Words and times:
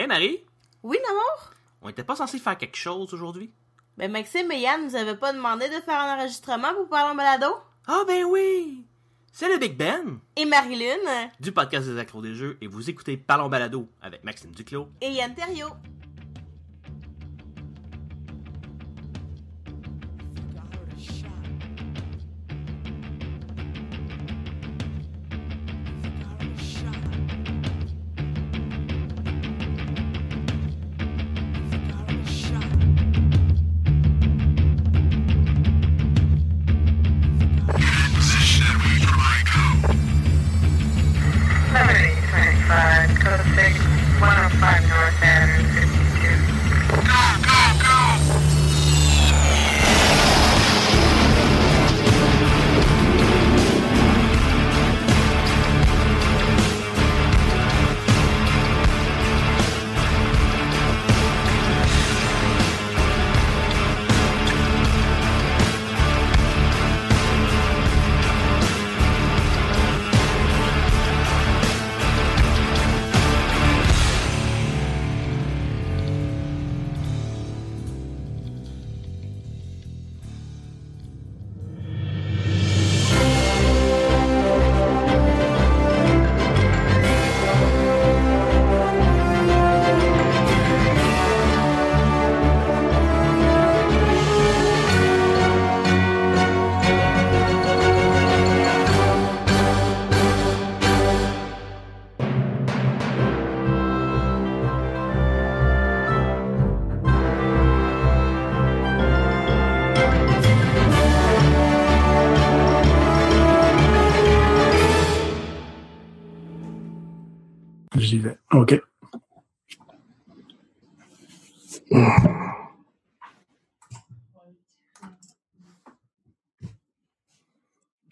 Hé 0.00 0.06
Marie, 0.06 0.44
Oui, 0.84 0.96
Namour? 1.04 1.50
on 1.82 1.88
était 1.88 2.04
pas 2.04 2.14
censé 2.14 2.38
faire 2.38 2.56
quelque 2.56 2.76
chose 2.76 3.12
aujourd'hui? 3.12 3.50
Ben, 3.96 4.08
Maxime 4.08 4.48
et 4.52 4.60
Yann 4.60 4.84
nous 4.84 4.94
avaient 4.94 5.16
pas 5.16 5.32
demandé 5.32 5.66
de 5.68 5.80
faire 5.80 5.98
un 6.00 6.14
enregistrement 6.16 6.72
pour 6.72 6.88
parler 6.88 7.10
en 7.10 7.16
balado? 7.16 7.46
Ah 7.88 8.04
ben 8.06 8.24
oui! 8.26 8.84
C'est 9.32 9.48
le 9.48 9.58
Big 9.58 9.76
Ben 9.76 10.20
Et 10.36 10.44
Marilyn? 10.44 10.94
du 11.40 11.50
podcast 11.50 11.88
des 11.88 11.98
accros 11.98 12.22
des 12.22 12.32
jeux 12.36 12.58
et 12.60 12.68
vous 12.68 12.88
écoutez 12.88 13.16
Parlons 13.16 13.48
Balado 13.48 13.88
avec 14.00 14.22
Maxime 14.22 14.52
Duclos. 14.52 14.86
Et 15.00 15.10
Yann 15.10 15.34
Terriot. 15.34 15.70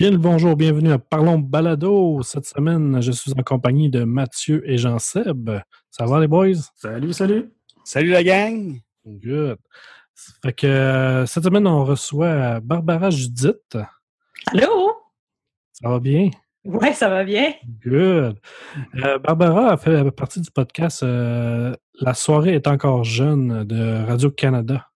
Bien 0.06 0.12
le 0.12 0.18
bonjour, 0.18 0.54
bienvenue 0.54 0.92
à 0.92 1.00
Parlons 1.00 1.36
Balado. 1.36 2.22
Cette 2.22 2.46
semaine, 2.46 3.02
je 3.02 3.10
suis 3.10 3.32
en 3.36 3.42
compagnie 3.42 3.90
de 3.90 4.04
Mathieu 4.04 4.62
et 4.64 4.78
Jean-Seb. 4.78 5.50
Ça 5.90 6.06
va 6.06 6.20
les 6.20 6.28
boys? 6.28 6.52
Salut, 6.76 7.12
salut. 7.12 7.52
Salut 7.82 8.10
la 8.10 8.22
gang! 8.22 8.78
Good. 9.04 9.58
Fait 10.44 10.52
que 10.52 10.68
euh, 10.68 11.26
cette 11.26 11.42
semaine, 11.42 11.66
on 11.66 11.84
reçoit 11.84 12.60
Barbara 12.60 13.10
Judith. 13.10 13.76
Allô? 14.52 14.94
Ça 15.72 15.88
va 15.88 15.98
bien? 15.98 16.30
Ouais, 16.64 16.92
ça 16.92 17.08
va 17.08 17.24
bien. 17.24 17.54
Good. 17.84 18.38
Euh, 19.02 19.18
Barbara 19.18 19.72
a 19.72 19.76
fait 19.76 20.08
partie 20.12 20.40
du 20.40 20.52
podcast 20.52 21.02
euh, 21.02 21.74
La 22.00 22.14
soirée 22.14 22.54
est 22.54 22.68
encore 22.68 23.02
jeune 23.02 23.64
de 23.64 24.06
Radio-Canada. 24.06 24.86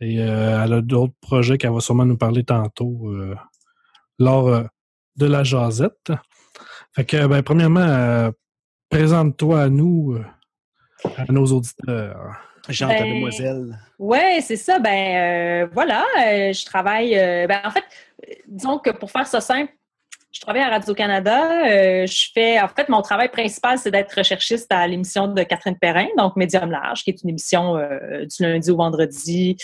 Et 0.00 0.20
euh, 0.20 0.64
elle 0.64 0.72
a 0.72 0.80
d'autres 0.82 1.14
projets 1.20 1.58
qu'elle 1.58 1.72
va 1.72 1.80
sûrement 1.80 2.04
nous 2.04 2.18
parler 2.18 2.42
tantôt 2.42 3.08
euh, 3.12 3.36
lors 4.18 4.48
euh, 4.48 4.62
de 5.16 5.26
la 5.26 5.44
jasette. 5.44 6.12
Fait 6.94 7.04
que, 7.04 7.26
ben, 7.26 7.42
premièrement, 7.42 7.80
euh, 7.80 8.30
présente-toi 8.90 9.62
à 9.62 9.68
nous, 9.68 10.14
euh, 10.16 10.24
à 11.16 11.24
nos 11.30 11.46
auditeurs. 11.46 12.36
Jean, 12.68 12.88
Ben, 12.88 13.14
demoiselle. 13.14 13.78
Ouais, 13.98 14.40
c'est 14.42 14.56
ça. 14.56 14.80
Ben 14.80 15.16
euh, 15.64 15.68
voilà, 15.72 16.04
euh, 16.18 16.52
je 16.52 16.64
travaille. 16.64 17.16
euh, 17.16 17.46
ben 17.46 17.60
en 17.64 17.70
fait, 17.70 17.84
disons 18.48 18.78
que 18.78 18.90
pour 18.90 19.10
faire 19.10 19.26
ça 19.26 19.40
simple, 19.40 19.72
je 20.32 20.40
travaille 20.40 20.62
à 20.62 20.70
Radio-Canada. 20.70 21.68
euh, 21.70 22.06
je 22.06 22.28
fais, 22.34 22.60
en 22.60 22.66
fait, 22.68 22.88
mon 22.88 23.02
travail 23.02 23.30
principal, 23.30 23.78
c'est 23.78 23.92
d'être 23.92 24.12
recherchiste 24.18 24.66
à 24.70 24.84
l'émission 24.86 25.28
de 25.28 25.42
Catherine 25.44 25.78
Perrin, 25.78 26.08
donc 26.18 26.34
Médium 26.34 26.70
Large, 26.70 27.04
qui 27.04 27.10
est 27.10 27.22
une 27.22 27.30
émission 27.30 27.76
euh, 27.76 28.26
du 28.26 28.42
lundi 28.42 28.70
au 28.70 28.76
vendredi, 28.76 29.56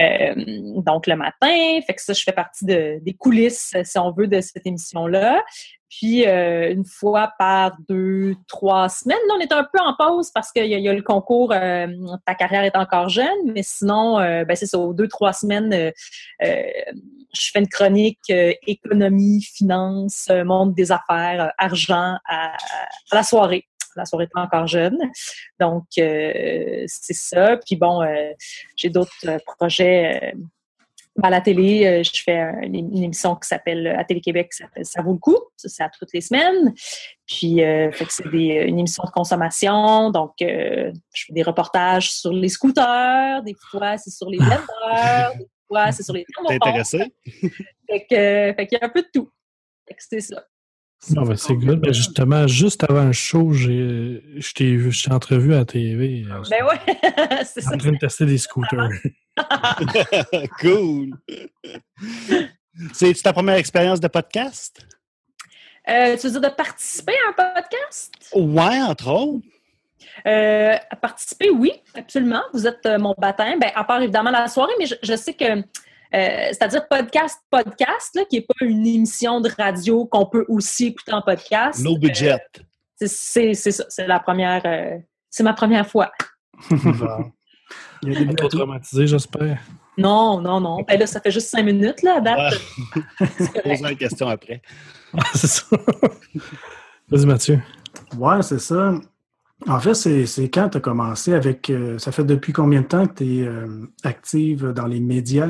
euh, 0.00 0.34
donc 0.82 1.06
le 1.06 1.16
matin. 1.16 1.80
Fait 1.86 1.94
que 1.94 2.02
ça, 2.02 2.12
je 2.12 2.22
fais 2.22 2.32
partie 2.32 2.64
de, 2.64 2.98
des 3.02 3.14
coulisses, 3.14 3.74
si 3.82 3.98
on 3.98 4.12
veut, 4.12 4.26
de 4.26 4.40
cette 4.40 4.66
émission-là. 4.66 5.42
Puis, 5.90 6.26
euh, 6.26 6.70
une 6.70 6.84
fois 6.84 7.32
par 7.38 7.72
deux, 7.88 8.34
trois 8.46 8.90
semaines, 8.90 9.18
là, 9.26 9.34
on 9.38 9.40
est 9.40 9.52
un 9.52 9.64
peu 9.64 9.78
en 9.80 9.94
pause 9.94 10.30
parce 10.34 10.52
qu'il 10.52 10.66
y, 10.66 10.78
y 10.78 10.88
a 10.88 10.92
le 10.92 11.02
concours 11.02 11.52
euh, 11.52 11.86
Ta 12.26 12.34
carrière 12.34 12.62
est 12.62 12.76
encore 12.76 13.08
jeune, 13.08 13.52
mais 13.54 13.62
sinon, 13.62 14.18
euh, 14.18 14.44
ben, 14.44 14.54
c'est 14.54 14.66
ça, 14.66 14.78
aux 14.78 14.92
deux, 14.92 15.08
trois 15.08 15.32
semaines, 15.32 15.72
euh, 15.72 15.90
euh, 16.44 16.62
je 17.34 17.50
fais 17.52 17.60
une 17.60 17.68
chronique 17.68 18.18
euh, 18.30 18.52
économie, 18.66 19.42
finance, 19.42 20.28
euh, 20.30 20.44
monde 20.44 20.74
des 20.74 20.92
affaires, 20.92 21.44
euh, 21.44 21.48
argent 21.58 22.16
à, 22.26 22.52
à 22.52 23.14
la 23.14 23.22
soirée. 23.22 23.67
La 23.96 24.04
soirée 24.04 24.24
est 24.24 24.32
pas 24.32 24.42
encore 24.42 24.66
jeune. 24.66 24.98
Donc, 25.60 25.84
euh, 25.98 26.84
c'est 26.86 27.14
ça. 27.14 27.56
Puis 27.56 27.76
bon, 27.76 28.02
euh, 28.02 28.30
j'ai 28.76 28.90
d'autres 28.90 29.12
euh, 29.26 29.38
projets. 29.58 30.34
à 31.20 31.30
la 31.30 31.40
télé, 31.40 32.04
je 32.04 32.22
fais 32.22 32.38
un- 32.38 32.60
une, 32.62 33.02
émission 33.02 33.34
qui 33.34 33.48
s'appelle 33.48 33.88
à 33.88 34.04
Télé-Québec 34.04 34.50
qui 34.52 34.58
s'appelle 34.58 34.86
Ça 34.86 35.02
vaut 35.02 35.14
le 35.14 35.18
coup. 35.18 35.36
Ça, 35.56 35.68
c'est 35.68 35.82
à 35.82 35.88
toutes 35.88 36.12
les 36.12 36.20
semaines. 36.20 36.72
Puis, 37.26 37.64
euh, 37.64 37.90
c'est 38.08 38.24
une 38.24 38.78
émission 38.78 39.02
de 39.04 39.10
consommation. 39.10 40.10
Donc, 40.10 40.34
euh, 40.42 40.92
je 41.12 41.24
fais 41.26 41.32
des 41.32 41.42
reportages 41.42 42.12
sur 42.12 42.32
les 42.32 42.48
scooters. 42.48 43.42
Des 43.42 43.56
fois, 43.70 43.98
c'est 43.98 44.10
sur 44.10 44.30
les 44.30 44.38
vendeurs. 44.38 45.32
des 45.38 45.48
fois, 45.66 45.90
c'est 45.90 46.04
sur 46.04 46.14
les 46.14 46.24
T'es 46.24 46.54
intéressé? 46.54 47.12
Fait 47.88 48.06
euh, 48.12 48.64
qu'il 48.64 48.78
y 48.78 48.82
a 48.82 48.86
un 48.86 48.88
peu 48.90 49.02
de 49.02 49.08
tout. 49.12 49.30
C'est 49.98 50.20
ça. 50.20 50.44
Non, 51.10 51.22
ben, 51.22 51.36
c'est 51.36 51.54
good. 51.54 51.80
Ben, 51.80 51.92
justement, 51.94 52.46
juste 52.46 52.84
avant 52.88 53.04
le 53.04 53.12
show, 53.12 53.52
j'ai, 53.52 54.22
je 54.36 54.52
t'ai 54.52 54.74
vu, 54.76 54.90
je 54.92 55.04
t'ai 55.04 55.12
entrevu 55.12 55.54
à 55.54 55.58
la 55.58 55.64
TV. 55.64 56.24
euh, 56.30 56.42
Ben 56.50 56.64
ouais, 56.64 57.44
c'est 57.44 57.60
ça. 57.60 57.74
en 57.74 57.78
train 57.78 57.92
de 57.92 57.98
tester 57.98 58.26
des 58.26 58.38
scooters. 58.38 58.90
cool! 60.60 61.10
C'est 62.92 63.12
ta 63.22 63.32
première 63.32 63.56
expérience 63.56 64.00
de 64.00 64.08
podcast? 64.08 64.86
Euh, 65.88 66.16
tu 66.16 66.26
veux 66.26 66.32
dire 66.32 66.50
de 66.50 66.54
participer 66.54 67.14
à 67.26 67.30
un 67.30 67.52
podcast? 67.54 68.12
Ouais, 68.34 68.80
entre 68.82 69.08
autres. 69.10 69.46
Euh, 70.26 70.76
à 70.90 70.96
participer, 70.96 71.50
oui, 71.50 71.72
absolument. 71.94 72.42
Vous 72.52 72.66
êtes 72.66 72.84
euh, 72.86 72.98
mon 72.98 73.14
baptême. 73.16 73.58
Ben, 73.60 73.70
à 73.74 73.84
part 73.84 74.02
évidemment 74.02 74.30
la 74.30 74.48
soirée, 74.48 74.72
mais 74.78 74.86
je, 74.86 74.96
je 75.02 75.14
sais 75.16 75.32
que, 75.34 75.62
euh, 76.14 76.48
c'est-à-dire 76.48 76.86
podcast, 76.88 77.38
podcast, 77.50 78.14
là, 78.14 78.24
qui 78.28 78.36
n'est 78.36 78.42
pas 78.46 78.54
une 78.66 78.86
émission 78.86 79.40
de 79.40 79.50
radio 79.58 80.06
qu'on 80.06 80.26
peut 80.26 80.44
aussi 80.48 80.86
écouter 80.86 81.12
en 81.12 81.22
podcast. 81.22 81.82
No 81.84 81.98
budget. 81.98 82.32
Euh, 82.34 82.36
c'est- 82.96 83.08
c'est 83.08 83.54
c'est 83.54 83.70
ça, 83.72 83.84
c'est 83.88 84.06
la 84.06 84.18
première, 84.20 84.62
euh, 84.64 84.98
c'est 85.30 85.42
ma 85.42 85.52
première 85.54 85.86
fois. 85.86 86.10
Bon. 86.70 87.30
Il 88.02 88.12
y 88.12 88.16
a 88.16 88.24
des 88.24 88.34
Pas 88.36 88.48
traumatisé, 88.48 89.06
j'espère. 89.06 89.58
Non, 89.96 90.40
non, 90.40 90.60
non. 90.60 90.82
Ben 90.86 90.98
là, 90.98 91.06
ça 91.06 91.20
fait 91.20 91.30
juste 91.30 91.48
cinq 91.48 91.64
minutes, 91.64 92.02
là, 92.02 92.16
à 92.16 92.20
date. 92.20 92.54
Ouais. 92.90 93.26
C'est 93.38 93.46
correct. 93.52 93.62
Pose-moi 93.64 93.90
une 93.92 93.96
question 93.98 94.28
après. 94.28 94.62
c'est 95.34 95.46
ça. 95.48 95.64
Vas-y, 97.08 97.26
Mathieu. 97.26 97.60
Ouais, 98.16 98.42
c'est 98.42 98.58
ça. 98.60 98.94
En 99.66 99.80
fait, 99.80 99.94
c'est 99.94 100.26
c'est 100.26 100.48
quand 100.50 100.68
tu 100.68 100.78
as 100.78 100.80
commencé 100.80 101.34
avec. 101.34 101.68
euh, 101.70 101.98
ça 101.98 102.12
fait 102.12 102.22
depuis 102.24 102.52
combien 102.52 102.82
de 102.82 102.86
temps 102.86 103.06
que 103.06 103.14
tu 103.24 103.42
es 103.44 103.48
active 104.04 104.68
dans 104.72 104.86
les 104.86 105.00
médias? 105.00 105.48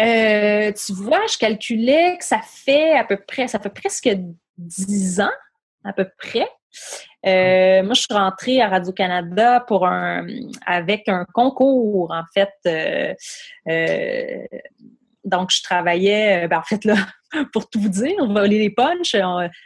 Euh, 0.00 0.72
tu 0.72 0.92
vois, 0.92 1.26
je 1.30 1.38
calculais 1.38 2.16
que 2.18 2.24
ça 2.24 2.40
fait 2.42 2.92
à 2.92 3.04
peu 3.04 3.16
près, 3.16 3.48
ça 3.48 3.58
fait 3.58 3.72
presque 3.72 4.10
dix 4.56 5.20
ans, 5.20 5.32
à 5.84 5.92
peu 5.92 6.06
près. 6.18 6.48
Euh, 7.26 7.82
moi, 7.82 7.94
je 7.94 8.00
suis 8.00 8.14
rentrée 8.14 8.60
à 8.60 8.68
Radio-Canada 8.68 9.60
pour 9.60 9.86
un 9.86 10.26
avec 10.66 11.08
un 11.08 11.24
concours, 11.32 12.10
en 12.10 12.24
fait. 12.34 12.52
Euh, 12.66 13.14
euh, 13.68 14.46
donc, 15.24 15.50
je 15.52 15.62
travaillais, 15.62 16.48
ben, 16.48 16.58
en 16.58 16.62
fait, 16.62 16.84
là, 16.84 16.96
pour 17.52 17.68
tout 17.68 17.80
vous 17.80 17.88
dire, 17.88 18.14
on 18.18 18.32
va 18.32 18.40
aller 18.40 18.58
les 18.58 18.70
punchs. 18.70 19.16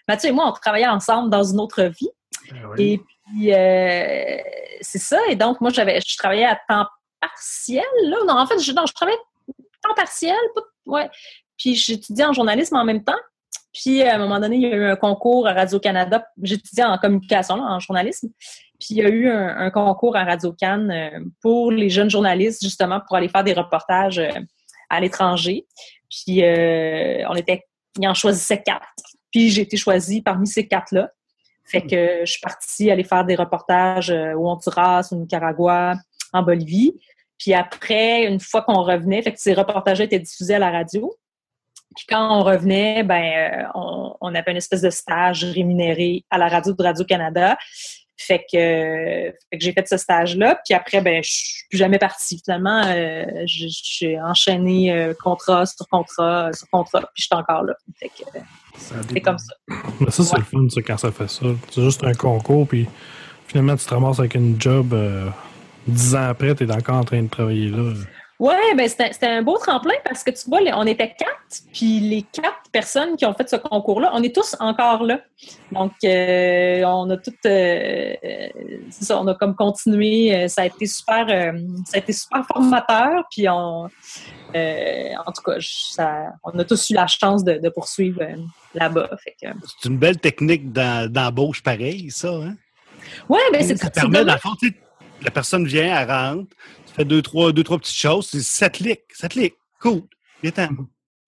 Mathieu 0.06 0.30
et 0.30 0.32
moi, 0.32 0.48
on 0.48 0.52
travaillait 0.52 0.88
ensemble 0.88 1.30
dans 1.30 1.44
une 1.44 1.60
autre 1.60 1.84
vie. 1.84 2.10
Ben 2.50 2.66
oui. 2.76 2.92
Et 2.92 2.98
puis, 2.98 3.54
euh, 3.54 4.36
c'est 4.80 4.98
ça. 4.98 5.18
Et 5.28 5.36
donc, 5.36 5.60
moi, 5.60 5.70
j'avais, 5.70 6.00
je 6.00 6.16
travaillais 6.16 6.44
à 6.44 6.58
temps 6.68 6.86
partiel. 7.20 7.84
Là. 8.02 8.16
Non, 8.26 8.34
en 8.34 8.46
fait, 8.46 8.58
je, 8.58 8.72
non, 8.72 8.84
je 8.86 8.92
travaillais 8.92 9.18
temps 9.88 9.94
partiel. 9.94 10.36
Puis, 11.56 11.74
j'étudiais 11.74 12.24
en 12.24 12.32
journalisme 12.32 12.76
en 12.76 12.84
même 12.84 13.04
temps. 13.04 13.18
Puis, 13.72 14.02
à 14.02 14.14
un 14.14 14.18
moment 14.18 14.40
donné, 14.40 14.56
il 14.56 14.62
y 14.62 14.66
a 14.66 14.76
eu 14.76 14.84
un 14.84 14.96
concours 14.96 15.46
à 15.46 15.52
Radio-Canada. 15.52 16.26
J'étudiais 16.42 16.84
en 16.84 16.98
communication, 16.98 17.56
en 17.56 17.78
journalisme. 17.78 18.28
Puis, 18.78 18.88
il 18.90 18.96
y 18.98 19.02
a 19.02 19.08
eu 19.08 19.28
un, 19.28 19.70
concours 19.70 20.16
à 20.16 20.24
Radio-Can 20.24 20.88
euh, 20.90 21.10
pour 21.42 21.70
les 21.70 21.90
jeunes 21.90 22.10
journalistes, 22.10 22.62
justement, 22.62 23.00
pour 23.06 23.16
aller 23.16 23.28
faire 23.28 23.44
des 23.44 23.54
reportages 23.54 24.18
euh, 24.18 24.30
à 24.90 25.00
l'étranger. 25.00 25.66
Puis, 26.10 26.42
euh, 26.42 27.24
on 27.28 27.34
était, 27.34 27.64
ils 27.98 28.08
en 28.08 28.14
choisissaient 28.14 28.62
quatre. 28.62 28.86
Puis, 29.30 29.50
j'ai 29.50 29.62
été 29.62 29.76
choisie 29.76 30.22
parmi 30.22 30.46
ces 30.46 30.66
quatre-là. 30.66 31.10
Fait 31.66 31.82
que 31.82 32.20
je 32.24 32.30
suis 32.30 32.40
partie 32.40 32.90
aller 32.90 33.02
faire 33.02 33.24
des 33.24 33.34
reportages 33.34 34.10
euh, 34.10 34.34
au 34.34 34.48
Honduras, 34.48 35.08
au 35.10 35.16
Nicaragua, 35.16 35.94
en 36.32 36.42
Bolivie. 36.42 36.94
Puis 37.38 37.52
après, 37.54 38.24
une 38.24 38.40
fois 38.40 38.62
qu'on 38.62 38.82
revenait, 38.82 39.22
fait 39.22 39.32
que 39.32 39.40
ces 39.40 39.54
reportages 39.54 40.00
étaient 40.00 40.18
diffusés 40.18 40.54
à 40.54 40.58
la 40.58 40.70
radio. 40.70 41.14
Puis 41.94 42.04
quand 42.08 42.38
on 42.38 42.42
revenait, 42.42 43.02
ben 43.04 43.22
euh, 43.22 43.68
on, 43.74 44.14
on 44.20 44.34
avait 44.34 44.50
une 44.50 44.56
espèce 44.58 44.82
de 44.82 44.90
stage 44.90 45.44
rémunéré 45.44 46.24
à 46.30 46.38
la 46.38 46.48
radio 46.48 46.72
de 46.72 46.82
Radio-Canada. 46.82 47.56
Fait 48.18 48.38
que, 48.38 48.52
fait 48.52 49.58
que 49.58 49.60
j'ai 49.60 49.72
fait 49.72 49.86
ce 49.86 49.96
stage-là. 49.98 50.58
Puis 50.64 50.74
après, 50.74 51.00
ben 51.02 51.22
je 51.22 51.30
suis 51.30 51.64
plus 51.68 51.78
jamais 51.78 51.98
partie. 51.98 52.40
Finalement, 52.42 52.82
euh, 52.86 53.24
j'ai 53.44 54.18
enchaîné 54.20 54.90
euh, 54.92 55.14
contrat 55.22 55.66
sur 55.66 55.86
contrat 55.88 56.50
sur 56.52 56.68
contrat. 56.70 57.00
Puis 57.14 57.22
je 57.22 57.22
suis 57.24 57.34
encore 57.34 57.62
là. 57.64 57.74
Fait 57.98 58.08
que 58.08 58.38
c'est 59.12 59.20
comme 59.20 59.38
ça. 59.38 59.54
Mais 60.00 60.10
ça, 60.10 60.22
c'est 60.24 60.32
Ouais. 60.34 60.38
le 60.38 60.44
fun, 60.44 60.68
ça, 60.70 60.82
quand 60.82 60.96
ça 60.98 61.12
fait 61.12 61.28
ça. 61.28 61.46
C'est 61.70 61.82
juste 61.82 62.04
un 62.04 62.12
concours, 62.14 62.66
puis 62.66 62.86
finalement, 63.46 63.76
tu 63.76 63.84
te 63.84 63.90
ramasses 63.94 64.18
avec 64.18 64.34
une 64.34 64.60
job 64.60 64.92
euh, 64.92 65.28
dix 65.86 66.14
ans 66.14 66.28
après, 66.28 66.54
tu 66.54 66.64
es 66.64 66.72
encore 66.72 66.96
en 66.96 67.04
train 67.04 67.22
de 67.22 67.28
travailler 67.28 67.68
là. 67.70 67.92
Ouais, 68.38 68.74
ben 68.76 68.86
c'était 68.86 69.14
c'était 69.14 69.28
un 69.28 69.40
beau 69.40 69.56
tremplin 69.56 69.94
parce 70.04 70.22
que 70.22 70.30
tu 70.30 70.50
vois, 70.50 70.60
on 70.74 70.86
était 70.86 71.08
quatre, 71.08 71.62
puis 71.72 72.00
les 72.00 72.20
quatre 72.20 72.68
personnes 72.70 73.16
qui 73.16 73.24
ont 73.24 73.32
fait 73.32 73.48
ce 73.48 73.56
concours-là, 73.56 74.10
on 74.12 74.22
est 74.22 74.34
tous 74.34 74.54
encore 74.60 75.04
là. 75.04 75.20
Donc, 75.72 75.92
euh, 76.04 76.82
on 76.84 77.08
a 77.08 77.16
toutes, 77.16 77.46
euh, 77.46 78.12
euh, 78.22 78.48
c'est 78.90 79.04
ça, 79.06 79.18
on 79.18 79.26
a 79.28 79.34
comme 79.34 79.54
continué. 79.56 80.34
euh, 80.36 80.48
Ça 80.48 80.62
a 80.62 80.66
été 80.66 80.84
super, 80.84 81.26
euh, 81.30 81.58
ça 81.86 81.96
a 81.96 81.98
été 81.98 82.12
super 82.12 82.44
formateur, 82.46 83.24
puis 83.30 83.48
on, 83.48 83.88
euh, 84.54 85.08
en 85.26 85.32
tout 85.32 85.42
cas, 85.42 85.58
je- 85.58 85.92
ça, 85.92 86.24
on 86.44 86.58
a 86.58 86.64
tous 86.64 86.90
eu 86.90 86.94
la 86.94 87.06
chance 87.06 87.42
de, 87.42 87.54
de 87.54 87.68
poursuivre 87.70 88.20
euh, 88.20 88.36
là-bas. 88.74 89.08
C'est 89.80 89.88
une 89.88 89.96
belle 89.96 90.18
technique 90.18 90.72
d'em- 90.72 91.06
d'embauche 91.08 91.62
pareil, 91.62 92.10
ça. 92.10 92.28
Hein? 92.34 92.54
ouais, 93.30 93.38
ben 93.50 93.62
c'est 93.62 93.76
ça 93.78 93.86
c'est 93.86 93.94
permet, 93.94 94.26
dans 94.26 94.34
le 94.34 94.38
fond, 94.40 94.50
tu 94.60 94.68
sais, 94.68 94.74
la 95.22 95.30
personne 95.30 95.66
vient, 95.66 96.00
elle 96.00 96.10
rentre, 96.10 96.54
tu 96.86 96.94
fais 96.94 97.04
deux, 97.04 97.22
trois, 97.22 97.52
deux, 97.52 97.64
trois 97.64 97.78
petites 97.78 97.96
choses, 97.96 98.28
c'est 98.30 98.42
ça 98.42 98.68
clique, 98.68 99.02
ça 99.12 99.28
clique. 99.28 99.54
Cool. 99.80 100.02
Viens-t'en. 100.42 100.68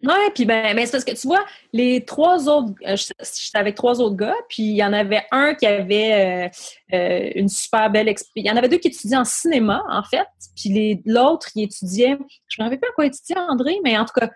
Ouais, 0.04 0.30
puis 0.32 0.44
ben, 0.44 0.76
ben 0.76 0.86
c'est 0.86 0.92
parce 0.92 1.04
que 1.04 1.20
tu 1.20 1.26
vois, 1.26 1.44
les 1.72 2.04
trois 2.04 2.48
autres, 2.48 2.72
euh, 2.86 2.94
j'étais 2.96 3.58
avec 3.58 3.74
trois 3.74 4.00
autres 4.00 4.14
gars, 4.14 4.36
puis 4.48 4.62
il 4.62 4.76
y 4.76 4.84
en 4.84 4.92
avait 4.92 5.22
un 5.32 5.54
qui 5.56 5.66
avait 5.66 6.50
euh, 6.92 6.96
euh, 6.96 7.30
une 7.34 7.48
super 7.48 7.90
belle 7.90 8.06
expérience. 8.06 8.32
Il 8.36 8.46
y 8.46 8.50
en 8.50 8.56
avait 8.56 8.68
deux 8.68 8.78
qui 8.78 8.88
étudiaient 8.88 9.16
en 9.16 9.24
cinéma, 9.24 9.82
en 9.90 10.04
fait, 10.04 10.28
puis 10.54 11.02
l'autre, 11.04 11.48
il 11.56 11.64
étudiait, 11.64 12.16
je 12.46 12.62
me 12.62 12.64
rappelle 12.64 12.78
pas 12.78 12.86
à 12.86 12.92
quoi 12.94 13.06
étudiait, 13.06 13.38
André, 13.38 13.80
mais 13.82 13.98
en 13.98 14.04
tout 14.04 14.12
cas, 14.14 14.30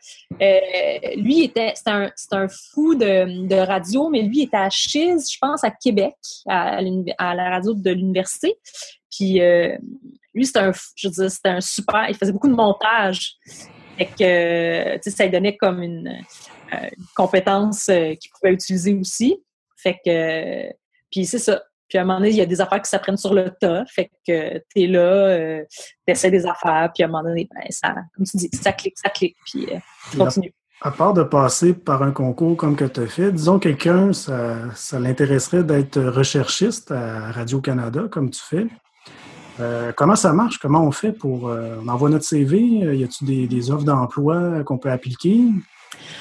lui, 1.17 1.45
était, 1.45 1.75
c'était 1.77 1.91
un, 1.91 2.11
un 2.33 2.49
fou 2.49 2.97
de, 2.97 3.47
de 3.47 3.55
radio, 3.55 4.09
mais 4.09 4.23
lui, 4.23 4.43
était 4.43 4.57
à 4.57 4.69
Chiz, 4.69 5.31
je 5.33 5.39
pense, 5.41 5.63
à 5.63 5.71
Québec, 5.71 6.17
à, 6.49 6.81
la 6.83 7.51
radio 7.51 7.73
de 7.75 7.91
l'université. 7.91 8.57
Puis 9.17 9.41
lui, 10.35 10.45
c'était 10.45 10.59
un, 10.59 10.73
je 10.97 11.09
veux 11.09 11.29
c'était 11.29 11.51
un 11.51 11.61
super, 11.61 12.07
il 12.09 12.17
faisait 12.17 12.33
beaucoup 12.33 12.49
de 12.49 12.55
montage. 12.55 13.37
Fait 13.99 14.07
que, 14.07 14.95
tu 14.97 15.03
sais, 15.03 15.11
ça 15.11 15.25
lui 15.25 15.33
donnait 15.33 15.57
comme 15.57 15.83
une, 15.83 16.09
euh, 16.73 16.89
une 16.97 17.05
compétence 17.15 17.89
euh, 17.89 18.15
qu'il 18.15 18.31
pouvait 18.33 18.55
utiliser 18.55 18.95
aussi. 18.95 19.43
Fait 19.77 19.99
que, 20.05 20.73
puis 21.11 21.27
c'est 21.27 21.39
ça. 21.39 21.63
Puis 21.89 21.99
à 21.99 22.03
un 22.03 22.05
moment 22.05 22.21
donné, 22.21 22.31
il 22.31 22.37
y 22.37 22.41
a 22.41 22.47
des 22.47 22.61
affaires 22.61 22.81
qui 22.81 22.89
s'apprennent 22.89 23.19
sur 23.19 23.35
le 23.35 23.51
tas. 23.51 23.85
Fait 23.87 24.11
que 24.27 24.63
t'es 24.75 24.87
là, 24.87 25.01
euh, 25.01 25.65
t'essaies 26.07 26.31
des 26.31 26.47
affaires, 26.47 26.91
puis 26.95 27.03
à 27.03 27.07
un 27.07 27.11
moment 27.11 27.25
donné, 27.25 27.47
ben, 27.55 27.67
ça, 27.69 27.95
comme 28.15 28.25
tu 28.25 28.39
dis, 28.39 28.49
ça 28.53 28.73
clique, 28.73 28.95
ça 28.97 29.11
clique, 29.11 29.37
puis 29.45 29.67
euh, 29.71 30.31
tu. 30.31 30.55
À 30.81 30.91
part 30.91 31.13
de 31.13 31.23
passer 31.23 31.75
par 31.75 32.03
un 32.03 32.11
concours 32.11 32.57
comme 32.57 32.77
que 32.77 32.87
tu 32.87 33.01
as 33.01 33.07
fait, 33.07 33.31
disons 33.31 33.59
quelqu'un, 33.59 34.13
ça, 34.13 34.57
ça 34.75 34.99
l'intéresserait 34.99 35.63
d'être 35.63 36.01
recherchiste 36.01 36.91
à 36.91 37.31
Radio-Canada, 37.31 38.07
comme 38.11 38.31
tu 38.31 38.41
fais. 38.41 38.67
Euh, 39.61 39.93
comment 39.97 40.17
ça 40.17 40.33
marche? 40.33 40.59
Comment 40.59 40.83
on 40.83 40.91
fait 40.91 41.13
pour. 41.13 41.49
euh, 41.49 41.77
on 41.85 41.89
envoie 41.89 42.09
notre 42.11 42.25
CV? 42.25 42.81
Euh, 42.83 42.95
Y 42.95 43.05
a-t-il 43.05 43.49
des, 43.49 43.71
offres 43.71 43.85
d'emploi 43.85 44.65
qu'on 44.65 44.79
peut 44.79 44.91
appliquer? 44.91 45.41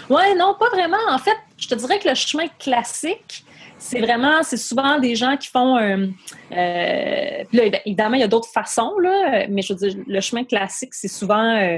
Ouais, 0.09 0.35
non, 0.35 0.55
pas 0.59 0.69
vraiment. 0.69 0.97
En 1.09 1.17
fait, 1.17 1.37
je 1.57 1.67
te 1.67 1.75
dirais 1.75 1.97
que 1.99 2.09
le 2.09 2.15
chemin 2.15 2.47
classique, 2.59 3.45
c'est 3.77 3.99
vraiment, 4.01 4.43
c'est 4.43 4.57
souvent 4.57 4.99
des 4.99 5.15
gens 5.15 5.37
qui 5.37 5.47
font. 5.47 5.77
euh, 5.77 6.07
euh, 6.51 7.43
là, 7.53 7.65
évi- 7.65 7.81
évidemment, 7.85 8.15
il 8.15 8.21
y 8.21 8.23
a 8.23 8.27
d'autres 8.27 8.49
façons, 8.53 8.99
là, 8.99 9.47
mais 9.49 9.61
je 9.61 9.73
veux 9.73 9.79
dire, 9.89 10.03
le 10.05 10.21
chemin 10.21 10.43
classique, 10.43 10.93
c'est 10.93 11.07
souvent 11.07 11.77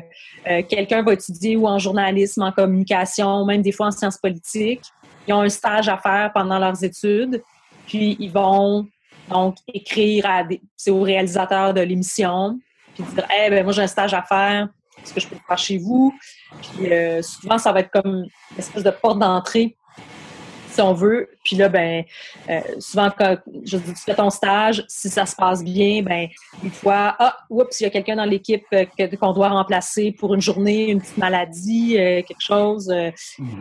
quelqu'un 0.67 1.03
va 1.03 1.13
étudier 1.13 1.55
ou 1.55 1.67
en 1.67 1.77
journalisme, 1.79 2.41
en 2.41 2.51
communication, 2.51 3.45
même 3.45 3.61
des 3.61 3.71
fois 3.71 3.87
en 3.87 3.91
sciences 3.91 4.17
politiques. 4.17 4.83
Ils 5.27 5.33
ont 5.33 5.41
un 5.41 5.49
stage 5.49 5.87
à 5.87 5.97
faire 5.97 6.31
pendant 6.33 6.59
leurs 6.59 6.83
études, 6.83 7.41
puis 7.87 8.17
ils 8.19 8.31
vont 8.31 8.87
donc 9.33 9.57
écrire 9.67 10.25
à 10.25 10.43
des, 10.43 10.61
réalisateurs 10.87 11.73
de 11.73 11.81
l'émission, 11.81 12.59
puis 12.93 13.03
dire, 13.03 13.27
eh 13.35 13.49
ben 13.49 13.63
moi 13.63 13.73
j'ai 13.73 13.81
un 13.81 13.87
stage 13.87 14.13
à 14.13 14.21
faire, 14.21 14.69
est-ce 15.01 15.13
que 15.13 15.19
je 15.19 15.27
peux 15.27 15.35
faire 15.47 15.57
chez 15.57 15.77
vous? 15.77 16.13
Puis 16.61 16.91
euh, 16.91 17.21
souvent, 17.21 17.57
ça 17.57 17.71
va 17.71 17.81
être 17.81 17.91
comme 17.91 18.25
une 18.51 18.57
espèce 18.57 18.83
de 18.83 18.91
porte 18.91 19.19
d'entrée, 19.19 19.75
si 20.73 20.81
on 20.81 20.93
veut. 20.93 21.29
Puis 21.43 21.55
là, 21.55 21.69
ben, 21.69 22.03
euh, 22.49 22.61
souvent, 22.79 23.09
quand 23.15 23.37
je 23.63 23.77
dis, 23.77 23.93
tu 23.93 24.01
fais 24.01 24.15
ton 24.15 24.29
stage, 24.29 24.83
si 24.87 25.09
ça 25.09 25.25
se 25.25 25.35
passe 25.35 25.63
bien, 25.63 26.01
ben, 26.01 26.27
une 26.63 26.71
fois, 26.71 27.15
ah, 27.19 27.37
oups, 27.49 27.79
il 27.79 27.83
y 27.83 27.85
a 27.85 27.89
quelqu'un 27.89 28.15
dans 28.15 28.25
l'équipe 28.25 28.65
euh, 28.73 28.85
qu'on 29.19 29.33
doit 29.33 29.49
remplacer 29.49 30.11
pour 30.11 30.33
une 30.33 30.41
journée, 30.41 30.89
une 30.89 30.99
petite 30.99 31.17
maladie, 31.17 31.97
euh, 31.97 32.21
quelque 32.23 32.41
chose. 32.41 32.89
euh, 32.89 33.11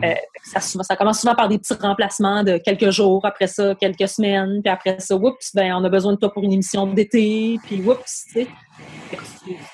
euh, 0.03 0.13
ça, 0.43 0.59
ça 0.59 0.95
commence 0.95 1.21
souvent 1.21 1.35
par 1.35 1.47
des 1.47 1.57
petits 1.57 1.73
remplacements 1.73 2.43
de 2.43 2.57
quelques 2.57 2.89
jours, 2.89 3.25
après 3.25 3.47
ça, 3.47 3.75
quelques 3.75 4.07
semaines, 4.07 4.61
puis 4.61 4.71
après 4.71 4.99
ça, 4.99 5.15
oups, 5.15 5.53
ben, 5.53 5.73
on 5.73 5.83
a 5.83 5.89
besoin 5.89 6.13
de 6.13 6.17
toi 6.17 6.31
pour 6.33 6.43
une 6.43 6.53
émission 6.53 6.87
d'été, 6.87 7.59
puis 7.65 7.81
oups, 7.81 8.25
tu 8.27 8.41
sais. 8.41 8.47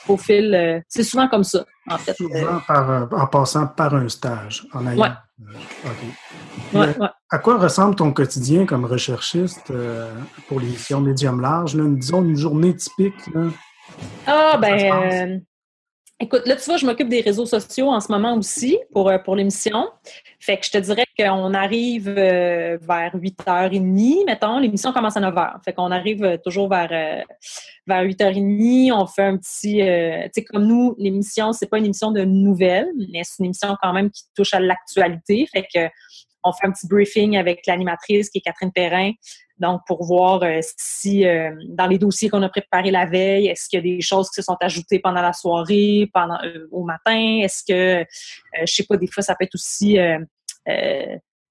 Au 0.08 0.18
fil, 0.18 0.54
euh, 0.54 0.80
c'est 0.88 1.04
souvent 1.04 1.28
comme 1.28 1.44
ça, 1.44 1.64
en 1.88 1.98
fait. 1.98 2.16
Euh, 2.22 2.40
Souvent 2.40 2.60
par, 2.68 2.90
euh, 2.90 3.06
en 3.12 3.28
passant 3.28 3.68
par 3.68 3.94
un 3.94 4.10
stage, 4.10 4.66
en 4.74 4.88
ayant. 4.88 5.14
Ouais. 6.74 6.96
euh. 7.00 7.08
À 7.30 7.38
quoi 7.38 7.58
ressemble 7.60 7.96
ton 7.96 8.12
quotidien 8.12 8.66
comme 8.66 8.86
recherchiste 8.86 9.70
euh, 9.70 10.12
pour 10.48 10.60
l'émission 10.60 11.02
Médium 11.02 11.40
Large? 11.40 11.76
Là, 11.76 11.84
disons 11.88 12.24
une 12.24 12.36
journée 12.36 12.76
typique. 12.76 13.28
Là? 13.34 13.50
Ah, 14.26 14.58
ben, 14.60 14.74
euh, 14.74 15.38
écoute, 16.20 16.42
là, 16.48 16.56
tu 16.56 16.66
vois, 16.66 16.78
je 16.78 16.86
m'occupe 16.86 17.10
des 17.10 17.22
réseaux 17.22 17.46
sociaux 17.46 17.90
en 17.90 18.00
ce 18.00 18.12
moment 18.12 18.36
aussi 18.36 18.80
pour, 18.92 19.10
euh, 19.10 19.20
pour 19.20 19.36
l'émission. 19.36 19.90
Fait 20.50 20.58
que 20.58 20.66
je 20.66 20.72
te 20.72 20.80
dirais 20.80 21.06
qu'on 21.16 21.54
arrive 21.54 22.08
euh, 22.08 22.80
vers 22.82 23.16
8h30, 23.16 24.26
mettons. 24.26 24.58
L'émission 24.58 24.92
commence 24.92 25.16
à 25.16 25.22
9h. 25.22 25.64
Fait 25.64 25.74
qu'on 25.74 25.92
arrive 25.92 26.24
euh, 26.24 26.38
toujours 26.44 26.68
vers, 26.68 26.90
euh, 26.92 27.22
vers 27.86 28.04
8h30. 28.04 28.92
On 28.92 29.06
fait 29.06 29.26
un 29.26 29.38
petit... 29.38 29.84
euh, 29.84 30.24
tu 30.24 30.30
sais, 30.34 30.44
comme 30.46 30.66
nous, 30.66 30.96
l'émission, 30.98 31.54
c'est 31.54 31.68
pas 31.68 31.78
une 31.78 31.86
émission 31.86 32.10
de 32.10 32.24
nouvelles, 32.24 32.90
mais 32.98 33.22
c'est 33.24 33.38
une 33.42 33.46
émission 33.46 33.78
quand 33.80 33.94
même 33.94 34.10
qui 34.10 34.24
touche 34.36 34.56
à 34.56 34.60
l'actualité. 34.60 35.48
Fait 35.54 35.68
que 35.72 35.88
on 36.44 36.52
fait 36.52 36.66
un 36.66 36.72
petit 36.72 36.88
briefing 36.88 37.38
avec 37.38 37.68
l'animatrice 37.68 38.32
qui 38.32 38.40
est 38.40 38.42
Catherine 38.42 38.72
Perrin. 38.72 39.12
Donc, 39.60 39.82
pour 39.86 40.04
voir 40.06 40.42
euh, 40.42 40.60
si 40.78 41.28
euh, 41.28 41.52
dans 41.68 41.86
les 41.86 41.98
dossiers 41.98 42.30
qu'on 42.30 42.42
a 42.42 42.50
préparés 42.50 42.92
la 42.92 43.06
veille, 43.06 43.48
est-ce 43.48 43.68
qu'il 43.68 43.78
y 43.78 43.82
a 43.82 43.96
des 43.96 44.02
choses 44.02 44.30
qui 44.30 44.36
se 44.36 44.42
sont 44.42 44.58
ajoutées 44.62 45.00
pendant 45.00 45.22
la 45.22 45.34
soirée, 45.34 46.10
pendant 46.14 46.40
euh, 46.44 46.68
au 46.72 46.86
matin? 46.86 47.40
Est-ce 47.44 47.64
que, 47.68 48.02
euh, 48.02 48.06
je 48.62 48.74
sais 48.74 48.86
pas, 48.86 48.96
des 48.96 49.08
fois, 49.08 49.22
ça 49.22 49.36
peut 49.36 49.44
être 49.44 49.56
aussi, 49.56 50.00
euh, 50.00 50.18
euh, 50.18 50.26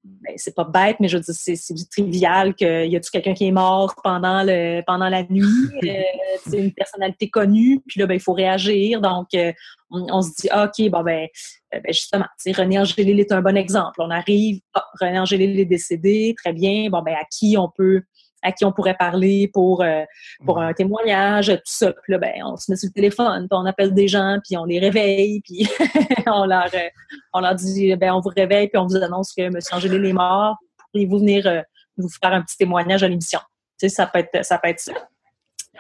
ben, 0.05 0.35
c'est 0.37 0.55
pas 0.55 0.65
bête, 0.65 0.97
mais 1.01 1.09
je 1.09 1.17
veux 1.17 1.23
dire, 1.23 1.35
c'est, 1.35 1.75
trivial 1.91 2.55
qu'il 2.55 2.87
y 2.87 2.97
a-tu 2.97 3.11
quelqu'un 3.11 3.35
qui 3.35 3.47
est 3.47 3.53
mort 3.53 3.95
pendant 4.03 4.43
le 4.43 4.83
pendant 4.87 5.09
la 5.09 5.23
nuit? 5.25 5.45
Euh, 5.89 6.03
c'est 6.47 6.59
une 6.59 6.73
personnalité 6.73 7.31
connue, 7.31 7.81
puis 7.87 8.01
là, 8.01 8.07
ben, 8.07 8.15
il 8.15 8.21
faut 8.21 8.33
réagir. 8.33 9.01
Donc, 9.01 9.29
euh, 9.35 9.53
on, 9.91 10.07
on 10.11 10.23
se 10.23 10.31
dit, 10.41 10.49
ah, 10.51 10.65
OK, 10.65 10.91
bon, 10.91 11.03
ben, 11.03 11.29
euh, 11.75 11.81
ben, 11.81 11.93
justement, 11.93 12.27
tu 12.43 12.53
sais, 12.53 12.53
René 12.53 12.79
Angélil 12.79 13.19
est 13.21 13.33
un 13.33 13.41
bon 13.41 13.57
exemple. 13.57 14.01
On 14.01 14.11
arrive, 14.11 14.61
ah, 14.75 14.85
René 15.01 15.19
Angélil 15.19 15.59
est 15.59 15.65
décédé, 15.65 16.35
très 16.37 16.53
bien. 16.53 16.91
Bon, 16.91 17.03
ben, 17.03 17.15
à 17.15 17.25
qui 17.31 17.57
on 17.57 17.71
peut 17.75 18.03
à 18.43 18.53
qui 18.53 18.65
on 18.65 18.73
pourrait 18.73 18.97
parler 18.99 19.51
pour, 19.53 19.83
euh, 19.83 20.05
pour 20.45 20.61
un 20.61 20.73
témoignage, 20.73 21.49
tout 21.49 21.61
ça. 21.65 21.93
Puis 22.03 22.13
là, 22.13 22.19
ben, 22.19 22.35
on 22.45 22.57
se 22.57 22.71
met 22.71 22.77
sur 22.77 22.89
le 22.89 22.93
téléphone, 22.93 23.49
puis 23.49 23.59
on 23.59 23.67
appelle 23.67 23.95
des 23.95 24.09
gens, 24.09 24.39
puis 24.45 24.57
on 24.57 24.65
les 24.65 24.79
réveille, 24.79 25.41
puis 25.41 25.69
on, 26.27 26.45
leur, 26.45 26.69
euh, 26.75 26.89
on 27.33 27.41
leur 27.41 27.55
dit, 27.55 27.95
ben, 27.97 28.13
on 28.13 28.21
vous 28.21 28.33
réveille, 28.35 28.69
puis 28.69 28.79
on 28.79 28.87
vous 28.87 28.97
annonce 28.97 29.33
que 29.33 29.43
M. 29.43 29.59
Angélil 29.73 30.05
est 30.05 30.13
mort. 30.13 30.57
Pourriez-vous 30.93 31.19
venir 31.19 31.47
euh, 31.47 31.63
vous 31.97 32.09
faire 32.09 32.33
un 32.33 32.43
petit 32.43 32.57
témoignage 32.57 33.03
à 33.03 33.09
l'émission? 33.09 33.41
Tu 33.79 33.89
sais, 33.89 33.95
ça 33.95 34.07
peut 34.07 34.21
être 34.21 34.45
ça. 34.45 34.59
Peut 34.59 34.71
être 34.71 34.81
ça. 34.81 34.93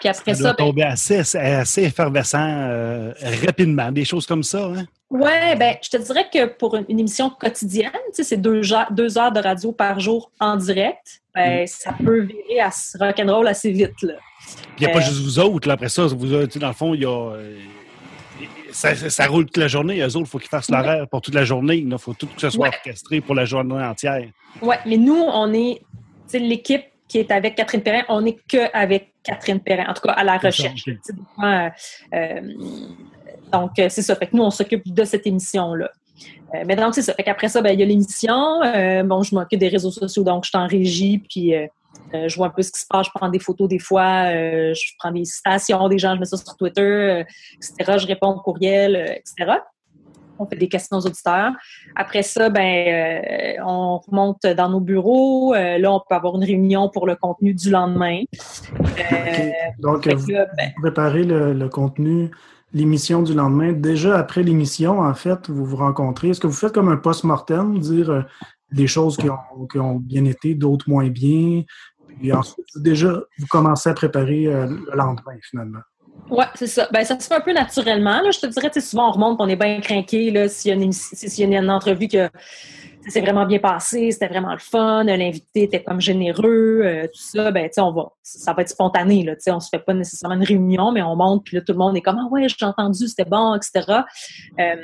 Puis 0.00 0.08
après 0.08 0.34
Ça 0.34 0.36
ça, 0.36 0.42
doit 0.44 0.52
ben, 0.52 0.64
tomber 0.66 0.82
assez, 0.82 1.18
assez 1.36 1.82
effervescent 1.84 2.38
euh, 2.46 3.12
rapidement, 3.46 3.90
des 3.92 4.04
choses 4.04 4.26
comme 4.26 4.42
ça. 4.42 4.66
Hein? 4.66 4.84
Ouais, 5.10 5.56
ben, 5.56 5.76
je 5.82 5.88
te 5.90 5.96
dirais 5.96 6.26
que 6.32 6.46
pour 6.46 6.76
une, 6.76 6.84
émission 6.88 7.30
quotidienne, 7.30 7.90
c'est 8.12 8.36
deux, 8.36 8.60
deux 8.90 9.18
heures 9.18 9.32
de 9.32 9.40
radio 9.40 9.72
par 9.72 9.98
jour 10.00 10.30
en 10.38 10.56
direct, 10.56 11.22
ben, 11.34 11.66
ça 11.66 11.94
peut 12.04 12.20
virer 12.20 12.60
à 12.60 12.70
rock'n'roll 13.00 13.48
assez 13.48 13.70
vite, 13.72 14.02
là. 14.02 14.14
Il 14.78 14.84
n'y 14.84 14.86
a 14.86 14.90
pas 14.90 14.98
Euh, 14.98 15.02
juste 15.02 15.20
vous 15.22 15.38
autres. 15.38 15.66
Là, 15.68 15.74
après 15.74 15.88
ça, 15.88 16.06
vous, 16.06 16.26
dans 16.26 16.68
le 16.68 16.72
fond, 16.74 16.94
il 16.94 17.02
y 17.02 17.04
a. 17.06 17.32
euh, 17.32 17.56
ça, 18.70 18.94
ça- 18.94 19.10
ça 19.10 19.26
roule 19.26 19.46
toute 19.46 19.56
la 19.56 19.68
journée. 19.68 20.00
Eux 20.00 20.06
autres, 20.16 20.20
il 20.20 20.26
faut 20.26 20.38
qu'ils 20.38 20.48
fassent 20.48 20.70
l'horaire 20.70 21.06
pour 21.08 21.20
toute 21.20 21.34
la 21.34 21.44
journée. 21.44 21.76
Il 21.76 21.98
faut 21.98 22.14
tout 22.14 22.26
que 22.26 22.40
ce 22.40 22.50
soit 22.50 22.68
Ouais. 22.68 22.74
orchestré 22.84 23.20
pour 23.20 23.34
la 23.34 23.44
journée 23.44 23.74
entière. 23.82 24.24
Ouais, 24.62 24.78
mais 24.86 24.96
nous, 24.96 25.16
on 25.20 25.52
est, 25.52 25.80
l'équipe 26.32 26.84
qui 27.08 27.18
est 27.18 27.30
avec 27.30 27.54
Catherine 27.54 27.82
Perrin, 27.82 28.04
on 28.08 28.20
n'est 28.20 28.36
que 28.46 28.70
avec 28.76 29.14
Catherine 29.22 29.60
Perrin, 29.60 29.86
en 29.88 29.94
tout 29.94 30.02
cas 30.02 30.12
à 30.12 30.24
la 30.24 30.36
recherche. 30.36 30.84
euh, 31.42 31.68
euh, 32.14 32.40
donc, 33.52 33.78
euh, 33.78 33.88
c'est 33.88 34.02
ça. 34.02 34.14
Fait 34.14 34.26
que 34.26 34.36
nous, 34.36 34.42
on 34.42 34.50
s'occupe 34.50 34.82
de 34.92 35.04
cette 35.04 35.26
émission-là. 35.26 35.90
Euh, 36.54 36.64
mais 36.66 36.76
donc, 36.76 36.94
c'est 36.94 37.02
ça. 37.02 37.14
Fait 37.14 37.22
qu'après 37.22 37.48
ça, 37.48 37.62
ben, 37.62 37.70
il 37.70 37.80
y 37.80 37.82
a 37.82 37.86
l'émission. 37.86 38.62
Euh, 38.62 39.02
bon, 39.02 39.22
je 39.22 39.34
m'occupe 39.34 39.58
des 39.58 39.68
réseaux 39.68 39.90
sociaux, 39.90 40.22
donc 40.22 40.44
je 40.44 40.50
suis 40.50 40.58
en 40.58 40.66
régie, 40.66 41.18
puis 41.18 41.54
je 42.12 42.36
vois 42.36 42.48
un 42.48 42.50
peu 42.50 42.62
ce 42.62 42.70
qui 42.72 42.80
se 42.80 42.86
passe. 42.86 43.06
Je 43.06 43.10
prends 43.14 43.28
des 43.28 43.38
photos 43.38 43.68
des 43.68 43.78
fois, 43.78 44.30
je 44.32 44.92
prends 44.98 45.10
des 45.10 45.24
citations 45.24 45.88
des 45.88 45.98
gens, 45.98 46.14
je 46.14 46.20
mets 46.20 46.26
ça 46.26 46.36
sur 46.36 46.56
Twitter, 46.56 47.24
etc. 47.56 47.98
Je 47.98 48.06
réponds 48.06 48.28
aux 48.28 48.40
courriels, 48.40 48.96
etc. 49.16 49.58
On 50.38 50.46
fait 50.46 50.56
des 50.56 50.68
questions 50.68 50.96
aux 50.96 51.06
auditeurs. 51.06 51.52
Après 51.96 52.22
ça, 52.22 52.48
ben, 52.48 52.60
euh, 52.60 53.62
on 53.64 53.98
remonte 53.98 54.46
dans 54.46 54.68
nos 54.68 54.80
bureaux. 54.80 55.54
Euh, 55.54 55.78
là, 55.78 55.92
on 55.92 56.00
peut 56.00 56.14
avoir 56.14 56.36
une 56.36 56.44
réunion 56.44 56.88
pour 56.88 57.06
le 57.06 57.16
contenu 57.16 57.54
du 57.54 57.70
lendemain. 57.70 58.22
Euh. 58.82 59.50
Donc, 59.78 60.04
fait 60.04 60.14
vous 60.14 60.30
là, 60.30 60.46
ben, 60.56 60.72
préparez 60.80 61.24
le, 61.24 61.52
le 61.52 61.68
contenu, 61.68 62.30
l'émission 62.72 63.22
du 63.22 63.34
lendemain. 63.34 63.72
Déjà 63.72 64.18
après 64.18 64.42
l'émission, 64.42 65.00
en 65.00 65.14
fait, 65.14 65.48
vous 65.48 65.64
vous 65.64 65.76
rencontrez. 65.76 66.30
Est-ce 66.30 66.40
que 66.40 66.46
vous 66.46 66.52
faites 66.52 66.72
comme 66.72 66.88
un 66.88 66.96
post-mortem, 66.96 67.78
dire 67.78 68.26
des 68.70 68.86
choses 68.86 69.16
qui 69.16 69.28
ont, 69.30 69.66
qui 69.70 69.78
ont 69.78 69.96
bien 69.96 70.24
été, 70.24 70.54
d'autres 70.54 70.88
moins 70.88 71.08
bien? 71.08 71.62
Et 72.22 72.32
ensuite, 72.32 72.66
déjà, 72.76 73.20
vous 73.38 73.46
commencez 73.46 73.88
à 73.88 73.94
préparer 73.94 74.44
le 74.44 74.96
lendemain, 74.96 75.36
finalement. 75.42 75.80
Ouais, 76.30 76.44
c'est 76.54 76.66
ça. 76.66 76.88
Ben, 76.92 77.04
ça 77.04 77.18
se 77.18 77.26
fait 77.26 77.34
un 77.34 77.40
peu 77.40 77.52
naturellement. 77.52 78.20
Là. 78.20 78.30
Je 78.30 78.40
te 78.40 78.46
dirais, 78.46 78.70
souvent, 78.80 79.08
on 79.08 79.12
remonte, 79.12 79.40
on 79.40 79.48
est 79.48 79.56
bien 79.56 79.80
craqué. 79.80 80.48
S'il 80.48 80.68
y 80.70 80.72
a 80.72 80.76
une, 80.76 80.92
s'il 80.92 81.50
y 81.50 81.56
a 81.56 81.58
une 81.58 81.70
entrevue 81.70 82.08
que 82.08 82.28
ça 83.04 83.10
s'est 83.10 83.20
vraiment 83.20 83.46
bien 83.46 83.58
passé, 83.58 84.10
c'était 84.10 84.28
vraiment 84.28 84.52
le 84.52 84.58
fun, 84.58 85.04
l'invité 85.04 85.62
était 85.62 85.82
comme 85.82 86.00
généreux, 86.00 86.82
euh, 86.84 87.04
tout 87.04 87.20
ça, 87.20 87.50
ben, 87.50 87.70
on 87.78 87.92
va, 87.92 88.12
ça 88.22 88.52
va 88.52 88.62
être 88.62 88.68
spontané, 88.68 89.24
là, 89.24 89.34
on 89.48 89.60
se 89.60 89.68
fait 89.70 89.78
pas 89.78 89.94
nécessairement 89.94 90.36
une 90.36 90.44
réunion, 90.44 90.92
mais 90.92 91.02
on 91.02 91.16
monte, 91.16 91.44
puis 91.44 91.56
là, 91.56 91.62
tout 91.62 91.72
le 91.72 91.78
monde 91.78 91.96
est 91.96 92.02
comme, 92.02 92.18
ah 92.18 92.28
ouais, 92.30 92.46
j'ai 92.48 92.66
entendu, 92.66 93.08
c'était 93.08 93.24
bon, 93.24 93.54
etc. 93.54 94.02
Euh, 94.58 94.76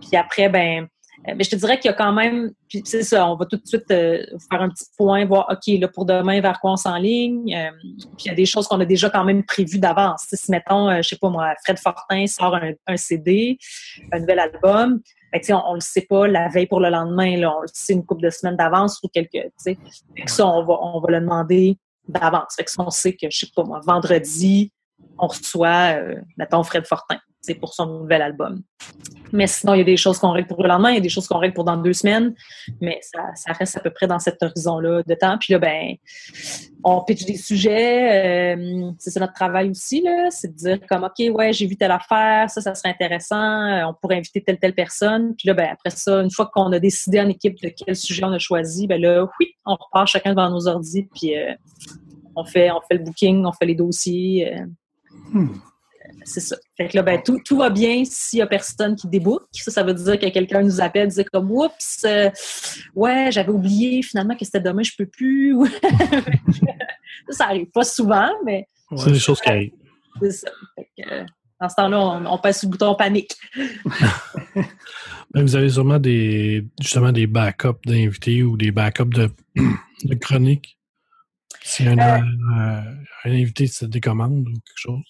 puis 0.00 0.16
après, 0.16 0.48
ben, 0.48 0.88
mais 1.26 1.44
je 1.44 1.50
te 1.50 1.56
dirais 1.56 1.78
qu'il 1.78 1.90
y 1.90 1.94
a 1.94 1.96
quand 1.96 2.12
même, 2.12 2.52
puis 2.68 2.82
c'est 2.84 3.02
ça, 3.02 3.28
on 3.28 3.36
va 3.36 3.44
tout 3.44 3.56
de 3.56 3.66
suite 3.66 3.90
euh, 3.90 4.24
faire 4.50 4.62
un 4.62 4.70
petit 4.70 4.86
point, 4.96 5.26
voir, 5.26 5.46
OK, 5.50 5.78
là, 5.78 5.88
pour 5.88 6.06
demain, 6.06 6.40
vers 6.40 6.60
quoi 6.60 6.72
on 6.72 6.76
s'enligne. 6.76 7.54
Euh, 7.54 7.70
puis 8.16 8.24
il 8.24 8.28
y 8.28 8.30
a 8.30 8.34
des 8.34 8.46
choses 8.46 8.66
qu'on 8.66 8.80
a 8.80 8.86
déjà 8.86 9.10
quand 9.10 9.24
même 9.24 9.44
prévues 9.44 9.78
d'avance. 9.78 10.26
Si, 10.32 10.50
mettons, 10.50 10.88
euh, 10.88 11.02
je 11.02 11.08
sais 11.10 11.18
pas 11.18 11.28
moi, 11.28 11.52
Fred 11.62 11.78
Fortin 11.78 12.26
sort 12.26 12.54
un, 12.54 12.72
un 12.86 12.96
CD, 12.96 13.58
un 14.12 14.20
nouvel 14.20 14.38
album, 14.38 15.00
ben, 15.32 15.40
on, 15.50 15.62
on 15.70 15.74
le 15.74 15.80
sait 15.80 16.06
pas 16.08 16.26
la 16.26 16.48
veille 16.48 16.66
pour 16.66 16.80
le 16.80 16.88
lendemain, 16.88 17.36
là, 17.36 17.54
on 17.56 17.60
le 17.60 17.68
sait 17.72 17.92
une 17.92 18.04
couple 18.04 18.22
de 18.22 18.30
semaines 18.30 18.56
d'avance 18.56 18.98
ou 19.02 19.08
quelques, 19.08 19.30
tu 19.32 19.50
sais. 19.58 19.78
Ça, 20.26 20.46
on 20.46 20.64
va, 20.64 20.78
on 20.80 21.00
va 21.00 21.10
le 21.10 21.20
demander 21.20 21.76
d'avance. 22.08 22.54
Fait 22.56 22.64
que 22.64 22.70
ça, 22.70 22.82
on 22.82 22.90
sait 22.90 23.12
que, 23.12 23.28
je 23.30 23.40
sais 23.40 23.48
pas 23.54 23.62
moi, 23.62 23.80
vendredi, 23.84 24.72
on 25.20 25.26
reçoit, 25.26 25.96
euh, 25.96 26.16
mettons, 26.36 26.62
Fred 26.62 26.86
Fortin, 26.86 27.18
c'est 27.40 27.54
pour 27.54 27.74
son 27.74 28.00
nouvel 28.00 28.22
album. 28.22 28.62
Mais 29.32 29.46
sinon, 29.46 29.74
il 29.74 29.78
y 29.78 29.80
a 29.80 29.84
des 29.84 29.96
choses 29.96 30.18
qu'on 30.18 30.32
règle 30.32 30.48
pour 30.48 30.62
le 30.62 30.68
lendemain, 30.68 30.90
il 30.90 30.96
y 30.96 30.98
a 30.98 31.02
des 31.02 31.08
choses 31.08 31.28
qu'on 31.28 31.38
règle 31.38 31.54
pour 31.54 31.64
dans 31.64 31.76
deux 31.76 31.92
semaines, 31.92 32.34
mais 32.80 32.98
ça, 33.02 33.52
reste 33.52 33.76
à 33.76 33.80
peu 33.80 33.90
près 33.90 34.08
dans 34.08 34.18
cet 34.18 34.42
horizon-là 34.42 35.02
de 35.06 35.14
temps. 35.14 35.38
Puis 35.38 35.52
là, 35.52 35.60
ben, 35.60 35.94
on 36.82 37.04
pitch 37.04 37.24
des 37.24 37.36
sujets. 37.36 38.56
euh, 38.56 38.90
c'est 38.98 39.10
ça 39.10 39.20
notre 39.20 39.34
travail 39.34 39.70
aussi, 39.70 40.04
c'est 40.30 40.48
de 40.48 40.56
dire 40.56 40.80
comme, 40.88 41.04
OK, 41.04 41.24
ouais, 41.32 41.52
j'ai 41.52 41.66
vu 41.66 41.76
telle 41.76 41.92
affaire, 41.92 42.50
ça, 42.50 42.60
ça 42.60 42.74
serait 42.74 42.90
intéressant, 42.90 43.36
euh, 43.36 43.86
on 43.86 43.94
pourrait 43.94 44.16
inviter 44.16 44.42
telle, 44.42 44.58
telle 44.58 44.74
personne. 44.74 45.34
Puis 45.36 45.46
là, 45.46 45.54
ben, 45.54 45.68
après 45.72 45.90
ça, 45.90 46.20
une 46.22 46.30
fois 46.30 46.50
qu'on 46.52 46.72
a 46.72 46.80
décidé 46.80 47.20
en 47.20 47.28
équipe 47.28 47.60
de 47.62 47.68
quel 47.68 47.94
sujet 47.94 48.24
on 48.24 48.32
a 48.32 48.38
choisi, 48.38 48.88
ben 48.88 49.00
là, 49.00 49.26
oui, 49.38 49.54
on 49.64 49.76
repart 49.76 50.08
chacun 50.08 50.30
devant 50.30 50.50
nos 50.50 50.66
ordi, 50.66 51.08
puis 51.14 51.38
euh, 51.38 51.54
on, 52.34 52.44
fait, 52.44 52.68
le 52.90 52.98
booking, 52.98 53.44
on 53.46 53.52
fait 53.52 53.66
les 53.66 53.76
dossiers. 53.76 54.52
Hmm. 55.32 55.48
c'est 56.24 56.40
ça. 56.40 56.56
Fait 56.76 56.88
que 56.88 56.96
là, 56.96 57.02
ben, 57.02 57.20
tout, 57.24 57.38
tout 57.44 57.56
va 57.58 57.70
bien 57.70 58.04
s'il 58.04 58.40
y 58.40 58.42
a 58.42 58.46
personne 58.46 58.96
qui 58.96 59.06
débook. 59.08 59.42
Ça, 59.52 59.70
ça 59.70 59.82
veut 59.82 59.94
dire 59.94 60.18
que 60.18 60.28
quelqu'un 60.28 60.62
nous 60.62 60.80
appelle, 60.80 61.08
dit 61.08 61.24
comme 61.32 61.50
Oups, 61.50 62.04
euh, 62.04 62.30
ouais, 62.94 63.30
j'avais 63.32 63.50
oublié 63.52 64.02
finalement 64.02 64.34
que 64.36 64.44
c'était 64.44 64.60
demain, 64.60 64.82
je 64.82 64.92
peux 64.98 65.06
plus. 65.06 65.56
ça, 67.28 67.32
ça 67.32 67.44
arrive 67.46 67.66
pas 67.72 67.84
souvent, 67.84 68.30
mais 68.44 68.66
C'est 68.96 69.12
des 69.12 69.18
choses 69.18 69.40
qui 69.40 69.48
arrivent. 69.48 69.72
c'est 70.20 70.32
ça. 70.32 70.50
Fait 70.76 70.88
que, 70.98 71.08
euh, 71.12 71.24
dans 71.60 71.68
ce 71.68 71.74
temps-là, 71.76 71.98
on, 72.00 72.26
on 72.26 72.38
passe 72.38 72.60
sur 72.60 72.68
le 72.68 72.72
bouton 72.72 72.94
panique. 72.94 73.36
Ben, 75.32 75.42
vous 75.42 75.54
avez 75.54 75.70
sûrement 75.70 76.00
des 76.00 76.66
justement 76.80 77.12
des 77.12 77.28
backups 77.28 77.78
d'invités 77.86 78.42
ou 78.42 78.56
des 78.56 78.72
backups 78.72 79.14
de, 79.14 79.30
de 80.04 80.14
chroniques. 80.16 80.76
Si 81.62 81.86
un, 81.86 81.96
Euh. 81.96 82.18
euh, 82.58 82.80
un 83.24 83.30
invité 83.30 83.68
se 83.68 83.84
décommande 83.84 84.48
ou 84.48 84.52
quelque 84.52 84.74
chose. 84.74 85.02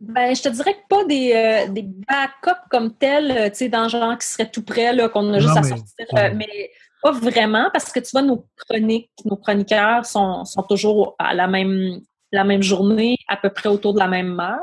Ben, 0.00 0.34
je 0.36 0.42
te 0.42 0.48
dirais 0.50 0.74
que 0.74 0.86
pas 0.88 1.04
des, 1.04 1.32
euh, 1.32 1.72
des 1.72 1.82
backups 1.82 2.60
comme 2.70 2.92
tels, 2.94 3.30
euh, 3.30 3.48
tu 3.48 3.56
sais, 3.56 3.68
dans 3.68 3.88
genre 3.88 4.16
qui 4.18 4.26
seraient 4.26 4.50
tout 4.50 4.62
prêts, 4.64 4.92
là, 4.92 5.08
qu'on 5.08 5.32
a 5.32 5.38
juste 5.38 5.54
Non, 5.54 5.60
à 5.60 5.62
mais- 5.62 5.68
sortir. 5.68 6.06
euh, 6.16 6.30
mais 6.36 6.70
pas 7.02 7.12
vraiment, 7.12 7.70
parce 7.72 7.90
que 7.92 8.00
tu 8.00 8.10
vois, 8.12 8.22
nos 8.22 8.46
chroniques, 8.56 9.10
nos 9.24 9.36
chroniqueurs 9.36 10.04
sont, 10.04 10.44
sont 10.44 10.62
toujours 10.64 11.14
à 11.18 11.32
la 11.34 11.46
même, 11.46 12.00
la 12.30 12.44
même 12.44 12.62
journée, 12.62 13.16
à 13.28 13.36
peu 13.38 13.48
près 13.50 13.68
autour 13.70 13.94
de 13.94 13.98
la 13.98 14.08
même 14.08 14.38
heure. 14.38 14.60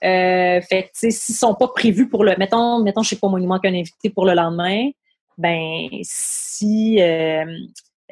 Fait 0.00 0.82
que, 0.84 0.86
tu 0.86 0.90
sais, 0.94 1.10
s'ils 1.10 1.34
sont 1.34 1.54
pas 1.54 1.68
prévus 1.68 2.08
pour 2.08 2.24
le, 2.24 2.34
mettons, 2.38 2.80
mettons, 2.82 3.02
je 3.02 3.10
sais 3.10 3.16
pas, 3.16 3.28
moi, 3.28 3.40
il 3.40 3.46
manque 3.48 3.64
un 3.66 3.74
invité 3.74 4.08
pour 4.10 4.24
le 4.24 4.32
lendemain, 4.34 4.88
ben, 5.36 5.88
si, 6.02 6.98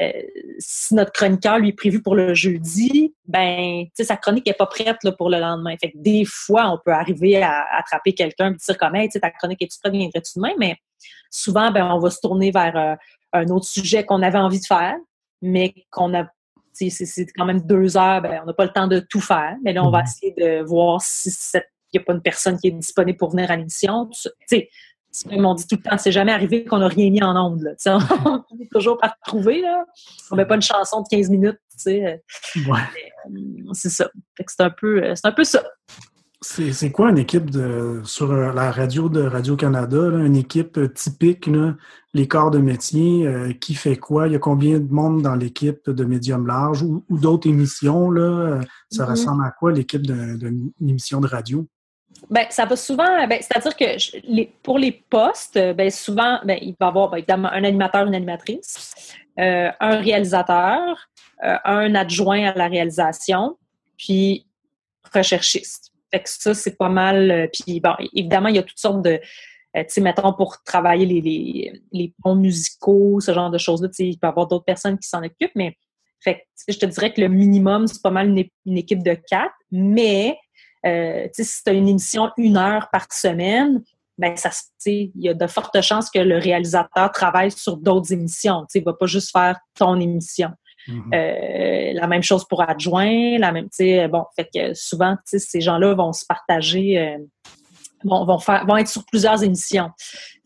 euh, 0.01 0.11
si 0.59 0.95
notre 0.95 1.13
chroniqueur 1.13 1.59
lui 1.59 1.69
est 1.69 1.73
prévu 1.73 2.03
pour 2.03 2.17
le 2.17 2.35
jeudi, 2.35 3.15
ben, 3.27 3.85
sa 3.99 4.17
chronique 4.17 4.49
est 4.49 4.55
pas 4.55 4.67
prête 4.67 4.97
là, 5.05 5.13
pour 5.13 5.31
le 5.31 5.39
lendemain. 5.39 5.77
Fait 5.81 5.93
que 5.93 5.99
des 5.99 6.25
fois, 6.25 6.71
on 6.71 6.79
peut 6.85 6.93
arriver 6.93 7.41
à, 7.43 7.65
attraper 7.79 8.13
quelqu'un 8.13 8.53
et 8.53 8.57
dire 8.57 8.79
comme, 8.79 8.97
hey, 8.97 9.09
tu 9.09 9.13
sais, 9.13 9.21
ta 9.21 9.31
chronique 9.31 9.63
est-tu 9.63 9.79
prête, 9.79 9.93
viendrais-tu 9.93 10.33
demain? 10.37 10.53
Mais 10.59 10.77
souvent, 11.31 11.71
ben, 11.71 11.87
on 11.93 11.99
va 12.01 12.11
se 12.11 12.21
tourner 12.21 12.51
vers 12.51 12.77
euh, 12.77 12.95
un 13.33 13.47
autre 13.49 13.67
sujet 13.67 14.05
qu'on 14.05 14.23
avait 14.23 14.39
envie 14.39 14.61
de 14.61 14.67
faire, 14.67 14.97
mais 15.43 15.73
qu'on 15.91 16.13
a, 16.15 16.27
c'est- 16.73 17.27
quand 17.37 17.45
même 17.45 17.61
deux 17.61 17.97
heures, 17.97 18.21
ben, 18.21 18.41
on 18.43 18.47
n'a 18.47 18.53
pas 18.53 18.65
le 18.65 18.73
temps 18.73 18.89
de 18.89 18.99
tout 18.99 19.21
faire. 19.21 19.57
Mais 19.63 19.73
là, 19.73 19.85
on 19.85 19.91
va 19.91 19.99
Mhm. 19.99 20.05
essayer 20.05 20.35
de 20.37 20.65
voir 20.65 21.01
si 21.01 21.31
cette- 21.31 21.71
il 21.93 21.99
n'y 21.99 22.03
a 22.03 22.05
pas 22.05 22.15
une 22.15 22.23
personne 22.23 22.59
qui 22.59 22.67
est 22.69 22.73
disponible 22.73 23.17
pour 23.17 23.31
venir 23.31 23.49
à 23.53 23.57
l'émission. 23.57 24.11
Comme 25.23 25.45
on 25.47 25.55
dit 25.55 25.67
tout 25.67 25.77
le 25.77 25.89
temps, 25.89 25.99
c'est 25.99 26.13
jamais 26.13 26.33
arrivé 26.33 26.65
qu'on 26.65 26.79
n'a 26.79 26.89
rien 26.89 27.11
mis 27.11 27.23
en 27.23 27.37
onde. 27.37 27.63
Là. 27.63 27.73
On 28.51 28.59
est 28.61 28.69
toujours 28.73 28.99
par 28.99 29.15
trouver. 29.27 29.61
Là. 29.63 29.85
On 30.31 30.37
met 30.37 30.47
pas 30.47 30.57
une 30.57 30.63
chanson 30.63 31.03
de 31.03 31.07
15 31.09 31.31
minutes. 31.31 31.59
Ouais. 31.87 32.03
Euh, 32.67 33.71
C'est 33.73 33.91
ça. 33.91 34.09
C'est 34.47 34.61
un, 34.63 34.71
peu, 34.71 35.03
euh, 35.03 35.15
c'est 35.15 35.27
un 35.27 35.33
peu 35.33 35.45
ça. 35.45 35.63
C'est 36.41 36.91
quoi 36.91 37.09
une 37.11 37.17
équipe 37.19 37.49
de 37.51 38.03
sur 38.05 38.31
euh, 38.31 38.53
la 38.53 38.71
radio 38.71 39.09
de 39.09 39.23
Radio-Canada, 39.23 40.11
une 40.19 40.37
équipe 40.37 40.79
typique, 40.93 41.47
là, 41.47 41.75
les 42.13 42.29
corps 42.29 42.51
de 42.51 42.59
métier, 42.59 43.27
euh, 43.27 43.53
qui 43.55 43.75
fait 43.75 43.97
quoi? 43.97 44.27
Il 44.27 44.35
y 44.35 44.37
a 44.37 44.39
combien 44.39 44.79
de 44.79 44.93
monde 44.93 45.23
dans 45.23 45.35
l'équipe 45.37 45.89
de 45.89 46.05
médium 46.05 46.47
large 46.47 46.83
ou, 46.83 47.03
ou 47.09 47.19
d'autres 47.19 47.49
émissions? 47.49 48.11
Là, 48.11 48.61
ça 48.91 49.05
Mhm. 49.05 49.11
ressemble 49.11 49.45
à 49.45 49.53
quoi 49.53 49.73
l'équipe 49.73 50.03
d'une 50.03 50.71
émission 50.87 51.21
de 51.21 51.27
radio? 51.29 51.67
Ben, 52.31 52.47
ça 52.51 52.65
va 52.65 52.77
souvent, 52.77 53.27
ben, 53.27 53.39
c'est-à-dire 53.41 53.77
que 53.77 54.45
pour 54.63 54.79
les 54.79 54.93
postes, 54.93 55.59
ben, 55.75 55.91
souvent, 55.91 56.41
ben, 56.45 56.59
il 56.61 56.75
va 56.81 56.87
y 56.87 56.89
avoir 56.89 57.11
ben, 57.11 57.19
évidemment 57.19 57.49
un 57.53 57.65
animateur, 57.65 58.07
une 58.07 58.15
animatrice, 58.15 59.15
euh, 59.39 59.71
un 59.81 59.97
réalisateur, 59.99 61.09
euh, 61.45 61.57
un 61.65 61.95
adjoint 61.95 62.51
à 62.51 62.55
la 62.55 62.69
réalisation, 62.69 63.57
puis 63.99 64.47
recherchiste. 65.13 65.93
Fait 66.11 66.23
que 66.23 66.29
ça, 66.29 66.55
c'est 66.55 66.77
pas 66.79 66.89
mal. 66.89 67.31
euh, 67.31 67.47
Puis, 67.53 67.81
bon, 67.81 67.95
évidemment, 68.15 68.49
il 68.49 68.57
y 68.57 68.59
a 68.59 68.63
toutes 68.63 68.79
sortes 68.79 69.03
de. 69.03 69.19
tu 69.75 69.85
sais, 69.89 70.01
mettons, 70.01 70.33
pour 70.33 70.63
travailler 70.63 71.07
les, 71.07 71.73
les, 71.93 72.15
ponts 72.23 72.37
musicaux, 72.37 73.21
ce 73.21 73.35
genre 73.35 73.51
de 73.51 73.59
choses-là, 73.59 73.89
tu 73.89 73.95
sais, 73.95 74.07
il 74.09 74.19
peut 74.19 74.29
y 74.29 74.31
avoir 74.31 74.47
d'autres 74.47 74.65
personnes 74.65 74.99
qui 74.99 75.09
s'en 75.09 75.23
occupent, 75.23 75.57
mais 75.57 75.77
Fait 76.21 76.47
que, 76.67 76.73
je 76.73 76.79
te 76.79 76.87
dirais 76.87 77.13
que 77.13 77.21
le 77.21 77.29
minimum, 77.29 77.87
c'est 77.89 78.03
pas 78.03 78.11
mal 78.11 78.29
une 78.67 78.79
équipe 78.79 79.03
de 79.03 79.15
quatre, 79.15 79.55
mais 79.73 80.39
euh, 80.87 81.27
si 81.33 81.63
tu 81.63 81.71
as 81.71 81.73
une 81.73 81.89
émission 81.89 82.31
une 82.37 82.57
heure 82.57 82.89
par 82.93 83.13
semaine, 83.13 83.83
ben 84.17 84.37
ça, 84.37 84.51
il 84.87 85.11
y 85.17 85.29
a 85.29 85.35
de 85.35 85.47
fortes 85.47 85.81
chances 85.81 86.11
que 86.11 86.21
le 86.21 86.39
réalisateur 86.39 87.11
travaille 87.11 87.51
sur 87.51 87.77
d'autres 87.77 88.13
émissions. 88.13 88.65
Il 88.75 88.85
va 88.85 88.93
pas 88.93 89.07
juste 89.07 89.33
faire 89.33 89.59
ton 89.75 89.99
émission. 89.99 90.51
Mhm. 90.87 91.11
Euh, 91.15 91.93
la 91.95 92.07
même 92.07 92.23
chose 92.23 92.45
pour 92.45 92.63
adjoint, 92.63 93.39
la 93.39 93.51
même, 93.53 93.65
tu 93.65 93.77
sais, 93.77 94.07
bon, 94.09 94.25
fait 94.37 94.49
que 94.55 94.75
souvent, 94.75 95.17
ces 95.25 95.61
gens-là 95.61 95.95
vont 95.95 96.13
se 96.13 96.25
partager, 96.27 96.99
euh, 96.99 97.19
vont, 98.05 98.25
vont 98.25 98.39
faire, 98.39 98.67
vont 98.67 98.77
être 98.77 98.89
sur 98.89 99.05
plusieurs 99.07 99.43
émissions. 99.43 99.91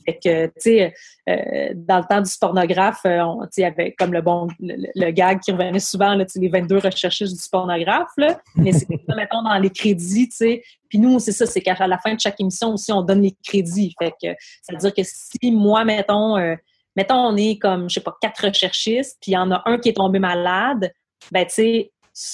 Fait 0.09 0.19
que, 0.25 0.47
tu 0.47 0.53
sais, 0.59 0.95
euh, 1.29 1.73
dans 1.75 1.99
le 1.99 2.05
temps 2.09 2.23
du 2.23 2.31
pornographe, 2.41 3.01
euh, 3.05 3.21
on, 3.21 3.47
tu 3.47 3.63
avait 3.63 3.93
comme 3.93 4.15
le 4.15 4.23
bon, 4.23 4.49
le, 4.59 5.11
gag 5.11 5.41
qui 5.41 5.53
revenait 5.53 5.79
souvent, 5.81 6.15
les 6.15 6.49
22 6.49 6.79
recherchistes 6.79 7.35
du 7.35 7.49
pornographe, 7.51 8.13
là. 8.17 8.41
Mais 8.57 8.73
c'est 8.73 8.89
mettons, 9.15 9.43
dans 9.43 9.59
les 9.59 9.69
crédits, 9.69 10.31
tu 10.31 10.37
sais. 10.37 10.63
Puis 10.89 10.99
nous, 10.99 11.19
c'est 11.19 11.33
ça, 11.33 11.45
c'est 11.45 11.61
qu'à 11.61 11.87
la 11.87 11.99
fin 11.99 12.15
de 12.15 12.21
chaque 12.21 12.41
émission 12.41 12.73
aussi, 12.73 12.91
on 12.91 13.03
donne 13.03 13.21
les 13.21 13.37
crédits. 13.45 13.95
Fait 13.99 14.13
que, 14.13 14.29
ça 14.63 14.73
veut 14.73 14.79
dire 14.79 14.95
que 14.95 15.03
si 15.05 15.51
moi, 15.51 15.85
mettons, 15.85 16.39
euh, 16.39 16.55
mettons, 16.97 17.17
on 17.17 17.37
est 17.37 17.59
comme, 17.59 17.91
je 17.91 17.95
sais 17.95 18.01
pas, 18.01 18.17
quatre 18.23 18.47
recherchistes, 18.47 19.19
puis 19.21 19.33
il 19.33 19.35
y 19.35 19.39
en 19.39 19.51
a 19.51 19.63
un 19.67 19.77
qui 19.79 19.91
est 19.91 19.97
tombé 19.97 20.19
malade, 20.19 20.91
ben, 21.33 21.45
tu 21.45 21.53
sais, 21.53 21.93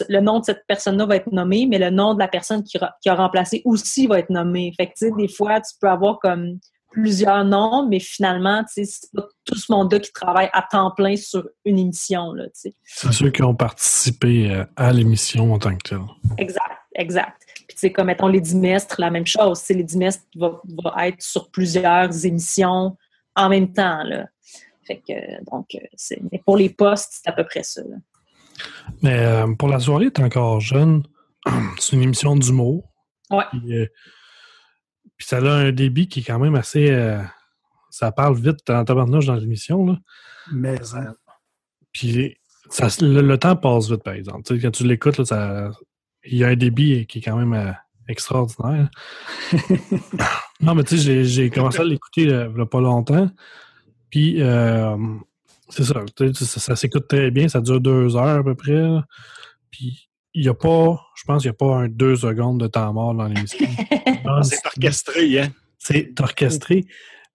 le 0.09 0.21
nom 0.21 0.39
de 0.39 0.45
cette 0.45 0.63
personne-là 0.69 1.07
va 1.07 1.17
être 1.17 1.33
nommé, 1.33 1.67
mais 1.67 1.79
le 1.79 1.91
nom 1.91 2.15
de 2.15 2.21
la 2.21 2.29
personne 2.29 2.63
qui, 2.63 2.79
qui 3.03 3.09
a 3.09 3.15
remplacé 3.17 3.63
aussi 3.65 4.07
va 4.07 4.21
être 4.21 4.31
nommé. 4.31 4.73
Fait 4.77 4.87
que, 4.87 4.93
tu 4.93 5.09
sais, 5.09 5.13
des 5.19 5.29
fois, 5.29 5.61
tu 5.61 5.73
peux 5.81 5.89
avoir 5.89 6.21
comme 6.21 6.61
plusieurs 6.95 7.45
noms, 7.45 7.89
mais 7.89 7.99
finalement, 7.99 8.65
c'est 8.69 8.89
pas 9.13 9.27
tout 9.45 9.57
ce 9.57 9.71
monde-là 9.73 9.99
qui 9.99 10.13
travaille 10.13 10.49
à 10.53 10.63
temps 10.63 10.93
plein 10.93 11.17
sur 11.17 11.47
une 11.65 11.79
émission. 11.79 12.33
C'est 12.53 12.73
ceux 13.13 13.31
qui 13.31 13.43
ont 13.43 13.55
participé 13.55 14.51
euh, 14.51 14.65
à 14.77 14.93
l'émission 14.93 15.53
en 15.53 15.59
tant 15.59 15.77
que 15.77 15.89
tel. 15.89 15.99
Exact, 16.39 16.79
exact. 16.95 17.43
Puis, 17.55 17.75
tu 17.75 17.79
sais, 17.79 17.93
comme, 17.93 18.07
mettons, 18.07 18.29
les 18.29 18.41
dimestres, 18.41 18.97
la 19.01 19.11
même 19.11 19.27
chose. 19.27 19.63
Les 19.69 19.83
dimestres 19.83 20.25
va, 20.37 20.61
va 20.85 21.09
être 21.09 21.21
sur 21.21 21.51
plusieurs 21.51 22.25
émissions 22.25 22.97
en 23.35 23.49
même 23.49 23.73
temps, 23.73 24.05
là. 24.05 24.27
Fait 24.87 25.03
que, 25.07 25.45
donc, 25.51 25.75
euh, 25.75 25.79
c'est, 25.95 26.21
mais 26.31 26.41
pour 26.45 26.57
les 26.57 26.69
postes, 26.69 27.21
c'est 27.23 27.29
à 27.29 27.33
peu 27.33 27.45
près 27.45 27.63
ça, 27.63 27.83
là. 27.83 27.97
Mais 29.03 29.19
euh, 29.19 29.53
pour 29.55 29.69
la 29.69 29.81
soirée, 29.81 30.11
t'es 30.11 30.23
encore 30.23 30.61
jeune. 30.61 31.03
C'est 31.79 31.97
une 31.97 32.03
émission 32.03 32.37
d'humour. 32.37 32.85
Ouais. 33.31 33.45
Puis, 33.51 33.77
euh, 33.77 33.87
puis 35.17 35.27
ça 35.27 35.39
a 35.39 35.51
un 35.51 35.73
débit 35.73 36.09
qui 36.09 36.21
est 36.21 36.25
quand 36.25 36.39
même 36.39 36.55
assez. 36.55 36.91
euh, 36.91 37.21
ça 37.91 38.11
parle 38.11 38.37
vite 38.37 38.69
en 38.71 38.85
tabarnouche 38.85 39.27
dans 39.27 39.37
l'émission. 39.37 39.97
Mais 40.53 40.81
hein, 40.95 41.15
Puis 41.93 42.37
ça, 42.71 42.89
le, 43.01 43.21
le 43.23 43.39
temps 43.39 43.55
passe 43.57 43.89
vite, 43.91 44.03
par 44.03 44.15
exemple. 44.15 44.59
Quand 44.61 44.71
tu 44.73 44.85
l'écoutes, 44.85 45.21
il 46.25 46.37
y 46.39 46.43
a 46.45 46.49
un 46.49 46.57
débit 46.57 47.07
qui 47.07 47.19
est 47.19 47.23
quand 47.23 47.37
même 47.37 47.53
euh, 47.53 47.71
extraordinaire. 48.09 48.89
non, 50.61 50.75
mais 50.75 50.83
tu 50.85 50.99
sais, 50.99 51.25
j'ai- 51.25 51.51
commencé 51.51 51.81
à 51.81 51.85
l'écouter 51.85 52.29
euh, 52.33 52.49
il 52.53 52.59
y 52.59 52.63
a 52.63 52.67
pas 52.67 52.81
longtemps. 52.81 53.31
Puis, 54.11 54.43
euh, 54.43 54.97
c'est 55.69 55.85
ça, 55.85 56.03
ça, 56.35 56.61
ça 56.61 56.77
s'écoute 56.77 57.07
très 57.09 57.31
bien. 57.31 57.49
Ça 57.49 57.61
dure 57.61 57.81
deux 57.81 58.17
heures 58.17 58.41
à 58.41 58.43
peu 58.45 58.55
près. 58.55 58.83
Puis, 59.71 60.09
il 60.35 60.43
n'y 60.43 60.49
a 60.49 60.55
pas, 60.55 61.01
je 61.15 61.23
pense 61.25 61.43
qu'il 61.43 61.51
n'y 61.51 61.55
a 61.55 61.59
pas 61.59 61.77
un 61.77 61.89
deux 61.89 62.17
secondes 62.17 62.59
de 62.61 62.67
temps 62.67 62.93
mort 62.93 63.15
dans 63.15 63.27
l'émission. 63.27 63.67
Non, 64.25 64.43
C'est 64.43 64.65
orchestré, 64.67 65.41
hein? 65.41 65.49
c'est 65.79 66.19
orchestré. 66.21 66.85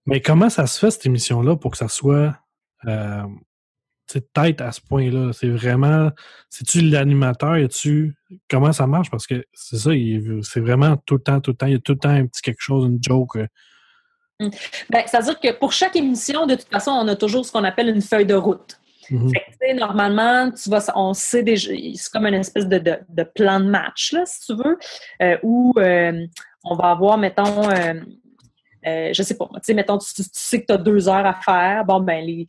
Mais 0.05 0.21
comment 0.21 0.49
ça 0.49 0.65
se 0.67 0.79
fait, 0.79 0.89
cette 0.91 1.05
émission-là, 1.05 1.55
pour 1.55 1.71
que 1.71 1.77
ça 1.77 1.87
soit 1.87 2.35
euh, 2.87 3.23
tu 4.07 4.17
sais, 4.17 4.27
tête 4.33 4.59
à 4.61 4.71
ce 4.71 4.81
point-là? 4.81 5.31
C'est 5.33 5.49
vraiment. 5.49 6.09
C'est-tu 6.49 6.81
l'animateur? 6.81 7.57
Tu 7.69 8.15
Comment 8.49 8.71
ça 8.73 8.87
marche? 8.87 9.11
Parce 9.11 9.27
que 9.27 9.45
c'est 9.53 9.77
ça, 9.77 9.93
il- 9.93 10.39
c'est 10.41 10.61
vraiment 10.61 10.97
tout 11.05 11.15
le 11.15 11.21
temps, 11.21 11.39
tout 11.41 11.51
le 11.51 11.57
temps. 11.57 11.67
Il 11.67 11.73
y 11.73 11.75
a 11.75 11.79
tout 11.79 11.91
le 11.93 11.99
temps 11.99 12.09
un 12.09 12.25
petit 12.25 12.41
quelque 12.41 12.61
chose, 12.61 12.85
une 12.87 12.97
joke. 13.01 13.35
euh. 13.35 13.47
Ben, 14.89 15.03
c'est-à-dire 15.05 15.39
que 15.39 15.51
pour 15.59 15.73
chaque 15.73 15.95
émission, 15.95 16.47
de 16.47 16.55
toute 16.55 16.69
façon, 16.69 16.91
on 16.91 17.07
a 17.09 17.15
toujours 17.15 17.45
ce 17.45 17.51
qu'on 17.51 17.63
appelle 17.65 17.89
une 17.89 18.01
feuille 18.01 18.25
de 18.25 18.33
route. 18.35 18.78
Mhm. 19.11 19.31
Normalement, 19.75 20.51
tu 20.51 20.69
vas, 20.69 20.83
on 20.95 21.13
sait 21.13 21.43
déjà, 21.43 21.71
c'est 21.95 22.11
comme 22.11 22.25
une 22.25 22.35
espèce 22.35 22.67
de, 22.67 23.23
plan 23.35 23.59
de 23.59 23.69
match, 23.69 24.13
là, 24.13 24.25
si 24.25 24.45
tu 24.45 24.55
veux, 24.55 24.77
euh, 25.21 25.37
où 25.43 25.73
euh, 25.77 26.25
on 26.63 26.75
va 26.75 26.91
avoir, 26.91 27.17
mettons, 27.17 27.69
euh, 27.69 27.93
euh, 28.85 29.09
je 29.13 29.23
sais 29.23 29.37
pas, 29.37 29.47
tu 29.55 29.59
sais, 29.63 29.73
mettons, 29.73 29.97
tu, 29.97 30.23
sais 30.31 30.61
que 30.61 30.67
tu 30.67 30.73
as 30.73 30.77
deux 30.77 31.09
heures 31.09 31.25
à 31.25 31.33
faire. 31.33 31.85
Bon, 31.85 31.99
ben, 31.99 32.23
les 32.23 32.47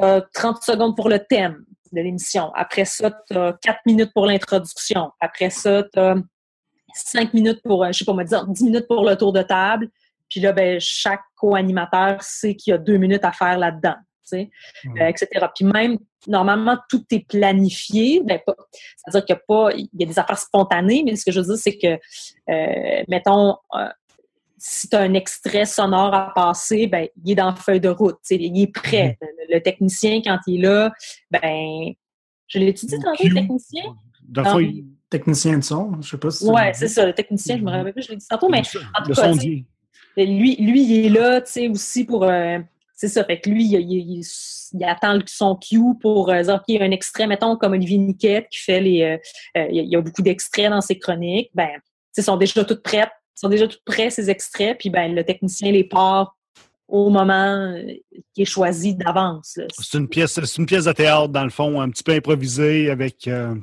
euh, 0.00 0.20
30 0.32 0.62
secondes 0.62 0.96
pour 0.96 1.08
le 1.08 1.18
thème 1.18 1.64
de 1.92 2.00
l'émission. 2.00 2.52
Après 2.54 2.84
ça, 2.84 3.10
tu 3.28 3.36
as 3.36 3.56
4 3.62 3.80
minutes 3.86 4.12
pour 4.12 4.26
l'introduction. 4.26 5.12
Après 5.20 5.50
ça, 5.50 5.84
tu 5.92 5.98
as 5.98 6.16
5 6.94 7.34
minutes 7.34 7.60
pour, 7.62 7.86
je 7.86 7.92
sais 7.92 8.04
pas, 8.04 8.12
on 8.12 8.16
va 8.16 8.24
dire 8.24 8.46
10 8.46 8.64
minutes 8.64 8.88
pour 8.88 9.04
le 9.04 9.16
tour 9.16 9.32
de 9.32 9.42
table. 9.42 9.88
Puis 10.28 10.40
là, 10.40 10.52
ben, 10.52 10.80
chaque 10.80 11.22
co-animateur 11.36 12.22
sait 12.22 12.54
qu'il 12.56 12.70
y 12.72 12.74
a 12.74 12.78
deux 12.78 12.96
minutes 12.96 13.24
à 13.24 13.32
faire 13.32 13.58
là-dedans. 13.58 13.96
Sais, 14.24 14.50
Mhm. 14.84 15.00
euh, 15.00 15.06
etc. 15.08 15.46
Puis 15.54 15.64
même, 15.64 15.98
normalement, 16.26 16.78
tout 16.88 17.04
est 17.10 17.26
planifié. 17.28 18.22
Ben, 18.24 18.38
c'est-à-dire 18.96 19.24
qu'il 19.24 19.34
y 19.34 19.38
a 19.38 19.42
pas, 19.46 19.70
il 19.74 19.88
y 19.98 20.04
a 20.04 20.06
des 20.06 20.18
affaires 20.18 20.38
spontanées, 20.38 21.02
mais 21.04 21.16
ce 21.16 21.24
que 21.24 21.32
je 21.32 21.40
veux 21.40 21.46
dire, 21.46 21.56
c'est 21.56 21.76
que, 21.78 21.98
euh, 22.50 23.04
mettons, 23.08 23.56
euh, 23.74 23.88
si 24.58 24.88
tu 24.88 24.96
as 24.96 25.00
un 25.00 25.14
extrait 25.14 25.66
sonore 25.66 26.14
à 26.14 26.32
passer, 26.34 26.86
ben, 26.86 27.06
il 27.24 27.32
est 27.32 27.34
dans 27.34 27.46
la 27.46 27.54
feuille 27.56 27.80
de 27.80 27.88
route. 27.90 28.18
Il 28.30 28.62
est 28.62 28.66
prêt. 28.72 29.18
Le, 29.20 29.54
le 29.56 29.60
technicien, 29.62 30.22
quand 30.24 30.38
il 30.46 30.60
est 30.64 30.66
là, 30.68 30.92
ben, 31.30 31.92
je 32.46 32.58
l'ai 32.58 32.68
étudié 32.68 32.98
tantôt, 32.98 33.24
le 33.28 33.34
technicien? 33.34 33.82
Dans 34.26 34.42
le 34.42 34.48
fond, 34.48 34.72
technicien 35.10 35.58
de 35.58 35.62
son, 35.64 36.00
je 36.00 36.08
sais 36.10 36.18
pas 36.18 36.30
si. 36.30 36.46
Ouais, 36.46 36.72
c'est 36.72 36.86
dit. 36.86 36.92
ça, 36.92 37.04
le 37.06 37.12
technicien, 37.12 37.58
je 37.58 37.62
me 37.62 37.70
rappelle 37.70 37.92
plus, 37.92 38.02
je 38.04 38.10
l'ai 38.10 38.16
dit 38.16 38.26
tantôt, 38.26 38.48
mais 38.48 38.62
en 38.98 39.04
tout 39.04 39.12
cas, 39.12 39.32
lui, 40.16 40.56
lui, 40.56 40.82
il 40.84 41.06
est 41.06 41.08
là, 41.10 41.40
tu 41.40 41.52
sais, 41.52 41.68
aussi 41.68 42.04
pour. 42.04 42.24
euh, 42.24 42.58
c'est 42.94 43.08
ça. 43.08 43.24
Fait 43.24 43.40
que 43.40 43.50
lui, 43.50 43.64
il, 43.64 43.72
il- 43.80 44.18
il- 44.18 44.24
il 44.76 44.84
attend 44.84 45.18
son 45.26 45.54
cue 45.56 45.80
pour 46.00 46.30
euh, 46.30 46.42
dire, 46.42 46.54
OK, 46.54 46.62
il 46.68 46.74
y 46.76 46.78
a 46.78 46.84
un 46.84 46.90
extrait, 46.90 47.26
mettons, 47.26 47.56
comme 47.56 47.72
Olivier 47.72 47.98
Niquette 47.98 48.48
qui 48.50 48.58
fait 48.58 48.80
les. 48.80 49.02
euh, 49.02 49.16
euh, 49.56 49.66
il 49.70 49.84
y 49.88 49.96
a- 49.96 50.00
beaucoup 50.00 50.22
d'extraits 50.22 50.70
dans 50.70 50.80
ses 50.80 50.98
chroniques. 50.98 51.50
Ben, 51.54 51.68
tu 51.76 51.82
sais, 52.12 52.22
sont 52.22 52.36
déjà 52.36 52.64
toutes 52.64 52.82
prêtes. 52.82 53.10
sont 53.36 53.48
déjà 53.48 53.66
toutes 53.68 53.84
prêts, 53.84 54.10
ces 54.10 54.30
extraits. 54.30 54.78
Puis, 54.78 54.90
ben, 54.90 55.12
le 55.14 55.24
technicien 55.24 55.70
les 55.72 55.84
part 55.84 56.36
au 56.86 57.08
moment 57.10 57.72
euh, 57.72 57.82
qui 58.34 58.42
est 58.42 58.44
choisi 58.44 58.94
d'avance. 58.94 59.58
C'est 59.80 59.98
une 59.98 60.08
pièce, 60.08 60.34
c'est 60.40 60.56
une 60.58 60.66
pièce 60.66 60.84
de 60.84 60.92
théâtre, 60.92 61.28
dans 61.28 61.42
le 61.44 61.50
fond, 61.50 61.80
un 61.80 61.90
petit 61.90 62.02
peu 62.04 62.12
improvisée 62.12 62.90
avec 62.90 63.26
euh, 63.26 63.54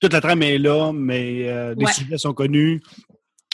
toute 0.00 0.12
la 0.12 0.20
trame 0.20 0.42
est 0.42 0.58
là, 0.58 0.92
mais 0.92 1.48
euh, 1.48 1.74
les 1.78 1.86
Ouais. 1.86 1.92
sujets 1.92 2.18
sont 2.18 2.34
connus. 2.34 2.82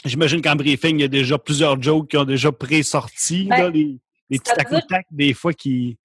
J'imagine 0.03 0.41
qu'en 0.41 0.55
briefing, 0.55 0.97
il 0.97 1.01
y 1.01 1.05
a 1.05 1.07
déjà 1.07 1.37
plusieurs 1.37 1.81
jokes 1.81 2.09
qui 2.09 2.17
ont 2.17 2.25
déjà 2.25 2.51
pré-sorti. 2.51 3.45
Ben, 3.49 3.69
les, 3.71 3.97
les 4.29 4.39
petits 4.39 4.53
tac 4.87 5.05
des 5.11 5.33
fois 5.33 5.53
qui. 5.53 5.97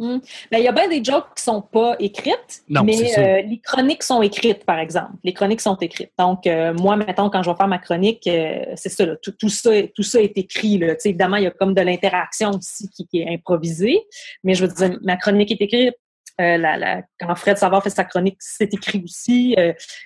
Ben, 0.00 0.20
il 0.52 0.60
y 0.60 0.68
a 0.68 0.72
bien 0.72 0.88
des 0.88 1.02
jokes 1.02 1.34
qui 1.36 1.42
sont 1.42 1.60
pas 1.60 1.96
écrites, 1.98 2.62
Non, 2.68 2.82
c'est 2.88 3.02
mais 3.02 3.18
euh, 3.18 3.42
les 3.42 3.58
chroniques 3.58 4.04
sont 4.04 4.22
écrites, 4.22 4.64
par 4.64 4.78
exemple. 4.78 5.14
Les 5.24 5.32
chroniques 5.32 5.60
sont 5.60 5.74
écrites. 5.74 6.12
Donc, 6.16 6.46
euh, 6.46 6.72
moi, 6.72 6.96
mettons, 6.96 7.28
quand 7.30 7.42
je 7.42 7.50
vais 7.50 7.56
faire 7.56 7.66
ma 7.66 7.78
chronique, 7.78 8.24
euh, 8.28 8.64
c'est 8.76 8.90
ça, 8.90 9.04
là, 9.04 9.16
tout, 9.20 9.32
tout 9.32 9.48
ça, 9.48 9.70
tout 9.94 10.04
ça 10.04 10.20
est 10.22 10.38
écrit. 10.38 10.78
Là. 10.78 10.94
Évidemment, 11.04 11.36
il 11.36 11.42
y 11.42 11.46
a 11.48 11.50
comme 11.50 11.74
de 11.74 11.80
l'interaction 11.80 12.50
aussi 12.50 12.88
qui, 12.90 13.08
qui 13.08 13.22
est 13.22 13.28
improvisée, 13.34 13.98
mais 14.44 14.54
je 14.54 14.66
veux 14.66 14.72
dire, 14.72 14.98
ma 15.02 15.16
chronique 15.16 15.50
est 15.50 15.60
écrite. 15.62 15.94
La, 16.38 16.76
la- 16.76 17.02
quand 17.18 17.34
Fred 17.34 17.58
Savard 17.58 17.82
fait 17.82 17.90
sa 17.90 18.04
chronique, 18.04 18.36
c'est 18.38 18.72
écrit 18.72 19.02
aussi. 19.02 19.56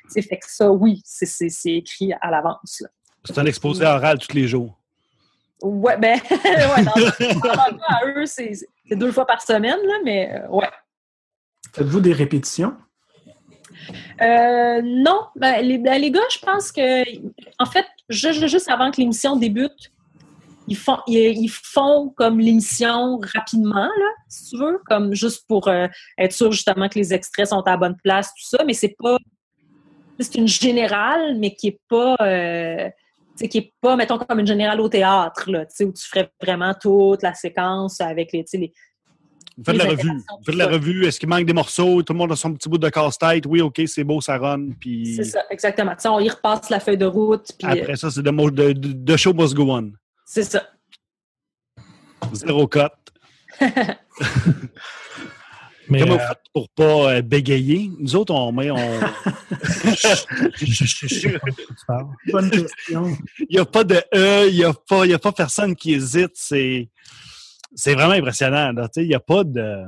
Sais, 0.09 0.23
fait 0.23 0.39
que 0.39 0.47
ça, 0.49 0.71
oui, 0.73 1.03
c'est, 1.05 1.27
c'est, 1.27 1.51
c'est 1.51 1.73
écrit 1.75 2.15
à 2.23 2.31
l'avance. 2.31 2.83
C'est 3.27 3.37
un 3.37 3.45
exposé 3.45 3.85
oral 3.85 4.17
tous 4.19 4.33
les 4.35 4.49
jours. 4.49 4.79
Ouais, 5.63 5.97
ben, 5.97 6.19
ouais, 6.31 6.85
dans, 6.85 6.93
dans 6.93 7.55
leur 7.55 7.69
cas, 7.69 7.85
à 7.89 8.07
eux, 8.07 8.27
c'est, 8.27 8.53
deux 8.91 9.13
fois 9.13 9.27
par 9.27 9.41
semaine, 9.41 9.79
là, 9.87 9.95
mais 10.05 10.33
euh, 10.33 10.49
ouais. 10.49 10.69
Faites-vous 11.73 12.01
des 12.01 12.13
répétitions? 12.13 12.77
Euh, 14.21 14.83
non, 14.83 15.27
ben, 15.37 15.63
les, 15.63 15.79
ben, 15.79 16.01
les 16.01 16.11
gars, 16.11 16.21
je 16.31 16.39
pense 16.39 16.71
que, 16.73 17.03
en 17.59 17.67
fait, 17.67 17.87
ju- 18.09 18.33
ju- 18.33 18.49
juste 18.49 18.69
avant 18.69 18.91
que 18.91 19.01
l'émission 19.01 19.37
débute, 19.37 19.93
ils 20.69 20.77
font, 20.77 20.99
ils, 21.07 21.17
ils 21.39 21.49
font 21.49 22.13
comme 22.17 22.39
l'émission 22.39 23.19
rapidement, 23.35 23.87
là, 23.87 24.11
si 24.29 24.51
tu 24.51 24.59
veux, 24.59 24.81
comme 24.87 25.15
juste 25.15 25.47
pour 25.49 25.69
euh, 25.69 25.87
être 26.19 26.33
sûr 26.33 26.53
justement 26.53 26.89
que 26.89 26.99
les 26.99 27.13
extraits 27.15 27.49
sont 27.49 27.61
à 27.61 27.71
la 27.71 27.77
bonne 27.77 27.97
place, 28.03 28.29
tout 28.29 28.57
ça, 28.57 28.65
mais 28.65 28.75
c'est 28.75 28.95
pas, 28.99 29.17
c'est 30.21 30.37
une 30.37 30.49
générale, 30.49 31.37
mais 31.39 31.55
qui 31.55 31.69
est 31.69 31.81
pas, 31.89 32.17
euh, 32.21 32.89
sais, 33.37 33.49
qui 33.49 33.59
est 33.59 33.73
pas, 33.81 33.97
mettons, 33.97 34.19
comme 34.19 34.41
une 34.41 34.47
générale 34.47 34.81
au 34.81 34.89
théâtre, 34.89 35.51
là, 35.51 35.67
tu 35.67 35.75
sais, 35.75 35.85
où 35.85 35.93
tu 35.93 36.07
ferais 36.07 36.31
vraiment 36.41 36.75
toute 36.75 37.23
la 37.23 37.35
séquence 37.35 38.01
avec 38.01 38.33
les, 38.33 38.45
les, 38.55 38.73
Vous 39.57 39.65
faites 39.65 39.77
la 39.77 39.85
revue. 39.85 40.11
Vous 40.11 40.45
faites 40.45 40.55
la 40.55 40.67
revue. 40.67 41.07
Est-ce 41.07 41.21
qu'il 41.21 41.29
manque 41.29 41.47
des 41.47 41.53
morceaux? 41.53 42.03
Tout 42.03 42.13
le 42.13 42.19
monde 42.19 42.33
a 42.33 42.37
son 42.37 42.53
petit 42.55 42.69
bout 42.69 42.79
de 42.79 42.89
casse-tête. 42.89 43.45
Oui, 43.47 43.61
OK, 43.61 43.81
c'est 43.87 44.05
beau, 44.05 44.21
ça 44.21 44.39
run. 44.39 44.71
Puis 44.79 45.15
c'est 45.17 45.25
ça, 45.25 45.43
exactement. 45.51 45.93
Tu 45.93 46.03
sais, 46.03 46.09
on 46.09 46.21
y 46.21 46.29
repasse 46.29 46.71
la 46.71 46.81
feuille 46.81 46.99
de 46.99 47.07
route, 47.07 47.51
puis 47.59 47.69
euh, 47.69 47.83
après 47.83 47.97
ça, 47.97 48.11
c'est 48.11 48.23
de, 48.23 49.17
show 49.17 49.33
must 49.33 49.55
go 49.55 49.71
on. 49.71 49.93
c'est 50.27 50.45
ça. 50.45 50.63
Zéro 52.33 52.67
cut. 52.69 52.81
Mais 55.89 56.01
Comment 56.01 56.15
euh, 56.15 56.19
vous 56.19 56.27
faites 56.29 56.43
pour 56.55 56.69
pas 56.71 57.15
euh, 57.15 57.23
bégayer? 57.23 57.91
Nous 57.99 58.17
autres, 58.17 58.33
on 58.35 58.53
met. 58.53 58.71
On... 58.71 58.77
Bonne 62.33 62.51
question. 62.51 63.17
Il 63.41 63.47
n'y 63.51 63.59
a 63.59 63.65
pas 63.65 63.85
de 63.85 64.03
E, 64.15 64.49
il 64.49 64.55
n'y 64.57 64.65
a, 64.65 64.73
pas- 64.73 65.05
il 65.05 65.11
y 65.11 65.15
a 65.15 65.19
pas 65.19 65.33
personne 65.33 65.75
qui 65.75 65.93
hésite. 65.95 66.33
C'est, 66.35 66.89
c'est 67.75 67.95
vraiment 67.95 68.13
impressionnant. 68.15 68.73
là. 68.73 68.89
Tu 68.89 69.01
sais, 69.01 69.05
Il 69.05 69.09
n'y 69.09 69.15
a 69.15 69.21
pas 69.21 69.45
de. 69.45 69.83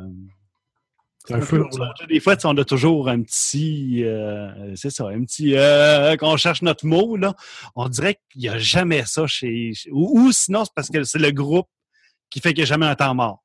C'est 1.26 1.34
un 1.34 1.40
feu. 1.40 1.64
Des 2.08 2.20
fois, 2.20 2.36
on 2.44 2.56
a 2.58 2.64
toujours 2.64 3.08
un 3.08 3.22
petit. 3.22 4.02
euh, 4.04 4.74
c'est 4.76 4.90
ça, 4.90 5.08
un 5.08 5.24
petit. 5.24 5.54
Euh, 5.56 6.16
quand 6.16 6.32
on 6.32 6.36
cherche 6.36 6.62
notre 6.62 6.86
mot, 6.86 7.16
là, 7.16 7.34
on 7.76 7.88
dirait 7.88 8.18
qu'il 8.30 8.42
n'y 8.42 8.48
a 8.48 8.58
jamais 8.58 9.04
ça 9.06 9.26
chez. 9.26 9.72
chez- 9.74 9.90
Ou, 9.90 10.20
ou 10.26 10.32
sinon, 10.32 10.64
c'est 10.64 10.72
parce 10.74 10.90
que 10.90 11.02
c'est 11.04 11.18
le 11.18 11.30
groupe 11.30 11.68
qui 12.30 12.40
fait 12.40 12.50
qu'il 12.52 12.62
n'y 12.64 12.68
a 12.68 12.72
jamais 12.74 12.86
un 12.86 12.94
temps 12.94 13.14
mort. 13.14 13.42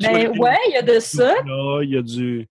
Vois, 0.00 0.12
Ben, 0.12 0.38
ouais, 0.38 0.56
il 0.68 0.72
y 0.72 0.76
a 0.76 0.82
de 0.82 0.98
ça. 1.00 1.34
Il 1.82 1.90
y 1.90 1.96
a 1.96 2.02
du. 2.02 2.48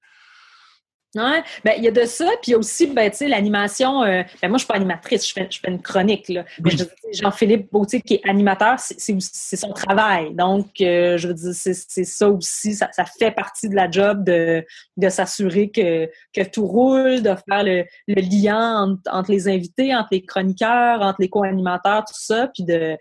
Ouais, 1.16 1.42
ben, 1.64 1.74
il 1.78 1.84
y 1.84 1.88
a 1.88 1.92
de 1.92 2.04
ça, 2.06 2.26
puis 2.42 2.50
il 2.50 2.52
y 2.52 2.54
a 2.56 2.58
aussi, 2.58 2.88
ben, 2.88 3.10
l'animation. 3.22 4.04
euh, 4.04 4.22
ben, 4.42 4.50
moi, 4.50 4.58
je 4.58 4.64
suis 4.64 4.68
pas 4.68 4.76
animatrice, 4.76 5.28
je 5.28 5.34
fais, 5.34 5.48
je 5.50 5.60
fais 5.60 5.70
une 5.72 5.82
chronique, 5.82 6.28
là. 6.30 6.44
Mais 6.64 6.72
je 6.72 6.84
Jean-Philippe 7.14 7.72
Bautier, 7.72 8.02
qui 8.02 8.16
est 8.16 8.30
animateur, 8.30 8.78
c'est- 8.80 9.00
c'est 9.00 9.14
aussi- 9.14 9.30
c'est 9.34 9.56
son 9.56 9.72
travail. 9.72 10.34
Donc, 10.34 10.68
euh, 10.82 11.18
je 11.18 11.28
veux 11.30 11.34
dire, 11.34 11.52
c'est 11.54 11.74
c'est 11.74 12.04
ça 12.04 12.30
aussi, 12.30 12.74
ça, 12.76 12.90
ça 12.92 13.06
fait 13.06 13.32
partie 13.32 13.70
de 13.70 13.76
la 13.76 13.90
job 13.90 14.24
de, 14.26 14.66
de 14.98 15.10
s'assurer 15.10 15.70
que, 15.70 16.10
que 16.34 16.42
tout 16.44 16.66
roule, 16.66 17.22
de 17.22 17.34
faire 17.48 17.64
le, 17.64 17.86
le 18.08 18.22
lien 18.22 18.84
entre, 18.84 19.02
entre 19.12 19.32
les 19.32 19.48
invités, 19.48 19.96
entre 19.96 20.10
les 20.12 20.26
chroniqueurs, 20.26 21.02
entre 21.02 21.22
les 21.22 21.30
co-animateurs, 21.30 22.04
tout 22.06 22.14
ça, 22.18 22.50
puis 22.54 22.64
de, 22.64 22.98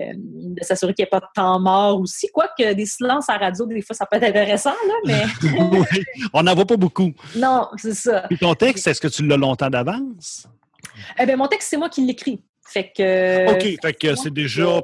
euh, 0.00 0.12
de 0.16 0.64
s'assurer 0.64 0.94
qu'il 0.94 1.02
n'y 1.04 1.06
ait 1.06 1.10
pas 1.10 1.20
de 1.20 1.26
temps 1.34 1.60
mort 1.60 2.00
aussi. 2.00 2.26
Quoique 2.32 2.72
des 2.72 2.86
silences 2.86 3.28
à 3.28 3.36
radio, 3.36 3.66
des 3.66 3.82
fois, 3.82 3.94
ça 3.94 4.06
peut 4.06 4.16
être 4.16 4.24
intéressant, 4.24 4.70
là, 4.88 4.94
mais 5.06 5.22
Oui, 5.70 6.02
on 6.32 6.42
n'en 6.42 6.54
voit 6.54 6.64
pas 6.66 6.76
beaucoup. 6.76 7.12
non, 7.36 7.51
c'est 7.76 7.94
ça. 7.94 8.22
Puis 8.28 8.38
ton 8.38 8.54
texte, 8.54 8.86
est-ce 8.86 9.00
que 9.00 9.08
tu 9.08 9.26
l'as 9.26 9.36
longtemps 9.36 9.70
d'avance? 9.70 10.46
Eh 11.18 11.26
ben, 11.26 11.36
mon 11.36 11.46
texte, 11.48 11.68
c'est 11.70 11.76
moi 11.76 11.88
qui 11.88 12.04
l'écris. 12.04 12.42
Fait 12.66 12.92
que 12.96 13.50
OK, 13.52 13.76
fait 13.82 13.92
que 13.94 14.14
c'est 14.14 14.32
déjà. 14.32 14.80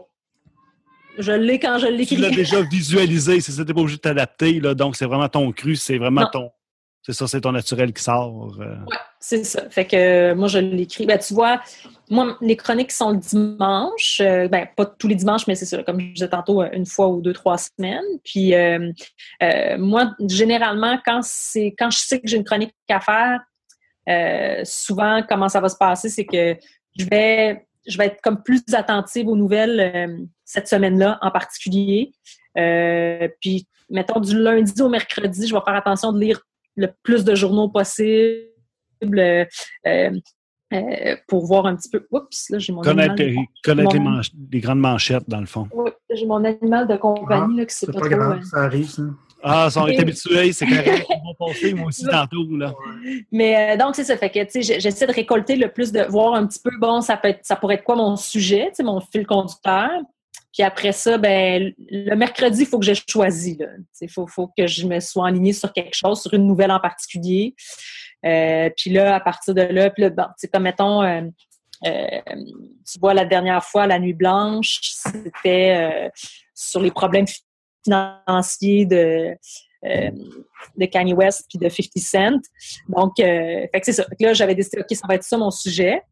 je 1.18 1.32
l'ai 1.32 1.58
quand 1.58 1.78
je 1.78 1.86
Tu 1.86 2.16
l'as 2.16 2.28
l'écris. 2.28 2.36
déjà 2.44 2.62
visualisé, 2.62 3.40
c'est 3.40 3.52
ça, 3.52 3.64
t'es 3.64 3.72
pas 3.74 3.80
obligé 3.80 3.96
de 3.96 4.02
t'adapter, 4.02 4.60
là. 4.60 4.74
Donc, 4.74 4.96
c'est 4.96 5.06
vraiment 5.06 5.28
ton 5.28 5.50
cru, 5.52 5.76
c'est 5.76 5.98
vraiment 5.98 6.22
Non. 6.22 6.28
ton. 6.32 6.50
C'est 7.08 7.14
ça, 7.14 7.26
c'est 7.26 7.40
ton 7.40 7.52
naturel 7.52 7.94
qui 7.94 8.02
sort. 8.02 8.58
euh. 8.60 8.74
Ouais, 8.86 8.96
c'est 9.18 9.42
ça. 9.42 9.70
Fait 9.70 9.86
que 9.86 9.96
euh, 9.96 10.34
moi, 10.34 10.46
je 10.46 10.58
l'écris. 10.58 11.06
Ben, 11.06 11.18
tu 11.18 11.32
vois, 11.32 11.58
moi, 12.10 12.36
les 12.42 12.54
chroniques 12.54 12.92
sont 12.92 13.12
le 13.12 13.16
dimanche. 13.16 14.20
Euh, 14.20 14.46
ben, 14.48 14.68
pas 14.76 14.84
tous 14.84 15.08
les 15.08 15.14
dimanches, 15.14 15.46
mais 15.46 15.54
c'est 15.54 15.64
ça. 15.64 15.82
Comme 15.82 15.98
je 16.00 16.12
disais 16.12 16.28
tantôt, 16.28 16.62
une 16.70 16.84
fois 16.84 17.08
ou 17.08 17.22
deux, 17.22 17.32
trois 17.32 17.56
semaines. 17.56 18.04
Puis 18.22 18.52
moi, 19.78 20.14
généralement, 20.28 20.98
quand 21.02 21.22
c'est 21.22 21.74
quand 21.78 21.88
je 21.88 21.96
sais 21.96 22.20
que 22.20 22.28
j'ai 22.28 22.36
une 22.36 22.44
chronique 22.44 22.74
à 22.90 23.00
faire, 23.00 24.66
souvent, 24.66 25.22
comment 25.26 25.48
ça 25.48 25.62
va 25.62 25.70
se 25.70 25.78
passer, 25.78 26.10
c'est 26.10 26.26
que 26.26 26.58
je 26.98 27.06
vais 27.06 27.66
je 27.86 27.96
vais 27.96 28.08
être 28.08 28.20
comme 28.20 28.42
plus 28.42 28.62
attentive 28.74 29.28
aux 29.28 29.36
nouvelles 29.36 30.28
cette 30.44 30.68
semaine-là 30.68 31.18
en 31.22 31.30
particulier. 31.30 32.12
Puis, 32.54 33.66
mettons, 33.88 34.20
du 34.20 34.38
lundi 34.38 34.82
au 34.82 34.90
mercredi, 34.90 35.46
je 35.46 35.54
vais 35.54 35.62
faire 35.64 35.74
attention 35.74 36.12
de 36.12 36.20
lire 36.20 36.42
le 36.78 36.88
plus 37.02 37.24
de 37.24 37.34
journaux 37.34 37.68
possible 37.68 39.18
euh, 39.18 39.44
euh, 39.86 40.10
euh, 40.72 41.16
pour 41.26 41.46
voir 41.46 41.66
un 41.66 41.76
petit 41.76 41.88
peu. 41.90 42.06
Oups, 42.10 42.50
là, 42.50 42.58
j'ai 42.58 42.72
mon 42.72 42.82
Connaître, 42.82 43.20
animal. 43.20 43.44
connaître 43.64 43.96
les, 44.52 44.60
grandes 44.60 44.80
manchettes, 44.80 45.24
dans 45.28 45.40
le 45.40 45.46
fond. 45.46 45.66
Oui, 45.72 45.90
j'ai 46.10 46.26
mon 46.26 46.44
animal 46.44 46.86
de 46.86 46.96
compagnie 46.96 47.56
là, 47.56 47.66
qui 47.66 47.74
sait 47.74 47.86
C'est 47.86 47.92
pas, 47.92 48.00
pas 48.00 48.08
trop. 48.08 48.16
grave, 48.18 48.38
euh, 48.38 48.44
ça 48.44 48.56
arrive, 48.64 48.88
ça. 48.88 49.02
Ah, 49.42 49.66
ils 49.68 49.72
sont 49.72 49.86
Et- 49.86 49.98
habitués, 49.98 50.52
c'est 50.52 50.66
correct. 50.66 51.06
Ils 51.10 51.22
vont 51.24 51.46
passer, 51.46 51.74
moi 51.74 51.86
aussi, 51.86 52.04
tantôt, 52.04 52.44
là. 52.56 52.74
Mais 53.30 53.72
euh, 53.72 53.76
donc, 53.76 53.94
c'est 53.94 54.04
ça. 54.04 54.16
Fait 54.16 54.30
que, 54.30 54.44
tu 54.44 54.62
sais, 54.62 54.80
j'essaie 54.80 55.06
de 55.06 55.12
récolter 55.12 55.56
le 55.56 55.68
plus 55.72 55.92
de 55.92 56.02
voir 56.02 56.34
un 56.34 56.46
petit 56.46 56.60
peu, 56.62 56.70
bon, 56.80 57.00
ça 57.00 57.16
peut 57.16 57.28
être, 57.28 57.40
ça 57.44 57.54
pourrait 57.56 57.76
être 57.76 57.84
quoi 57.84 57.94
mon 57.96 58.16
sujet, 58.16 58.66
tu 58.68 58.74
sais, 58.76 58.82
mon 58.82 59.00
fil 59.00 59.26
conducteur. 59.26 59.90
Puis 60.52 60.62
après 60.62 60.92
ça, 60.92 61.18
ben, 61.18 61.72
le 61.88 62.14
mercredi, 62.16 62.62
il 62.62 62.66
faut 62.66 62.78
que 62.78 62.84
j'ai 62.84 62.94
choisi, 62.94 63.56
là. 63.56 63.66
Il 64.00 64.10
faut, 64.10 64.26
que 64.56 64.66
je 64.66 64.86
me 64.86 64.98
sois 64.98 65.28
alignée 65.28 65.52
sur 65.52 65.72
quelque 65.72 65.94
chose, 65.94 66.22
sur 66.22 66.34
une 66.34 66.46
nouvelle 66.46 66.72
en 66.72 66.80
particulier. 66.80 67.54
Euh, 68.24 68.70
puis 68.76 68.90
là, 68.90 69.14
à 69.14 69.20
partir 69.20 69.54
de 69.54 69.62
là, 69.62 69.90
puis 69.90 70.04
comme 70.52 70.64
mettons, 70.64 71.02
euh, 71.02 71.22
euh, 71.86 72.20
tu 72.90 72.98
vois, 72.98 73.14
la 73.14 73.24
dernière 73.24 73.62
fois, 73.62 73.86
la 73.86 73.98
nuit 73.98 74.14
blanche, 74.14 74.80
c'était 74.82 76.10
sur 76.54 76.80
les 76.80 76.90
problèmes 76.90 77.26
financiers 77.84 78.84
de, 78.84 79.36
de 79.84 80.86
Kanye 80.86 81.12
West 81.12 81.46
puis 81.48 81.58
de 81.58 81.68
50 81.68 81.92
Cent. 81.98 82.40
Donc, 82.88 83.12
c'est 83.18 83.92
ça. 83.92 84.04
Là, 84.18 84.32
j'avais 84.32 84.56
décidé, 84.56 84.80
OK, 84.80 84.96
ça 84.96 85.06
va 85.06 85.14
être 85.14 85.22
ça 85.22 85.36
mon 85.36 85.52
sujet. 85.52 86.02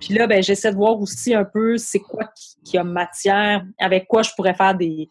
Puis 0.00 0.14
là, 0.14 0.26
ben, 0.26 0.42
j'essaie 0.42 0.70
de 0.70 0.76
voir 0.76 1.00
aussi 1.00 1.34
un 1.34 1.44
peu 1.44 1.76
c'est 1.78 2.00
quoi 2.00 2.24
qui, 2.64 2.76
a 2.76 2.84
matière, 2.84 3.64
avec 3.78 4.06
quoi 4.06 4.22
je 4.22 4.30
pourrais 4.36 4.54
faire 4.54 4.74
des, 4.74 5.08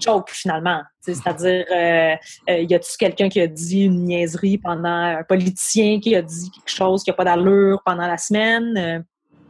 jokes 0.00 0.30
finalement. 0.30 0.82
C'est-à-dire, 1.00 1.64
euh, 1.70 2.16
euh, 2.50 2.58
y 2.62 2.74
a-tu 2.74 2.96
quelqu'un 2.98 3.28
qui 3.28 3.40
a 3.40 3.46
dit 3.46 3.82
une 3.82 4.06
niaiserie 4.06 4.58
pendant 4.58 4.88
un 4.88 5.22
politicien 5.22 6.00
qui 6.00 6.16
a 6.16 6.22
dit 6.22 6.50
quelque 6.50 6.74
chose 6.74 7.04
qui 7.04 7.10
n'a 7.10 7.14
pas 7.14 7.24
d'allure 7.24 7.80
pendant 7.84 8.06
la 8.06 8.16
semaine? 8.16 8.76
Euh, 8.76 8.98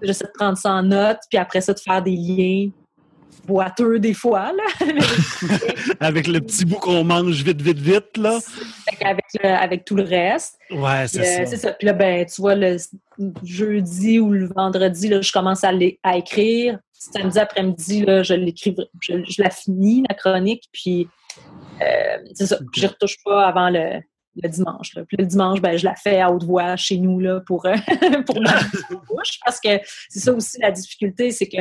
J'essaie 0.02 0.26
de 0.26 0.32
prendre 0.32 0.58
ça 0.58 0.72
en 0.72 0.82
note, 0.82 1.20
puis 1.30 1.38
après 1.38 1.62
ça, 1.62 1.72
de 1.72 1.78
faire 1.78 2.02
des 2.02 2.16
liens 2.16 2.70
boiteux 3.46 3.98
des 3.98 4.14
fois. 4.14 4.52
Là. 4.52 4.86
Avec 6.00 6.26
le 6.26 6.40
petit 6.40 6.64
bout 6.64 6.76
qu'on 6.76 7.04
mange 7.04 7.42
vite, 7.42 7.60
vite, 7.60 7.78
vite, 7.78 8.16
là. 8.16 8.38
Qu'avec, 8.98 9.24
le- 9.42 9.48
avec 9.48 9.84
tout 9.84 9.96
le 9.96 10.04
reste. 10.04 10.58
Ouais, 10.70 11.06
c'est 11.06 11.42
euh, 11.42 11.46
ça. 11.46 11.56
ça. 11.56 11.72
Puis 11.72 11.86
là, 11.86 11.92
ben, 11.92 12.24
tu 12.26 12.40
vois, 12.40 12.54
le 12.54 12.76
jeudi 13.42 14.18
ou 14.18 14.32
le 14.32 14.46
vendredi, 14.46 15.08
là, 15.08 15.20
je 15.20 15.32
commence 15.32 15.64
à, 15.64 15.72
à 16.02 16.16
écrire. 16.16 16.78
Samedi 16.92 17.38
après-midi, 17.38 18.04
là, 18.06 18.22
je 18.22 18.34
l'écris, 18.34 18.74
je, 19.00 19.12
je 19.28 19.42
la 19.42 19.50
finis, 19.50 20.04
la 20.08 20.14
chronique, 20.14 20.64
puis 20.72 21.06
euh, 21.82 22.16
c'est 22.34 22.46
ça. 22.46 22.56
Puis, 22.72 22.80
j'y 22.80 22.86
retouche 22.86 23.16
pas 23.24 23.46
avant 23.46 23.68
le, 23.68 24.00
le 24.42 24.48
dimanche. 24.48 24.94
Là. 24.94 25.04
Puis 25.06 25.16
le 25.18 25.26
dimanche, 25.26 25.60
ben, 25.60 25.76
je 25.76 25.84
la 25.84 25.94
fais 25.94 26.20
à 26.20 26.30
haute 26.30 26.44
voix 26.44 26.76
chez 26.76 26.98
nous 26.98 27.20
là, 27.20 27.40
pour, 27.46 27.66
euh, 27.66 27.76
pour 28.26 28.40
ma 28.40 28.60
bouche. 29.08 29.38
Parce 29.44 29.60
que 29.60 29.80
c'est 30.08 30.20
ça 30.20 30.32
aussi 30.32 30.58
la 30.60 30.70
difficulté, 30.70 31.30
c'est 31.30 31.48
que 31.48 31.58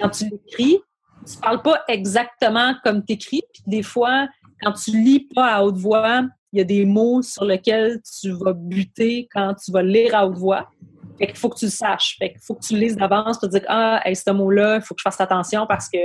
quand 0.00 0.10
tu 0.10 0.24
l'écris, 0.30 0.78
tu 1.24 1.38
parles 1.38 1.62
pas 1.62 1.82
exactement 1.88 2.74
comme 2.84 3.04
tu 3.04 3.14
écris. 3.14 3.42
Puis 3.52 3.62
des 3.66 3.82
fois, 3.82 4.28
quand 4.62 4.72
tu 4.72 4.90
lis 4.92 5.28
pas 5.34 5.56
à 5.56 5.62
haute 5.62 5.76
voix, 5.76 6.22
il 6.52 6.58
y 6.58 6.60
a 6.60 6.64
des 6.64 6.84
mots 6.84 7.22
sur 7.22 7.44
lesquels 7.44 8.00
tu 8.20 8.30
vas 8.32 8.52
buter 8.52 9.28
quand 9.32 9.54
tu 9.54 9.72
vas 9.72 9.82
lire 9.82 10.14
à 10.14 10.26
haute 10.26 10.38
voix. 10.38 10.70
Fait 11.18 11.26
qu'il 11.28 11.36
faut 11.36 11.48
que 11.48 11.58
tu 11.58 11.64
le 11.66 11.70
saches. 11.70 12.16
Fait 12.18 12.30
qu'il 12.30 12.40
faut 12.42 12.54
que 12.54 12.64
tu 12.64 12.74
le 12.74 12.80
lises 12.80 12.96
d'avance 12.96 13.38
pour 13.38 13.48
dire 13.48 13.62
Ah, 13.68 14.00
hey, 14.04 14.14
ce 14.14 14.30
mot-là, 14.30 14.76
il 14.76 14.82
faut 14.82 14.94
que 14.94 15.00
je 15.00 15.02
fasse 15.02 15.20
attention 15.20 15.66
parce 15.66 15.88
que 15.88 15.98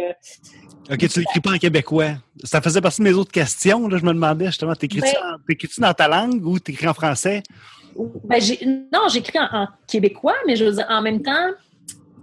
OK, 0.91 1.08
tu 1.08 1.19
l'écris 1.19 1.39
pas 1.41 1.52
en 1.52 1.58
québécois. 1.58 2.12
Ça 2.43 2.62
faisait 2.62 2.82
partie 2.82 3.02
de 3.02 3.04
mes 3.04 3.13
autres 3.13 3.32
questions. 3.32 3.88
Là, 3.88 3.97
je 3.97 4.06
me 4.06 4.13
demandais 4.13 4.47
justement, 4.47 4.74
t'écris-tu 4.74 5.15
Ben- 5.47 5.88
dans 5.88 5.93
ta 5.93 6.08
langue 6.08 6.45
ou 6.45 6.60
t'écris 6.60 6.88
en 6.88 6.93
français? 6.93 7.43
Ben, 8.24 8.39
non, 8.91 9.08
j'écris 9.10 9.38
en, 9.39 9.63
en 9.63 9.67
québécois, 9.88 10.36
mais 10.47 10.56
je 10.56 10.65
veux 10.65 10.71
dire, 10.71 10.86
en 10.89 11.02
même 11.02 11.21
temps, 11.21 11.50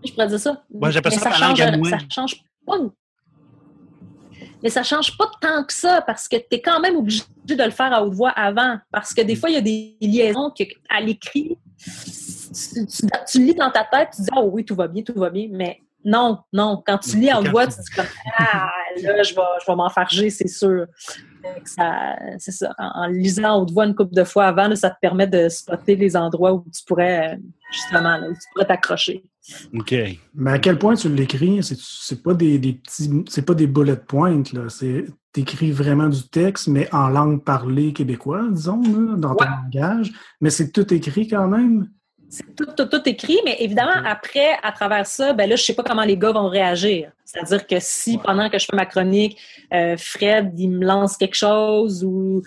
je 0.04 0.12
pourrais 0.12 0.28
dire 0.28 0.40
ça. 0.40 0.62
Moi, 0.72 0.90
j'appelle 0.90 1.12
Mais 1.12 1.18
ça 1.18 1.30
ma 1.30 1.38
langue 1.38 1.60
à 1.60 1.76
moi. 1.76 1.90
Ça 1.90 1.98
change 2.10 2.36
Mais 4.62 4.70
ça 4.70 4.82
change 4.82 5.16
pas 5.16 5.30
tant 5.40 5.64
que 5.64 5.72
ça 5.72 6.02
parce 6.02 6.28
que 6.28 6.36
tu 6.36 6.46
es 6.52 6.60
quand 6.60 6.80
même 6.80 6.96
obligé 6.96 7.22
de 7.44 7.62
le 7.62 7.70
faire 7.70 7.92
à 7.92 8.02
haute 8.04 8.14
voix 8.14 8.30
avant. 8.30 8.78
Parce 8.90 9.14
que 9.14 9.22
des 9.22 9.36
fois, 9.36 9.50
il 9.50 9.54
y 9.54 9.56
a 9.56 9.60
des 9.60 9.96
liaisons 10.00 10.50
que, 10.56 10.64
à 10.90 11.00
l'écrit, 11.00 11.56
tu, 11.78 12.86
tu- 12.86 13.06
tu 13.30 13.38
lis 13.44 13.54
dans 13.54 13.70
ta 13.70 13.84
tête, 13.84 14.08
tu 14.14 14.22
dis 14.22 14.28
Ah 14.32 14.42
oui, 14.42 14.64
tout 14.64 14.74
va 14.74 14.88
bien, 14.88 15.02
tout 15.02 15.14
va 15.14 15.30
bien. 15.30 15.46
Mais 15.50 15.80
non, 16.04 16.38
non. 16.52 16.82
Quand 16.84 16.98
tu 16.98 17.16
lis 17.18 17.28
Quand 17.32 17.42
voix, 17.50 17.66
tu- 17.66 17.74
dis 17.80 17.90
comme 17.94 18.06
Ah, 18.36 18.70
là, 19.02 19.22
je 19.22 19.34
vais, 19.34 19.40
je 19.64 19.66
vais 19.70 19.76
m'enfarger, 19.76 20.30
c'est 20.30 20.48
sûr. 20.48 20.86
C'est 22.38 22.50
ça. 22.52 22.74
En, 22.78 23.02
en 23.04 23.06
lisant 23.06 23.54
à 23.54 23.56
haute 23.58 23.70
voix 23.70 23.84
une 23.86 23.94
couple 23.94 24.14
de 24.14 24.24
fois 24.24 24.46
avant, 24.46 24.68
là, 24.68 24.76
ça 24.76 24.90
te 24.90 24.96
permet 25.00 25.26
de 25.26 25.48
spotter 25.48 25.94
les 25.96 26.16
endroits 26.16 26.52
où 26.52 26.64
tu 26.74 26.82
pourrais, 26.84 27.38
justement, 27.72 28.16
là, 28.16 28.28
où 28.28 28.32
tu 28.32 28.40
pourrais 28.52 28.66
t'accrocher. 28.66 29.22
OK. 29.74 29.94
Mais 30.34 30.50
à 30.52 30.58
quel 30.58 30.78
point 30.78 30.94
tu 30.94 31.08
l'écris? 31.08 31.62
C'est, 31.62 31.78
c'est 31.78 32.22
pas 32.22 32.34
des, 32.34 32.58
des 32.58 32.74
petits. 32.74 33.10
C'est 33.28 33.42
pas 33.46 33.54
des 33.54 33.66
bullet 33.66 33.96
points, 33.96 34.42
là. 34.52 34.68
C'est. 34.68 35.06
T'écris 35.32 35.70
vraiment 35.72 36.08
du 36.08 36.26
texte, 36.28 36.68
mais 36.68 36.88
en 36.92 37.08
langue 37.08 37.44
parlée 37.44 37.92
québécoise, 37.92 38.50
disons, 38.52 38.80
là, 38.82 39.14
dans 39.16 39.34
ton 39.34 39.44
Ouais. 39.44 39.50
langage. 39.72 40.10
Mais 40.40 40.48
c'est 40.50 40.72
tout 40.72 40.92
écrit 40.92 41.28
quand 41.28 41.46
même? 41.46 41.88
C'est 42.30 42.54
tout, 42.56 42.66
tout, 42.76 42.86
tout 42.86 43.00
écrit, 43.06 43.38
mais 43.44 43.56
évidemment, 43.60 44.02
après, 44.04 44.56
à 44.62 44.72
travers 44.72 45.06
ça, 45.06 45.32
ben 45.34 45.48
là, 45.48 45.56
je 45.56 45.62
sais 45.62 45.74
pas 45.74 45.82
comment 45.82 46.04
les 46.04 46.16
gars 46.16 46.32
vont 46.32 46.48
réagir. 46.48 47.12
C'est-à-dire 47.24 47.66
que 47.66 47.76
si, 47.78 48.18
pendant 48.18 48.48
que 48.50 48.58
je 48.58 48.66
fais 48.66 48.76
ma 48.76 48.84
chronique, 48.86 49.38
euh, 49.72 49.96
Fred, 49.98 50.52
il 50.58 50.70
me 50.70 50.84
lance 50.84 51.16
quelque 51.16 51.36
chose 51.36 52.04
ou... 52.04 52.42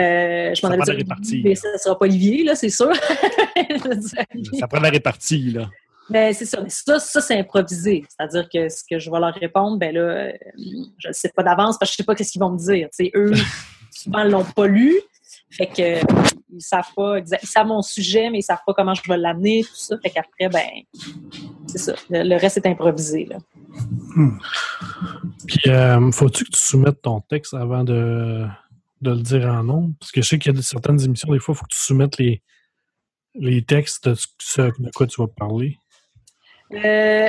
euh, 0.00 0.50
je 0.54 0.60
Ça 0.60 0.68
m'en 0.68 0.76
prend 0.76 0.84
allais 0.84 1.04
la 1.08 1.16
dire 1.20 1.40
mais 1.44 1.54
ça 1.56 1.78
sera 1.78 1.98
pas 1.98 2.06
Olivier, 2.06 2.42
là, 2.44 2.54
c'est 2.54 2.70
sûr. 2.70 2.90
Ça 4.58 4.66
prend 4.68 4.80
la 4.80 4.90
répartie, 4.90 5.50
là. 5.50 5.68
Mais 6.10 6.32
c'est 6.32 6.44
ça. 6.44 6.60
Mais 6.60 6.68
ça, 6.68 6.98
ça 6.98 7.20
c'est 7.20 7.38
improvisé. 7.38 8.04
C'est-à-dire 8.08 8.48
que 8.48 8.68
ce 8.68 8.82
que 8.88 8.98
je 8.98 9.10
vais 9.10 9.18
leur 9.20 9.34
répondre, 9.34 9.78
ben 9.78 9.94
là, 9.94 10.00
euh, 10.00 10.32
je 10.98 11.08
ne 11.08 11.12
sais 11.12 11.30
pas 11.34 11.42
d'avance 11.42 11.78
parce 11.78 11.90
que 11.90 11.94
je 11.94 11.96
sais 11.98 12.04
pas 12.04 12.14
qu'est-ce 12.14 12.32
qu'ils 12.32 12.40
vont 12.40 12.50
me 12.50 12.58
dire. 12.58 12.88
Tu 12.96 13.06
sais, 13.06 13.10
eux, 13.14 13.32
souvent, 13.90 14.22
ils 14.24 14.30
l'ont 14.30 14.44
pas 14.44 14.66
lu. 14.66 14.94
Fait 15.50 15.66
que 15.66 16.00
ils 16.52 16.60
savent 16.60 16.92
pas 16.96 17.18
ils 17.18 17.48
savent 17.48 17.66
mon 17.68 17.82
sujet, 17.82 18.28
mais 18.30 18.40
ils 18.40 18.42
savent 18.42 18.62
pas 18.66 18.74
comment 18.74 18.94
je 18.94 19.02
vais 19.08 19.16
l'amener, 19.16 19.62
tout 19.62 19.74
ça. 19.74 19.96
Fait 19.98 20.10
qu'après, 20.10 20.48
ben, 20.48 20.82
c'est 21.68 21.78
ça. 21.78 21.94
Le, 22.10 22.22
le 22.22 22.36
reste 22.36 22.56
est 22.58 22.66
improvisé, 22.66 23.24
là. 23.26 23.38
Puis, 25.46 25.70
euh, 25.70 26.10
faut-tu 26.12 26.44
que 26.44 26.50
tu 26.50 26.60
soumettes 26.60 27.02
ton 27.02 27.20
texte 27.20 27.54
avant 27.54 27.84
de, 27.84 28.46
de 29.00 29.10
le 29.10 29.20
dire 29.20 29.46
en 29.48 29.62
nombre? 29.64 29.94
Parce 29.98 30.12
que 30.12 30.22
je 30.22 30.28
sais 30.28 30.38
qu'il 30.38 30.52
y 30.52 30.54
a 30.54 30.58
de- 30.58 30.62
certaines 30.62 31.00
émissions, 31.02 31.32
des 31.32 31.38
fois, 31.38 31.54
il 31.54 31.56
faut 31.56 31.64
que 31.64 31.74
tu 31.74 31.80
soumettes 31.80 32.18
les, 32.18 32.42
les 33.34 33.64
textes 33.64 34.08
de 34.08 34.14
ce 34.38 34.62
de 34.62 34.90
quoi 34.94 35.06
tu 35.06 35.20
vas 35.20 35.28
parler. 35.28 35.78
Euh, 36.72 37.28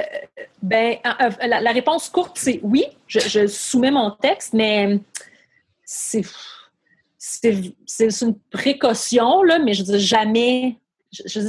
ben, 0.62 0.98
euh, 1.06 1.30
euh, 1.44 1.48
la, 1.48 1.72
réponse 1.72 2.10
courte, 2.10 2.38
c'est 2.38 2.60
oui. 2.64 2.86
Je, 3.08 3.48
soumets 3.48 3.92
mon 3.92 4.12
texte, 4.12 4.54
mais 4.54 5.00
c'est 5.84 6.24
une 8.22 8.40
précaution 8.50 9.44
là, 9.44 9.60
mais 9.60 9.74
je 9.74 9.84
dis 9.84 10.00
jamais. 10.00 10.78
Je, 11.12 11.24
je 11.28 11.40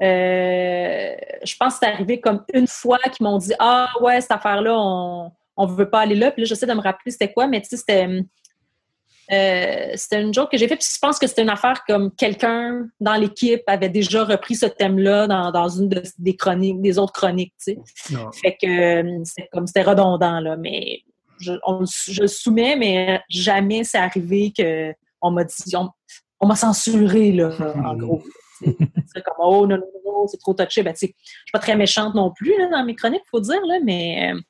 euh, 0.00 1.16
je 1.42 1.56
pense 1.56 1.74
que 1.74 1.78
c'est 1.80 1.92
arrivé 1.92 2.20
comme 2.20 2.44
une 2.54 2.68
fois 2.68 2.98
qu'ils 2.98 3.26
m'ont 3.26 3.38
dit 3.38 3.52
ah 3.58 3.88
ouais 4.00 4.20
cette 4.20 4.30
affaire 4.30 4.62
là 4.62 4.76
on 4.78 5.32
on 5.56 5.66
veut 5.66 5.90
pas 5.90 6.02
aller 6.02 6.14
là 6.14 6.30
puis 6.30 6.42
là 6.42 6.46
j'essaie 6.46 6.66
de 6.66 6.72
me 6.72 6.80
rappeler 6.80 7.10
c'était 7.10 7.32
quoi 7.32 7.48
mais 7.48 7.60
tu 7.60 7.70
sais 7.70 7.78
c'était 7.78 8.06
euh, 9.30 9.90
c'était 9.94 10.22
une 10.22 10.32
joke 10.32 10.50
que 10.50 10.56
j'ai 10.56 10.66
fait 10.68 10.76
puis 10.76 10.88
je 10.90 10.98
pense 10.98 11.18
que 11.18 11.26
c'était 11.26 11.42
une 11.42 11.50
affaire 11.50 11.84
comme 11.86 12.10
quelqu'un 12.14 12.88
dans 13.00 13.14
l'équipe 13.14 13.62
avait 13.66 13.90
déjà 13.90 14.24
repris 14.24 14.54
ce 14.54 14.66
thème-là 14.66 15.26
dans, 15.26 15.50
dans 15.52 15.68
une 15.68 15.88
de- 15.90 16.02
des 16.18 16.34
chroniques 16.36 16.80
des 16.80 16.98
autres 16.98 17.12
chroniques 17.12 17.52
tu 17.62 17.74
sais 17.74 17.78
Non. 18.14 18.30
fait 18.32 18.56
que 18.60 18.66
euh, 19.02 19.20
c'est 19.24 19.48
comme 19.52 19.66
c'était 19.66 19.82
redondant 19.82 20.40
là 20.40 20.56
mais 20.56 21.02
je, 21.40 21.52
on, 21.66 21.80
le 21.80 21.86
sou- 21.86 22.12
je 22.12 22.22
le 22.22 22.26
soumets 22.26 22.76
mais 22.76 23.20
jamais 23.28 23.84
c'est 23.84 23.98
arrivé 23.98 24.52
que 24.56 24.92
on 25.20 25.30
m'a 25.30 25.44
dit 25.44 25.76
on, 25.76 25.90
on 26.40 26.46
m'a 26.46 26.56
censuré 26.56 27.32
là 27.32 27.50
en 27.84 27.94
gros 27.98 28.22
c'est 28.60 29.22
comme 29.22 29.34
oh 29.40 29.66
non 29.66 29.76
non 29.76 29.82
non 30.06 30.26
c'est 30.26 30.38
trop 30.38 30.54
touché 30.54 30.82
ben 30.82 30.92
tu 30.94 31.00
sais 31.06 31.14
je 31.18 31.28
suis 31.30 31.52
pas 31.52 31.58
très 31.58 31.76
méchante 31.76 32.14
non 32.14 32.32
plus 32.34 32.56
là, 32.58 32.68
dans 32.70 32.84
mes 32.84 32.94
chroniques 32.94 33.22
faut 33.30 33.40
dire 33.40 33.60
là 33.66 33.78
mais 33.84 34.32
euh, 34.32 34.40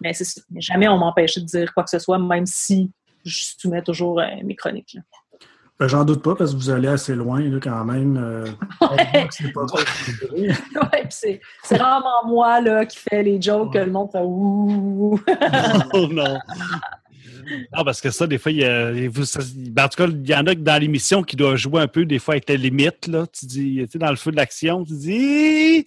mais. 0.00 0.12
Mais 0.50 0.60
jamais 0.60 0.86
on 0.88 0.96
m'empêchait 0.98 1.40
de 1.40 1.46
dire 1.46 1.74
quoi 1.74 1.82
que 1.82 1.90
ce 1.90 1.98
soit 1.98 2.18
même 2.18 2.46
si 2.46 2.90
je 3.28 3.44
soumets 3.58 3.82
toujours 3.82 4.20
euh, 4.20 4.24
mes 4.44 4.56
chroniques 4.56 4.94
là. 4.94 5.02
Ben, 5.78 5.86
J'en 5.86 6.04
doute 6.04 6.24
pas 6.24 6.34
parce 6.34 6.50
que 6.52 6.56
vous 6.56 6.70
allez 6.70 6.88
assez 6.88 7.14
loin 7.14 7.40
là, 7.40 7.60
quand 7.62 7.84
même. 7.84 8.16
euh, 8.16 8.46
c'est 9.30 9.52
pas 9.52 9.62
ouais, 10.32 10.56
puis 11.02 11.06
c'est 11.10 11.40
c'est 11.62 11.76
rarement 11.76 12.26
moi 12.26 12.60
là 12.60 12.84
qui 12.84 12.98
fait 12.98 13.22
les 13.22 13.40
jokes 13.40 13.72
que 13.74 13.78
le 13.78 13.92
monde 13.92 14.10
fait 14.10 14.22
ouh 14.24 15.20
Oh 15.94 16.06
non. 16.10 16.38
Non, 17.76 17.84
parce 17.84 18.00
que 18.00 18.10
ça, 18.10 18.26
des 18.26 18.38
fois, 18.38 18.52
il 18.52 18.58
y 18.58 18.64
a, 18.64 18.90
vous- 19.08 19.24
ça- 19.24 19.40
ben, 19.56 19.84
en 19.84 19.88
tout 19.88 19.96
cas, 20.04 20.08
il 20.10 20.28
y 20.28 20.34
en 20.34 20.46
a 20.46 20.54
que 20.54 20.60
dans 20.60 20.80
l'émission 20.80 21.22
qui 21.22 21.36
doivent 21.36 21.56
jouer 21.56 21.82
un 21.82 21.88
peu, 21.88 22.04
des 22.04 22.18
fois, 22.18 22.34
avec 22.34 22.46
tes 22.46 22.56
limites, 22.56 23.06
là. 23.06 23.26
Tu 23.26 23.46
dis, 23.46 23.76
tu 23.84 23.88
sais, 23.92 23.98
dans 23.98 24.10
le 24.10 24.16
feu 24.16 24.30
de 24.30 24.36
l'action, 24.36 24.84
tu 24.84 24.94
dis, 24.94 25.86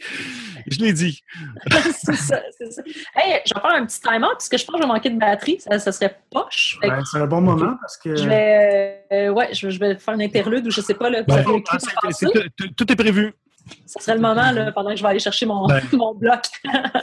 je 0.67 0.79
l'ai 0.79 0.93
dit. 0.93 1.21
c'est 1.93 2.15
ça, 2.15 2.41
c'est 2.57 2.71
ça. 2.71 2.81
Hey, 3.15 3.39
je 3.45 3.53
vais 3.53 3.61
faire 3.61 3.71
un 3.75 3.85
petit 3.85 3.99
timer 3.99 4.27
parce 4.31 4.49
que 4.49 4.57
je 4.57 4.65
pense 4.65 4.75
que 4.75 4.81
je 4.81 4.87
vais 4.87 4.93
manquer 4.93 5.09
de 5.09 5.19
batterie. 5.19 5.59
Ça, 5.59 5.79
ça 5.79 5.91
serait 5.91 6.15
poche. 6.31 6.77
Ben, 6.81 7.01
c'est 7.11 7.17
un 7.19 7.27
bon 7.27 7.41
moment 7.41 7.75
parce 7.81 7.97
que 7.97 8.15
je 8.15 8.27
vais, 8.27 9.03
euh, 9.11 9.29
ouais, 9.29 9.49
je, 9.53 9.69
je 9.69 9.79
vais 9.79 9.95
faire 9.97 10.13
une 10.13 10.21
interlude 10.23 10.67
ou 10.67 10.71
je 10.71 10.81
sais 10.81 10.93
pas, 10.95 11.09
là, 11.09 11.23
Ben, 11.23 11.43
Ah, 11.69 11.79
tout, 12.75 12.91
est 12.91 12.95
prévu. 12.95 13.33
Ça 13.85 13.99
serait 14.01 14.15
le 14.15 14.21
moment, 14.21 14.51
là, 14.51 14.71
pendant 14.71 14.89
que 14.89 14.95
je 14.95 15.03
vais 15.03 15.09
aller 15.09 15.19
chercher 15.19 15.45
mon, 15.45 15.67
Ben. 15.67 15.81
mon 15.93 16.15
bloc. 16.15 16.41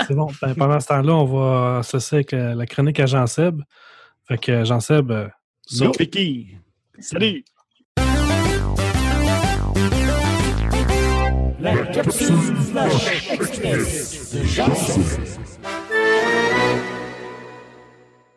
C'est 0.07 0.14
bon. 0.14 0.27
Ben, 0.42 0.55
pendant 0.55 0.81
ce 0.81 0.88
temps-là, 0.88 1.14
on 1.14 1.25
va 1.25 1.79
associer 1.79 2.16
avec 2.16 2.35
euh, 2.35 2.55
la 2.55 2.66
chronique 2.66 2.99
à 3.01 3.07
Jean-Seb. 3.07 3.61
Fait 4.29 4.38
que 4.38 4.64
Jean-Seb, 4.64 5.11
euh, 5.11 5.29
So, 5.67 5.87
go. 5.87 5.93
Vicky, 5.99 6.57
salut. 7.01 7.45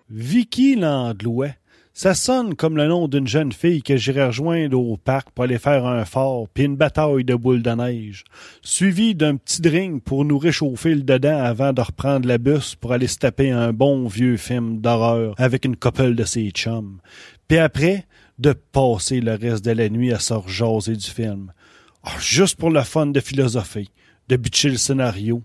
Vicky 0.09 0.75
Landlouet. 0.75 1.60
Ça 2.01 2.15
sonne 2.15 2.55
comme 2.55 2.77
le 2.77 2.87
nom 2.87 3.07
d'une 3.07 3.27
jeune 3.27 3.51
fille 3.51 3.83
que 3.83 3.95
j'irais 3.95 4.25
rejoindre 4.25 4.75
au 4.79 4.97
parc 4.97 5.29
pour 5.29 5.43
aller 5.43 5.59
faire 5.59 5.85
un 5.85 6.03
fort 6.03 6.47
puis 6.51 6.63
une 6.63 6.75
bataille 6.75 7.23
de 7.23 7.35
boules 7.35 7.61
de 7.61 7.69
neige, 7.69 8.23
suivi 8.63 9.13
d'un 9.13 9.35
petit 9.35 9.61
drink 9.61 10.03
pour 10.03 10.25
nous 10.25 10.39
réchauffer 10.39 10.95
le 10.95 11.03
dedans 11.03 11.37
avant 11.37 11.73
de 11.73 11.81
reprendre 11.81 12.27
la 12.27 12.39
bus 12.39 12.73
pour 12.73 12.91
aller 12.91 13.05
se 13.05 13.19
taper 13.19 13.51
un 13.51 13.71
bon 13.71 14.07
vieux 14.07 14.37
film 14.37 14.81
d'horreur 14.81 15.35
avec 15.37 15.63
une 15.63 15.75
couple 15.75 16.15
de 16.15 16.23
ses 16.23 16.49
chums. 16.49 16.97
Puis 17.47 17.59
après, 17.59 18.07
de 18.39 18.53
passer 18.53 19.21
le 19.21 19.35
reste 19.35 19.63
de 19.63 19.69
la 19.69 19.87
nuit 19.87 20.11
à 20.11 20.17
se 20.17 20.33
rejaser 20.33 20.95
du 20.95 21.07
film. 21.07 21.53
Ah, 22.01 22.17
juste 22.19 22.57
pour 22.57 22.71
le 22.71 22.81
fun 22.81 23.05
de 23.05 23.19
philosopher, 23.19 23.89
de 24.27 24.37
butcher 24.37 24.69
le 24.69 24.77
scénario, 24.77 25.43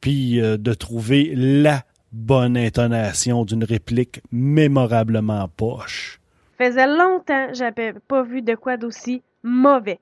puis 0.00 0.40
euh, 0.40 0.56
de 0.56 0.72
trouver 0.72 1.32
la 1.34 1.84
bonne 2.16 2.56
intonation 2.56 3.44
d'une 3.44 3.64
réplique 3.64 4.22
mémorablement 4.32 5.48
poche. 5.48 6.18
Faisait 6.58 6.86
longtemps 6.86 7.48
que 7.48 7.54
j'avais 7.54 7.92
pas 8.08 8.22
vu 8.22 8.40
de 8.40 8.54
quoi 8.54 8.76
d'aussi 8.76 9.22
mauvais. 9.42 10.00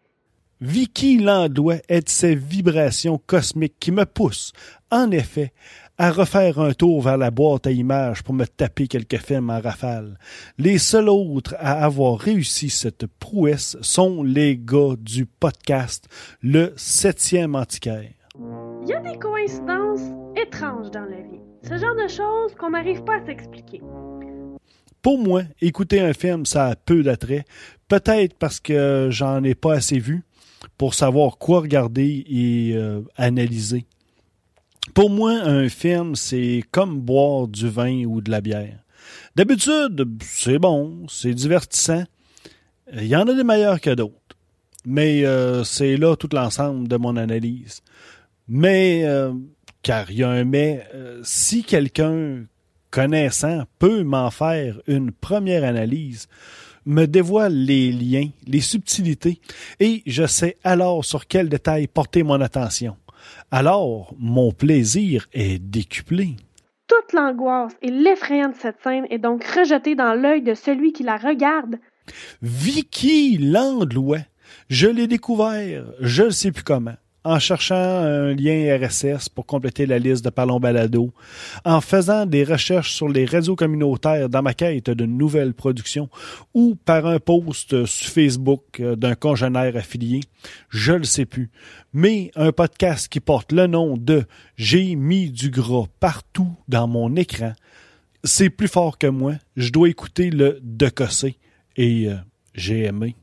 Vicky 0.61 1.18
Landouet 1.18 1.83
est 1.88 2.03
de 2.03 2.09
ces 2.09 2.37
vibrations 2.37 3.20
cosmiques 3.27 3.74
qui 3.81 3.90
me 3.90 4.07
poussent, 4.07 4.53
en 4.90 5.11
effet, 5.11 5.53
à 5.98 6.12
refaire 6.12 6.61
un 6.61 6.72
tour 6.72 7.03
vers 7.03 7.18
la 7.18 7.33
boîte 7.33 7.66
à 7.66 7.72
images 7.72 8.22
pour 8.22 8.35
me 8.35 8.46
taper 8.46 8.87
quelques 8.87 9.18
films 9.18 9.50
en 9.50 9.61
rafale. 9.61 10.18
Les 10.57 10.79
seuls 10.79 11.09
autres 11.09 11.57
à 11.59 11.85
avoir 11.85 12.18
réussi 12.18 12.70
cette 12.70 13.07
prouesse 13.07 13.77
sont 13.81 14.22
les 14.22 14.57
gars 14.57 14.94
du 14.98 15.27
podcast 15.27 16.09
Le 16.40 16.72
Septième 16.77 17.57
Antiquaire. 17.57 18.12
Il 18.83 18.88
y 18.88 18.92
a 18.92 19.00
des 19.00 19.18
coïncidences 19.18 20.12
étranges 20.37 20.90
dans 20.90 21.05
la 21.05 21.20
vie. 21.20 21.53
Ce 21.66 21.79
genre 21.79 21.94
de 21.94 22.09
choses 22.09 22.55
qu'on 22.59 22.70
n'arrive 22.70 23.03
pas 23.05 23.16
à 23.16 23.24
s'expliquer. 23.24 23.81
Pour 25.00 25.18
moi, 25.18 25.44
écouter 25.62 26.00
un 26.00 26.12
film, 26.12 26.44
ça 26.44 26.66
a 26.66 26.77
peu 26.77 27.03
d'attrait. 27.03 27.46
Peut-être 27.88 28.35
parce 28.35 28.61
que 28.61 29.09
j'en 29.11 29.42
ai 29.44 29.55
pas 29.55 29.72
assez 29.74 29.98
vu 29.98 30.24
pour 30.77 30.92
savoir 30.92 31.38
quoi 31.38 31.61
regarder 31.61 32.24
et 32.29 32.72
euh, 32.74 33.00
analyser. 33.16 33.87
Pour 34.92 35.09
moi, 35.09 35.33
un 35.33 35.70
film, 35.70 36.16
c'est 36.16 36.62
comme 36.70 37.00
boire 37.00 37.48
du 37.48 37.68
vin 37.68 38.05
ou 38.05 38.20
de 38.20 38.31
la 38.31 38.42
bière. 38.42 38.81
D'habitude, 39.35 40.07
c'est 40.20 40.59
bon, 40.59 41.07
c'est 41.09 41.33
divertissant. 41.33 42.05
Il 42.92 43.07
y 43.07 43.16
en 43.16 43.27
a 43.27 43.33
des 43.33 43.44
meilleurs 43.44 43.81
que 43.81 43.94
d'autres. 43.94 44.18
Mais 44.85 45.24
euh, 45.24 45.64
c'est 45.64 45.96
là 45.96 46.14
tout 46.14 46.29
l'ensemble 46.31 46.88
de 46.88 46.96
mon 46.98 47.16
analyse. 47.16 47.81
Mais, 48.48 49.05
euh, 49.05 49.33
car 49.84 50.10
il 50.10 50.18
y 50.18 50.22
a 50.24 50.30
un 50.30 50.44
mais, 50.44 50.82
euh, 50.94 51.20
si 51.22 51.62
quelqu'un 51.62 52.44
connaissant 52.90 53.64
peut 53.78 54.02
m'en 54.02 54.30
faire 54.30 54.80
une 54.86 55.12
première 55.12 55.62
analyse, 55.62 56.26
me 56.86 57.04
dévoile 57.04 57.54
les 57.54 57.92
liens, 57.92 58.28
les 58.46 58.60
subtilités, 58.60 59.40
et 59.80 60.02
je 60.06 60.26
sais 60.26 60.56
alors 60.64 61.04
sur 61.04 61.26
quel 61.26 61.48
détail 61.48 61.86
porter 61.86 62.22
mon 62.22 62.40
attention. 62.40 62.96
Alors, 63.50 64.14
mon 64.18 64.52
plaisir 64.52 65.26
est 65.32 65.58
décuplé. 65.58 66.36
Toute 66.86 67.12
l'angoisse 67.12 67.72
et 67.82 67.90
l'effrayant 67.90 68.48
de 68.48 68.54
cette 68.54 68.82
scène 68.82 69.06
est 69.10 69.18
donc 69.18 69.44
rejetée 69.44 69.94
dans 69.94 70.14
l'œil 70.14 70.42
de 70.42 70.54
celui 70.54 70.92
qui 70.92 71.02
la 71.02 71.16
regarde. 71.16 71.76
Vicky 72.42 73.38
Landlouet, 73.38 74.26
je 74.68 74.88
l'ai 74.88 75.06
découvert, 75.06 75.84
je 76.00 76.24
ne 76.24 76.30
sais 76.30 76.52
plus 76.52 76.64
comment, 76.64 76.96
en 77.24 77.38
cherchant 77.38 77.74
un 77.74 78.34
lien 78.34 78.78
RSS 78.78 79.30
pour 79.30 79.46
compléter 79.46 79.87
la 79.87 79.98
liste 79.98 80.24
de 80.24 80.30
Parlons 80.30 80.60
Balado, 80.60 81.10
en 81.64 81.80
faisant 81.80 82.26
des 82.26 82.44
recherches 82.44 82.92
sur 82.92 83.08
les 83.08 83.24
réseaux 83.24 83.56
communautaires 83.56 84.28
dans 84.28 84.42
ma 84.42 84.52
quête 84.52 84.90
de 84.90 85.06
nouvelles 85.06 85.54
productions, 85.54 86.10
ou 86.52 86.74
par 86.74 87.06
un 87.06 87.18
post 87.18 87.87
sur 87.87 88.10
Facebook 88.10 88.80
euh, 88.80 88.94
d'un 88.94 89.14
congénère 89.14 89.76
affilié, 89.76 90.20
je 90.68 90.92
ne 90.92 91.04
sais 91.04 91.24
plus. 91.24 91.50
Mais 91.94 92.30
un 92.37 92.52
podcast 92.52 93.08
qui 93.08 93.20
porte 93.20 93.52
le 93.52 93.66
nom 93.66 93.96
de 93.96 94.24
J'ai 94.56 94.94
mis 94.94 95.30
du 95.30 95.50
gras 95.50 95.87
partout 96.00 96.52
dans 96.68 96.87
mon 96.87 97.16
écran, 97.16 97.54
c'est 98.22 98.50
plus 98.50 98.68
fort 98.68 98.98
que 98.98 99.06
moi, 99.06 99.34
je 99.56 99.70
dois 99.70 99.88
écouter 99.88 100.30
le 100.30 100.58
de 100.62 100.88
Cossé, 100.88 101.38
et 101.76 102.08
euh, 102.08 102.16
j'ai 102.54 102.84
aimé. 102.84 103.16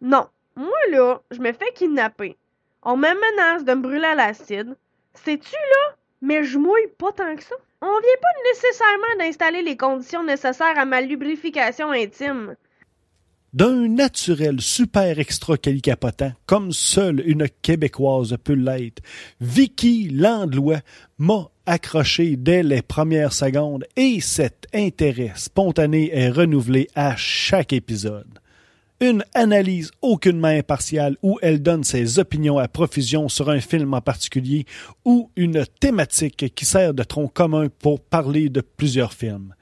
Non, 0.00 0.26
moi 0.56 0.68
là, 0.90 1.20
je 1.30 1.38
me 1.38 1.52
fais 1.52 1.72
kidnapper. 1.74 2.36
On 2.84 2.96
me 2.96 3.08
menace 3.08 3.64
de 3.64 3.72
me 3.72 3.80
brûler 3.80 4.04
à 4.04 4.14
l'acide. 4.14 4.76
Sais-tu 5.14 5.52
là? 5.54 5.96
Mais 6.20 6.44
je 6.44 6.58
mouille 6.58 6.92
pas 6.98 7.12
tant 7.12 7.34
que 7.34 7.42
ça. 7.42 7.54
On 7.80 7.86
vient 7.86 8.20
pas 8.20 8.50
nécessairement 8.50 9.18
d'installer 9.18 9.62
les 9.62 9.76
conditions 9.76 10.24
nécessaires 10.24 10.78
à 10.78 10.84
ma 10.84 11.00
lubrification 11.00 11.90
intime. 11.90 12.56
D'un 13.54 13.88
naturel 13.88 14.60
super 14.60 15.18
extra 15.18 15.56
calicapotant, 15.56 16.32
comme 16.44 16.72
seule 16.72 17.22
une 17.24 17.48
Québécoise 17.62 18.36
peut 18.42 18.54
l'être, 18.54 19.00
Vicky 19.40 20.08
Landlouet 20.08 20.82
m'a 21.18 21.50
accroché 21.64 22.36
dès 22.36 22.62
les 22.62 22.82
premières 22.82 23.32
secondes 23.32 23.86
et 23.96 24.20
cet 24.20 24.66
intérêt 24.74 25.32
spontané 25.36 26.10
est 26.12 26.30
renouvelé 26.30 26.88
à 26.94 27.16
chaque 27.16 27.72
épisode. 27.72 28.40
Une 29.04 29.22
analyse 29.34 29.90
aucunement 30.00 30.48
impartiale 30.48 31.16
où 31.22 31.38
elle 31.42 31.62
donne 31.62 31.84
ses 31.84 32.18
opinions 32.18 32.58
à 32.58 32.68
profusion 32.68 33.28
sur 33.28 33.50
un 33.50 33.60
film 33.60 33.92
en 33.92 34.00
particulier 34.00 34.64
ou 35.04 35.30
une 35.36 35.66
thématique 35.78 36.54
qui 36.54 36.64
sert 36.64 36.94
de 36.94 37.02
tronc 37.02 37.28
commun 37.28 37.68
pour 37.80 38.00
parler 38.00 38.48
de 38.48 38.62
plusieurs 38.62 39.12
films. 39.12 39.54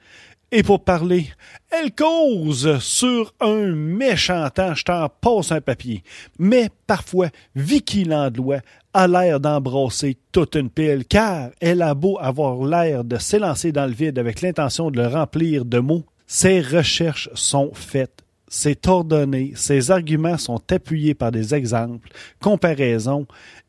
Et 0.51 0.63
pour 0.63 0.83
parler, 0.83 1.27
elle 1.71 1.93
cause 1.93 2.79
sur 2.79 3.33
un 3.41 3.73
méchant 3.73 4.49
temps, 4.49 4.75
je 4.75 4.83
t'en 4.83 5.09
passe 5.09 5.51
un 5.51 5.61
papier. 5.61 6.03
Mais 6.37 6.69
parfois, 6.85 7.29
Vicky 7.55 8.05
Landlois 8.05 8.61
a 8.93 9.07
l'air 9.07 9.39
d'embrasser 9.39 10.15
toute 10.31 10.55
une 10.55 10.69
pile, 10.69 11.05
car 11.05 11.49
elle 11.59 11.81
a 11.81 11.95
beau 11.95 12.17
avoir 12.21 12.63
l'air 12.63 13.03
de 13.03 13.17
s'élancer 13.17 13.71
dans 13.71 13.87
le 13.87 13.93
vide 13.93 14.19
avec 14.19 14.41
l'intention 14.41 14.91
de 14.91 15.01
le 15.01 15.07
remplir 15.07 15.65
de 15.65 15.79
mots, 15.79 16.05
ses 16.27 16.61
recherches 16.61 17.29
sont 17.33 17.71
faites, 17.73 18.22
c'est 18.53 18.87
ordonné, 18.87 19.53
ses 19.55 19.89
arguments 19.89 20.37
sont 20.37 20.61
appuyés 20.71 21.15
par 21.15 21.31
des 21.31 21.55
exemples, 21.55 22.09
comparaisons 22.41 23.25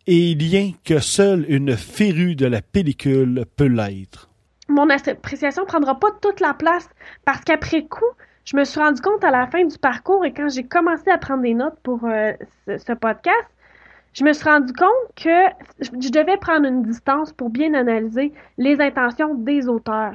et 0.06 0.34
liens 0.34 0.72
que 0.84 0.98
seule 0.98 1.46
une 1.48 1.76
férue 1.76 2.36
de 2.36 2.46
la 2.46 2.60
pellicule 2.60 3.46
peut 3.56 3.64
l'être 3.64 4.28
mon 4.68 4.88
appréciation 4.88 5.64
prendra 5.66 5.98
pas 5.98 6.08
toute 6.20 6.40
la 6.40 6.54
place 6.54 6.88
parce 7.24 7.40
qu'après 7.40 7.84
coup, 7.84 8.04
je 8.44 8.56
me 8.56 8.64
suis 8.64 8.80
rendu 8.80 9.00
compte 9.00 9.24
à 9.24 9.30
la 9.30 9.46
fin 9.46 9.64
du 9.64 9.78
parcours 9.78 10.24
et 10.24 10.32
quand 10.32 10.48
j'ai 10.48 10.64
commencé 10.64 11.10
à 11.10 11.18
prendre 11.18 11.42
des 11.42 11.54
notes 11.54 11.78
pour 11.82 12.04
euh, 12.04 12.32
ce, 12.66 12.92
podcast, 12.92 13.48
je 14.12 14.24
me 14.24 14.32
suis 14.32 14.48
rendu 14.48 14.72
compte 14.72 15.14
que 15.16 15.48
je 15.80 16.10
devais 16.10 16.36
prendre 16.36 16.66
une 16.66 16.82
distance 16.82 17.32
pour 17.32 17.50
bien 17.50 17.74
analyser 17.74 18.32
les 18.58 18.80
intentions 18.80 19.34
des 19.34 19.68
auteurs. 19.68 20.14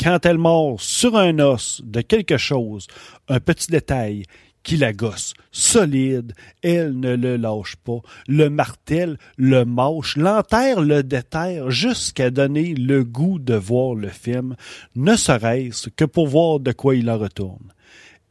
Quand 0.00 0.26
elle 0.26 0.38
mord 0.38 0.80
sur 0.80 1.16
un 1.16 1.38
os 1.38 1.80
de 1.84 2.00
quelque 2.00 2.36
chose, 2.36 2.86
un 3.28 3.40
petit 3.40 3.70
détail, 3.70 4.24
qui 4.64 4.76
la 4.78 4.92
gosse. 4.92 5.34
Solide, 5.52 6.32
elle 6.62 6.98
ne 6.98 7.14
le 7.14 7.36
lâche 7.36 7.76
pas. 7.76 8.00
Le 8.26 8.48
martèle, 8.48 9.18
le 9.36 9.64
mâche, 9.64 10.16
l'enterre, 10.16 10.80
le 10.80 11.04
déterre 11.04 11.70
jusqu'à 11.70 12.30
donner 12.30 12.74
le 12.74 13.04
goût 13.04 13.38
de 13.38 13.54
voir 13.54 13.94
le 13.94 14.08
film, 14.08 14.56
ne 14.96 15.14
serait-ce 15.14 15.90
que 15.90 16.04
pour 16.04 16.26
voir 16.26 16.58
de 16.58 16.72
quoi 16.72 16.96
il 16.96 17.08
en 17.10 17.18
retourne. 17.18 17.72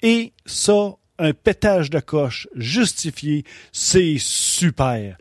Et 0.02 0.34
ça, 0.46 0.96
un 1.20 1.32
pétage 1.32 1.90
de 1.90 2.00
coche 2.00 2.48
justifié, 2.56 3.46
c'est 3.72 4.18
super. 4.18 5.18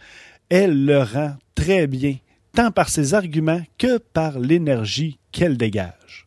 Elle 0.49 0.85
le 0.87 1.03
rend 1.03 1.37
très 1.55 1.87
bien, 1.87 2.17
tant 2.55 2.71
par 2.71 2.89
ses 2.89 3.15
arguments 3.15 3.63
que 3.79 3.99
par 3.99 4.39
l'énergie 4.39 5.19
qu'elle 5.31 5.57
dégage. 5.57 6.27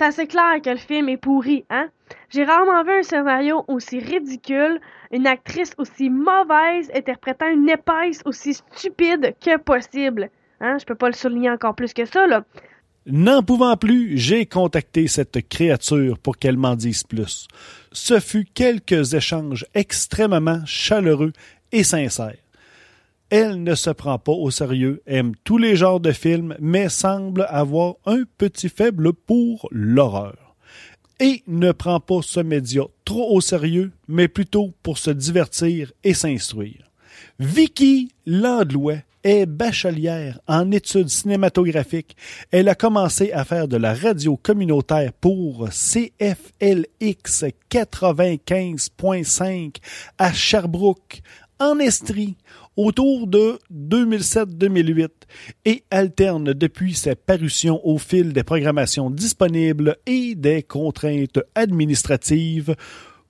C'est 0.00 0.06
assez 0.06 0.26
clair 0.26 0.62
que 0.64 0.70
le 0.70 0.78
film 0.78 1.10
est 1.10 1.18
pourri, 1.18 1.66
hein? 1.68 1.90
J'ai 2.30 2.44
rarement 2.44 2.82
vu 2.84 3.00
un 3.00 3.02
scénario 3.02 3.66
aussi 3.68 3.98
ridicule, 3.98 4.80
une 5.12 5.26
actrice 5.26 5.74
aussi 5.76 6.08
mauvaise 6.08 6.90
interprétant 6.94 7.50
une 7.50 7.68
épaisse 7.68 8.22
aussi 8.24 8.54
stupide 8.54 9.34
que 9.44 9.58
possible. 9.58 10.30
Hein? 10.62 10.78
Je 10.80 10.86
peux 10.86 10.94
pas 10.94 11.08
le 11.08 11.12
souligner 11.12 11.50
encore 11.50 11.74
plus 11.74 11.92
que 11.92 12.06
ça, 12.06 12.26
là. 12.26 12.44
N'en 13.04 13.42
pouvant 13.42 13.76
plus, 13.76 14.16
j'ai 14.16 14.46
contacté 14.46 15.06
cette 15.06 15.46
créature 15.50 16.18
pour 16.18 16.38
qu'elle 16.38 16.56
m'en 16.56 16.76
dise 16.76 17.02
plus. 17.02 17.46
Ce 17.92 18.20
fut 18.20 18.46
quelques 18.46 19.12
échanges 19.12 19.66
extrêmement 19.74 20.64
chaleureux 20.64 21.34
et 21.72 21.84
sincères. 21.84 22.38
Elle 23.30 23.62
ne 23.62 23.74
se 23.74 23.90
prend 23.90 24.18
pas 24.18 24.32
au 24.32 24.50
sérieux, 24.50 25.02
aime 25.06 25.32
tous 25.44 25.56
les 25.56 25.76
genres 25.76 26.00
de 26.00 26.12
films, 26.12 26.56
mais 26.60 26.88
semble 26.88 27.46
avoir 27.48 27.94
un 28.06 28.24
petit 28.38 28.68
faible 28.68 29.12
pour 29.12 29.68
l'horreur 29.70 30.50
et 31.20 31.44
ne 31.46 31.70
prend 31.70 32.00
pas 32.00 32.22
ce 32.22 32.40
média 32.40 32.82
trop 33.04 33.36
au 33.36 33.40
sérieux, 33.40 33.92
mais 34.08 34.26
plutôt 34.26 34.72
pour 34.82 34.98
se 34.98 35.10
divertir 35.10 35.92
et 36.02 36.14
s'instruire. 36.14 36.90
Vicky 37.38 38.10
Landlois 38.26 39.02
est 39.22 39.44
bachelière 39.44 40.40
en 40.48 40.72
études 40.72 41.10
cinématographiques. 41.10 42.16
Elle 42.50 42.70
a 42.70 42.74
commencé 42.74 43.32
à 43.32 43.44
faire 43.44 43.68
de 43.68 43.76
la 43.76 43.92
radio 43.92 44.38
communautaire 44.38 45.12
pour 45.12 45.68
CFLX 45.68 47.44
95.5 47.70 49.76
à 50.16 50.32
Sherbrooke, 50.32 51.20
en 51.58 51.78
Estrie, 51.78 52.36
autour 52.76 53.26
de 53.26 53.58
2007-2008 53.72 55.08
et 55.64 55.84
alterne 55.90 56.52
depuis 56.52 56.94
sa 56.94 57.16
parution 57.16 57.80
au 57.84 57.98
fil 57.98 58.32
des 58.32 58.44
programmations 58.44 59.10
disponibles 59.10 59.96
et 60.06 60.34
des 60.34 60.62
contraintes 60.62 61.40
administratives 61.54 62.74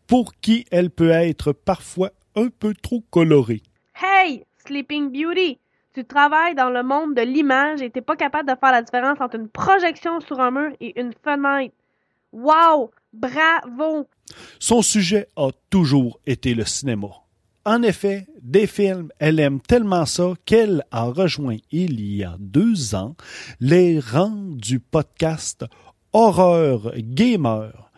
pour 0.07 0.35
qui 0.40 0.66
elle 0.70 0.90
peut 0.90 1.11
être 1.11 1.53
parfois 1.53 2.11
un 2.37 2.48
peu 2.48 2.74
trop 2.74 3.03
colorée. 3.11 3.62
Hey, 4.00 4.44
Sleeping 4.66 5.11
Beauty! 5.11 5.59
Tu 5.92 6.05
travailles 6.05 6.55
dans 6.55 6.70
le 6.70 6.85
monde 6.85 7.14
de 7.14 7.22
l'image 7.22 7.83
et 7.83 7.90
t'es 7.90 8.00
pas 8.00 8.16
capable 8.16 8.48
de 8.48 8.55
faire 8.59 8.70
la 8.70 8.83
différence 8.83 9.20
entre 9.20 9.37
une 9.37 9.48
projection 9.48 10.20
sur 10.20 10.38
un 10.38 10.53
mur 10.53 10.72
et 10.81 10.98
une 11.00 11.12
fenêtre. 11.24 11.74
Wow! 12.33 12.92
Bravo! 13.12 14.07
Son 14.61 14.83
sujet 14.83 15.26
a 15.37 15.48
toujours 15.68 16.20
été 16.26 16.55
le 16.55 16.64
cinéma. 16.64 17.09
En 17.66 17.82
effet, 17.82 18.26
des 18.40 18.66
films, 18.66 19.10
elle 19.18 19.38
aime 19.38 19.60
tellement 19.60 20.06
ça 20.06 20.32
qu'elle 20.46 20.82
a 20.90 21.04
rejoint 21.04 21.58
il 21.70 22.00
y 22.00 22.24
a 22.24 22.36
deux 22.38 22.94
ans 22.94 23.16
les 23.60 24.00
rangs 24.00 24.54
du 24.54 24.80
podcast 24.80 25.66
Horreur 26.14 26.92
Gamer, 26.96 27.90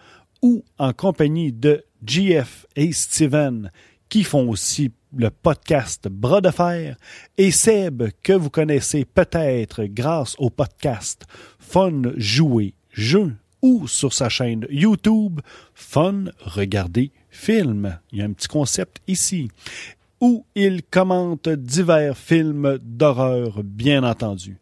ou 0.43 0.65
en 0.79 0.93
compagnie 0.93 1.53
de 1.53 1.85
GF 2.05 2.67
et 2.75 2.93
Steven, 2.93 3.71
qui 4.09 4.25
font 4.25 4.49
aussi 4.49 4.91
le 5.15 5.31
podcast 5.31 6.09
Bras 6.09 6.41
de 6.41 6.51
fer, 6.51 6.97
et 7.39 7.53
Seb, 7.53 8.03
que 8.25 8.33
vous 8.33 8.51
connaissez 8.51 9.05
peut-être 9.05 9.85
grâce 9.85 10.35
au 10.39 10.51
podcast 10.51 11.25
Fun 11.61 12.03
Jouer 12.17 12.75
Jeu, 12.91 13.37
ou 13.63 13.87
sur 13.87 14.13
sa 14.13 14.29
chaîne 14.29 14.67
YouTube 14.71 15.41
Fun 15.73 16.25
Regarder 16.41 17.13
film. 17.33 17.99
Il 18.13 18.19
y 18.19 18.23
a 18.23 18.27
un 18.27 18.33
petit 18.33 18.47
concept 18.47 18.99
ici 19.09 19.49
où 20.21 20.47
il 20.55 20.85
commente 20.85 21.49
divers 21.49 22.17
films 22.17 22.79
d'horreur, 22.81 23.65
bien 23.65 24.05
entendu. 24.05 24.57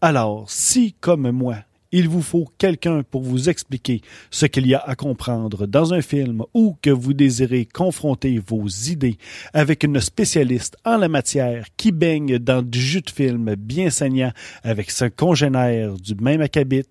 Alors, 0.00 0.50
si, 0.50 0.94
comme 1.00 1.30
moi, 1.30 1.58
il 1.92 2.08
vous 2.08 2.22
faut 2.22 2.46
quelqu'un 2.58 3.04
pour 3.04 3.22
vous 3.22 3.48
expliquer 3.48 4.00
ce 4.32 4.46
qu'il 4.46 4.66
y 4.66 4.74
a 4.74 4.80
à 4.80 4.96
comprendre 4.96 5.68
dans 5.68 5.94
un 5.94 6.02
film 6.02 6.42
ou 6.52 6.76
que 6.82 6.90
vous 6.90 7.12
désirez 7.12 7.66
confronter 7.66 8.42
vos 8.44 8.66
idées 8.66 9.16
avec 9.52 9.84
une 9.84 10.00
spécialiste 10.00 10.76
en 10.84 10.96
la 10.96 11.08
matière 11.08 11.66
qui 11.76 11.92
baigne 11.92 12.40
dans 12.40 12.62
du 12.62 12.80
jus 12.80 13.02
de 13.02 13.10
film 13.10 13.54
bien 13.54 13.90
saignant 13.90 14.32
avec 14.64 14.90
son 14.90 15.08
congénère 15.08 15.94
du 15.94 16.16
même 16.16 16.40
acabit, 16.40 16.82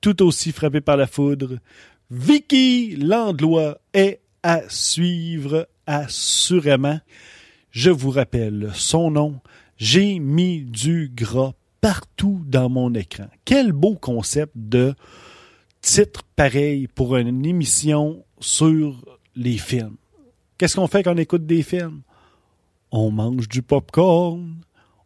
tout 0.00 0.20
aussi 0.24 0.50
frappé 0.50 0.80
par 0.80 0.96
la 0.96 1.06
foudre, 1.06 1.58
Vicky 2.10 2.96
Landlois 2.96 3.78
est 3.94 4.19
à 4.42 4.62
suivre 4.68 5.68
assurément. 5.86 7.00
Je 7.70 7.90
vous 7.90 8.10
rappelle 8.10 8.70
son 8.74 9.10
nom. 9.10 9.40
J'ai 9.76 10.18
mis 10.18 10.62
du 10.62 11.10
gras 11.14 11.52
partout 11.80 12.42
dans 12.46 12.68
mon 12.68 12.94
écran. 12.94 13.28
Quel 13.44 13.72
beau 13.72 13.94
concept 13.94 14.52
de 14.56 14.94
titre 15.80 16.22
pareil 16.36 16.88
pour 16.88 17.16
une 17.16 17.46
émission 17.46 18.24
sur 18.38 19.18
les 19.36 19.56
films. 19.56 19.96
Qu'est-ce 20.58 20.76
qu'on 20.76 20.88
fait 20.88 21.02
quand 21.02 21.14
on 21.14 21.18
écoute 21.18 21.46
des 21.46 21.62
films? 21.62 22.02
On 22.92 23.10
mange 23.10 23.48
du 23.48 23.62
popcorn, 23.62 24.56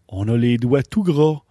on 0.08 0.28
a 0.28 0.36
les 0.36 0.56
doigts 0.56 0.82
tout 0.82 1.02
gras, 1.02 1.43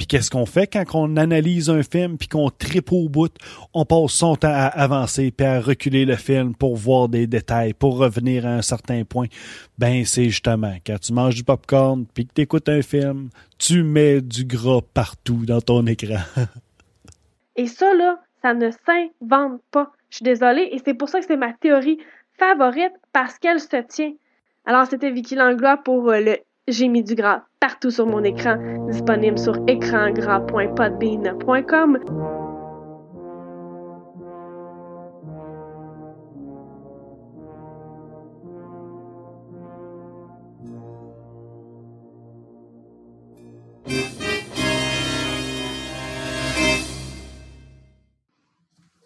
puis 0.00 0.06
qu'est-ce 0.06 0.30
qu'on 0.30 0.46
fait 0.46 0.66
quand 0.66 0.82
on 0.94 1.18
analyse 1.18 1.68
un 1.68 1.82
film 1.82 2.16
puis 2.16 2.26
qu'on 2.26 2.48
tripe 2.48 2.90
au 2.90 3.10
bout? 3.10 3.30
On 3.74 3.84
passe 3.84 4.12
son 4.12 4.34
temps 4.34 4.48
à 4.50 4.68
avancer 4.68 5.30
puis 5.30 5.46
à 5.46 5.60
reculer 5.60 6.06
le 6.06 6.16
film 6.16 6.54
pour 6.54 6.74
voir 6.74 7.10
des 7.10 7.26
détails, 7.26 7.74
pour 7.74 7.98
revenir 7.98 8.46
à 8.46 8.54
un 8.54 8.62
certain 8.62 9.04
point. 9.04 9.26
Ben, 9.76 10.06
c'est 10.06 10.30
justement 10.30 10.72
quand 10.86 10.98
tu 10.98 11.12
manges 11.12 11.34
du 11.34 11.44
popcorn 11.44 12.06
puis 12.14 12.26
que 12.26 12.32
tu 12.32 12.40
écoutes 12.40 12.70
un 12.70 12.80
film, 12.80 13.28
tu 13.58 13.82
mets 13.82 14.22
du 14.22 14.46
gras 14.46 14.80
partout 14.94 15.44
dans 15.44 15.60
ton 15.60 15.84
écran. 15.84 16.22
et 17.56 17.66
ça, 17.66 17.92
là, 17.92 18.20
ça 18.40 18.54
ne 18.54 18.70
s'invente 18.70 19.60
pas. 19.70 19.92
Je 20.08 20.16
suis 20.16 20.24
désolée 20.24 20.70
et 20.72 20.80
c'est 20.82 20.94
pour 20.94 21.10
ça 21.10 21.20
que 21.20 21.26
c'est 21.26 21.36
ma 21.36 21.52
théorie 21.52 21.98
favorite 22.38 22.94
parce 23.12 23.38
qu'elle 23.38 23.60
se 23.60 23.76
tient. 23.86 24.14
Alors, 24.64 24.86
c'était 24.86 25.10
Vicky 25.10 25.34
Langlois 25.34 25.76
pour 25.76 26.08
euh, 26.08 26.20
le 26.20 26.38
j'ai 26.68 26.88
mis 26.88 27.02
du 27.02 27.14
gras 27.14 27.42
partout 27.60 27.90
sur 27.90 28.06
mon 28.06 28.22
écran, 28.24 28.56
disponible 28.88 29.38
sur 29.38 29.54
écrangras.podbean.com. 29.66 31.98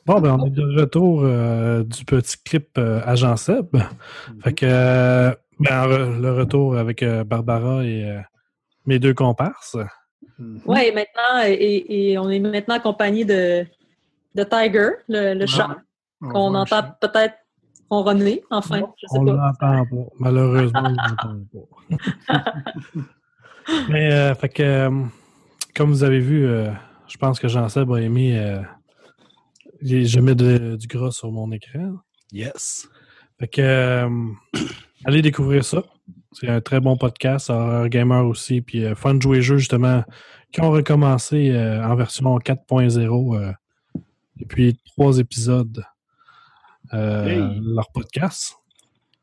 Bon, 0.07 0.20
ben, 0.20 0.36
on 0.38 0.46
est 0.46 0.50
de 0.50 0.80
retour 0.80 1.22
euh, 1.24 1.82
du 1.82 2.05
petit 2.05 2.36
clip 2.44 2.68
euh, 2.76 3.00
Agent 3.07 3.36
Seb. 3.36 3.74
Fait 4.42 4.52
que, 4.52 4.66
euh, 4.68 5.30
ben, 5.61 5.86
re- 5.86 6.20
le 6.20 6.32
retour 6.32 6.76
avec 6.76 7.02
euh, 7.02 7.24
Barbara 7.24 7.84
et 7.84 8.05
mes 8.87 8.99
deux 8.99 9.14
comparses. 9.14 9.76
Mhm. 10.39 10.61
Oui, 10.66 10.91
maintenant, 10.93 11.43
et, 11.47 11.85
et 12.12 12.18
on 12.18 12.28
est 12.30 12.39
maintenant 12.41 12.74
accompagné 12.76 13.24
de, 13.24 13.66
de 14.35 14.45
Tiger, 14.45 14.91
le, 15.09 15.35
le 15.35 15.47
chat, 15.47 15.76
On 16.22 16.28
qu'on 16.28 16.55
entend 16.55 16.82
peut-être 17.01 17.35
ronronner, 17.91 18.43
enfin, 18.51 18.80
je 18.97 19.07
sais 19.07 19.18
On 19.18 19.22
l'entend 19.24 19.53
pas. 19.59 19.82
Malheureusement, 20.18 20.82
on 20.85 20.89
l'entend 20.89 21.68
pas. 22.28 22.45
Mais, 23.89 24.12
euh, 24.12 24.35
fait 24.35 24.49
que, 24.51 24.62
euh, 24.62 24.91
comme 25.74 25.91
vous 25.91 26.05
avez 26.05 26.20
vu, 26.20 26.45
euh, 26.47 26.70
je 27.09 27.16
pense 27.16 27.39
que 27.41 27.49
Jean-Seb 27.49 27.91
a 27.93 28.01
aimé. 28.01 28.39
euh, 28.39 28.61
je 29.82 30.20
mets 30.20 30.35
de- 30.35 30.76
du 30.76 30.87
gras 30.87 31.11
sur 31.11 31.30
mon 31.30 31.51
écran. 31.53 31.97
Yes. 32.32 32.89
Fait 33.39 33.49
que, 33.49 33.61
euh, 33.62 34.09
allez 35.05 35.22
découvrir 35.22 35.64
ça. 35.64 35.82
C'est 36.35 36.49
un 36.49 36.61
très 36.61 36.80
bon 36.80 36.97
podcast, 36.97 37.49
Horror 37.51 37.89
Gamer 37.89 38.24
aussi, 38.26 38.61
puis 38.61 38.85
euh, 38.85 38.95
Fun 38.95 39.18
Jouer 39.20 39.41
Jeux, 39.41 39.59
justement, 39.59 40.03
qui 40.53 40.61
ont 40.61 40.70
recommencé 40.70 41.51
euh, 41.51 41.85
en 41.85 41.95
version 41.95 42.37
4.0 42.39 43.37
euh, 43.39 43.53
depuis 44.37 44.76
trois 44.85 45.18
épisodes. 45.18 45.85
euh, 46.93 47.24
Hey. 47.26 47.61
Leur 47.62 47.91
podcast, 47.93 48.57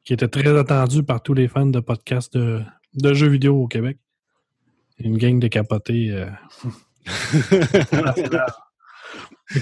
qui 0.05 0.13
était 0.13 0.27
très 0.29 0.57
attendu 0.57 1.03
par 1.03 1.21
tous 1.21 1.33
les 1.33 1.47
fans 1.47 1.65
de 1.65 1.79
podcasts 1.81 2.35
de, 2.37 2.63
de 2.95 3.13
jeux 3.13 3.27
vidéo 3.29 3.61
au 3.63 3.67
Québec. 3.67 3.97
Une 4.99 5.17
gang 5.17 5.39
de 5.39 5.47
capotés. 5.47 6.11
euh. 6.11 6.29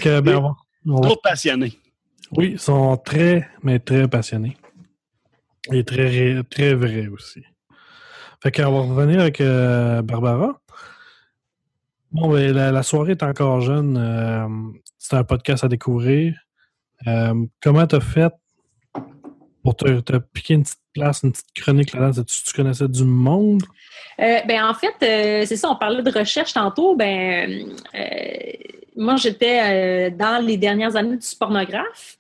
Que, 0.01 0.19
ben, 0.21 0.35
on 0.37 0.41
va- 0.41 0.55
on 0.85 0.95
va 1.01 1.07
Trop 1.09 1.19
passionné. 1.23 1.73
oui, 2.37 2.51
ils 2.53 2.59
sont 2.59 2.95
très, 2.97 3.49
mais 3.63 3.79
très 3.79 4.07
passionnés. 4.07 4.55
Et 5.71 5.83
très, 5.83 6.07
ré- 6.07 6.43
très 6.49 6.73
vrais 6.73 7.07
aussi. 7.07 7.43
Fait 8.41 8.51
qu'on 8.51 8.71
va 8.71 8.79
revenir 8.93 9.19
avec 9.19 9.41
euh, 9.41 10.01
Barbara. 10.01 10.59
Bon, 12.11 12.29
ben, 12.29 12.53
la, 12.53 12.83
soirée 12.83 13.11
est 13.11 13.23
encore 13.23 13.61
jeune. 13.61 13.97
euh, 13.97 14.47
c'est 14.97 15.15
un 15.15 15.23
podcast 15.23 15.63
à 15.63 15.67
découvrir. 15.67 16.35
Euh, 17.07 17.45
comment 17.61 17.85
t'as 17.85 17.99
fait 17.99 18.33
pour 19.61 19.75
te, 19.75 19.99
te 19.99 20.17
piquer 20.17 20.55
une 20.55 20.63
petite 20.63 20.79
place, 20.93 21.21
une 21.23 21.33
petite 21.33 21.53
chronique 21.53 21.93
là-dedans? 21.93 22.23
Tu, 22.23 22.53
connaissais 22.53 22.87
du 22.87 23.03
monde? 23.03 23.63
Euh, 24.19 24.39
ben, 24.47 24.63
en 24.63 24.73
fait, 24.73 25.45
c'est 25.45 25.55
ça, 25.57 25.69
on 25.69 25.75
parlait 25.75 26.01
de 26.01 26.11
recherche 26.11 26.53
tantôt. 26.53 26.95
Ben, 26.95 27.67
moi, 28.95 29.17
j'étais 29.17 30.09
dans 30.11 30.43
les 30.43 30.57
dernières 30.57 30.95
années 30.95 31.17
du 31.17 31.35
pornographe. 31.37 32.17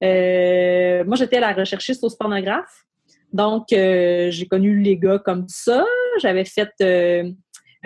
Moi, 0.00 1.16
j'étais 1.16 1.40
la 1.40 1.52
recherchiste 1.52 2.04
au 2.04 2.10
pornographe. 2.10 2.84
Donc, 3.32 3.72
euh, 3.72 4.30
j'ai 4.30 4.46
connu 4.46 4.78
les 4.78 4.96
gars 4.96 5.18
comme 5.18 5.46
ça. 5.48 5.84
J'avais 6.20 6.44
fait 6.44 6.70
euh, 6.82 7.30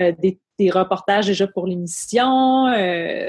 euh, 0.00 0.12
des, 0.18 0.70
reportages 0.70 1.26
déjà 1.26 1.46
pour 1.46 1.66
l'émission, 1.66 2.66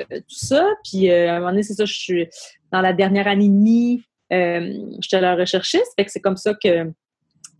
tout 0.09 0.35
ça. 0.35 0.65
Puis, 0.83 1.11
à 1.11 1.35
un 1.35 1.39
moment 1.39 1.51
donné, 1.51 1.63
c'est 1.63 1.73
ça, 1.73 1.85
je 1.85 1.93
suis 1.93 2.27
dans 2.71 2.81
la 2.81 2.93
dernière 2.93 3.27
année 3.27 3.45
et 3.45 3.49
demie, 3.49 4.03
j'étais 4.31 5.19
la 5.19 5.35
recherchiste. 5.35 5.91
Fait 5.97 6.05
que 6.05 6.11
c'est 6.11 6.21
comme 6.21 6.37
ça 6.37 6.53
que 6.53 6.89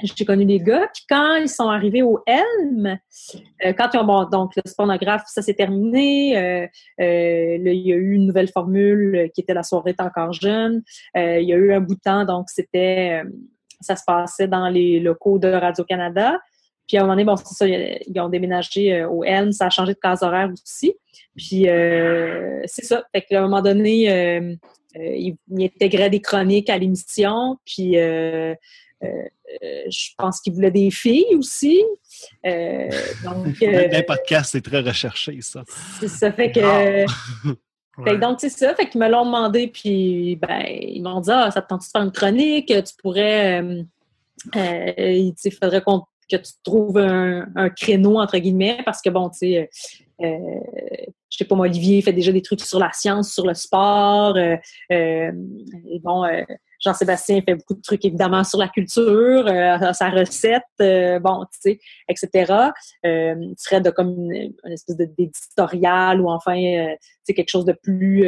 j'ai 0.01 0.25
connu 0.25 0.45
les 0.45 0.59
gars. 0.59 0.87
Puis 0.93 1.03
quand 1.09 1.35
ils 1.35 1.49
sont 1.49 1.67
arrivés 1.67 2.01
au 2.01 2.23
Helm, 2.25 2.97
quand 3.77 3.89
ils 3.93 3.97
ont, 3.97 4.05
bon, 4.05 4.23
donc 4.23 4.55
le 4.55 4.61
pornographe, 4.77 5.23
ça 5.27 5.41
s'est 5.41 5.53
terminé. 5.53 6.69
Là, 6.97 7.71
il 7.73 7.85
y 7.85 7.91
a 7.91 7.95
eu 7.97 8.13
une 8.13 8.25
nouvelle 8.25 8.47
formule 8.47 9.29
qui 9.35 9.41
était 9.41 9.53
la 9.53 9.63
soirée 9.63 9.95
encore 9.99 10.31
jeune. 10.31 10.81
Il 11.13 11.43
y 11.43 11.51
a 11.51 11.57
eu 11.57 11.73
un 11.73 11.81
bout 11.81 11.95
de 11.95 11.99
temps, 11.99 12.23
donc 12.23 12.49
c'était, 12.49 13.21
ça 13.81 13.95
se 13.95 14.03
passait 14.05 14.47
dans 14.47 14.69
les 14.69 14.99
locaux 14.99 15.39
de 15.39 15.47
Radio-Canada. 15.47 16.39
Puis 16.87 16.97
à 16.97 17.01
un 17.01 17.03
moment 17.03 17.13
donné, 17.13 17.25
bon, 17.25 17.35
c'est 17.35 17.53
ça, 17.53 17.67
ils 17.67 18.19
ont 18.19 18.29
déménagé 18.29 18.93
euh, 18.93 19.09
au 19.09 19.23
Helm, 19.23 19.51
ça 19.51 19.65
a 19.65 19.69
changé 19.69 19.93
de 19.93 19.99
case 19.99 20.23
horaire 20.23 20.49
aussi. 20.51 20.95
Puis 21.35 21.69
euh, 21.69 22.61
c'est 22.65 22.85
ça. 22.85 23.03
Fait 23.13 23.21
qu'à 23.21 23.39
un 23.39 23.43
moment 23.43 23.61
donné, 23.61 24.11
euh, 24.11 24.55
ils, 24.95 25.35
ils 25.49 25.65
intégraient 25.65 26.09
des 26.09 26.21
chroniques 26.21 26.69
à 26.69 26.77
l'émission. 26.77 27.57
Puis 27.65 27.97
euh, 27.97 28.55
je 29.89 30.09
pense 30.17 30.41
qu'ils 30.41 30.53
voulaient 30.53 30.71
des 30.71 30.89
filles 30.89 31.35
aussi. 31.37 31.83
Donc, 32.43 33.61
un 33.61 34.03
podcast, 34.03 34.51
c'est 34.53 34.61
très 34.61 34.79
recherché, 34.79 35.39
ça. 35.41 35.63
ça 36.07 36.31
fait 36.31 36.51
que. 36.51 37.05
Ah. 37.97 38.03
Fait 38.03 38.11
Ouais. 38.11 38.17
donc, 38.19 38.39
c'est 38.39 38.49
ça. 38.49 38.75
Fait 38.75 38.87
qu'ils 38.87 39.01
me 39.01 39.09
l'ont 39.09 39.25
demandé, 39.25 39.67
puis 39.67 40.35
ben, 40.37 40.63
ils 40.67 41.01
m'ont 41.01 41.19
dit 41.21 41.31
Ah, 41.31 41.49
ça 41.51 41.61
te 41.61 41.67
tente 41.67 41.81
de 41.81 41.85
faire 41.85 42.01
une 42.03 42.11
chronique, 42.11 42.67
tu 42.67 42.93
pourrais. 43.01 43.61
Euh, 43.61 43.83
euh, 44.55 44.93
il 44.97 45.33
faudrait 45.51 45.81
qu'on 45.81 46.03
que 46.29 46.35
tu 46.35 46.51
trouves 46.63 46.97
un, 46.97 47.47
un 47.55 47.69
créneau, 47.69 48.19
entre 48.19 48.37
guillemets, 48.37 48.79
parce 48.85 49.01
que 49.01 49.09
bon, 49.09 49.29
tu 49.29 49.37
sais, 49.37 49.69
euh, 50.21 50.37
je 51.29 51.37
sais 51.37 51.45
pas 51.45 51.55
moi, 51.55 51.67
Olivier 51.67 52.01
fait 52.01 52.11
déjà 52.13 52.31
des 52.33 52.41
trucs 52.41 52.61
sur 52.61 52.79
la 52.79 52.91
science, 52.91 53.31
sur 53.33 53.47
le 53.47 53.53
sport. 53.53 54.35
euh, 54.35 54.57
euh, 54.91 55.31
et 55.89 55.99
bon, 55.99 56.25
euh, 56.25 56.41
Jean-Sébastien 56.79 57.41
fait 57.41 57.55
beaucoup 57.55 57.73
de 57.73 57.81
trucs 57.81 58.05
évidemment 58.05 58.43
sur 58.43 58.59
la 58.59 58.67
culture, 58.67 59.47
euh, 59.47 59.93
sa 59.93 60.09
recette, 60.09 60.63
euh, 60.81 61.19
bon, 61.19 61.45
tu 61.51 61.71
sais, 61.71 61.79
etc. 62.09 62.53
Euh, 63.05 63.35
tu 63.35 63.55
serais 63.57 63.81
de 63.81 63.89
comme 63.89 64.31
une, 64.31 64.53
espèce 64.65 64.97
d'éditorial 64.97 66.21
ou 66.21 66.29
enfin, 66.29 66.57
euh, 66.57 66.93
tu 66.93 67.07
sais, 67.23 67.33
quelque 67.33 67.49
chose 67.49 67.65
de 67.65 67.73
plus 67.73 68.25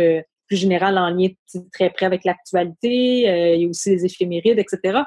plus 0.48 0.58
général 0.58 0.98
en 0.98 1.10
lien 1.12 1.28
très 1.72 1.92
près 1.92 2.08
avec 2.08 2.26
l'actualité. 2.26 3.56
Il 3.56 3.62
y 3.62 3.66
a 3.66 3.70
aussi 3.70 3.92
les 3.92 4.06
éphémérides, 4.06 4.58
etc. 4.58 5.02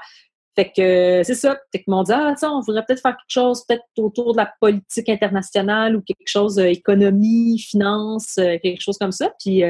Fait 0.54 0.70
que 0.70 1.22
c'est 1.24 1.34
ça. 1.34 1.58
Fait 1.72 1.80
que 1.80 1.90
m'ont 1.90 2.04
dit, 2.04 2.12
ah, 2.12 2.34
on 2.42 2.60
voudrait 2.60 2.84
peut-être 2.86 3.00
faire 3.00 3.16
quelque 3.16 3.24
chose 3.28 3.64
peut-être 3.66 3.82
autour 3.98 4.34
de 4.34 4.36
la 4.36 4.52
politique 4.60 5.08
internationale 5.08 5.96
ou 5.96 6.02
quelque 6.02 6.28
chose 6.28 6.60
économie, 6.60 7.58
finance, 7.58 8.34
quelque 8.36 8.80
chose 8.80 8.98
comme 8.98 9.10
ça. 9.10 9.32
Puis 9.40 9.64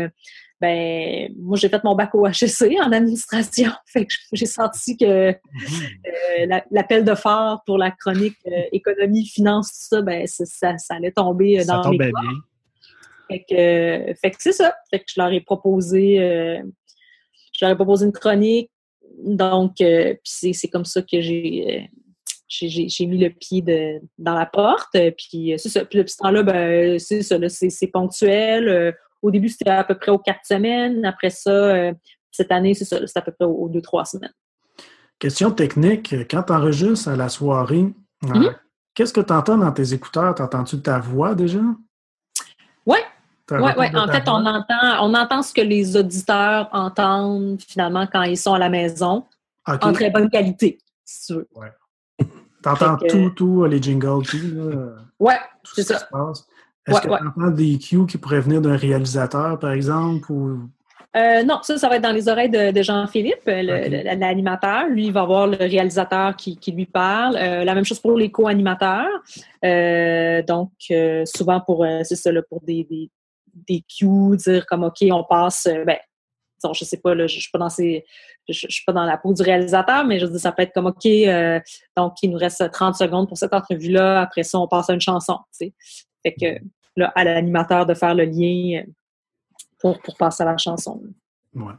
ben 0.62 1.34
moi 1.38 1.56
j'ai 1.56 1.68
fait 1.68 1.82
mon 1.82 1.96
bac 1.96 2.14
au 2.14 2.24
HEC 2.26 2.78
en 2.80 2.92
administration. 2.92 3.70
Fait 3.86 4.06
que 4.06 4.14
j'ai 4.32 4.46
senti 4.46 4.96
que 4.96 5.04
euh, 5.30 5.34
la- 6.46 6.64
l'appel 6.70 7.04
de 7.04 7.14
phare 7.16 7.62
pour 7.66 7.78
la 7.78 7.90
chronique 7.90 8.36
euh, 8.46 8.62
économie, 8.70 9.26
finance, 9.26 9.68
tout 9.72 9.96
ça, 9.96 10.02
ben 10.02 10.24
ça, 10.26 10.44
ça, 10.46 10.78
ça 10.78 10.94
allait 10.94 11.10
tomber 11.10 11.58
euh, 11.58 11.64
Ça 11.64 11.72
dans 11.74 11.90
mes 11.90 11.98
tombait 11.98 12.12
cordes. 12.12 12.24
bien. 12.24 12.38
Fait 13.28 13.44
que, 13.48 13.54
euh, 14.10 14.14
fait 14.20 14.30
que 14.30 14.36
c'est 14.38 14.52
ça. 14.52 14.74
Fait 14.90 15.00
que 15.00 15.04
je 15.08 15.20
leur 15.20 15.32
ai 15.32 15.40
proposé, 15.40 16.20
euh, 16.20 16.62
je 17.58 17.64
leur 17.64 17.72
ai 17.72 17.76
proposé 17.76 18.06
une 18.06 18.12
chronique. 18.12 18.70
Donc, 19.24 19.80
euh, 19.80 20.14
puis 20.24 20.52
c'est, 20.54 20.68
comme 20.68 20.84
ça 20.84 21.02
que 21.02 21.20
j'ai, 21.20 21.66
euh, 21.68 21.80
j'ai, 22.48 23.06
mis 23.06 23.18
le 23.18 23.30
pied 23.30 23.62
de, 23.62 24.00
dans 24.18 24.34
la 24.34 24.46
porte. 24.46 24.94
Euh, 24.94 25.10
Puis 25.16 25.52
euh, 25.52 25.56
c'est 25.58 25.68
ça. 25.70 25.84
Puis 25.84 25.98
depuis 25.98 26.12
ce 26.12 26.18
temps-là, 26.18 26.42
ben, 26.42 26.98
c'est 26.98 27.22
ça. 27.22 27.36
c'est 27.48 27.86
ponctuel. 27.88 28.94
Au 29.22 29.30
début, 29.30 29.48
c'était 29.48 29.70
à 29.70 29.84
peu 29.84 29.94
près 29.94 30.10
aux 30.10 30.18
quatre 30.18 30.44
semaines. 30.44 31.04
Après 31.04 31.30
ça, 31.30 31.50
euh, 31.50 31.92
cette 32.30 32.50
année, 32.52 32.74
c'est 32.74 32.84
ça. 32.84 32.98
C'est 33.06 33.16
à 33.18 33.22
peu 33.22 33.32
près 33.32 33.44
aux, 33.46 33.68
deux, 33.68 33.80
trois 33.80 34.04
semaines. 34.04 34.32
Question 35.18 35.52
technique, 35.52 36.14
quand 36.28 36.42
tu 36.42 36.52
enregistres 36.52 37.08
à 37.08 37.16
la 37.16 37.28
soirée, 37.28 37.86
euh, 38.24 38.28
Mhm. 38.28 38.50
qu'est-ce 38.94 39.12
que 39.12 39.20
tu 39.20 39.32
entends 39.32 39.56
dans 39.58 39.70
tes 39.70 39.92
écouteurs? 39.94 40.34
T'entends-tu 40.34 40.80
ta 40.82 40.98
voix 40.98 41.34
déjà? 41.36 41.60
Ouais. 42.84 43.04
Oui, 43.50 43.70
ouais. 43.76 43.90
de 43.90 43.98
En 43.98 44.08
fait, 44.08 44.28
on 44.28 44.44
entend, 44.46 45.04
on 45.06 45.14
entend 45.14 45.42
ce 45.42 45.52
que 45.52 45.60
les 45.60 45.96
auditeurs 45.96 46.68
entendent 46.72 47.60
finalement 47.60 48.06
quand 48.10 48.22
ils 48.22 48.36
sont 48.38 48.54
à 48.54 48.58
la 48.58 48.68
maison, 48.70 49.24
en 49.66 49.92
très 49.92 50.10
bonne 50.10 50.30
qualité, 50.30 50.78
si 51.04 51.26
tu 51.26 51.34
veux. 51.34 51.48
T'entends 52.62 52.96
Fait 52.98 53.06
que- 53.08 53.12
tout, 53.12 53.30
tout, 53.30 53.64
les 53.66 53.82
jingles, 53.82 54.22
tout, 54.24 54.38
là, 54.54 54.92
Ouais, 55.20 55.38
tout 55.64 55.74
c'est 55.74 55.82
ce 55.82 55.88
qui 55.88 55.98
ça. 55.98 55.98
se 55.98 56.04
passe. 56.10 56.46
Est-ce 56.86 56.96
Ouais, 56.96 57.18
que 57.18 57.22
tu 57.22 57.28
entends 57.28 57.50
des 57.50 57.78
cues 57.78 58.06
qui 58.06 58.18
pourraient 58.18 58.40
venir 58.40 58.60
d'un 58.60 58.76
réalisateur, 58.76 59.58
par 59.58 59.72
exemple? 59.72 60.30
Ou... 60.32 60.68
Euh, 61.14 61.42
non, 61.44 61.60
ça, 61.62 61.78
ça 61.78 61.88
va 61.88 61.96
être 61.96 62.02
dans 62.02 62.12
les 62.12 62.28
oreilles 62.28 62.50
de, 62.50 62.70
de 62.70 62.82
Jean-Philippe, 62.82 63.44
l'animateur. 63.46 64.88
Lui, 64.88 65.06
il 65.06 65.12
va 65.12 65.24
voir 65.24 65.46
le 65.46 65.56
réalisateur 65.56 66.34
qui, 66.36 66.56
qui 66.56 66.72
lui 66.72 66.86
parle. 66.86 67.36
Euh, 67.36 67.64
la 67.64 67.74
même 67.74 67.84
chose 67.84 68.00
pour 68.00 68.16
les 68.16 68.30
co-animateurs. 68.30 69.22
Euh, 69.64 70.42
donc, 70.42 70.72
souvent 71.24 71.60
pour, 71.60 71.86
c'est 72.02 72.16
ça, 72.16 72.32
là, 72.32 72.42
pour 72.48 72.60
des, 72.62 72.84
des, 72.90 73.10
des 73.54 73.84
cues, 73.88 74.36
dire 74.36 74.66
comme, 74.66 74.84
OK, 74.84 75.04
on 75.10 75.24
passe, 75.24 75.68
ben, 75.86 75.98
disons, 76.62 76.72
je 76.72 76.84
sais 76.84 76.96
pas, 76.98 77.14
là, 77.14 77.26
je, 77.26 77.34
je 77.36 77.40
suis 77.40 77.50
pas 77.50 77.58
dans 77.58 77.68
ces, 77.68 78.04
je, 78.48 78.66
je 78.68 78.74
suis 78.74 78.84
pas 78.84 78.92
dans 78.92 79.04
la 79.04 79.16
peau 79.16 79.32
du 79.32 79.42
réalisateur, 79.42 80.04
mais 80.04 80.18
je 80.18 80.26
dire, 80.26 80.40
ça 80.40 80.52
peut 80.52 80.62
être 80.62 80.72
comme, 80.72 80.86
OK, 80.86 81.06
euh, 81.06 81.60
donc, 81.96 82.14
il 82.22 82.30
nous 82.30 82.38
reste 82.38 82.70
30 82.70 82.94
secondes 82.94 83.28
pour 83.28 83.38
cette 83.38 83.54
entrevue-là. 83.54 84.20
Après 84.20 84.42
ça, 84.42 84.58
on 84.58 84.68
passe 84.68 84.90
à 84.90 84.94
une 84.94 85.00
chanson, 85.00 85.38
tu 85.58 85.66
sais. 85.66 85.74
Fait 86.22 86.34
que, 86.34 86.64
là, 86.96 87.12
à 87.14 87.24
l'animateur 87.24 87.86
de 87.86 87.94
faire 87.94 88.14
le 88.14 88.24
lien 88.24 88.80
euh, 88.80 88.90
pour, 89.80 90.00
pour 90.00 90.16
passer 90.16 90.42
à 90.42 90.46
la 90.46 90.58
chanson. 90.58 91.02
Ouais. 91.54 91.72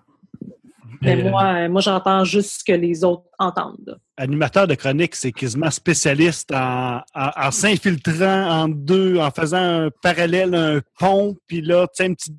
Mais 1.01 1.15
Mais, 1.15 1.29
moi, 1.29 1.43
euh, 1.43 1.69
moi 1.69 1.81
j'entends 1.81 2.23
juste 2.23 2.59
ce 2.59 2.63
que 2.63 2.73
les 2.73 3.03
autres 3.03 3.25
entendent. 3.39 3.99
Animateur 4.17 4.67
de 4.67 4.75
chronique, 4.75 5.15
c'est 5.15 5.31
quasiment 5.31 5.71
spécialiste 5.71 6.51
en, 6.53 7.01
en, 7.13 7.29
en 7.35 7.51
s'infiltrant 7.51 8.63
en 8.63 8.67
deux, 8.69 9.17
en 9.17 9.31
faisant 9.31 9.85
un 9.85 9.89
parallèle, 10.01 10.53
un 10.55 10.81
pont, 10.99 11.35
puis 11.47 11.61
là, 11.61 11.87
tu 11.87 11.93
sais, 11.95 12.05
une 12.05 12.15
petite, 12.15 12.35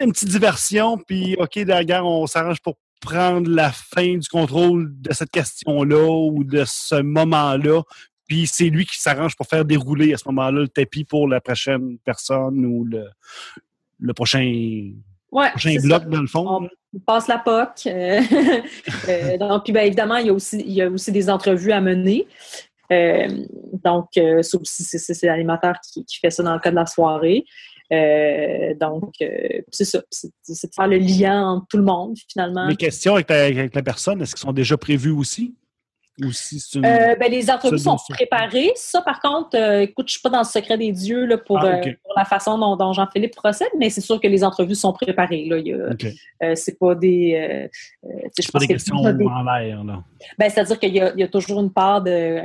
une 0.00 0.12
petite 0.12 0.28
diversion, 0.28 0.98
puis 0.98 1.36
OK, 1.38 1.58
d'ailleurs, 1.60 2.06
on 2.06 2.26
s'arrange 2.26 2.60
pour 2.60 2.76
prendre 3.00 3.50
la 3.50 3.72
fin 3.72 4.16
du 4.16 4.28
contrôle 4.28 4.88
de 5.00 5.12
cette 5.12 5.30
question-là 5.30 6.08
ou 6.08 6.44
de 6.44 6.64
ce 6.64 7.02
moment-là. 7.02 7.82
Puis 8.28 8.46
c'est 8.46 8.68
lui 8.70 8.86
qui 8.86 9.00
s'arrange 9.00 9.36
pour 9.36 9.46
faire 9.46 9.64
dérouler 9.64 10.14
à 10.14 10.16
ce 10.16 10.24
moment-là 10.28 10.60
le 10.60 10.68
tapis 10.68 11.04
pour 11.04 11.28
la 11.28 11.40
prochaine 11.40 11.98
personne 12.04 12.64
ou 12.64 12.84
le, 12.84 13.06
le 14.00 14.14
prochain, 14.14 14.92
Ouais, 15.32 15.48
bloc, 15.82 16.08
dans 16.08 16.20
le 16.20 16.26
fond. 16.26 16.68
On 16.94 16.98
passe 17.06 17.26
la 17.26 17.38
POC. 17.38 17.86
euh, 17.86 18.20
euh, 19.08 19.38
donc, 19.38 19.64
puis, 19.64 19.72
ben, 19.72 19.86
évidemment, 19.86 20.16
il 20.16 20.26
y, 20.26 20.30
a 20.30 20.32
aussi, 20.34 20.58
il 20.60 20.72
y 20.72 20.82
a 20.82 20.90
aussi 20.90 21.10
des 21.10 21.30
entrevues 21.30 21.72
à 21.72 21.80
mener. 21.80 22.26
Euh, 22.92 23.28
donc, 23.82 24.08
euh, 24.18 24.42
c'est- 24.42 24.60
c'est 24.64 25.14
c'est 25.14 25.26
l'animateur 25.26 25.76
qui, 25.90 26.04
qui 26.04 26.18
fait 26.18 26.28
ça 26.30 26.42
dans 26.42 26.52
le 26.52 26.60
cas 26.60 26.70
de 26.70 26.76
la 26.76 26.84
soirée. 26.84 27.44
Donc, 28.78 29.14
c'est 29.70 29.84
ça. 29.84 30.02
C'est 30.10 30.28
de 30.68 30.74
faire 30.74 30.88
le 30.88 30.98
lien 30.98 31.46
entre 31.48 31.66
tout 31.68 31.76
le 31.78 31.82
monde, 31.82 32.16
finalement. 32.30 32.66
Les 32.66 32.76
questions 32.76 33.14
avec 33.14 33.30
la, 33.30 33.44
avec 33.44 33.74
la 33.74 33.82
personne, 33.82 34.20
est-ce 34.20 34.34
qu'elles 34.34 34.40
sont 34.40 34.52
déjà 34.52 34.76
prévues 34.76 35.10
aussi? 35.10 35.54
Ou 36.24 36.32
si 36.32 36.60
c'est 36.60 36.78
une... 36.78 36.84
Euh, 36.86 37.16
ben, 37.16 37.30
les 37.30 37.50
entrevues 37.50 37.78
sont 37.78 37.96
préparées. 38.08 38.70
Ça, 38.76 39.02
par 39.02 39.20
contre, 39.20 39.56
euh, 39.56 39.80
écoute, 39.80 40.08
je 40.08 40.12
suis 40.12 40.20
pas 40.22 40.28
dans 40.30 40.38
le 40.38 40.44
secret 40.44 40.78
des 40.78 40.92
dieux 40.92 41.24
là, 41.26 41.38
pour, 41.38 41.58
Ah, 41.58 41.66
euh, 41.66 41.80
pour 42.04 42.14
la 42.16 42.24
façon 42.24 42.58
dont, 42.58 42.76
dont 42.76 42.92
Jean-Philippe 42.92 43.34
procède, 43.34 43.68
mais 43.78 43.90
c'est 43.90 44.00
sûr 44.00 44.20
que 44.20 44.28
les 44.28 44.44
entrevues 44.44 44.74
sont 44.74 44.92
préparées. 44.92 45.44
Là. 45.46 45.58
Il 45.58 45.66
y 45.66 45.72
a, 45.72 45.90
OK. 45.90 46.06
euh, 46.42 46.52
c'est 46.54 46.78
pas 46.78 46.94
des. 46.94 47.68
C'est 48.38 48.52
pas 48.52 48.58
que- 48.60 48.66
questions 48.66 48.96
en 48.96 49.02
l'air. 49.42 49.82
Ben, 50.38 50.48
c'est-à-dire 50.50 50.78
qu'il 50.78 50.94
y 50.94 51.22
a 51.22 51.28
toujours 51.28 51.60
une 51.60 51.72
part 51.72 52.02
de. 52.02 52.40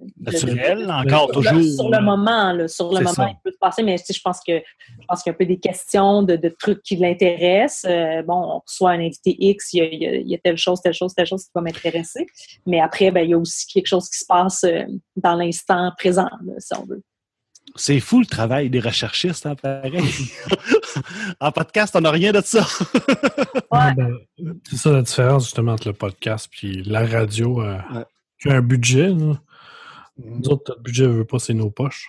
De- 0.00 0.30
Naturel, 0.32 0.78
de- 0.78 0.84
encore 0.90 1.30
sur 1.32 1.42
le- 1.42 1.50
toujours. 1.50 1.74
Sur 1.74 1.90
le 1.90 2.00
moment, 2.02 2.52
là, 2.52 2.68
sur 2.68 2.88
le 2.92 2.98
moment, 3.00 3.12
ça. 3.12 3.28
il 3.30 3.36
peut 3.44 3.52
se 3.52 3.58
passer, 3.58 3.82
mais 3.82 3.96
tu 3.98 4.06
sais, 4.06 4.12
je 4.14 4.20
pense 4.20 4.40
que 4.46 4.52
je 4.58 5.06
pense 5.08 5.22
qu'il 5.22 5.30
y 5.30 5.32
a 5.32 5.34
un 5.34 5.38
peu 5.38 5.46
des 5.46 5.58
questions 5.58 6.22
de, 6.22 6.36
de 6.36 6.48
trucs 6.48 6.82
qui 6.82 6.96
l'intéressent. 6.96 7.84
Euh, 7.90 8.22
bon, 8.22 8.34
on 8.34 8.58
reçoit 8.66 8.90
un 8.90 9.00
invité 9.00 9.36
X, 9.38 9.72
il 9.72 9.78
y, 9.78 9.80
a, 9.82 9.84
il 9.86 10.02
y 10.02 10.06
a- 10.06 10.14
il 10.16 10.28
y 10.28 10.34
a 10.34 10.38
telle 10.38 10.56
chose, 10.58 10.80
telle 10.82 10.94
chose, 10.94 11.14
telle 11.14 11.26
chose 11.26 11.44
qui 11.44 11.50
va 11.54 11.60
m'intéresser. 11.60 12.26
Mais 12.66 12.80
après, 12.80 13.10
ben, 13.10 13.20
il 13.22 13.30
y 13.30 13.34
a 13.34 13.38
aussi 13.38 13.66
quelque 13.66 13.86
chose 13.86 14.08
qui 14.10 14.18
se 14.18 14.26
passe 14.26 14.64
euh, 14.64 14.82
dans 15.16 15.34
l'instant 15.34 15.92
présent, 15.96 16.28
là, 16.44 16.52
si 16.58 16.74
on 16.76 16.84
veut. 16.84 17.02
C'est 17.76 17.98
fou 17.98 18.20
le 18.20 18.26
travail 18.26 18.68
des 18.70 18.78
recherchistes, 18.78 19.46
hein, 19.46 19.54
pareil. 19.54 19.92
en 21.40 21.50
podcast, 21.50 21.94
on 21.96 22.00
n'a 22.02 22.10
rien 22.10 22.32
de 22.32 22.40
ça. 22.42 22.66
Ah, 23.76 23.92
ben, 23.96 24.12
c'est 24.70 24.76
ça 24.76 24.92
la 24.92 25.02
différence 25.02 25.44
justement 25.46 25.72
entre 25.72 25.88
le 25.88 25.94
podcast 25.94 26.48
et 26.62 26.82
la 26.84 27.04
radio 27.04 27.60
euh, 27.60 27.76
Ouais. 27.92 28.04
qui 28.40 28.48
a 28.48 28.52
un 28.54 28.60
budget. 28.60 29.08
là. 29.08 29.40
Nous 30.18 30.48
autres, 30.48 30.64
notre 30.68 30.82
budget 30.82 31.06
ne 31.06 31.12
veut 31.12 31.24
pas, 31.24 31.38
c'est 31.38 31.54
nos 31.54 31.70
poches. 31.70 32.08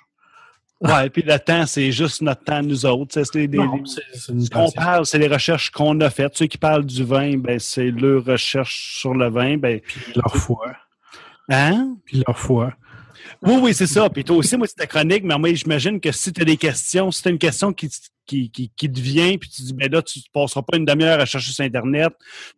ouais, 0.82 1.10
puis 1.10 1.24
le 1.26 1.38
temps, 1.40 1.66
c'est 1.66 1.92
juste 1.92 2.22
notre 2.22 2.44
temps, 2.44 2.62
nous 2.62 2.86
autres. 2.86 3.24
C'est 3.24 3.48
des- 3.48 3.58
ce 4.14 4.50
qu'on 4.50 4.70
parle, 4.72 5.06
c'est 5.06 5.18
les 5.18 5.28
recherches 5.28 5.72
qu'on 5.72 6.00
a 6.02 6.10
faites. 6.10 6.36
Ceux 6.38 6.46
qui 6.48 6.58
parlent 6.58 6.86
du 6.86 7.04
vin, 7.04 7.38
ben, 7.38 7.58
c'est 7.60 7.90
leur 7.92 8.24
recherche 8.26 9.00
sur 9.00 9.14
le 9.14 9.30
vin. 9.30 9.58
Ben, 9.58 9.80
Leur 10.16 10.36
foi. 10.36 10.74
hein? 11.50 11.96
Puis 12.06 12.24
leur 12.28 12.38
foi. 12.38 12.74
Oui, 13.42 13.56
oui, 13.62 13.74
c'est 13.74 13.88
ça. 13.88 14.10
Puis 14.10 14.24
toi 14.24 14.36
aussi, 14.38 14.56
moi, 14.58 14.68
c'est 14.68 14.76
ta 14.76 14.88
chronique, 14.88 15.24
mais 15.24 15.38
moi, 15.38 15.54
j'imagine 15.54 16.00
que 16.00 16.12
si 16.12 16.32
tu 16.32 16.42
as 16.42 16.46
des 16.46 16.58
questions, 16.58 17.12
si 17.12 17.22
tu 17.22 17.28
as 17.28 17.32
une 17.32 17.38
question 17.40 17.74
qui, 17.74 17.90
qui, 18.26 18.50
qui, 18.50 18.72
qui 18.76 18.92
te 18.92 19.00
vient, 19.00 19.36
puis 19.38 19.50
tu 19.50 19.62
dis, 19.62 19.74
ben 19.74 19.92
là, 19.92 20.02
tu 20.02 20.20
ne 20.20 20.24
passeras 20.34 20.62
pas 20.62 20.78
une 20.78 20.86
demi-heure 20.86 21.20
à 21.20 21.26
chercher 21.26 21.52
sur 21.52 21.64
Internet, 21.64 22.10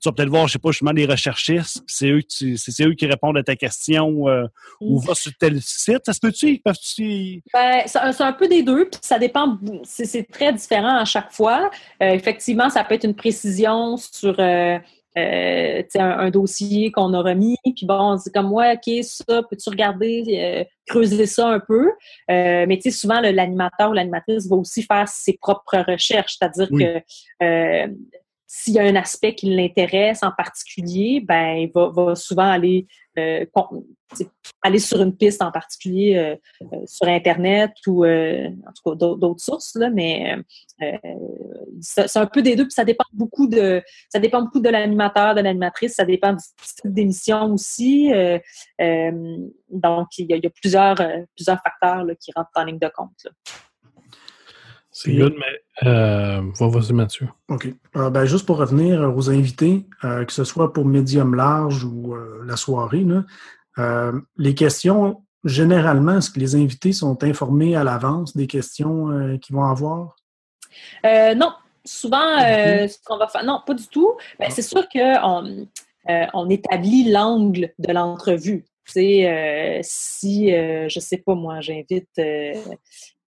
tu 0.02 0.08
vas 0.10 0.14
peut-être 0.14 0.30
voir, 0.30 0.48
je 0.48 0.54
sais 0.54 0.60
pas, 0.60 0.72
justement, 0.72 0.92
les 0.92 1.06
recherchistes, 1.06 1.84
c'est 1.88 2.10
eux, 2.10 2.22
c'est 2.28 2.84
eux 2.86 2.94
qui 2.94 3.06
répondent 3.06 3.38
à 3.38 3.44
ta 3.44 3.56
question, 3.56 4.28
euh, 4.28 4.46
ou 4.80 5.00
va 5.00 5.16
sur 5.16 5.32
tel 5.40 5.62
site. 5.62 6.02
Ça 6.06 6.14
se 6.14 6.20
peut-tu? 6.20 6.62
Tu- 6.96 7.42
Ben, 7.54 7.82
c'est 7.86 8.00
un, 8.00 8.12
c'est 8.12 8.24
un 8.24 8.34
peu 8.34 8.48
des 8.48 8.64
deux, 8.64 8.86
puis 8.90 9.00
ça 9.02 9.20
dépend, 9.20 9.58
c'est 9.84 10.06
c'est 10.06 10.24
très 10.24 10.54
différent 10.54 10.98
à 10.98 11.06
chaque 11.06 11.32
fois. 11.32 11.70
Euh, 12.02 12.10
effectivement, 12.12 12.70
ça 12.70 12.84
peut 12.84 12.96
être 12.96 13.04
une 13.06 13.16
précision 13.16 13.98
sur 13.98 14.36
euh, 14.40 14.78
euh, 15.18 15.84
un, 15.96 16.20
un 16.20 16.30
dossier 16.30 16.92
qu'on 16.92 17.14
a 17.14 17.22
remis, 17.22 17.58
puis 17.64 17.86
bon, 17.86 18.18
c'est 18.18 18.34
comme, 18.34 18.52
ouais, 18.54 18.76
OK, 18.76 19.04
ça, 19.04 19.42
peux-tu 19.50 19.70
regarder, 19.70 20.24
euh, 20.30 20.64
creuser 20.88 21.26
ça 21.26 21.48
un 21.50 21.60
peu? 21.60 21.90
Euh, 22.32 22.66
mais 22.68 22.78
tu 22.78 22.92
sais, 22.92 22.92
souvent, 22.92 23.20
l'animateur 23.20 23.90
ou 23.90 23.94
l'animatrice 23.94 24.48
va 24.48 24.56
aussi 24.56 24.84
faire 24.84 25.08
ses 25.08 25.38
propres 25.42 25.84
recherches, 25.88 26.38
c'est-à-dire 26.38 26.68
Oui. 26.72 26.84
que 26.84 27.02
euh, 27.44 27.88
s'il 28.48 28.76
y 28.76 28.80
a 28.80 28.84
un 28.84 28.96
aspect 28.96 29.36
qui 29.36 29.54
l'intéresse 29.54 30.24
en 30.24 30.32
particulier, 30.32 31.20
ben, 31.20 31.58
il 31.58 31.72
va, 31.74 32.16
souvent 32.16 32.50
aller 32.50 32.88
euh, 33.18 33.46
aller 34.62 34.80
sur 34.80 35.02
une 35.02 35.16
piste 35.16 35.42
en 35.42 35.52
particulier 35.52 36.16
euh, 36.16 36.36
euh, 36.62 36.86
sur 36.86 37.08
Internet 37.08 37.72
ou 37.88 38.06
en 38.06 38.72
tout 38.74 38.90
cas 38.90 38.96
d'autres 38.96 39.42
sources, 39.42 39.76
mais 39.92 40.36
c'est 41.82 42.18
un 42.18 42.26
peu 42.26 42.42
des 42.42 42.56
deux, 42.56 42.64
puis 42.64 42.74
ça 42.74 42.86
dépend 42.86 43.04
beaucoup 43.12 43.48
de 43.48 43.84
ça 44.10 44.20
dépend 44.20 44.44
beaucoup 44.44 44.62
de 44.62 44.70
l'animateur, 44.70 45.36
de 45.36 45.42
l'animatrice, 45.42 45.96
ça 45.96 46.06
dépend 46.06 46.34
du 46.34 46.40
type 46.40 46.94
d'émission 46.94 47.54
aussi. 47.54 48.12
donc, 48.80 50.08
il 50.18 50.28
y 50.30 50.48
a, 50.48 50.50
plusieurs, 50.50 50.96
plusieurs 51.36 51.60
facteurs 51.62 52.06
qui 52.20 52.32
rentrent 52.34 52.52
en 52.56 52.64
ligne 52.64 52.80
de 52.80 52.92
compte. 52.96 53.26
là. 53.26 53.32
C'est 55.00 55.14
good, 55.14 55.36
mais 55.38 55.88
euh, 55.88 56.42
va 56.60 56.68
vas-y, 56.70 56.92
Mathieu. 56.92 57.28
OK. 57.50 57.68
Euh, 57.96 58.10
ben, 58.10 58.26
juste 58.26 58.48
pour 58.48 58.58
revenir 58.58 59.16
aux 59.16 59.30
invités, 59.30 59.86
euh, 60.04 60.26
que 60.26 60.34
ce 60.34 60.44
soit 60.44 60.74
pour 60.74 60.86
médium 60.86 61.36
large 61.36 61.84
ou 61.84 62.16
euh, 62.16 62.42
la 62.48 62.58
soirée, 62.58 63.04
là, 63.04 63.24
euh, 63.78 64.20
les 64.38 64.56
questions, 64.56 65.22
généralement, 65.44 66.18
est-ce 66.18 66.32
que 66.32 66.40
les 66.40 66.56
invités 66.56 66.94
sont 66.94 67.24
informés 67.24 67.76
à 67.76 67.84
l'avance 67.84 68.36
des 68.36 68.48
questions 68.48 69.12
euh, 69.12 69.38
qu'ils 69.38 69.56
vont 69.56 69.66
avoir? 69.66 70.16
Euh, 71.06 71.36
non, 71.36 71.52
souvent, 71.86 72.40
euh, 72.40 72.88
ce 72.88 72.98
qu'on 73.06 73.18
va 73.18 73.28
faire, 73.28 73.44
non, 73.44 73.62
pas 73.64 73.76
du 73.76 73.88
tout. 73.90 74.18
Ben, 74.40 74.50
c'est 74.50 74.64
sûr 74.64 74.90
qu'on 74.90 75.68
on 76.34 76.50
établit 76.50 77.12
l'angle 77.12 77.72
de 77.78 77.94
l'entrevue. 77.94 78.66
Tu 78.86 78.94
sais, 78.94 79.30
euh, 79.30 79.80
si, 79.84 80.52
euh, 80.52 80.90
je 80.90 81.00
sais 81.00 81.18
pas, 81.18 81.36
moi, 81.36 81.62
j'invite, 81.62 82.10
euh, 82.18 82.54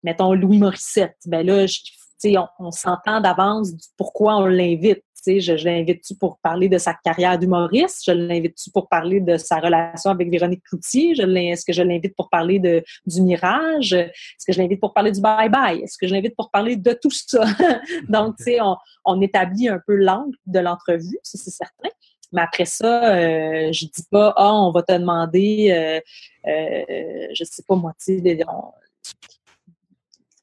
mettons, 0.03 0.33
Louis 0.35 0.59
Morissette, 0.59 1.17
ben 1.27 1.47
là, 1.47 1.67
je- 1.67 1.79
on, 2.25 2.47
on 2.59 2.71
s'entend 2.71 3.21
d'avance 3.21 3.73
pourquoi 3.97 4.37
on 4.37 4.47
l'invite. 4.47 5.03
Je, 5.27 5.41
je 5.41 5.65
l'invite-tu 5.69 6.15
pour 6.15 6.39
parler 6.39 6.71
de 6.71 6.79
sa 6.79 6.95
carrière 6.95 7.39
d'humoriste? 7.39 8.05
Je 8.07 8.13
l'invite-tu 8.13 8.71
pour 8.71 8.89
parler 8.89 9.21
de 9.21 9.37
sa 9.37 9.59
relation 9.59 10.11
avec 10.11 10.31
Véronique 10.31 10.63
Cloutier? 10.65 11.11
Est-ce 11.13 11.65
que 11.65 11.75
je 11.75 11.83
l'invite 11.83 12.17
pour 12.17 12.31
parler 12.31 12.59
de, 12.59 12.83
du 13.05 13.21
mirage? 13.21 13.93
Est-ce 13.93 14.47
que 14.47 14.53
je 14.53 14.59
l'invite 14.61 14.81
pour 14.81 14.95
parler 14.95 15.13
du 15.13 15.21
bye-bye? 15.21 15.83
Est-ce 15.83 15.99
que 15.99 16.07
je 16.07 16.15
l'invite 16.15 16.35
pour 16.35 16.51
parler 16.51 16.77
de 16.77 16.93
tout 16.95 17.11
ça? 17.11 17.45
Donc, 18.09 18.37
tu 18.39 18.45
sais, 18.45 18.59
on, 19.05 19.21
établit 19.21 19.69
un 19.69 19.81
peu 19.87 19.95
l'angle 19.95 20.37
de 20.47 20.59
l'entrevue, 20.59 21.19
c'est 21.23 21.39
certain. 21.39 21.91
Mais 22.33 22.43
après 22.43 22.65
ça, 22.65 23.13
euh, 23.15 23.73
je 23.73 23.87
dis 23.87 24.05
pas, 24.11 24.33
ah, 24.37 24.55
on 24.55 24.71
va 24.71 24.83
te 24.83 24.93
demander, 24.93 25.71
euh, 25.71 26.01
euh, 26.49 27.27
je 27.35 27.45
sais 27.45 27.63
pas 27.67 27.75
moi, 27.75 27.93
tu 28.03 28.17
sais, 28.17 28.39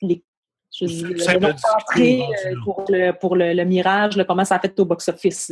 les, 0.01 0.23
je 0.71 0.85
dis, 0.85 1.05
euh, 1.05 2.55
pour 2.63 2.85
le, 2.89 3.11
pour 3.11 3.35
le, 3.35 3.53
le 3.53 3.65
mirage, 3.65 4.17
là, 4.17 4.25
comment 4.25 4.45
ça 4.45 4.55
a 4.55 4.59
fait 4.59 4.79
au 4.79 4.85
box-office. 4.85 5.51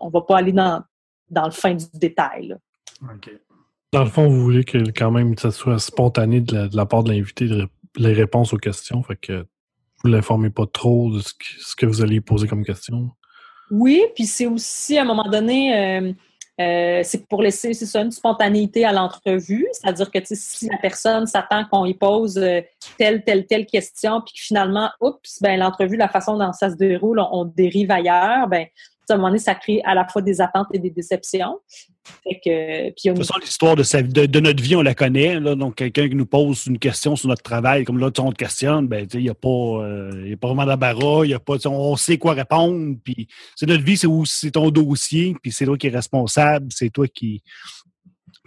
on 0.00 0.08
va 0.08 0.20
pas 0.22 0.38
aller 0.38 0.52
dans, 0.52 0.82
dans 1.30 1.44
le 1.44 1.52
fin 1.52 1.74
du 1.74 1.86
détail. 1.94 2.48
là. 2.48 2.56
OK. 3.02 3.30
Dans 3.92 4.04
le 4.04 4.10
fond, 4.10 4.28
vous 4.28 4.40
voulez 4.42 4.64
que 4.64 4.78
quand 4.90 5.10
même 5.10 5.38
ça 5.38 5.50
soit 5.50 5.78
spontané 5.78 6.40
de 6.40 6.54
la, 6.54 6.68
de 6.68 6.76
la 6.76 6.86
part 6.86 7.04
de 7.04 7.12
l'invité, 7.12 7.48
les 7.96 8.12
réponses 8.12 8.52
aux 8.52 8.58
questions. 8.58 9.02
Fait 9.02 9.16
que 9.16 9.46
vous 10.02 10.10
l'informez 10.10 10.50
pas 10.50 10.66
trop 10.66 11.10
de 11.10 11.20
ce 11.20 11.32
que, 11.32 11.44
ce 11.60 11.76
que 11.76 11.86
vous 11.86 12.02
allez 12.02 12.20
poser 12.20 12.46
comme 12.48 12.64
question. 12.64 13.10
Oui, 13.70 14.02
puis 14.14 14.26
c'est 14.26 14.46
aussi 14.46 14.98
à 14.98 15.02
un 15.02 15.04
moment 15.04 15.28
donné, 15.30 15.74
euh, 15.74 16.12
euh, 16.58 17.02
c'est 17.04 17.26
pour 17.28 17.42
laisser 17.42 17.74
c'est 17.74 17.86
ça, 17.86 18.00
une 18.00 18.10
spontanéité 18.10 18.84
à 18.84 18.92
l'entrevue, 18.92 19.66
c'est-à-dire 19.72 20.10
que 20.10 20.18
si 20.22 20.68
la 20.68 20.78
personne 20.78 21.26
s'attend 21.26 21.66
qu'on 21.70 21.84
y 21.84 21.94
pose 21.94 22.38
euh, 22.38 22.62
telle, 22.96 23.22
telle, 23.24 23.46
telle 23.46 23.66
question, 23.66 24.22
puis 24.22 24.34
que 24.34 24.40
finalement, 24.40 24.90
oups, 25.00 25.42
ben 25.42 25.58
l'entrevue, 25.58 25.96
la 25.96 26.08
façon 26.08 26.38
dont 26.38 26.52
ça 26.52 26.70
se 26.70 26.76
déroule, 26.76 27.20
on, 27.20 27.28
on 27.30 27.44
dérive 27.44 27.90
ailleurs, 27.90 28.48
ben 28.48 28.66
à 29.10 29.14
un 29.14 29.16
moment 29.16 29.28
donné, 29.28 29.38
ça 29.38 29.54
crée 29.54 29.80
à 29.84 29.94
la 29.94 30.06
fois 30.06 30.22
des 30.22 30.40
attentes 30.40 30.68
et 30.72 30.78
des 30.78 30.90
déceptions. 30.90 31.58
Fait 32.22 32.40
que, 32.44 32.90
puis 32.90 33.08
a 33.08 33.12
De 33.12 33.18
toute 33.18 33.26
façon, 33.26 33.40
l'histoire 33.40 33.76
de, 33.76 34.26
de, 34.26 34.40
notre 34.40 34.62
vie, 34.62 34.76
on 34.76 34.82
la 34.82 34.94
connaît. 34.94 35.40
Là, 35.40 35.54
donc, 35.54 35.76
quelqu'un 35.76 36.08
qui 36.08 36.14
nous 36.14 36.26
pose 36.26 36.66
une 36.66 36.78
question 36.78 37.16
sur 37.16 37.28
notre 37.28 37.42
travail, 37.42 37.84
comme 37.84 37.98
là, 37.98 38.10
on 38.18 38.32
te 38.32 38.36
questionne, 38.36 38.86
ben, 38.86 39.06
il 39.12 39.20
n'y 39.20 39.28
a, 39.28 39.34
pas, 39.34 39.48
euh, 39.48 40.32
a 40.32 40.36
pas 40.36 40.48
vraiment 40.48 40.66
d'embarras, 40.66 41.24
on 41.66 41.96
sait 41.96 42.18
quoi 42.18 42.34
répondre. 42.34 42.96
Puis, 43.02 43.28
c'est 43.56 43.66
notre 43.66 43.84
vie, 43.84 43.96
c'est 43.96 44.06
où 44.06 44.24
c'est 44.24 44.52
ton 44.52 44.70
dossier, 44.70 45.34
puis 45.42 45.52
c'est 45.52 45.64
toi 45.64 45.76
qui 45.76 45.88
es 45.88 45.90
responsable, 45.90 46.68
c'est 46.70 46.90
toi 46.90 47.06
qui. 47.08 47.42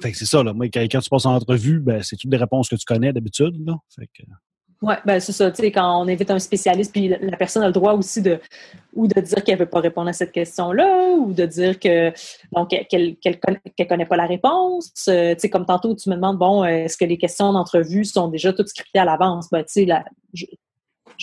Fait 0.01 0.11
que 0.11 0.17
c'est 0.17 0.25
ça, 0.25 0.41
là. 0.43 0.53
Moi, 0.53 0.69
quand, 0.73 0.81
quand 0.81 1.01
tu 1.01 1.09
passes 1.09 1.25
en 1.25 1.35
entrevue, 1.35 1.79
ben, 1.79 2.01
c'est 2.03 2.15
toutes 2.15 2.31
des 2.31 2.37
réponses 2.37 2.69
que 2.69 2.75
tu 2.75 2.85
connais 2.85 3.11
d'habitude, 3.11 3.55
là. 3.65 3.75
Fait 3.93 4.07
que, 4.07 4.23
Oui, 4.81 4.93
ben 5.05 5.19
c'est 5.19 5.33
ça. 5.33 5.51
Tu 5.51 5.61
sais, 5.61 5.71
quand 5.73 6.01
on 6.01 6.07
invite 6.07 6.31
un 6.31 6.39
spécialiste, 6.39 6.93
puis 6.93 7.09
la 7.09 7.35
personne 7.35 7.63
a 7.63 7.67
le 7.67 7.73
droit 7.73 7.93
aussi 7.93 8.21
de 8.21 8.39
ou 8.93 9.07
de 9.07 9.19
dire 9.19 9.43
qu'elle 9.43 9.55
ne 9.55 9.59
veut 9.59 9.69
pas 9.69 9.81
répondre 9.81 10.07
à 10.09 10.13
cette 10.13 10.31
question-là, 10.31 11.15
ou 11.17 11.33
de 11.33 11.45
dire 11.45 11.77
que 11.79 12.13
donc 12.53 12.69
qu'elle 12.69 13.17
qu'elle 13.17 13.39
connaît, 13.87 14.05
pas 14.05 14.15
la 14.15 14.25
réponse. 14.25 14.91
Euh, 15.09 15.33
tu 15.33 15.41
sais, 15.41 15.49
comme 15.49 15.65
tantôt, 15.65 15.93
tu 15.95 16.09
me 16.09 16.15
demandes, 16.15 16.37
bon, 16.37 16.63
euh, 16.63 16.67
est-ce 16.85 16.95
que 16.95 17.03
les 17.03 17.17
questions 17.17 17.51
d'entrevue 17.51 18.05
sont 18.05 18.29
déjà 18.29 18.53
toutes 18.53 18.69
scriptées 18.69 18.99
à 18.99 19.05
l'avance? 19.05 19.49
Ben, 19.51 19.63
tu 19.63 19.73
sais, 19.73 19.85
la- 19.85 20.05
je 20.33 20.45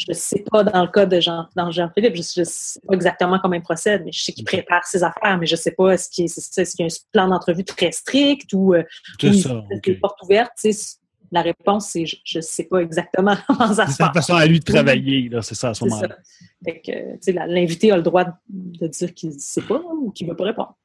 ne 0.09 0.12
sais 0.14 0.44
pas 0.50 0.62
dans 0.62 0.82
le 0.82 0.88
cas 0.90 1.07
de 1.07 1.18
Jean, 1.18 1.46
dans 1.57 1.70
Jean-Philippe, 1.70 2.14
je 2.16 2.40
ne 2.40 2.44
sais 2.44 2.80
pas 2.86 2.92
exactement 2.94 3.38
comment 3.40 3.54
il 3.54 3.62
procède, 3.62 4.02
mais 4.04 4.12
je 4.12 4.22
sais 4.22 4.32
qu'il 4.32 4.44
prépare 4.44 4.84
ses 4.84 5.02
affaires, 5.02 5.38
mais 5.38 5.46
je 5.46 5.54
ne 5.54 5.61
sais 5.61 5.70
pas 5.70 5.94
est-ce 5.94 6.11
qu'il 6.11 6.26
est- 6.26 6.78
y 6.78 6.82
a 6.82 6.84
un 6.84 6.88
plan 7.11 7.28
d'entrevue 7.28 7.64
très 7.64 7.90
strict 7.90 8.52
ou 8.52 8.74
euh, 8.74 8.82
ou 9.24 9.32
ça. 9.32 9.62
des 9.82 9.94
portes 9.94 10.20
ouvertes. 10.22 10.52
Tu 10.62 10.72
sais, 10.74 10.96
la 11.33 11.43
réponse, 11.43 11.89
c'est 11.89 12.05
je 12.07 12.39
ne 12.39 12.41
sais 12.43 12.64
pas 12.64 12.79
exactement 12.81 13.35
comment 13.47 13.72
ça 13.74 13.87
C'est 13.87 13.93
se 13.93 13.99
passe. 13.99 14.12
façon 14.14 14.35
à 14.35 14.47
lui 14.47 14.61
de 14.61 14.64
travailler, 14.64 15.29
là, 15.29 15.43
c'est 15.43 15.55
ça, 15.55 15.70
à 15.70 15.74
ce 15.74 15.81
C'est 15.85 15.91
moment-là. 15.91 16.16
ça. 16.22 17.47
L'invité 17.47 17.91
a 17.93 17.97
le 17.97 18.03
droit 18.03 18.24
de, 18.49 18.87
dire 18.87 19.14
qu'il 19.14 19.31
ne 19.31 19.39
sait 19.39 19.62
pas 19.62 19.81
ou 19.81 20.11
qu'il 20.12 20.27
ne 20.27 20.33
veut 20.33 20.37
pas 20.37 20.45
répondre. 20.45 20.77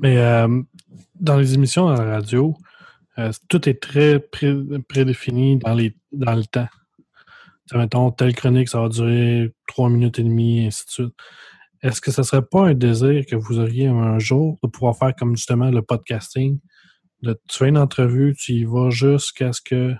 Mais 0.00 0.16
euh, 0.18 0.62
dans 1.20 1.36
les 1.36 1.54
émissions 1.54 1.88
à 1.88 1.96
la 1.96 2.04
radio, 2.16 2.54
euh, 3.18 3.30
tout 3.48 3.68
est 3.68 3.80
très 3.80 4.18
pré- 4.20 4.54
prédéfini 4.88 5.58
dans, 5.58 5.74
les, 5.74 5.94
dans 6.12 6.34
le 6.34 6.44
temps. 6.44 6.68
Sais, 7.66 7.76
mettons, 7.78 8.10
telle 8.10 8.34
chronique, 8.34 8.68
ça 8.68 8.80
va 8.80 8.88
durer 8.88 9.52
trois 9.68 9.88
minutes 9.88 10.18
et 10.18 10.22
demie, 10.24 10.64
et 10.64 10.66
ainsi 10.66 10.84
de 10.86 10.90
suite. 10.90 11.14
Est-ce 11.82 12.00
que 12.00 12.10
ce 12.10 12.22
serait 12.22 12.42
pas 12.42 12.66
un 12.68 12.74
désir 12.74 13.24
que 13.26 13.34
vous 13.36 13.58
auriez 13.58 13.86
un 13.88 14.18
jour 14.18 14.58
de 14.62 14.68
pouvoir 14.68 14.96
faire 14.96 15.14
comme 15.16 15.36
justement 15.36 15.70
le 15.70 15.82
podcasting? 15.82 16.58
De, 17.22 17.38
tu 17.48 17.58
fais 17.58 17.68
une 17.68 17.78
entrevue, 17.78 18.34
tu 18.34 18.52
y 18.52 18.64
vas 18.64 18.90
jusqu'à 18.90 19.52
ce 19.52 19.60
que 19.60 19.94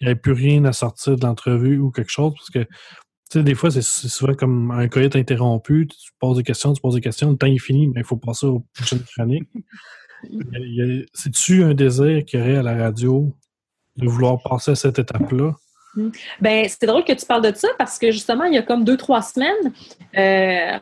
il 0.00 0.06
n'y 0.06 0.12
ait 0.12 0.16
plus 0.16 0.32
rien 0.32 0.64
à 0.64 0.72
sortir 0.72 1.16
de 1.16 1.24
l'entrevue 1.24 1.78
ou 1.78 1.92
quelque 1.92 2.10
chose, 2.10 2.34
parce 2.34 2.50
que 2.50 2.64
tu 3.30 3.38
sais, 3.38 3.44
des 3.44 3.54
fois, 3.54 3.70
c'est 3.70 3.82
souvent 3.82 4.34
comme 4.34 4.72
un 4.72 4.88
coït 4.88 5.14
interrompu, 5.16 5.86
tu 5.86 6.10
poses 6.18 6.36
des 6.36 6.42
questions, 6.42 6.72
tu 6.72 6.82
poses 6.82 6.96
des 6.96 7.00
questions, 7.00 7.30
le 7.30 7.36
temps 7.36 7.46
est 7.46 7.58
fini, 7.58 7.86
mais 7.86 8.00
il 8.00 8.04
faut 8.04 8.16
passer 8.16 8.46
aux 8.46 8.66
prochaines 8.74 9.04
chroniques. 9.04 9.48
C'est-tu 11.14 11.62
un 11.62 11.72
désir 11.72 12.24
qu'il 12.24 12.40
y 12.40 12.42
aurait 12.42 12.56
à 12.56 12.62
la 12.62 12.76
radio 12.76 13.34
de 13.96 14.06
vouloir 14.06 14.38
passer 14.42 14.72
à 14.72 14.74
cette 14.74 14.98
étape-là? 14.98 15.54
Ben, 16.40 16.66
c'est 16.68 16.86
drôle 16.86 17.04
que 17.04 17.12
tu 17.12 17.26
parles 17.26 17.50
de 17.50 17.56
ça 17.56 17.68
parce 17.78 17.98
que 17.98 18.10
justement, 18.10 18.44
il 18.44 18.54
y 18.54 18.58
a 18.58 18.62
comme 18.62 18.84
deux, 18.84 18.96
trois 18.96 19.22
semaines, 19.22 19.72
euh, 20.16 20.78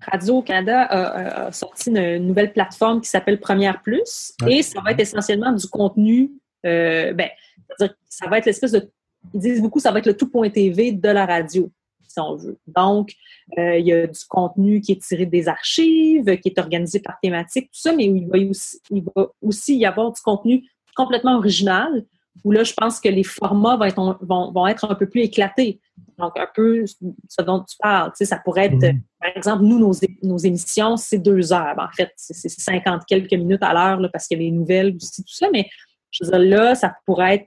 Radio-Canada 0.00 0.82
a, 0.82 1.52
sorti 1.52 1.90
une, 1.90 1.98
une 1.98 2.26
nouvelle 2.26 2.52
plateforme 2.52 3.00
qui 3.00 3.08
s'appelle 3.08 3.40
Première 3.40 3.82
Plus 3.82 4.32
et 4.46 4.62
ça 4.62 4.80
va 4.80 4.92
être 4.92 5.00
essentiellement 5.00 5.52
du 5.52 5.66
contenu. 5.66 6.30
euh, 6.66 7.12
ben, 7.12 7.28
c'est-à-dire 7.68 7.96
ça 8.08 8.28
va 8.28 8.38
être 8.38 8.46
l'espèce 8.46 8.72
de. 8.72 8.90
Ils 9.34 9.40
disent 9.40 9.62
beaucoup, 9.62 9.80
ça 9.80 9.92
va 9.92 9.98
être 9.98 10.06
le 10.06 10.16
tout.tv 10.16 10.92
de 10.92 11.08
la 11.08 11.26
radio, 11.26 11.70
si 12.08 12.18
on 12.20 12.36
veut. 12.36 12.58
Donc, 12.66 13.12
euh, 13.58 13.78
il 13.78 13.86
y 13.86 13.92
a 13.92 14.06
du 14.06 14.24
contenu 14.28 14.80
qui 14.80 14.92
est 14.92 15.02
tiré 15.02 15.26
des 15.26 15.46
archives, 15.46 16.38
qui 16.38 16.48
est 16.48 16.58
organisé 16.58 17.00
par 17.00 17.18
thématique, 17.22 17.66
tout 17.66 17.80
ça, 17.80 17.92
mais 17.92 18.06
il 18.06 18.26
va, 18.28 18.38
aussi, 18.38 18.80
il 18.90 19.04
va 19.14 19.28
aussi 19.42 19.76
y 19.76 19.84
avoir 19.84 20.10
du 20.10 20.20
contenu 20.22 20.64
complètement 20.96 21.36
original 21.36 22.04
où 22.44 22.52
là, 22.52 22.62
je 22.64 22.72
pense 22.72 23.00
que 23.00 23.08
les 23.08 23.24
formats 23.24 23.76
vont 23.76 23.84
être, 23.84 24.18
vont, 24.22 24.52
vont 24.52 24.66
être 24.66 24.90
un 24.90 24.94
peu 24.94 25.08
plus 25.08 25.22
éclatés. 25.22 25.80
Donc, 26.18 26.38
un 26.38 26.48
peu 26.54 26.84
ce 26.86 27.42
dont 27.42 27.60
tu 27.60 27.76
parles. 27.78 28.10
Tu 28.10 28.18
sais, 28.18 28.24
ça 28.26 28.38
pourrait 28.38 28.66
être, 28.66 28.74
Mhm. 28.74 29.02
par 29.20 29.30
exemple, 29.36 29.64
nous, 29.64 29.78
nos, 30.22 30.38
émissions, 30.38 30.96
c'est 30.96 31.18
deux 31.18 31.52
heures. 31.52 31.76
En 31.78 31.90
fait, 31.94 32.12
c'est 32.16 32.34
c'est 32.34 32.48
50 32.48 33.02
quelques 33.06 33.32
minutes 33.32 33.62
à 33.62 33.72
l'heure 33.72 34.10
parce 34.12 34.26
qu'il 34.26 34.38
y 34.38 34.40
a 34.40 34.44
les 34.44 34.50
nouvelles 34.50 34.96
aussi, 34.96 35.22
tout 35.22 35.34
ça. 35.34 35.48
Mais 35.52 35.68
je 36.10 36.24
veux 36.24 36.30
dire, 36.30 36.38
là, 36.38 36.74
ça 36.74 36.94
pourrait 37.06 37.34
être 37.36 37.46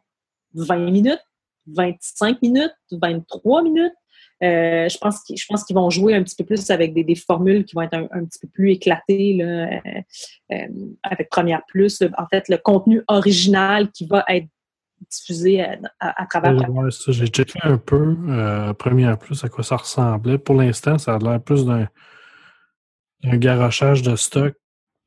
20 0.53 0.77
minutes, 0.77 1.23
25 1.67 2.41
minutes, 2.41 2.73
23 2.91 3.63
minutes. 3.63 3.93
Euh, 4.43 4.89
je 4.89 4.97
pense 4.97 5.63
qu'ils 5.63 5.75
vont 5.75 5.89
jouer 5.89 6.15
un 6.15 6.23
petit 6.23 6.35
peu 6.35 6.43
plus 6.43 6.69
avec 6.69 6.93
des, 6.93 7.03
des 7.03 7.15
formules 7.15 7.63
qui 7.63 7.75
vont 7.75 7.81
être 7.81 7.93
un, 7.93 8.07
un 8.11 8.25
petit 8.25 8.39
peu 8.39 8.47
plus 8.49 8.71
éclatées 8.71 9.35
là, 9.37 9.69
euh, 9.69 10.01
euh, 10.51 10.67
avec 11.03 11.29
Première 11.29 11.61
Plus. 11.67 12.01
En 12.17 12.27
fait, 12.27 12.49
le 12.49 12.57
contenu 12.57 13.03
original 13.07 13.89
qui 13.91 14.05
va 14.05 14.25
être 14.27 14.47
diffusé 15.09 15.61
à, 15.61 15.77
à- 15.99 16.23
à 16.23 16.25
travers 16.25 16.69
ouais, 16.69 16.91
ça, 16.91 17.11
J'ai 17.11 17.27
checké 17.27 17.59
un 17.63 17.77
peu, 17.77 18.15
euh, 18.29 18.73
première 18.73 19.17
plus, 19.17 19.43
à 19.43 19.49
quoi 19.49 19.63
ça 19.63 19.75
ressemblait. 19.77 20.37
Pour 20.37 20.55
l'instant, 20.55 20.97
ça 20.97 21.15
a 21.15 21.19
l'air 21.19 21.41
plus 21.41 21.65
d'un 21.65 21.87
un 23.25 23.37
garochage 23.37 24.01
de 24.01 24.15
stock, 24.17 24.53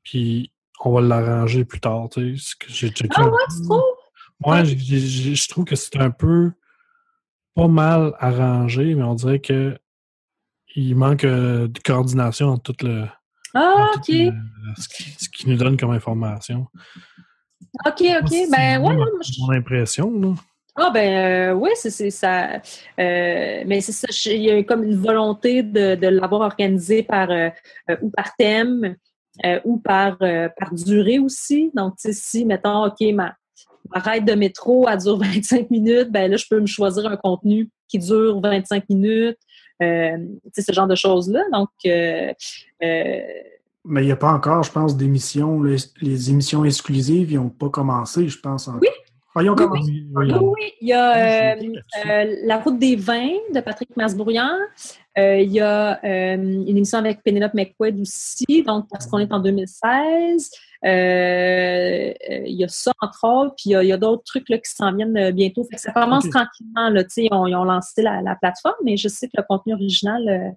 puis 0.02 0.50
on 0.84 0.92
va 0.92 1.00
l'arranger 1.02 1.64
plus 1.64 1.80
tard. 1.80 2.08
Tu 2.10 2.38
sais, 2.38 2.44
ce 2.50 2.56
que 2.56 2.72
j'ai 2.72 2.88
checké 2.88 3.14
Ah 3.18 3.28
ouais, 3.28 3.38
tu 3.50 3.62
trouves? 3.64 4.64
J'ai- 4.64 4.98
j'ai- 4.98 5.34
je 5.34 5.48
trouve 5.48 5.64
que 5.64 5.76
c'est 5.76 5.96
un 5.96 6.10
peu 6.10 6.52
pas 7.54 7.68
mal 7.68 8.14
arrangé, 8.18 8.94
mais 8.94 9.02
on 9.02 9.14
dirait 9.14 9.40
que 9.40 9.78
il 10.74 10.94
manque 10.94 11.24
euh, 11.24 11.68
de 11.68 11.78
coordination 11.80 12.48
entre 12.48 12.72
tout 12.72 12.86
le, 12.86 13.06
Ah, 13.54 13.86
OK. 13.96 14.08
le- 14.08 14.32
ce, 14.78 14.88
qui, 14.88 15.10
ce 15.18 15.28
qui 15.30 15.48
nous 15.48 15.56
donne 15.56 15.76
comme 15.78 15.90
information. 15.92 16.66
OK, 17.86 18.02
OK. 18.22 18.30
Ben, 18.50 18.80
ouais, 18.82 18.96
je- 19.22 19.40
mon 19.42 19.52
impression, 19.52 20.10
là. 20.18 20.34
Ah 20.78 20.90
ben 20.90 21.52
euh, 21.52 21.54
oui, 21.54 21.70
c'est 21.74 22.10
ça. 22.10 22.56
Euh, 22.56 23.62
mais 23.66 23.80
c'est 23.80 23.92
ça, 23.92 24.08
il 24.30 24.42
y 24.42 24.50
a 24.50 24.62
comme 24.62 24.84
une 24.84 24.96
volonté 24.96 25.62
de, 25.62 25.94
de 25.94 26.06
l'avoir 26.08 26.42
organisé 26.42 27.02
par 27.02 27.30
euh, 27.30 27.48
ou 28.02 28.10
par 28.10 28.36
thème 28.36 28.94
ou 29.64 29.78
par, 29.78 30.18
par 30.18 30.72
durée 30.74 31.18
aussi. 31.18 31.70
Donc, 31.74 31.96
tu 31.96 32.08
sais, 32.08 32.12
si, 32.12 32.44
mettons, 32.44 32.86
OK, 32.86 33.00
ma, 33.14 33.34
ma 33.94 34.00
ride 34.00 34.26
de 34.26 34.34
métro, 34.34 34.86
elle 34.88 34.98
dure 34.98 35.16
25 35.22 35.70
minutes, 35.70 36.10
ben 36.10 36.30
là, 36.30 36.36
je 36.36 36.44
peux 36.48 36.60
me 36.60 36.66
choisir 36.66 37.06
un 37.06 37.16
contenu 37.16 37.70
qui 37.88 37.98
dure 37.98 38.40
25 38.40 38.84
minutes. 38.90 39.38
Euh, 39.82 40.16
tu 40.44 40.50
sais, 40.54 40.62
ce 40.62 40.72
genre 40.72 40.86
de 40.86 40.94
choses-là. 40.94 41.42
Donc, 41.52 41.68
Mais 43.88 44.02
il 44.02 44.06
n'y 44.06 44.12
a 44.12 44.16
pas 44.16 44.32
encore, 44.32 44.62
je 44.62 44.72
pense, 44.72 44.96
d'émissions. 44.96 45.62
Les, 45.62 45.76
les 46.02 46.30
émissions 46.30 46.64
exclusives, 46.64 47.30
ils 47.30 47.36
n'ont 47.36 47.48
pas 47.50 47.68
commencé, 47.70 48.28
je 48.28 48.38
pense. 48.40 48.68
encore. 48.68 48.80
Oui. 48.82 48.88
Ah, 49.38 49.42
ils 49.42 49.50
ont 49.50 49.52
Oui, 49.54 49.58
commencé. 49.58 49.90
Oui, 49.92 50.06
oui, 50.14 50.32
Oui, 50.32 50.38
oui, 50.58 50.72
il 50.80 50.88
y 50.88 50.92
a 50.94 51.52
euh, 51.52 51.54
vu 51.60 51.72
là-dessus. 51.74 52.10
euh, 52.10 52.36
La 52.46 52.58
route 52.58 52.78
des 52.78 52.96
vins 52.96 53.34
de 53.54 53.60
Patrick 53.60 53.94
Masbourian. 53.96 54.48
Euh, 55.18 55.38
il 55.40 55.52
y 55.52 55.60
a 55.60 55.98
euh, 56.04 56.34
une 56.36 56.68
émission 56.76 56.98
avec 56.98 57.22
Penelope 57.22 57.52
McQuaid 57.54 58.00
aussi, 58.00 58.62
donc 58.66 58.86
parce 58.90 59.06
qu'on 59.06 59.18
est 59.18 59.32
en 59.32 59.40
2016. 59.40 60.50
Euh, 60.84 60.88
euh, 60.88 62.12
il 62.46 62.54
y 62.56 62.64
a 62.64 62.68
ça, 62.68 62.92
entre 63.00 63.24
autres, 63.24 63.54
puis 63.56 63.70
il 63.70 63.86
y 63.86 63.92
a, 63.92 63.96
d'autres 63.96 64.22
trucs 64.24 64.48
là, 64.48 64.58
qui 64.58 64.70
s'en 64.70 64.92
viennent 64.94 65.16
euh, 65.16 65.32
bientôt. 65.32 65.64
Fait 65.64 65.76
que 65.76 65.80
ça 65.82 65.92
commence 65.92 66.28
tranquillement. 66.30 66.88
Là, 66.90 67.04
tu 67.04 67.10
sais, 67.10 67.24
ils, 67.24 67.34
ont, 67.34 67.46
ils 67.46 67.54
ont 67.54 67.64
lancé 67.64 68.02
la, 68.02 68.22
la 68.22 68.36
plateforme, 68.36 68.74
mais 68.84 68.96
je 68.96 69.08
sais 69.08 69.26
que 69.26 69.32
le 69.36 69.44
contenu 69.48 69.74
original. 69.74 70.28
euh, 70.28 70.50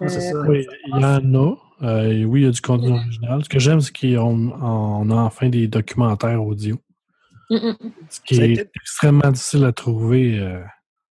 Ah, 0.00 0.08
c'est 0.08 0.20
ça. 0.20 0.40
Oui, 0.48 0.66
il 0.86 0.90
y 0.90 0.94
en 0.94 1.02
a. 1.02 1.20
Euh, 1.82 2.22
oui, 2.24 2.42
il 2.42 2.44
y 2.44 2.46
a 2.46 2.50
du 2.50 2.60
contenu 2.60 2.90
original. 2.92 3.42
Ce 3.44 3.48
que 3.48 3.58
j'aime, 3.58 3.80
c'est 3.80 3.92
qu'on 3.98 4.52
on 4.52 5.10
a 5.10 5.14
enfin 5.16 5.48
des 5.48 5.66
documentaires 5.68 6.42
audio. 6.44 6.76
mm, 7.50 7.56
Ce 8.08 8.20
qui 8.20 8.36
Ça 8.36 8.44
est 8.46 8.52
été- 8.52 8.70
extrêmement 8.76 9.30
difficile 9.30 9.64
à 9.64 9.72
trouver 9.72 10.38
euh, 10.38 10.62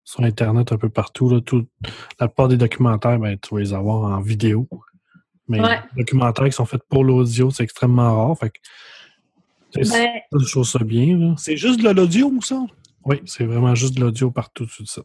sur 0.04 0.22
Internet 0.22 0.72
un 0.72 0.78
peu 0.78 0.88
partout. 0.88 1.28
Là, 1.28 1.40
Tout- 1.40 1.66
la 2.20 2.28
plupart 2.28 2.48
des 2.48 2.56
documentaires, 2.56 3.18
ben, 3.18 3.36
tu 3.38 3.54
vas 3.54 3.60
les 3.60 3.72
avoir 3.74 4.04
en 4.16 4.20
vidéo. 4.20 4.68
Mais 5.48 5.60
Ouais. 5.60 5.80
les 5.96 6.04
documentaires 6.04 6.46
qui 6.46 6.52
sont 6.52 6.66
faits 6.66 6.82
pour 6.88 7.02
l'audio, 7.04 7.50
c'est 7.50 7.64
extrêmement 7.64 8.26
rare. 8.28 8.38
Fait 8.38 8.50
que, 8.50 8.58
ben, 9.74 10.10
je 10.38 10.50
trouve 10.52 10.64
ça 10.64 10.78
bien. 10.84 11.34
C'est 11.36 11.56
juste 11.56 11.80
de 11.82 11.90
l'audio, 11.90 12.32
ça? 12.42 12.64
Oui, 13.04 13.20
c'est 13.24 13.44
vraiment 13.44 13.74
juste 13.74 13.96
de 13.96 14.00
l'audio 14.02 14.30
partout 14.30 14.68
sur 14.68 14.82
le 14.82 14.86
site. 14.86 15.04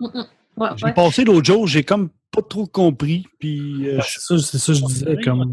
mm, 0.00 0.06
mm. 0.06 0.26
Ouais, 0.60 0.68
J'ai 0.76 0.84
ouais. 0.86 0.94
passé 0.94 1.24
l'autre 1.24 1.46
jour, 1.46 1.66
j'ai 1.66 1.82
comme 1.84 2.10
pas 2.30 2.42
trop 2.42 2.66
compris. 2.66 3.26
Puis, 3.38 3.88
euh, 3.88 3.96
Ben, 3.96 4.02
c'est 4.06 4.20
ça, 4.20 4.38
c'est 4.38 4.58
ça 4.58 4.72
que 4.72 4.78
je 4.78 4.84
disais. 4.84 5.16
Comme, 5.24 5.50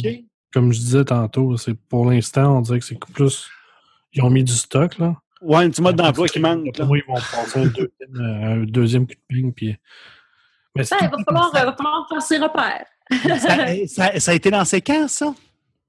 comme 0.53 0.73
je 0.73 0.79
disais 0.79 1.05
tantôt, 1.05 1.57
c'est 1.57 1.73
pour 1.73 2.05
l'instant, 2.09 2.57
on 2.57 2.61
dirait 2.61 2.79
que 2.79 2.85
c'est 2.85 2.99
plus. 2.99 3.49
Ils 4.13 4.21
ont 4.21 4.29
mis 4.29 4.43
du 4.43 4.53
stock, 4.53 4.97
là. 4.97 5.15
Ouais, 5.41 5.63
un 5.65 5.69
petit 5.69 5.81
mode 5.81 5.95
d'emploi 5.95 6.27
qui 6.27 6.39
manque. 6.39 6.77
là. 6.77 6.85
Oui, 6.89 7.01
ils 7.07 7.11
vont 7.11 7.19
passer 7.19 7.59
un 7.59 7.65
deuxième, 7.65 8.15
euh, 8.15 8.53
un 8.53 8.63
deuxième 8.65 9.05
coup 9.07 9.13
de 9.13 9.19
ping. 9.27 9.53
Puis... 9.53 9.75
Ben, 10.75 10.83
il 10.83 11.07
va 11.09 11.17
falloir, 11.25 11.51
temps 11.51 11.57
euh, 11.59 11.65
va 11.65 11.75
falloir 11.75 12.07
faire 12.09 12.21
ses 12.21 12.37
repères. 12.37 12.85
ça, 13.39 13.87
ça- 13.87 14.19
ça 14.19 14.31
a 14.31 14.33
été 14.33 14.49
lancé 14.49 14.81
quand, 14.81 15.07
ça? 15.07 15.33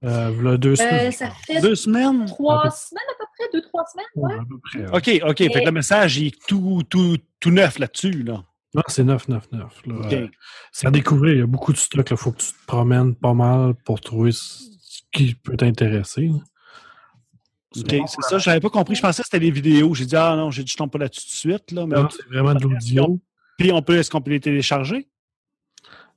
Euh, 0.05 0.31
voilà 0.33 0.57
deux 0.57 0.77
semaines. 0.77 1.09
Euh, 1.09 1.11
ça 1.11 1.31
fait 1.45 1.61
Deux 1.61 1.75
semaines? 1.75 2.25
trois 2.27 2.71
semaines 2.71 3.03
à 3.11 3.19
peu 3.19 3.25
près, 3.37 3.49
deux, 3.53 3.63
trois 3.69 3.85
semaines, 3.93 4.07
ouais. 4.15 4.33
Ouais, 4.35 4.39
à 4.41 4.45
peu 4.49 4.59
près, 4.63 5.13
ouais. 5.13 5.23
OK, 5.25 5.31
OK. 5.31 5.39
Fait 5.53 5.61
que 5.61 5.65
le 5.67 5.73
message 5.73 6.19
il 6.19 6.27
est 6.29 6.47
tout, 6.47 6.83
tout, 6.89 7.17
tout 7.41 7.51
neuf 7.51 7.79
là-dessus. 7.81 8.23
Là. 8.23 8.45
Non, 8.75 8.83
c'est 8.89 9.03
999. 9.05 9.81
Là. 9.87 9.95
OK. 9.95 10.13
Euh, 10.13 10.29
c'est 10.73 10.87
à 10.87 10.91
découvrir. 10.91 11.33
Il 11.35 11.39
y 11.39 11.43
a 11.43 11.47
beaucoup 11.47 11.73
de 11.73 11.79
stock. 11.79 12.07
Il 12.11 12.17
faut 12.17 12.33
que 12.33 12.39
tu 12.39 12.49
te 12.53 12.67
promènes 12.67 13.15
pas 13.15 13.33
mal 13.35 13.75
pour 13.85 14.01
trouver 14.01 14.33
ce 14.33 14.65
qui 15.13 15.35
peut 15.35 15.57
t'intéresser. 15.57 16.29
là. 16.29 16.35
OK, 17.77 17.91
c'est 18.07 18.23
ça, 18.29 18.39
je 18.39 18.49
n'avais 18.49 18.61
pas 18.61 18.71
compris. 18.71 18.95
Je 18.95 19.03
pensais 19.03 19.23
que 19.23 19.29
c'était 19.31 19.41
des 19.45 19.51
vidéos. 19.51 19.95
J'ai 19.95 20.07
dit, 20.07 20.17
ah 20.17 20.35
non, 20.37 20.51
j'ai 20.51 20.65
dit, 20.65 20.71
je 20.73 20.77
tombe 20.77 20.91
pas 20.91 20.99
là-dessus 20.99 21.21
tout 21.23 21.27
de 21.49 21.53
suite. 21.55 21.71
Là, 21.73 21.87
mais 21.87 21.97
Non, 21.97 22.09
c'est 22.11 22.27
vraiment 22.27 22.55
de 22.55 22.63
l'audio. 22.63 23.21
Puis, 23.59 23.73
on 23.73 23.83
peut, 23.83 23.97
est-ce 23.99 24.11
qu'on 24.11 24.21
peut 24.21 24.31
les 24.33 24.41
télécharger? 24.41 25.09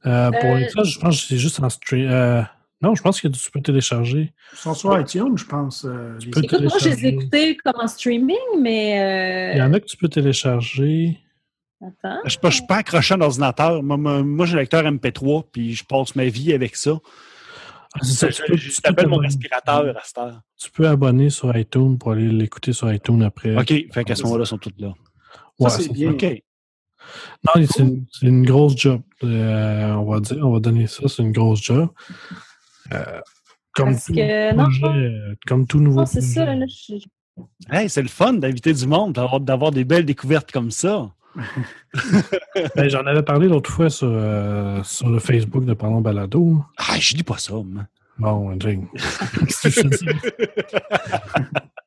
Euh, 0.06 0.32
pour 0.32 0.50
Euh, 0.52 0.60
l'instant, 0.60 0.84
je 0.84 1.00
pense 1.00 1.22
que 1.22 1.28
c'est 1.28 1.38
juste 1.38 1.60
en 1.62 1.70
stream. 1.70 2.10
euh, 2.10 2.42
non, 2.82 2.96
je 2.96 3.02
pense 3.04 3.22
que 3.22 3.28
tu 3.28 3.52
peux 3.52 3.62
télécharger. 3.62 4.34
Ils 4.54 4.58
sont 4.58 4.74
sur 4.74 5.00
iTunes, 5.00 5.38
je 5.38 5.46
pense. 5.46 5.86
euh, 5.86 6.18
peux 6.32 6.42
Écoute, 6.42 6.62
moi, 6.62 6.72
je 6.80 6.90
les 6.90 6.94
ai 6.94 6.96
télécharger. 6.96 7.08
écoutés 7.08 7.58
comme 7.58 7.80
en 7.82 7.88
streaming, 7.88 8.38
mais. 8.60 9.52
Il 9.56 9.60
y 9.60 9.62
en 9.62 9.72
a 9.74 9.80
que 9.80 9.86
tu 9.86 9.98
peux 9.98 10.08
télécharger. 10.10 11.20
Attends. 11.82 12.20
Je 12.26 12.30
suis 12.30 12.40
pas, 12.40 12.50
je 12.50 12.56
suis 12.58 12.66
pas 12.68 12.78
accroché 12.78 13.14
à 13.14 13.18
un 13.18 13.22
ordinateur. 13.22 13.82
Moi, 13.84 13.98
moi, 13.98 14.22
moi, 14.24 14.46
j'ai 14.46 14.56
un 14.56 14.60
lecteur 14.60 14.84
MP3, 14.84 15.46
puis 15.52 15.74
je 15.74 15.84
passe 15.84 16.16
ma 16.16 16.26
vie 16.26 16.54
avec 16.54 16.76
ça. 16.76 17.00
Ah, 17.94 18.00
c'est 18.04 18.14
ça, 18.14 18.30
Je, 18.30 18.44
tu 18.56 18.68
peux- 18.76 18.82
t'appelle 18.84 19.08
mon 19.08 19.18
respirateur 19.18 19.98
à 19.98 20.02
cette 20.04 20.18
heure. 20.18 20.42
Tu 20.58 20.70
peux 20.72 20.88
abonner 20.88 21.30
sur 21.30 21.56
iTunes 21.58 21.98
pour 21.98 22.12
aller 22.12 22.30
l'écouter 22.30 22.72
sur 22.72 22.92
iTunes 22.94 23.22
après. 23.24 23.58
OK, 23.58 23.68
fait 23.92 24.04
qu'à 24.06 24.16
ce 24.16 24.24
moment-là, 24.24 24.44
ils 24.44 24.48
sont 24.48 24.58
tous 24.58 24.72
là. 24.78 24.94
Ouais, 25.60 25.70
Ça, 25.70 25.78
c'est 25.78 25.84
c'est 25.84 25.94
bien. 25.94 26.12
OK. 26.12 26.44
Non, 27.44 27.66
c'est 27.68 28.28
une, 28.28 28.46
grosse 28.46 28.78
job. 28.78 29.02
Euh, 29.24 29.92
on 29.94 30.06
va 30.06 30.20
dire, 30.20 30.38
on 30.48 30.52
va 30.54 30.60
donner 30.60 30.88
ça, 30.88 31.08
c'est 31.08 31.24
une 31.24 31.32
grosse 31.32 31.62
job. 31.64 31.90
Euh, 32.94 33.20
comme, 33.74 33.92
Parce 33.94 34.06
tout 34.06 34.14
que, 34.14 34.54
projet, 34.56 34.86
euh, 34.86 35.36
comme 35.48 35.66
tout 35.66 35.80
nouveau 35.80 36.06
c'est 36.06 36.20
projet. 36.20 36.34
ça. 36.34 36.56
Là, 36.56 36.66
je- 36.68 36.96
Hey, 37.72 37.90
c'est 37.90 38.02
le 38.04 38.08
fun 38.10 38.34
d'inviter 38.34 38.74
du 38.74 38.86
monde, 38.86 39.14
d'avoir, 39.14 39.40
d'avoir 39.40 39.72
des 39.72 39.84
belles 39.84 40.06
découvertes 40.06 40.52
comme 40.52 40.70
ça. 40.70 41.12
Ben, 42.76 42.90
J'en 42.90 43.06
avais 43.06 43.24
parlé 43.24 43.48
l'autre 43.48 43.70
fois 43.72 43.90
sur, 43.90 44.10
euh, 44.12 44.82
sur 44.84 45.10
le 45.10 45.20
Facebook 45.20 45.66
de 45.66 45.74
Parlons 45.74 46.02
Balado. 46.02 46.64
Ah, 46.78 47.00
je 47.00 47.14
dis 47.16 47.24
pas 47.24 47.38
ça, 47.38 47.54
moi. 47.54 47.84
Bon, 48.18 48.56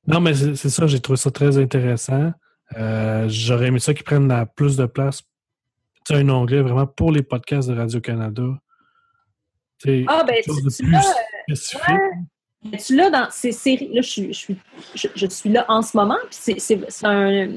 non, 0.07 0.21
mais 0.21 0.35
c'est 0.35 0.69
ça, 0.71 0.87
j'ai 0.87 1.01
trouvé 1.01 1.17
ça 1.17 1.31
très 1.31 1.59
intéressant. 1.59 2.33
Euh, 2.77 3.27
J'aurais 3.29 3.67
aimé 3.69 3.79
ça 3.79 3.95
qu'ils 3.95 4.05
prennent 4.05 4.29
la- 4.29 4.47
plus 4.47 4.77
de 4.77 4.87
place. 4.87 5.23
Tu 6.07 6.15
sais, 6.15 6.21
un 6.21 6.29
onglet 6.29 6.61
vraiment 6.61 6.87
pour 6.87 7.13
les 7.13 7.23
podcasts 7.23 7.69
de 7.69 7.77
Radio-Canada. 7.77 8.43
Ah, 10.09 10.25
ben, 10.27 10.37
chose 10.45 10.59
tu, 10.59 10.65
de 10.65 10.71
tu 10.71 10.83
plus 10.83 10.93
l'as, 10.93 11.15
spécifique. 11.47 11.89
ouais. 11.89 12.11
Mais 12.73 12.79
tu 12.79 12.97
l'as 12.97 13.11
dans 13.11 13.29
ces 13.31 13.53
séries. 13.53 13.91
Là, 13.93 14.01
je 14.01 14.09
suis, 14.09 14.27
je 14.33 14.39
suis, 14.39 14.57
je, 14.95 15.09
je 15.15 15.27
suis 15.27 15.51
là 15.51 15.67
en 15.69 15.83
ce 15.83 15.95
moment, 15.97 16.17
puis 16.31 16.55
c'est 16.59 17.05
un. 17.05 17.49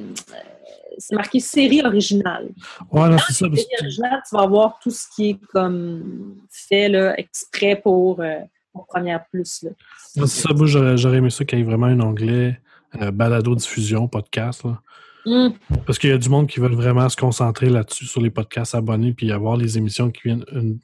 Euh, 0.92 0.96
C'est 0.98 1.16
marqué 1.16 1.40
série 1.40 1.82
originale. 1.86 2.50
Ouais, 2.92 3.10
non, 3.10 3.18
c'est 3.20 3.34
ça. 3.34 3.46
Série 3.48 3.66
originale, 3.82 4.22
tu 4.30 4.36
vas 4.36 4.44
avoir 4.44 4.80
tout 4.82 4.92
ce 4.92 5.06
qui 5.16 5.30
est 5.32 5.40
comme 5.54 6.36
fait 6.50 6.90
là, 6.90 7.18
exprès 7.20 7.76
pour, 7.82 8.20
euh, 8.22 8.40
pour 8.74 8.88
Première 8.88 9.26
Plus. 9.32 9.64
Là. 9.64 9.72
C'est 9.98 10.28
ça, 10.28 10.54
moi, 10.54 10.68
j'aurais 10.68 10.98
j'aurais 10.98 11.18
aimé 11.18 11.30
ça 11.30 11.46
qu'il 11.46 11.60
y 11.60 11.62
ait 11.62 11.66
vraiment 11.66 11.88
un 11.88 12.00
onglet 12.00 12.60
euh, 13.02 13.12
balado-diffusion, 13.12 14.08
podcast. 14.08 14.64
là. 14.64 14.82
Hum, 15.26 15.54
Parce 15.86 16.00
qu'il 16.00 16.10
y 16.10 16.14
a 16.14 16.18
du 16.18 16.30
monde 16.30 16.48
qui 16.48 16.62
veulent 16.62 16.74
vraiment 16.76 17.10
se 17.10 17.18
concentrer 17.18 17.70
là-dessus, 17.70 18.06
sur 18.06 18.22
les 18.22 18.30
podcasts 18.30 18.74
abonnés, 18.76 19.12
puis 19.14 19.30
avoir 19.34 19.58
les 19.58 19.78
émissions 19.78 20.10
qui 20.10 20.22
viennent 20.24 20.46
une- 20.54 20.80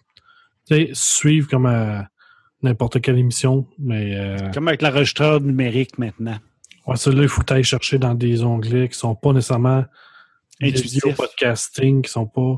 suivre 0.93 1.47
comme 1.49 1.65
à 1.65 2.07
n'importe 2.61 2.99
quelle 3.01 3.17
émission. 3.17 3.65
Mais 3.79 4.15
euh, 4.17 4.51
Comme 4.53 4.67
avec 4.67 4.81
l'enregistreur 4.81 5.39
numérique 5.39 5.97
maintenant. 5.97 6.37
Ouais, 6.87 6.95
celui-là, 6.95 7.23
il 7.23 7.29
faut 7.29 7.41
que 7.41 7.47
tu 7.47 7.53
ailles 7.53 7.63
chercher 7.63 7.97
dans 7.97 8.13
des 8.13 8.43
onglets 8.43 8.89
qui 8.89 8.97
sont 8.97 9.15
pas 9.15 9.33
nécessairement 9.33 9.83
des 10.61 10.69
Intuitif. 10.69 10.93
vidéos 11.03 11.13
podcasting, 11.15 12.01
qui 12.03 12.11
sont 12.11 12.25
pas. 12.27 12.57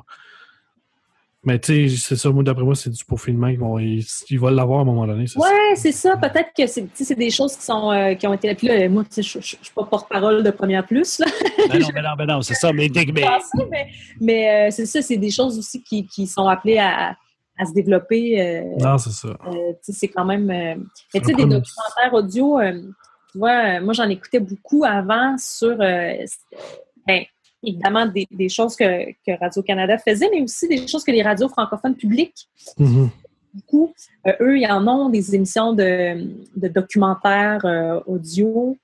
Mais 1.47 1.59
tu 1.59 1.89
sais, 1.89 1.95
c'est 1.97 2.15
ça, 2.15 2.32
moi, 2.32 2.43
d'après 2.43 2.63
moi, 2.63 2.73
c'est 2.73 2.89
du 2.89 3.05
peaufinement. 3.05 3.45
Ils 3.47 3.59
vont, 3.59 3.78
ils, 3.78 4.03
ils 4.32 4.39
vont 4.39 4.47
l'avoir 4.49 4.80
à 4.80 4.82
un 4.82 4.86
moment 4.86 5.05
donné. 5.05 5.28
c'est 5.28 5.39
ça. 5.39 5.41
Ouais, 5.47 5.76
c'est 5.76 5.91
ça. 5.91 6.17
Peut-être 6.17 6.49
que 6.57 6.65
c'est, 6.65 6.82
tu 6.86 6.89
sais, 6.95 7.03
c'est 7.03 7.13
des 7.15 7.30
choses 7.30 7.55
qui, 7.55 7.61
sont, 7.63 7.91
euh, 7.91 8.15
qui 8.15 8.26
ont 8.26 8.34
été. 8.34 8.53
Puis 8.55 8.67
là, 8.67 8.89
moi, 8.89 9.03
tu 9.03 9.09
sais, 9.11 9.21
je 9.21 9.34
je- 9.39 9.55
je 9.59 9.65
suis 9.65 9.73
pas 9.76 9.84
porte-parole 9.84 10.41
de 10.41 10.49
Première 10.49 10.84
Plus. 10.88 11.19
Là. 11.19 11.28
Ben 11.69 11.80
non, 11.80 11.88
ben 11.93 12.01
non, 12.01 12.09
ben 12.17 12.26
non, 12.26 12.41
c'est 12.41 12.55
ça. 12.55 12.73
Mais, 12.73 12.89
dès 12.89 13.05
que- 13.05 13.11
mais- 13.11 13.28
mais, 13.69 13.88
mais 14.19 14.67
euh, 14.69 14.71
c'est 14.71 14.88
ça, 14.88 15.03
c'est 15.03 15.17
des 15.17 15.30
choses 15.30 15.59
aussi 15.59 15.84
qui, 15.84 16.07
qui 16.07 16.26
sont 16.26 16.47
appelées 16.47 16.80
à, 16.80 17.15
à 17.59 17.65
se 17.65 17.73
développer. 17.73 18.41
euh, 18.41 18.63
Non, 18.80 18.97
c'est 18.97 19.11
ça. 19.11 19.28
euh, 19.28 19.51
tu 19.51 19.76
sais, 19.84 19.91
c'est 19.93 20.07
quand 20.07 20.26
même. 20.26 20.49
euh, 20.49 20.76
mais 21.13 21.19
tu 21.19 21.28
sais, 21.28 21.34
des 21.36 21.43
documentaires 21.45 22.13
audio, 22.13 22.59
euh, 22.59 22.82
tu 23.36 23.39
vois, 23.39 23.79
euh, 23.79 23.81
moi, 23.83 23.93
j'en 23.93 24.07
écoutais 24.07 24.39
beaucoup 24.39 24.86
avant 24.86 25.36
sur. 25.38 25.75
euh, 25.81 26.13
ben, 27.05 27.23
évidemment, 27.61 28.05
des, 28.05 28.25
des 28.31 28.47
choses 28.47 28.75
que, 28.77 29.11
que 29.11 29.38
Radio-Canada 29.38 29.97
faisait, 29.97 30.29
mais 30.31 30.41
aussi 30.41 30.69
des 30.69 30.88
choses 30.88 31.03
que 31.03 31.11
les 31.11 31.21
radios 31.21 31.49
francophones 31.49 31.95
publiques 31.95 32.47
Mhm. 32.77 33.09
beaucoup. 33.53 33.93
Euh, 34.27 34.33
eux, 34.39 34.57
ils 34.59 34.67
en 34.71 34.88
ont 34.88 35.09
des 35.09 35.36
émissions 35.36 35.73
de, 35.73 36.25
de 36.55 36.67
documentaires 36.69 37.65
euh, 37.65 37.99
audio 38.05 38.77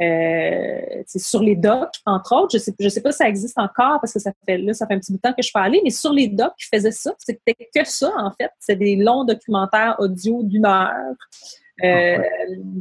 euh, 0.00 0.80
sur 1.06 1.42
les 1.42 1.56
docs, 1.56 1.94
entre 2.06 2.34
autres. 2.36 2.50
Je 2.52 2.58
sais, 2.58 2.72
je 2.78 2.88
sais 2.88 3.00
pas 3.02 3.10
si 3.12 3.18
ça 3.18 3.28
existe 3.28 3.58
encore 3.58 4.00
parce 4.00 4.12
que 4.14 4.20
ça 4.20 4.32
fait 4.46 4.58
là, 4.58 4.72
ça 4.72 4.86
fait 4.86 4.94
un 4.94 4.98
petit 5.00 5.10
bout 5.12 5.18
de 5.18 5.22
temps 5.22 5.32
que 5.32 5.42
je 5.42 5.48
suis 5.48 5.58
allée, 5.58 5.80
mais 5.84 5.90
sur 5.90 6.12
les 6.12 6.28
docs, 6.28 6.52
ils 6.60 6.68
faisaient 6.76 6.92
ça. 6.92 7.12
C'était 7.18 7.54
que 7.54 7.84
ça, 7.84 8.12
en 8.18 8.30
fait. 8.30 8.50
C'est 8.60 8.76
des 8.76 8.96
longs 8.96 9.24
documentaires 9.24 9.96
audio 9.98 10.42
d'une 10.44 10.64
heure. 10.66 11.16
Euh, 11.84 12.18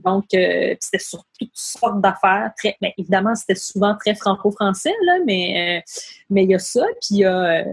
Donc, 0.03 0.25
euh, 0.33 0.75
c'était 0.79 1.03
sur 1.03 1.23
toutes 1.39 1.51
sortes 1.53 2.01
d'affaires. 2.01 2.51
Très, 2.57 2.75
ben, 2.81 2.91
évidemment, 2.97 3.35
c'était 3.35 3.55
souvent 3.55 3.95
très 3.95 4.15
franco-français, 4.15 4.93
là, 5.05 5.19
mais 5.25 5.79
euh, 5.79 5.91
mais 6.29 6.43
il 6.43 6.51
y 6.51 6.55
a 6.55 6.59
ça, 6.59 6.85
puis 7.01 7.07
il 7.11 7.17
y 7.19 7.25
a 7.25 7.63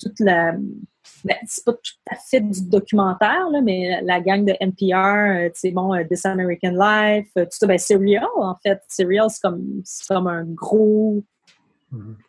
toute 0.00 0.20
la 0.20 0.52
ben, 1.24 1.36
c'est 1.46 1.64
pas 1.64 1.72
tout 1.72 2.12
à 2.12 2.16
fait 2.16 2.40
du 2.40 2.68
documentaire, 2.68 3.48
là, 3.50 3.60
mais 3.60 4.00
la 4.02 4.20
gang 4.20 4.44
de 4.44 4.54
NPR, 4.60 5.50
tu 5.52 5.60
sais, 5.60 5.70
bon, 5.72 5.92
This 6.08 6.24
American 6.24 6.72
Life, 6.72 7.28
tout 7.34 7.46
ça, 7.50 7.66
ben, 7.66 7.78
Serial, 7.78 8.26
en 8.36 8.54
fait. 8.62 8.80
Serial, 8.88 9.28
c'est 9.30 9.40
comme, 9.40 9.80
c'est 9.84 10.06
comme 10.06 10.28
un 10.28 10.44
gros, 10.44 11.24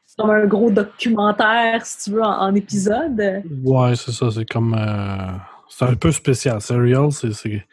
c'est 0.05 0.17
comme 0.17 0.31
un 0.31 0.47
gros 0.47 0.71
documentaire, 0.71 1.85
si 1.85 2.05
tu 2.05 2.15
veux, 2.15 2.23
en, 2.23 2.41
en 2.41 2.55
épisode. 2.55 3.43
Ouais, 3.63 3.95
c'est 3.95 4.11
ça. 4.11 4.31
C'est 4.31 4.45
comme. 4.45 4.73
euh, 4.73 5.37
c'est 5.67 5.85
un 5.85 5.95
peu 5.95 6.11
spécial. 6.11 6.59
Serial, 6.61 7.11
c'est. 7.11 7.65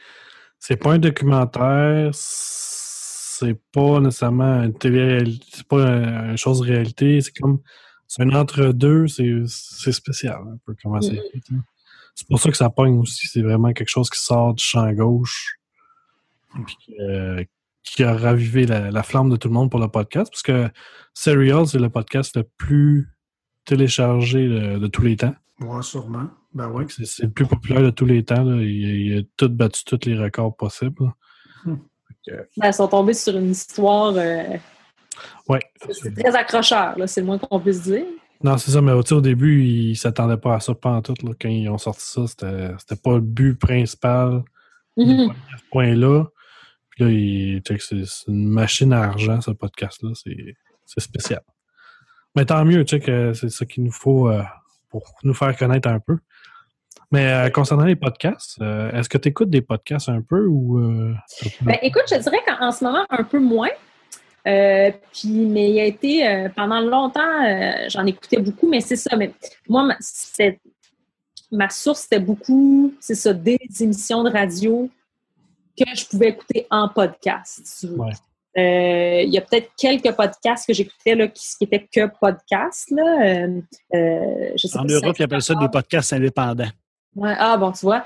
C'est- 0.58 0.76
pas 0.76 0.92
un 0.92 0.98
documentaire. 0.98 2.10
C'est 2.12 3.60
pas 3.72 4.00
nécessairement 4.00 4.62
une 4.62 4.72
télé 4.76 5.38
C'est 5.52 5.66
pas 5.66 5.84
un- 5.84 6.30
une 6.30 6.38
chose 6.38 6.60
de 6.60 6.66
réalité. 6.66 7.20
C'est 7.20 7.32
comme. 7.36 7.60
C'est 8.08 8.22
un 8.22 8.30
entre-deux. 8.30 9.08
C'est 9.08 9.30
c'est 9.46 9.92
spécial, 9.92 10.40
un 10.46 10.58
peu 10.64 10.74
comment 10.82 11.00
c'est 11.00 11.16
fait, 11.16 11.42
hein. 11.52 11.62
C'est 12.14 12.26
pour 12.28 12.40
ça 12.40 12.50
que 12.50 12.56
ça 12.56 12.70
pogne 12.70 12.98
aussi. 12.98 13.26
C'est 13.26 13.42
vraiment 13.42 13.72
quelque 13.74 13.88
chose 13.90 14.08
qui 14.08 14.18
sort 14.20 14.54
du 14.54 14.64
champ 14.64 14.90
gauche. 14.92 15.56
Puis 16.66 16.76
euh, 17.00 17.44
qui 17.82 18.02
a 18.02 18.16
ravivé 18.16 18.64
la, 18.66 18.90
la 18.90 19.02
flamme 19.02 19.28
de 19.28 19.36
tout 19.36 19.48
le 19.48 19.54
monde 19.54 19.70
pour 19.70 19.80
le 19.80 19.88
podcast. 19.88 20.30
Parce 20.32 20.42
que 20.42 20.70
Serial, 21.12 21.66
c'est 21.66 21.78
le 21.78 21.90
podcast 21.90 22.34
le 22.36 22.44
plus 22.56 23.08
téléchargé 23.66 24.48
de- 24.48 24.78
de 24.78 24.86
tous 24.86 25.02
les 25.02 25.16
temps. 25.16 25.34
Ouais, 25.60 25.82
sûrement. 25.82 26.28
Ben 26.56 26.70
oui. 26.70 26.84
C'est 26.88 27.04
c'est 27.04 27.24
le 27.24 27.30
plus 27.30 27.46
populaire 27.46 27.82
de 27.82 27.90
tous 27.90 28.06
les 28.06 28.24
temps. 28.24 28.42
Là. 28.42 28.56
Il, 28.62 29.06
il 29.06 29.18
a 29.18 29.22
tout 29.36 29.48
battu 29.50 29.84
tous 29.84 30.00
les 30.06 30.16
records 30.18 30.56
possibles. 30.56 31.12
Hmm. 31.64 31.76
Ben, 32.26 32.68
Ils 32.68 32.72
sont 32.74 32.88
tombés 32.88 33.12
sur 33.14 33.36
une 33.36 33.50
histoire, 33.50 34.14
euh, 34.16 34.56
ouais. 35.48 35.60
c'est 35.92 36.12
très 36.14 36.34
accrocheur, 36.34 36.98
là, 36.98 37.06
c'est 37.06 37.20
le 37.20 37.26
moins 37.26 37.38
qu'on 37.38 37.60
puisse 37.60 37.82
dire. 37.82 38.04
Non, 38.42 38.58
c'est 38.58 38.70
ça, 38.72 38.80
mais 38.82 38.90
au 38.92 39.20
début, 39.20 39.62
ils 39.64 39.90
ne 39.90 39.94
s'attendaient 39.94 40.36
pas 40.36 40.56
à 40.56 40.60
ça, 40.60 40.74
pas 40.74 40.90
en 40.90 41.02
tout. 41.02 41.14
Là. 41.22 41.32
Quand 41.40 41.48
ils 41.48 41.68
ont 41.68 41.78
sorti 41.78 42.04
ça, 42.04 42.26
c'était 42.26 42.70
c'était 42.78 43.00
pas 43.00 43.14
le 43.14 43.20
but 43.20 43.54
principal 43.58 44.42
Mhm. 44.96 45.30
à 45.30 45.58
ce 45.58 45.62
point-là. 45.70 46.24
Puis 46.90 47.04
là, 47.04 47.10
il- 47.10 47.62
c'est 47.66 48.04
c'est 48.04 48.26
une 48.28 48.48
machine 48.48 48.92
à 48.92 49.02
argent, 49.04 49.40
ce 49.40 49.50
podcast-là. 49.52 50.10
C'est 50.14 50.54
c'est 50.84 51.00
spécial. 51.00 51.42
Mais 52.34 52.44
tant 52.44 52.64
mieux, 52.64 52.84
tu 52.84 52.96
sais, 52.96 53.00
que 53.00 53.32
c'est 53.34 53.48
ça 53.50 53.64
qu'il 53.66 53.84
nous 53.84 53.92
faut 53.92 54.28
euh, 54.30 54.42
pour 54.90 55.14
nous 55.22 55.34
faire 55.34 55.56
connaître 55.56 55.88
un 55.88 56.00
peu. 56.00 56.18
Mais 57.12 57.32
euh, 57.32 57.50
concernant 57.50 57.84
les 57.84 57.96
podcasts, 57.96 58.60
euh, 58.60 58.90
est-ce 58.92 59.08
que 59.08 59.18
tu 59.18 59.28
écoutes 59.28 59.50
des 59.50 59.62
podcasts 59.62 60.08
un 60.08 60.22
peu 60.22 60.46
ou. 60.46 60.78
euh, 60.78 61.14
Ben, 61.62 61.78
écoute, 61.82 62.04
je 62.10 62.16
dirais 62.16 62.38
qu'en 62.46 62.68
en 62.68 62.72
ce 62.72 62.84
moment, 62.84 63.04
un 63.10 63.24
peu 63.24 63.38
moins. 63.38 63.70
Euh, 64.46 64.90
puis, 65.12 65.28
mais 65.28 65.70
il 65.70 65.80
a 65.80 65.84
été, 65.84 66.48
pendant 66.54 66.80
longtemps, 66.80 67.88
j'en 67.88 68.06
écoutais 68.06 68.38
beaucoup, 68.38 68.68
mais 68.68 68.80
c'est 68.80 68.96
ça. 68.96 69.16
Mais 69.16 69.32
moi, 69.68 69.88
ma, 71.52 71.68
source, 71.68 72.00
c'était 72.00 72.20
beaucoup, 72.20 72.94
c'est 73.00 73.14
ça, 73.14 73.32
des 73.32 73.58
émissions 73.80 74.22
de 74.22 74.30
radio 74.30 74.88
que 75.76 75.84
je 75.94 76.06
pouvais 76.06 76.28
écouter 76.28 76.66
en 76.70 76.88
podcast. 76.88 77.60
si 77.64 77.86
tu 77.86 77.92
veux. 77.92 77.98
Ouais. 77.98 78.12
Euh, 78.56 79.20
il 79.22 79.28
y 79.32 79.36
a 79.36 79.42
peut-être 79.42 79.70
quelques 79.76 80.12
podcasts 80.12 80.66
que 80.66 80.72
j'écoutais 80.72 81.30
qui, 81.30 81.46
qui 81.58 81.64
étaient 81.64 81.86
que 81.92 82.06
podcasts. 82.18 82.90
Là. 82.90 83.18
Euh, 83.20 83.60
je 84.56 84.66
sais 84.66 84.78
En 84.78 84.86
pas 84.86 84.92
Europe, 84.94 85.16
ils 85.18 85.24
appellent 85.24 85.42
ça 85.42 85.54
des 85.54 85.68
podcasts 85.68 86.14
indépendants. 86.14 86.70
Ouais, 87.16 87.34
ah 87.38 87.56
bon, 87.56 87.72
tu 87.72 87.86
vois, 87.86 88.04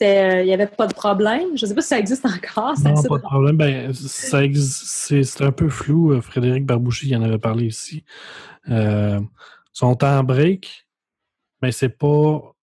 euh, 0.00 0.40
il 0.42 0.46
n'y 0.46 0.54
avait 0.54 0.66
pas 0.66 0.86
de 0.86 0.94
problème. 0.94 1.56
Je 1.56 1.64
ne 1.64 1.68
sais 1.68 1.74
pas 1.74 1.82
si 1.82 1.88
ça 1.88 1.98
existe 1.98 2.24
encore. 2.24 2.74
c'est 2.76 2.90
Non, 2.90 3.02
pas 3.02 3.18
de 3.18 3.22
problème. 3.22 3.56
Ben, 3.56 3.92
c'est 3.92 5.42
un 5.42 5.52
peu 5.52 5.68
flou. 5.68 6.12
Euh, 6.12 6.20
Frédéric 6.20 6.64
Barbouchi 6.64 7.08
il 7.08 7.16
en 7.16 7.22
avait 7.22 7.38
parlé 7.38 7.66
ici. 7.66 8.04
Euh, 8.68 9.20
ils 9.20 9.78
sont 9.78 10.02
en 10.02 10.24
break, 10.24 10.86
mais 11.60 11.72
c'est 11.72 11.90
pas. 11.90 12.54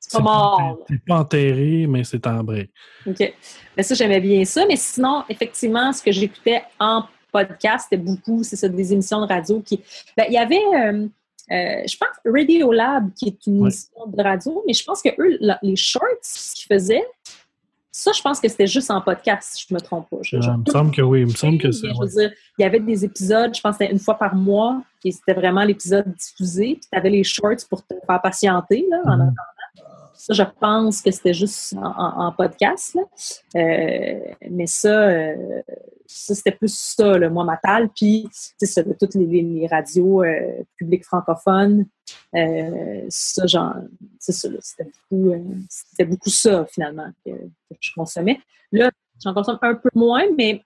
C'est 0.00 0.18
pas 0.18 0.22
mort. 0.22 0.78
C'est 0.88 1.04
pas 1.04 1.18
enterré, 1.18 1.86
mais 1.88 2.04
c'est 2.04 2.26
en 2.26 2.44
break. 2.44 2.70
OK. 3.06 3.34
Mais 3.76 3.82
ça, 3.82 3.94
j'aimais 3.94 4.20
bien 4.20 4.44
ça. 4.44 4.64
Mais 4.66 4.76
sinon, 4.76 5.24
effectivement, 5.28 5.92
ce 5.92 6.02
que 6.02 6.12
j'écoutais 6.12 6.62
en 6.78 7.04
podcast, 7.32 7.88
c'était 7.90 8.02
beaucoup, 8.02 8.42
c'est 8.42 8.56
ça, 8.56 8.68
des 8.68 8.92
émissions 8.92 9.20
de 9.20 9.26
radio 9.26 9.60
qui. 9.60 9.82
Ben, 10.16 10.24
il 10.28 10.34
y 10.34 10.38
avait, 10.38 10.62
euh, 10.76 11.06
euh, 11.50 11.82
je 11.86 11.96
pense, 11.96 12.08
Radio 12.24 12.72
Lab, 12.72 13.10
qui 13.14 13.26
est 13.28 13.46
une 13.46 13.58
émission 13.62 14.06
de 14.06 14.22
radio, 14.22 14.62
mais 14.66 14.72
je 14.74 14.84
pense 14.84 15.02
que 15.02 15.08
eux, 15.18 15.36
la- 15.40 15.58
les 15.62 15.76
shorts 15.76 16.02
qu'ils 16.54 16.66
faisaient 16.76 17.06
Ça, 17.90 18.12
je 18.12 18.22
pense 18.22 18.38
que 18.38 18.48
c'était 18.48 18.66
juste 18.68 18.92
en 18.92 19.00
podcast, 19.00 19.54
si 19.56 19.66
je 19.68 19.74
me 19.74 19.80
trompe 19.80 20.08
pas. 20.08 20.18
Je- 20.22 20.36
Euh, 20.36 20.40
il 20.40 20.58
me 20.64 20.70
semble 20.70 20.90
que 20.94 21.02
oui, 21.02 21.20
il 21.22 21.26
me 21.26 21.30
semble 21.32 21.58
que 21.58 21.72
c'est. 21.72 21.88
il 21.88 22.32
y 22.60 22.64
avait 22.64 22.78
des 22.78 23.04
épisodes, 23.04 23.52
je 23.52 23.60
pense 23.60 23.76
que 23.76 23.84
c'était 23.84 23.92
une 23.92 23.98
fois 23.98 24.14
par 24.16 24.36
mois, 24.36 24.82
et 25.04 25.10
c'était 25.10 25.32
vraiment 25.34 25.64
l'épisode 25.64 26.04
diffusé. 26.14 26.74
Puis 26.74 26.88
tu 26.92 26.96
avais 26.98 27.10
les 27.10 27.24
shorts 27.24 27.66
pour 27.68 27.84
te 27.84 27.94
faire 28.06 28.20
patienter 28.22 28.86
là, 28.88 28.98
en 29.04 29.06
Mhm. 29.16 29.20
attendant. 29.22 29.32
Ça, 30.18 30.34
je 30.34 30.42
pense 30.60 31.00
que 31.00 31.10
c'était 31.10 31.32
juste 31.32 31.74
en, 31.80 32.32
podcast. 32.32 32.94
là. 32.94 33.02
Euh, 33.56 34.20
mais 34.50 34.66
ça, 34.66 35.08
euh, 35.08 35.62
ça 36.08 36.34
c'était 36.34 36.52
plus 36.52 36.74
ça, 36.74 37.16
le 37.18 37.30
moi 37.30 37.44
matal. 37.44 37.88
Puis, 37.94 38.28
ça, 38.32 38.82
de 38.82 38.94
toutes 38.94 39.14
les, 39.14 39.66
radios 39.70 40.24
euh, 40.24 40.62
publiques 40.76 41.04
francophones, 41.04 41.86
euh, 42.34 43.04
ça, 43.08 43.46
genre, 43.46 43.76
c'était 44.18 44.90
beaucoup, 45.10 45.30
euh, 45.30 46.04
beaucoup 46.04 46.30
ça, 46.30 46.66
finalement, 46.66 47.10
que 47.24 47.30
je 47.80 47.90
consommais. 47.94 48.40
Là, 48.72 48.90
j'en 49.22 49.34
consomme 49.34 49.58
un 49.62 49.74
peu 49.74 49.90
moins, 49.94 50.24
mais 50.36 50.64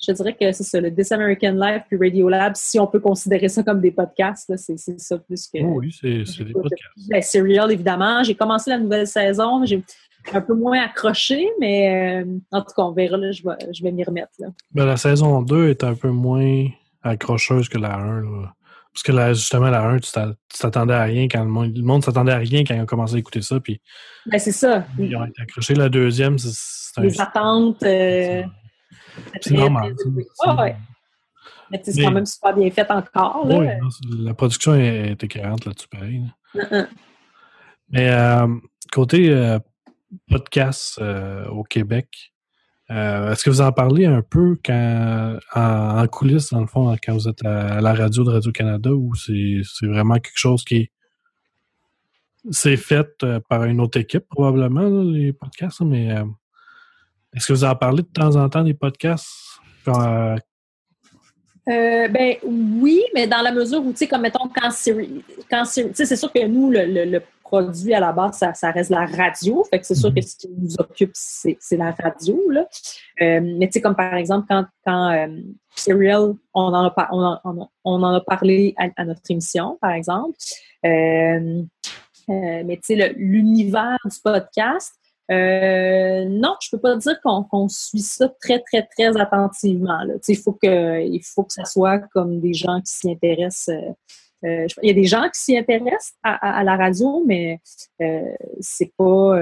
je 0.00 0.12
dirais 0.12 0.34
que 0.38 0.50
c'est 0.52 0.62
ça, 0.64 0.80
le 0.80 0.94
This 0.94 1.12
American 1.12 1.52
Life 1.52 1.82
puis 1.88 1.98
Radio 1.98 2.28
Lab, 2.28 2.54
si 2.56 2.78
on 2.80 2.86
peut 2.86 3.00
considérer 3.00 3.48
ça 3.48 3.62
comme 3.62 3.80
des 3.80 3.90
podcasts, 3.90 4.50
c'est 4.56 4.78
ça 4.98 5.18
plus 5.18 5.46
que. 5.48 5.58
Oh 5.62 5.78
oui, 5.80 5.92
c'est 5.92 6.44
des 6.44 6.52
podcasts. 6.52 7.08
Ben, 7.08 7.22
Serial, 7.22 7.70
évidemment. 7.72 8.22
J'ai 8.22 8.34
commencé 8.34 8.70
la 8.70 8.78
nouvelle 8.78 9.06
saison, 9.06 9.64
j'ai 9.64 9.82
un 10.32 10.40
peu 10.40 10.54
moins 10.54 10.82
accroché, 10.82 11.48
mais 11.60 12.22
euh, 12.24 12.38
en 12.52 12.60
tout 12.60 12.72
cas, 12.76 12.82
on 12.82 12.92
verra, 12.92 13.16
là, 13.16 13.30
je 13.32 13.42
vais, 13.42 13.72
je 13.72 13.82
vais 13.82 13.90
m'y 13.92 14.04
remettre. 14.04 14.32
Là. 14.38 14.48
Ben, 14.72 14.84
la 14.86 14.96
saison 14.96 15.42
2 15.42 15.68
est 15.68 15.82
un 15.84 15.94
peu 15.94 16.10
moins 16.10 16.66
accrocheuse 17.02 17.68
que 17.68 17.78
la 17.78 17.94
1. 17.96 18.20
là. 18.22 18.52
Parce 18.92 19.02
que 19.04 19.12
là, 19.12 19.32
justement, 19.32 19.70
la 19.70 19.82
1, 19.82 19.98
tu 20.00 20.10
t'a- 20.10 20.34
tu 20.52 20.58
t'attendais 20.58 20.94
à 20.94 21.04
rien 21.04 21.28
quand 21.28 21.44
le 21.44 21.48
monde, 21.50 21.76
le 21.76 21.82
monde 21.84 22.04
s'attendait 22.04 22.32
à 22.32 22.38
rien 22.38 22.64
quand 22.64 22.74
ils 22.74 22.80
ont 22.80 22.86
commencé 22.86 23.14
à 23.14 23.18
écouter 23.18 23.40
ça. 23.40 23.60
Puis 23.60 23.80
Ben, 24.26 24.38
c'est 24.38 24.50
ça. 24.52 24.84
ils 24.98 25.14
ont 25.16 25.24
été 25.24 25.40
accrochés. 25.42 25.74
La 25.74 25.88
deuxième, 25.88 26.38
c'est- 26.38 26.50
c'est 26.52 27.00
un. 27.00 27.04
Les 27.04 27.20
attentes. 27.20 27.82
euh, 27.84 28.42
C'est 29.40 29.54
normal. 29.54 29.94
Mais 31.70 31.80
c'est 31.84 32.02
quand 32.02 32.10
même 32.10 32.26
super 32.26 32.54
bien 32.54 32.70
fait 32.70 32.90
encore. 32.90 33.46
Là. 33.46 33.58
Oui, 33.58 33.66
non, 33.80 33.90
c'est- 33.90 34.08
la 34.24 34.34
production 34.34 34.74
est, 34.74 35.22
écœurante 35.22 35.64
là-dessus, 35.66 35.88
pareil. 35.88 36.22
là. 36.54 36.86
Mais 37.90 38.10
euh, 38.10 38.46
côté 38.92 39.30
euh, 39.30 39.58
podcast 40.28 40.98
euh, 41.00 41.46
au 41.48 41.62
Québec, 41.62 42.32
euh, 42.90 43.30
est-ce 43.32 43.44
que 43.44 43.50
vous 43.50 43.60
en 43.60 43.70
parlez 43.70 44.04
un 44.06 44.22
peu 44.22 44.56
quand 44.64 45.38
en, 45.54 45.98
en 46.00 46.06
coulisses, 46.08 46.50
dans 46.50 46.60
le 46.60 46.66
fond, 46.66 46.96
quand 47.04 47.12
vous 47.14 47.28
êtes 47.28 47.44
à, 47.44 47.76
à 47.76 47.80
la 47.80 47.94
radio 47.94 48.24
de 48.24 48.30
Radio-Canada, 48.30 48.90
ou 48.92 49.14
c'est 49.14 49.62
vraiment 49.86 50.14
quelque 50.14 50.38
chose 50.38 50.64
qui 50.64 50.76
est 50.76 50.90
c'est 52.50 52.76
fait 52.78 53.24
par 53.48 53.64
une 53.64 53.80
autre 53.80 53.98
équipe, 54.00 54.24
probablement, 54.28 54.80
là, 54.80 55.04
les 55.04 55.32
podcasts, 55.32 55.82
mais 55.82 56.10
est-ce 57.34 57.46
que 57.48 57.52
vous 57.52 57.64
en 57.64 57.74
parlez 57.76 58.02
de 58.02 58.08
temps 58.08 58.36
en 58.36 58.48
temps 58.48 58.62
des 58.64 58.74
podcasts? 58.74 59.28
Quand, 59.84 60.00
euh, 60.02 60.36
Euh, 61.68 62.08
ben 62.08 62.36
oui, 62.42 63.02
mais 63.14 63.26
dans 63.26 63.42
la 63.42 63.52
mesure 63.52 63.84
où, 63.84 63.90
tu 63.92 63.98
sais, 63.98 64.08
comme 64.08 64.22
mettons, 64.22 64.48
quand 64.48 64.70
Siri, 64.70 65.22
quand 65.50 65.64
Siri- 65.64 65.90
tu 65.90 65.94
sais, 65.96 66.06
c'est 66.06 66.16
sûr 66.16 66.32
que 66.32 66.44
nous, 66.46 66.70
le, 66.70 66.84
le- 66.86 67.04
le 67.04 67.22
produit 67.44 67.92
à 67.94 68.00
la 68.00 68.12
base, 68.12 68.38
ça, 68.38 68.54
ça 68.54 68.70
reste 68.70 68.90
la 68.90 69.06
radio. 69.06 69.62
Fait 69.70 69.78
que 69.78 69.86
c'est 69.86 69.94
sûr 69.94 70.08
Mhm. 70.10 70.14
que 70.16 70.20
ce 70.22 70.36
qui 70.36 70.48
nous 70.56 70.74
occupe, 70.78 71.10
c'est 71.14 71.76
la 71.76 71.90
radio, 71.92 72.38
là. 72.50 72.66
Euh, 73.20 73.40
mais 73.58 73.66
tu 73.66 73.72
sais, 73.74 73.80
comme 73.80 73.94
par 73.94 74.14
exemple, 74.14 74.46
quand, 74.48 74.64
quand 74.86 75.10
euh, 75.12 75.28
Serial, 75.76 76.32
on 76.54 76.62
en 76.62 76.84
a, 76.84 76.90
par- 76.90 77.08
on 77.12 77.22
en, 77.22 77.40
on 77.44 77.60
en- 77.60 77.70
on 77.84 78.02
en 78.02 78.14
a 78.14 78.20
parlé 78.20 78.74
à, 78.78 78.86
à 78.96 79.04
notre 79.04 79.20
émission, 79.28 79.78
par 79.80 79.92
exemple. 79.92 80.36
Mais 80.82 81.66
tu 82.28 82.96
sais, 82.96 83.14
l'univers 83.16 83.98
du 84.04 84.16
podcast, 84.22 84.94
euh, 85.30 86.24
non, 86.28 86.56
je 86.60 86.70
peux 86.70 86.78
pas 86.80 86.96
dire 86.96 87.20
qu'on 87.22 87.68
suit 87.68 88.00
ça 88.00 88.28
très, 88.40 88.58
très, 88.60 88.82
très 88.86 89.16
attentivement. 89.20 90.02
là. 90.04 90.14
Il 90.28 90.36
faut 90.38 90.52
que 90.52 91.00
il 91.02 91.22
faut 91.24 91.44
que 91.44 91.52
ça 91.52 91.64
soit 91.64 91.98
comme 92.12 92.40
des 92.40 92.52
gens 92.54 92.80
qui 92.80 92.92
s'y 92.92 93.10
intéressent. 93.10 93.68
euh, 93.76 93.92
euh, 94.44 94.66
il 94.82 94.88
y 94.88 94.90
a 94.90 94.94
des 94.94 95.04
gens 95.04 95.24
qui 95.32 95.40
s'y 95.40 95.56
intéressent 95.58 96.14
à, 96.22 96.32
à- 96.34 96.58
à 96.60 96.64
la 96.64 96.76
radio, 96.76 97.22
mais 97.26 97.60
euh, 98.00 98.22
c'est 98.60 98.92
pas. 98.96 99.36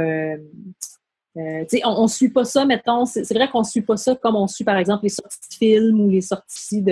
Euh, 1.38 1.64
on, 1.84 2.02
on 2.02 2.08
suit 2.08 2.30
pas 2.30 2.44
ça, 2.44 2.64
mettons. 2.64 3.04
C'est 3.06 3.32
vrai 3.34 3.48
qu'on 3.48 3.62
suit 3.62 3.82
pas 3.82 3.96
ça 3.96 4.14
comme 4.16 4.36
on 4.36 4.46
suit, 4.46 4.64
par 4.64 4.76
exemple, 4.76 5.04
les 5.04 5.10
sorties 5.10 5.38
de 5.50 5.54
films 5.54 6.00
ou 6.00 6.10
les 6.10 6.20
sorties 6.20 6.84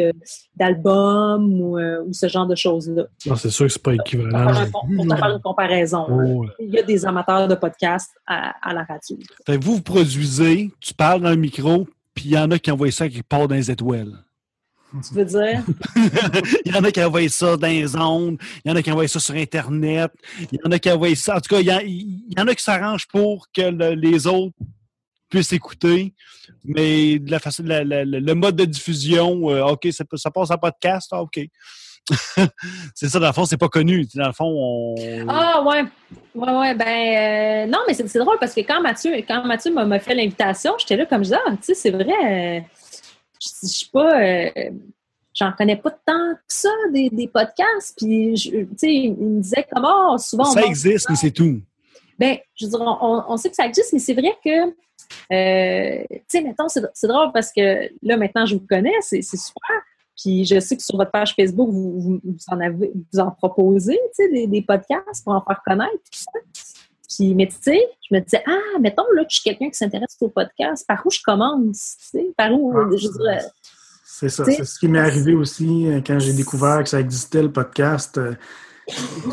d'albums 0.54 1.60
ou, 1.60 1.78
euh, 1.78 2.02
ou 2.06 2.12
ce 2.12 2.28
genre 2.28 2.46
de 2.46 2.54
choses-là. 2.54 3.04
non, 3.26 3.36
c'est 3.36 3.50
sûr 3.50 3.66
que 3.66 3.72
c'est 3.72 3.82
pas 3.82 3.94
équivalent. 3.94 4.52
pour 4.70 5.06
te 5.06 5.16
faire 5.16 5.30
une 5.30 5.42
comparaison. 5.42 6.06
Oh, 6.10 6.46
Il 6.60 6.70
y 6.70 6.78
a 6.78 6.82
des 6.82 7.04
amateurs 7.06 7.48
de 7.48 7.54
podcasts 7.54 8.12
à, 8.26 8.54
à 8.62 8.72
la 8.72 8.84
radio. 8.84 9.16
Fait 9.46 9.56
vous, 9.56 9.76
vous 9.76 9.82
produisez, 9.82 10.70
tu 10.80 10.94
parles 10.94 11.22
dans 11.22 11.28
un 11.28 11.36
micro, 11.36 11.86
puis 12.14 12.26
il 12.26 12.30
y 12.32 12.38
en 12.38 12.50
a 12.50 12.58
qui 12.58 12.70
envoient 12.70 12.90
ça 12.90 13.08
qui 13.08 13.22
part 13.22 13.48
dans 13.48 13.54
les 13.54 13.70
étoiles. 13.70 14.12
Tu 14.92 15.14
veux 15.14 15.24
dire? 15.24 15.62
il 16.64 16.72
y 16.72 16.76
en 16.76 16.82
a 16.84 16.90
qui 16.90 17.02
envoient 17.02 17.28
ça 17.28 17.56
dans 17.56 17.66
les 17.66 17.94
ondes, 17.96 18.38
il 18.64 18.68
y 18.70 18.72
en 18.72 18.76
a 18.76 18.82
qui 18.82 18.90
envoient 18.90 19.08
ça 19.08 19.20
sur 19.20 19.34
Internet, 19.34 20.10
il 20.52 20.58
y 20.62 20.66
en 20.66 20.70
a 20.70 20.78
qui 20.78 20.90
envoient 20.90 21.14
ça. 21.14 21.36
En 21.36 21.40
tout 21.40 21.54
cas, 21.54 21.60
il 21.60 21.66
y, 21.66 21.72
en- 21.72 21.80
il 21.80 22.34
y 22.36 22.40
en 22.40 22.46
a 22.46 22.54
qui 22.54 22.62
s'arrangent 22.62 23.06
pour 23.08 23.46
que 23.52 23.62
le- 23.62 23.94
les 23.94 24.26
autres 24.26 24.54
puissent 25.28 25.52
écouter. 25.52 26.14
Mais 26.64 27.18
de 27.18 27.30
la 27.30 27.40
façon, 27.40 27.62
la- 27.64 27.84
la- 27.84 28.04
le 28.04 28.34
mode 28.34 28.56
de 28.56 28.64
diffusion, 28.64 29.50
euh, 29.50 29.64
OK, 29.66 29.88
ça, 29.90 30.04
passe 30.30 30.50
en 30.50 30.56
podcast, 30.58 31.08
ah, 31.12 31.22
OK. 31.22 31.40
c'est 32.94 33.08
ça, 33.08 33.18
dans 33.18 33.26
le 33.26 33.32
fond, 33.32 33.44
c'est 33.44 33.56
pas 33.56 33.68
connu. 33.68 34.06
Dans 34.14 34.28
le 34.28 34.32
fond, 34.32 34.44
on. 34.46 34.94
Ah 35.28 35.62
ouais. 35.62 35.84
Ouais, 36.36 36.52
ouais, 36.52 36.74
ben 36.74 36.86
euh, 36.86 37.66
non, 37.66 37.78
mais 37.88 37.94
c'est 37.94 38.18
drôle 38.18 38.36
parce 38.38 38.54
que 38.54 38.60
quand 38.60 38.80
Mathieu, 38.80 39.12
quand 39.26 39.44
Mathieu 39.44 39.72
m'a 39.72 39.84
m'a 39.84 39.98
fait 39.98 40.14
l'invitation, 40.14 40.74
j'étais 40.78 40.96
là 40.96 41.06
comme 41.06 41.18
je 41.24 41.30
disais, 41.30 41.38
ah, 41.46 41.50
tu 41.52 41.58
sais, 41.62 41.74
c'est 41.74 41.90
vrai, 41.90 42.04
euh, 42.06 42.60
je 43.40 43.48
je 43.62 43.66
suis 43.66 43.90
pas. 43.90 44.20
euh, 44.22 44.50
J'en 45.38 45.52
connais 45.52 45.76
pas 45.76 45.90
tant 45.90 46.32
que 46.34 46.40
ça 46.48 46.70
des, 46.94 47.10
des 47.10 47.28
podcasts. 47.28 47.94
Puis, 47.98 48.32
tu 48.36 48.68
sais, 48.78 48.90
il 48.90 49.12
me 49.14 49.40
disait 49.42 49.66
comment 49.70 50.16
souvent. 50.16 50.44
on 50.48 50.52
ça 50.52 50.62
existe, 50.62 51.10
mais 51.10 51.16
c'est 51.16 51.30
tout. 51.30 51.60
Ben, 52.18 52.38
je 52.54 52.64
veux 52.64 52.70
dire, 52.70 52.80
on, 52.80 53.22
on 53.28 53.36
sait 53.36 53.50
que 53.50 53.54
ça 53.56 53.66
existe, 53.66 53.92
mais 53.92 53.98
c'est 53.98 54.14
vrai 54.14 54.32
que, 54.42 54.68
euh, 54.70 56.04
tu 56.10 56.22
sais, 56.26 56.40
mettons, 56.40 56.68
c'est 56.68 57.06
drôle 57.06 57.32
parce 57.34 57.52
que 57.52 57.90
là, 58.02 58.16
maintenant, 58.16 58.46
je 58.46 58.54
vous 58.54 58.66
connais, 58.66 58.94
c'est 59.02 59.20
c'est 59.20 59.36
super. 59.36 59.76
Puis 60.16 60.46
je 60.46 60.58
sais 60.58 60.74
que 60.78 60.82
sur 60.82 60.96
votre 60.96 61.10
page 61.10 61.34
Facebook, 61.34 61.68
vous, 61.68 62.00
vous, 62.00 62.20
vous 62.24 62.36
en, 62.48 62.58
avez, 62.58 62.90
vous 63.12 63.20
en 63.20 63.30
proposez, 63.32 64.00
tu 64.16 64.24
sais, 64.24 64.30
des, 64.32 64.46
des 64.46 64.62
podcasts 64.62 65.22
pour 65.22 65.34
en 65.34 65.42
faire 65.42 65.60
connaître, 65.66 65.92
tout 65.92 66.00
ça. 66.18 66.30
Puis, 67.08 67.34
mais 67.34 67.46
tu 67.48 67.56
sais, 67.60 67.80
je 68.10 68.14
me 68.14 68.20
disais, 68.20 68.42
ah, 68.46 68.78
mettons, 68.80 69.04
là, 69.14 69.22
que 69.24 69.30
je 69.30 69.36
suis 69.40 69.44
quelqu'un 69.44 69.68
qui 69.70 69.76
s'intéresse 69.76 70.16
au 70.20 70.28
podcast, 70.28 70.84
par 70.86 71.02
où 71.04 71.10
je 71.10 71.20
commence, 71.24 71.96
tu 72.00 72.18
sais, 72.18 72.26
par 72.36 72.52
où, 72.52 72.72
Ah, 72.76 72.86
je 72.90 73.08
dirais, 73.08 73.44
C'est 74.04 74.28
ça. 74.28 74.44
C'est 74.44 74.64
ce 74.64 74.78
qui 74.78 74.88
m'est 74.88 74.98
arrivé 74.98 75.34
aussi 75.34 75.86
euh, 75.88 76.00
quand 76.06 76.18
j'ai 76.18 76.32
découvert 76.32 76.82
que 76.82 76.88
ça 76.88 77.00
existait, 77.00 77.42
le 77.42 77.52
podcast. 77.52 78.18
Euh, 78.18 78.34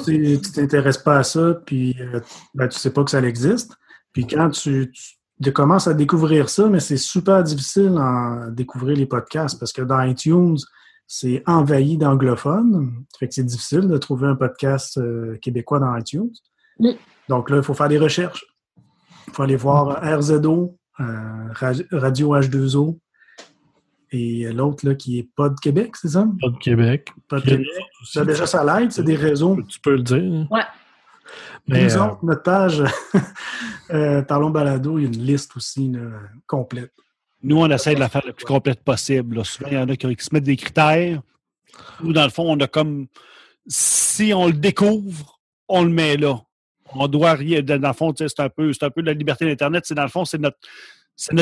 Tu 0.05 0.39
tu 0.41 0.51
t'intéresses 0.51 0.97
pas 0.97 1.19
à 1.19 1.23
ça, 1.23 1.53
puis 1.65 1.95
euh, 1.99 2.19
ben, 2.55 2.67
tu 2.67 2.79
sais 2.79 2.89
pas 2.91 3.03
que 3.03 3.11
ça 3.11 3.21
existe. 3.21 3.71
Puis 4.11 4.25
quand 4.25 4.49
tu, 4.49 4.91
tu- 4.91 5.13
tu 5.43 5.51
commences 5.53 5.87
à 5.87 5.93
découvrir 5.93 6.49
ça, 6.49 6.67
mais 6.69 6.79
c'est 6.79 6.97
super 6.97 7.43
difficile 7.43 7.95
à 7.99 8.47
découvrir 8.51 8.97
les 8.97 9.05
podcasts 9.05 9.59
parce 9.59 9.71
que 9.71 9.81
dans 9.83 10.01
iTunes, 10.01 10.57
c'est 11.05 11.43
envahi 11.45 11.97
d'anglophones. 11.97 13.05
Fait 13.19 13.27
que 13.27 13.33
c'est 13.35 13.43
difficile 13.45 13.87
de 13.87 13.97
trouver 13.97 14.27
un 14.27 14.35
podcast 14.35 14.97
euh, 14.97 15.37
québécois 15.41 15.79
dans 15.79 15.95
iTunes. 15.97 16.31
Mm. 16.79 16.91
Donc 17.29 17.49
là, 17.49 17.57
il 17.57 17.63
faut 17.63 17.73
faire 17.73 17.89
des 17.89 17.97
recherches. 17.99 18.45
Il 19.27 19.33
faut 19.33 19.43
aller 19.43 19.55
voir 19.55 20.01
RZO, 20.03 20.77
euh, 20.99 21.03
Ra- 21.53 21.71
Radio 21.91 22.35
H2O, 22.35 22.97
et 24.11 24.51
l'autre 24.53 24.87
là 24.87 24.93
qui 24.95 25.19
est 25.19 25.27
Pod 25.35 25.59
Québec, 25.59 25.95
c'est 25.95 26.09
ça? 26.09 26.27
Pas 26.39 26.49
de 26.49 26.57
Québec. 26.57 27.09
Y 27.31 27.35
a 27.35 27.41
Québec. 27.41 27.67
aussi. 28.01 28.11
Ça, 28.13 28.25
déjà, 28.25 28.45
ça 28.45 28.63
l'aide, 28.63 28.91
c'est 28.91 29.03
des 29.03 29.15
réseaux. 29.15 29.57
Tu 29.67 29.79
peux 29.79 29.95
le 29.95 30.03
dire. 30.03 30.47
Ouais. 30.51 30.61
Mais 31.67 31.85
Nous 31.85 31.95
euh, 31.97 32.05
autres, 32.05 32.19
notre 32.25 32.43
page, 32.43 32.83
euh, 33.91 34.21
Parlons 34.23 34.49
Balado, 34.51 34.99
il 34.99 35.03
y 35.03 35.05
a 35.05 35.07
une 35.07 35.25
liste 35.25 35.55
aussi 35.55 35.89
là, 35.89 36.01
complète. 36.45 36.91
Nous, 37.41 37.57
on 37.57 37.69
essaie 37.69 37.95
de 37.95 37.99
la 37.99 38.09
faire 38.09 38.23
le 38.25 38.33
plus 38.33 38.45
complète 38.45 38.83
possible. 38.83 39.37
là. 39.37 39.43
Souvent, 39.43 39.69
il 39.71 39.75
y 39.75 39.77
en 39.77 39.89
a 39.89 39.95
qui, 39.95 40.15
qui 40.15 40.23
se 40.23 40.29
mettent 40.33 40.43
des 40.43 40.55
critères. 40.57 41.21
Nous, 42.01 42.13
dans 42.13 42.23
le 42.23 42.29
fond, 42.29 42.43
on 42.47 42.59
a 42.59 42.67
comme. 42.67 43.07
Si 43.67 44.33
on 44.33 44.47
le 44.47 44.53
découvre, 44.53 45.39
on 45.67 45.83
le 45.83 45.89
met 45.89 46.17
là. 46.17 46.39
On 46.95 47.07
doit 47.07 47.33
rien. 47.33 47.61
Dans 47.61 47.87
le 47.87 47.93
fond, 47.93 48.13
c'est 48.15 48.39
un 48.39 48.49
peu, 48.49 48.71
c'est 48.73 48.83
un 48.83 48.89
peu 48.89 49.01
de 49.01 49.07
la 49.07 49.13
liberté 49.13 49.45
d'Internet. 49.45 49.83
C'est 49.85 49.95
dans 49.95 50.03
le 50.03 50.09
fond, 50.09 50.25
c'est 50.25 50.39
notre, 50.39 50.57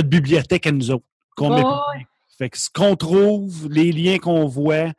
bibliothèque 0.08 0.68
à 0.68 0.72
nous 0.72 0.92
autres. 0.92 1.06
qu'on 1.36 1.50
met- 1.56 1.64
Ouais, 1.64 2.06
Fait 2.38 2.50
que 2.50 2.58
ce 2.58 2.70
qu'on 2.74 2.96
trouve, 2.96 3.68
les 3.70 3.92
liens 3.92 4.18
qu'on 4.18 4.48
voit, 4.48 4.92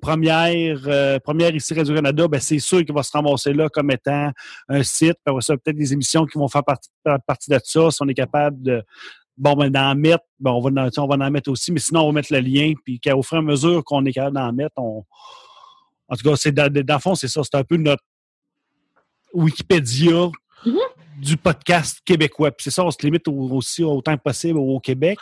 première, 0.00 0.78
euh, 0.86 1.18
première 1.18 1.54
ici 1.54 1.74
Radio-Canada, 1.74 2.28
ben, 2.28 2.38
c'est 2.40 2.58
sûr 2.58 2.84
qu'il 2.84 2.94
va 2.94 3.02
se 3.02 3.10
ramasser 3.12 3.52
là 3.52 3.68
comme 3.68 3.90
étant 3.90 4.30
un 4.68 4.82
site. 4.82 5.16
Puis 5.24 5.34
ça, 5.40 5.56
peut-être 5.56 5.76
des 5.76 5.92
émissions 5.92 6.26
qui 6.26 6.38
vont 6.38 6.48
faire 6.48 6.62
partie, 6.64 7.50
de 7.50 7.58
ça, 7.64 7.90
si 7.90 8.02
on 8.02 8.08
est 8.08 8.14
capable 8.14 8.62
de, 8.62 8.82
bon, 9.36 9.54
ben, 9.54 9.70
d'en 9.70 9.94
mettre, 9.94 10.24
ben, 10.38 10.50
on 10.50 10.60
va, 10.60 10.70
on 10.98 11.06
va 11.06 11.26
en 11.26 11.30
mettre 11.30 11.50
aussi, 11.50 11.72
mais 11.72 11.80
sinon, 11.80 12.02
on 12.02 12.06
va 12.08 12.12
mettre 12.12 12.32
le 12.32 12.40
lien, 12.40 12.74
puis 12.84 13.00
qu'au 13.00 13.22
fur 13.22 13.36
et 13.36 13.40
à 13.40 13.42
mesure 13.42 13.82
qu'on 13.84 14.04
est 14.04 14.12
capable 14.12 14.36
d'en 14.36 14.52
mettre, 14.52 14.74
on, 14.76 15.04
en 16.08 16.16
tout 16.16 16.28
cas, 16.28 16.36
c'est, 16.36 16.52
dans, 16.52 16.70
dans 16.70 16.94
le 16.94 17.00
fond, 17.00 17.14
c'est 17.14 17.28
ça, 17.28 17.40
c'est 17.42 17.56
un 17.56 17.64
peu 17.64 17.76
notre 17.78 18.02
Wikipédia 19.32 20.30
Mhm. 20.64 20.76
du 21.20 21.36
podcast 21.36 22.00
québécois. 22.04 22.50
Puis 22.50 22.64
c'est 22.64 22.70
ça, 22.70 22.84
on 22.84 22.90
se 22.90 22.98
limite 23.04 23.26
au- 23.28 23.50
aussi 23.52 23.82
autant 23.84 24.16
que 24.16 24.22
possible 24.22 24.58
au 24.58 24.78
Québec. 24.80 25.18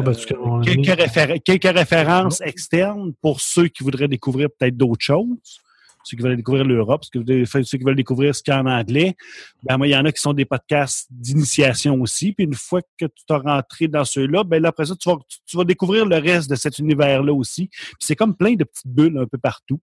Ben, 0.00 0.12
on- 0.40 0.60
quelques, 0.60 0.98
réfé- 1.00 1.40
quelques 1.40 1.76
références 1.76 2.40
externes 2.42 3.12
pour 3.20 3.40
ceux 3.40 3.68
qui 3.68 3.82
voudraient 3.84 4.08
découvrir 4.08 4.48
peut-être 4.58 4.76
d'autres 4.76 5.02
choses. 5.04 5.60
Ceux 6.04 6.16
qui 6.16 6.22
veulent 6.24 6.36
découvrir 6.36 6.64
l'Europe, 6.64 7.04
ceux 7.04 7.20
qui 7.22 7.32
veulent- 7.32 7.46
ceux 7.46 7.78
qui 7.78 7.84
veulent 7.84 7.94
découvrir 7.94 8.34
ce 8.34 8.42
qu'il 8.42 8.52
y 8.52 8.56
a 8.56 8.60
en 8.60 8.66
anglais. 8.66 9.14
Ben, 9.62 9.78
moi, 9.78 9.86
il 9.86 9.90
y 9.90 9.96
en 9.96 10.04
a 10.04 10.10
qui 10.10 10.20
sont 10.20 10.32
des 10.32 10.44
podcasts 10.44 11.06
d'initiation 11.10 11.94
aussi. 12.00 12.32
Puis 12.32 12.44
une 12.44 12.54
fois 12.54 12.82
que 12.98 13.06
tu 13.06 13.24
t'as 13.26 13.38
rentré 13.38 13.86
dans 13.86 14.04
ceux-là, 14.04 14.42
ben 14.42 14.60
là, 14.60 14.70
après 14.70 14.86
ça, 14.86 14.96
tu 14.96 15.08
vas, 15.08 15.16
tu- 15.28 15.38
tu 15.46 15.56
vas 15.56 15.62
découvrir 15.64 16.04
le 16.04 16.16
reste 16.16 16.50
de 16.50 16.56
cet 16.56 16.80
univers-là 16.80 17.32
aussi. 17.32 17.68
Puis 17.68 17.94
c'est 18.00 18.16
comme 18.16 18.34
plein 18.36 18.54
de 18.54 18.64
petites 18.64 18.88
bulles 18.88 19.16
un 19.18 19.26
peu 19.26 19.38
partout. 19.38 19.80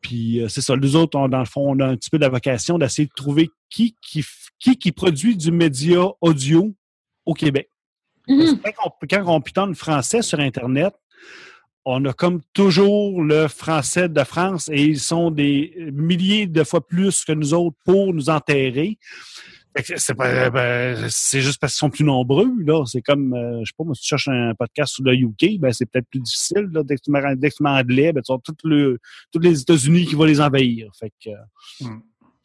Puis 0.00 0.40
euh, 0.40 0.48
c'est 0.48 0.60
ça. 0.60 0.76
Nous 0.76 0.96
autres, 0.96 1.18
on, 1.18 1.28
dans 1.28 1.38
le 1.38 1.44
fond, 1.44 1.76
on 1.76 1.80
a 1.80 1.86
un 1.86 1.96
petit 1.96 2.10
peu 2.10 2.18
la 2.18 2.28
vocation 2.28 2.78
d'essayer 2.78 3.06
de 3.06 3.12
trouver 3.14 3.50
qui 3.68 3.96
qui, 4.02 4.24
qui 4.58 4.76
qui 4.76 4.92
produit 4.92 5.36
du 5.36 5.50
média 5.52 6.06
audio 6.20 6.74
au 7.26 7.34
Québec. 7.34 7.70
Mhm. 8.28 8.60
que 8.60 8.70
quand, 8.70 8.94
on, 9.02 9.06
quand 9.06 9.36
on 9.36 9.40
pitonne 9.40 9.74
français 9.74 10.22
sur 10.22 10.40
Internet, 10.40 10.94
on 11.84 12.04
a 12.04 12.12
comme 12.12 12.40
toujours 12.52 13.22
le 13.22 13.48
français 13.48 14.08
de 14.08 14.24
France 14.24 14.68
et 14.70 14.82
ils 14.82 15.00
sont 15.00 15.30
des 15.30 15.74
milliers 15.92 16.46
de 16.46 16.62
fois 16.62 16.86
plus 16.86 17.24
que 17.24 17.32
nous 17.32 17.54
autres 17.54 17.76
pour 17.84 18.12
nous 18.12 18.28
enterrer. 18.28 18.98
C'est 19.96 20.14
pas- 20.14 20.50
ben, 20.50 21.06
c'est 21.10 21.40
juste 21.40 21.60
parce 21.60 21.74
qu'ils 21.74 21.78
sont 21.78 21.90
plus 21.90 22.04
nombreux. 22.04 22.50
là. 22.64 22.84
C'est 22.86 23.02
comme, 23.02 23.34
euh, 23.34 23.60
je 23.60 23.66
sais 23.66 23.74
pas, 23.78 23.84
moi, 23.84 23.94
si 23.94 24.02
tu 24.02 24.08
cherches 24.08 24.28
un 24.28 24.54
podcast 24.54 24.94
sur 24.94 25.04
le 25.04 25.14
UK, 25.14 25.58
ben, 25.60 25.72
c'est 25.72 25.86
peut-être 25.86 26.08
plus 26.10 26.20
difficile. 26.20 26.68
Là. 26.72 26.82
Dès 26.82 26.96
que 26.96 27.02
tu 27.02 27.10
mets, 27.12 27.20
tu 27.50 27.64
anglais, 27.64 28.12
ben, 28.12 28.20
tu 28.22 28.32
as 28.32 28.38
tout 28.38 28.54
le, 28.64 28.98
tous 29.32 29.38
les 29.38 29.60
États-Unis 29.60 30.06
qui 30.06 30.14
vont 30.16 30.24
les 30.24 30.40
envahir. 30.40 30.90
Fait 30.98 31.12
que, 31.24 31.30
euh, 31.30 31.86
Mm. 31.88 32.00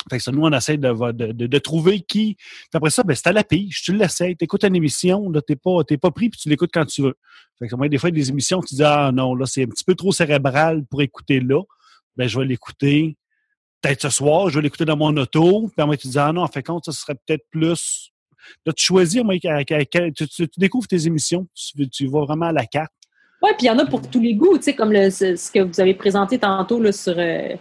fait 0.10 0.18
que 0.18 0.24
ça, 0.24 0.32
nous, 0.32 0.44
on 0.44 0.52
essaie 0.52 0.78
de, 0.78 1.12
de, 1.14 1.32
de, 1.32 1.48
de 1.48 1.58
trouver 1.58 2.02
qui. 2.02 2.36
Puis 2.36 2.70
après 2.74 2.92
ça, 2.92 3.02
ben, 3.04 3.16
c'est 3.16 3.28
à 3.28 3.32
la 3.34 3.44
pige. 3.44 3.82
Tu 3.82 3.96
l'essayes. 3.96 4.36
Tu 4.38 4.44
écoutes 4.46 4.64
une 4.64 4.76
émission, 4.76 5.30
là, 5.32 5.42
t'es 5.42 5.56
pas, 5.56 5.84
pas 5.84 6.12
pris, 6.12 6.30
puis 6.30 6.40
tu 6.40 6.48
l'écoutes 6.50 6.72
quand 6.72 6.86
tu 6.86 7.02
veux. 7.02 7.16
Fait 7.58 7.68
que 7.68 7.76
moi, 7.76 7.90
des 7.90 7.98
fois, 7.98 8.10
il 8.10 8.16
y 8.18 8.20
a 8.20 8.22
des 8.24 8.30
émissions, 8.30 8.62
tu 8.62 8.76
dis, 8.76 8.84
ah 8.84 9.12
non, 9.12 9.34
là, 9.34 9.46
c'est 9.48 9.64
un 9.64 9.68
petit 9.68 9.84
peu 9.84 9.96
trop 9.96 10.12
cérébral 10.12 10.86
pour 10.86 11.02
écouter 11.02 11.40
là. 11.40 11.62
Ben, 12.18 12.28
je 12.30 12.38
vais 12.40 12.46
l'écouter 12.46 13.18
peut-être 13.86 14.02
ce 14.02 14.10
soir, 14.10 14.50
je 14.50 14.56
vais 14.56 14.64
l'écouter 14.64 14.86
dans 14.86 14.98
mon 14.98 15.16
auto. 15.18 15.68
Puis 15.76 15.84
après, 15.84 15.98
tu 15.98 16.08
dis, 16.08 16.20
ah 16.20 16.32
non, 16.34 16.42
en 16.44 16.48
fait, 16.48 16.64
compte, 16.64 16.86
ça 16.86 16.92
serait 16.92 17.16
peut-être 17.16 17.46
plus. 17.52 18.12
Là, 18.66 18.74
tu 18.74 18.84
choisis, 18.84 19.24
moi, 19.24 19.36
tu, 19.40 20.12
tu- 20.14 20.28
tu 20.48 20.60
découvres 20.60 20.88
tes 20.88 21.08
émissions, 21.08 21.48
tu, 21.56 21.90
tu 21.90 22.08
vas 22.08 22.22
vraiment 22.26 22.48
à 22.48 22.52
la 22.52 22.66
carte. 22.66 22.92
Oui, 23.42 23.52
puis 23.58 23.66
il 23.66 23.68
y 23.68 23.72
en 23.72 23.80
a 23.80 23.86
pour 23.86 24.02
tous 24.10 24.20
les 24.22 24.34
goûts, 24.36 24.58
tu 24.58 24.64
sais, 24.64 24.76
comme 24.76 24.92
le, 24.92 25.10
ce, 25.10 25.36
ce 25.36 25.52
que 25.52 25.60
vous 25.60 25.80
avez 25.80 25.94
présenté 25.94 26.38
tantôt 26.40 26.80
là, 26.80 26.92
sur 26.92 27.16
euh, 27.18 27.56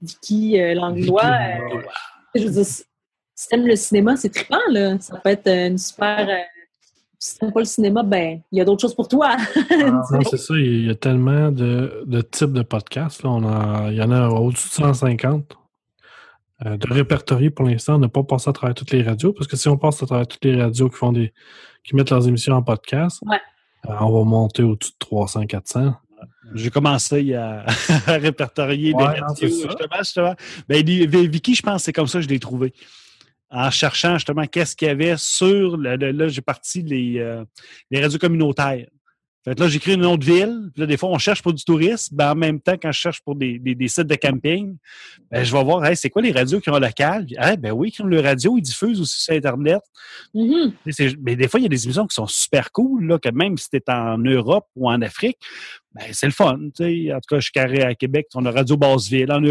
Vicky 0.00 0.60
euh, 0.60 0.74
Langlois. 0.74 1.24
euh, 1.24 1.80
je 2.34 2.44
veux 2.44 2.50
dire, 2.52 2.64
si 2.64 3.48
t'aimes 3.48 3.66
le 3.66 3.76
cinéma, 3.76 4.16
c'est 4.16 4.30
trippant, 4.30 4.58
là. 4.70 4.98
Ça 5.00 5.16
peut 5.18 5.30
être 5.30 5.48
une 5.48 5.78
super. 5.78 6.28
euh, 6.28 6.34
si 7.20 7.36
t'aimes 7.38 7.52
pas 7.52 7.60
le 7.60 7.66
cinéma, 7.66 8.02
ben, 8.04 8.40
il 8.52 8.58
y 8.58 8.60
a 8.60 8.64
d'autres 8.64 8.80
choses 8.82 8.94
pour 8.94 9.08
toi. 9.08 9.36
Non, 9.70 10.22
c'est 10.30 10.36
ça. 10.36 10.54
Il 10.54 10.86
y 10.86 10.90
a 10.90 10.94
tellement 10.94 11.50
de, 11.50 12.04
de 12.06 12.20
types 12.20 12.52
de 12.52 12.62
podcasts. 12.62 13.22
Là. 13.24 13.30
On 13.30 13.44
a, 13.44 13.90
il 13.90 13.96
y 13.96 14.02
en 14.02 14.10
a 14.12 14.28
au-dessus 14.28 14.68
de 14.68 14.74
150 14.74 15.57
euh, 16.66 16.76
de 16.76 16.92
répertoriés 16.92 17.50
pour 17.50 17.64
l'instant. 17.66 17.94
On 17.96 17.98
n'a 17.98 18.08
pas 18.08 18.22
passé 18.24 18.50
à 18.50 18.52
travers 18.52 18.74
toutes 18.74 18.90
les 18.92 19.02
radios, 19.02 19.32
parce 19.32 19.46
que 19.46 19.56
si 19.56 19.68
on 19.68 19.76
passe 19.76 20.02
à 20.02 20.06
travers 20.06 20.26
toutes 20.26 20.44
les 20.44 20.60
radios 20.60 20.88
qui 20.88 20.96
font 20.96 21.12
des 21.12 21.32
qui 21.84 21.94
mettent 21.96 22.10
leurs 22.10 22.26
émissions 22.28 22.54
en 22.54 22.62
podcast, 22.62 23.20
Ouais. 23.26 23.38
euh, 23.88 23.94
on 24.00 24.10
va 24.18 24.24
monter 24.24 24.62
au-dessus 24.62 24.92
de 24.92 24.96
300, 24.98 25.46
400. 25.46 25.94
J'ai 26.54 26.70
commencé 26.70 27.34
à, 27.34 27.64
à 28.06 28.12
répertorier 28.18 28.92
Ouais, 28.94 29.14
les 29.14 29.20
non, 29.20 29.26
radios, 29.28 29.48
justement, 29.48 29.96
justement. 29.98 30.34
Ben, 30.68 30.84
les- 30.84 31.06
les- 31.06 31.28
Vicky, 31.28 31.54
je 31.54 31.62
pense, 31.62 31.84
c'est 31.84 31.92
comme 31.92 32.06
ça 32.08 32.18
que 32.18 32.24
je 32.24 32.28
l'ai 32.28 32.40
trouvé. 32.40 32.72
En 33.50 33.70
cherchant 33.70 34.14
justement 34.14 34.46
qu'est-ce 34.46 34.76
qu'il 34.76 34.88
y 34.88 34.90
avait 34.90 35.14
sur 35.16 35.76
le, 35.78 35.96
le- 35.96 36.10
là, 36.10 36.28
j'ai 36.28 36.42
parti 36.42 36.82
les, 36.82 37.18
euh, 37.18 37.44
les 37.90 38.02
radios 38.02 38.18
communautaires. 38.18 38.86
Fait 39.48 39.54
que 39.54 39.60
là, 39.62 39.68
j'écris 39.68 39.94
une 39.94 40.04
autre 40.04 40.26
ville. 40.26 40.70
Puis 40.74 40.80
là, 40.82 40.86
des 40.86 40.96
fois, 40.96 41.08
on 41.08 41.18
cherche 41.18 41.42
pour 41.42 41.54
du 41.54 41.64
tourisme. 41.64 42.14
Ben, 42.14 42.32
en 42.32 42.34
même 42.34 42.60
temps, 42.60 42.76
quand 42.80 42.92
je 42.92 43.00
cherche 43.00 43.20
pour 43.22 43.34
des, 43.34 43.58
des, 43.58 43.74
des 43.74 43.88
sites 43.88 44.06
de 44.06 44.14
camping, 44.14 44.76
ben, 45.30 45.42
je 45.44 45.52
vais 45.52 45.64
voir, 45.64 45.84
hey, 45.86 45.96
c'est 45.96 46.10
quoi 46.10 46.20
les 46.22 46.32
radios 46.32 46.60
qui 46.60 46.68
ont 46.70 46.78
local? 46.78 47.26
Hey, 47.38 47.56
ben 47.56 47.72
oui, 47.72 47.90
comme 47.92 48.08
le 48.08 48.20
radio, 48.20 48.56
ils 48.58 48.62
diffusent 48.62 49.00
aussi 49.00 49.22
sur 49.22 49.34
Internet. 49.34 49.80
Mhm. 50.34 50.72
C'est- 50.90 51.16
Mais 51.20 51.34
des 51.34 51.48
fois, 51.48 51.60
il 51.60 51.62
y 51.62 51.66
a 51.66 51.70
des 51.70 51.84
émissions 51.84 52.06
qui 52.06 52.14
sont 52.14 52.26
super 52.26 52.70
cool, 52.72 53.06
là, 53.06 53.18
que 53.18 53.30
même 53.30 53.56
si 53.56 53.70
tu 53.70 53.76
es 53.78 53.90
en 53.90 54.18
Europe 54.18 54.66
ou 54.76 54.90
en 54.90 55.00
Afrique, 55.00 55.38
ben, 55.94 56.04
c'est 56.12 56.26
le 56.26 56.32
fun. 56.32 56.54
En 56.54 56.68
tout 56.70 56.84
cas, 57.28 57.36
je 57.36 57.40
suis 57.40 57.52
carré 57.52 57.82
à 57.82 57.94
Québec, 57.94 58.26
on 58.34 58.44
a 58.44 58.50
Radio 58.50 58.76
Basseville. 58.76 59.32
En, 59.32 59.42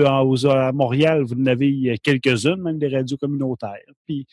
à 0.51 0.71
Montréal, 0.71 1.23
vous 1.23 1.33
en 1.33 1.45
avez 1.47 1.97
quelques-unes, 2.03 2.61
même 2.61 2.77
des 2.77 2.89
radios 2.89 3.17
communautaires. 3.17 3.81
Puis, 4.05 4.27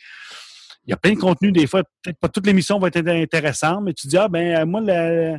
il 0.87 0.91
y 0.91 0.93
a 0.93 0.97
plein 0.97 1.13
de 1.15 1.19
contenus, 1.19 1.53
des 1.53 1.67
fois, 1.67 1.83
peut-être 2.03 2.19
pas 2.19 2.29
toute 2.29 2.47
l'émission 2.47 2.79
va 2.79 2.89
être 2.89 2.97
intéressante, 3.09 3.83
mais 3.85 3.93
tu 3.95 4.07
dis, 4.07 4.17
ah, 4.17 4.29
ben, 4.29 4.57
euh, 4.63 4.67
moi, 4.67 4.81
la, 4.81 5.39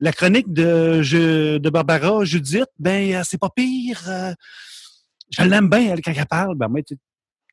la 0.00 0.12
chronique 0.12 0.52
de, 0.52 1.02
je- 1.02 1.58
de 1.58 1.70
Barbara 1.70 2.24
Judith, 2.24 2.68
ben, 2.78 3.14
euh, 3.14 3.22
c'est 3.24 3.38
pas 3.38 3.50
pire. 3.50 4.00
euh, 4.08 4.32
je 5.30 5.42
l'aime 5.42 5.68
bien, 5.68 5.92
elle, 5.92 6.00
quand 6.00 6.12
elle 6.16 6.26
parle. 6.26 6.54
Ben, 6.56 6.68
moi, 6.68 6.82
tu 6.82 6.96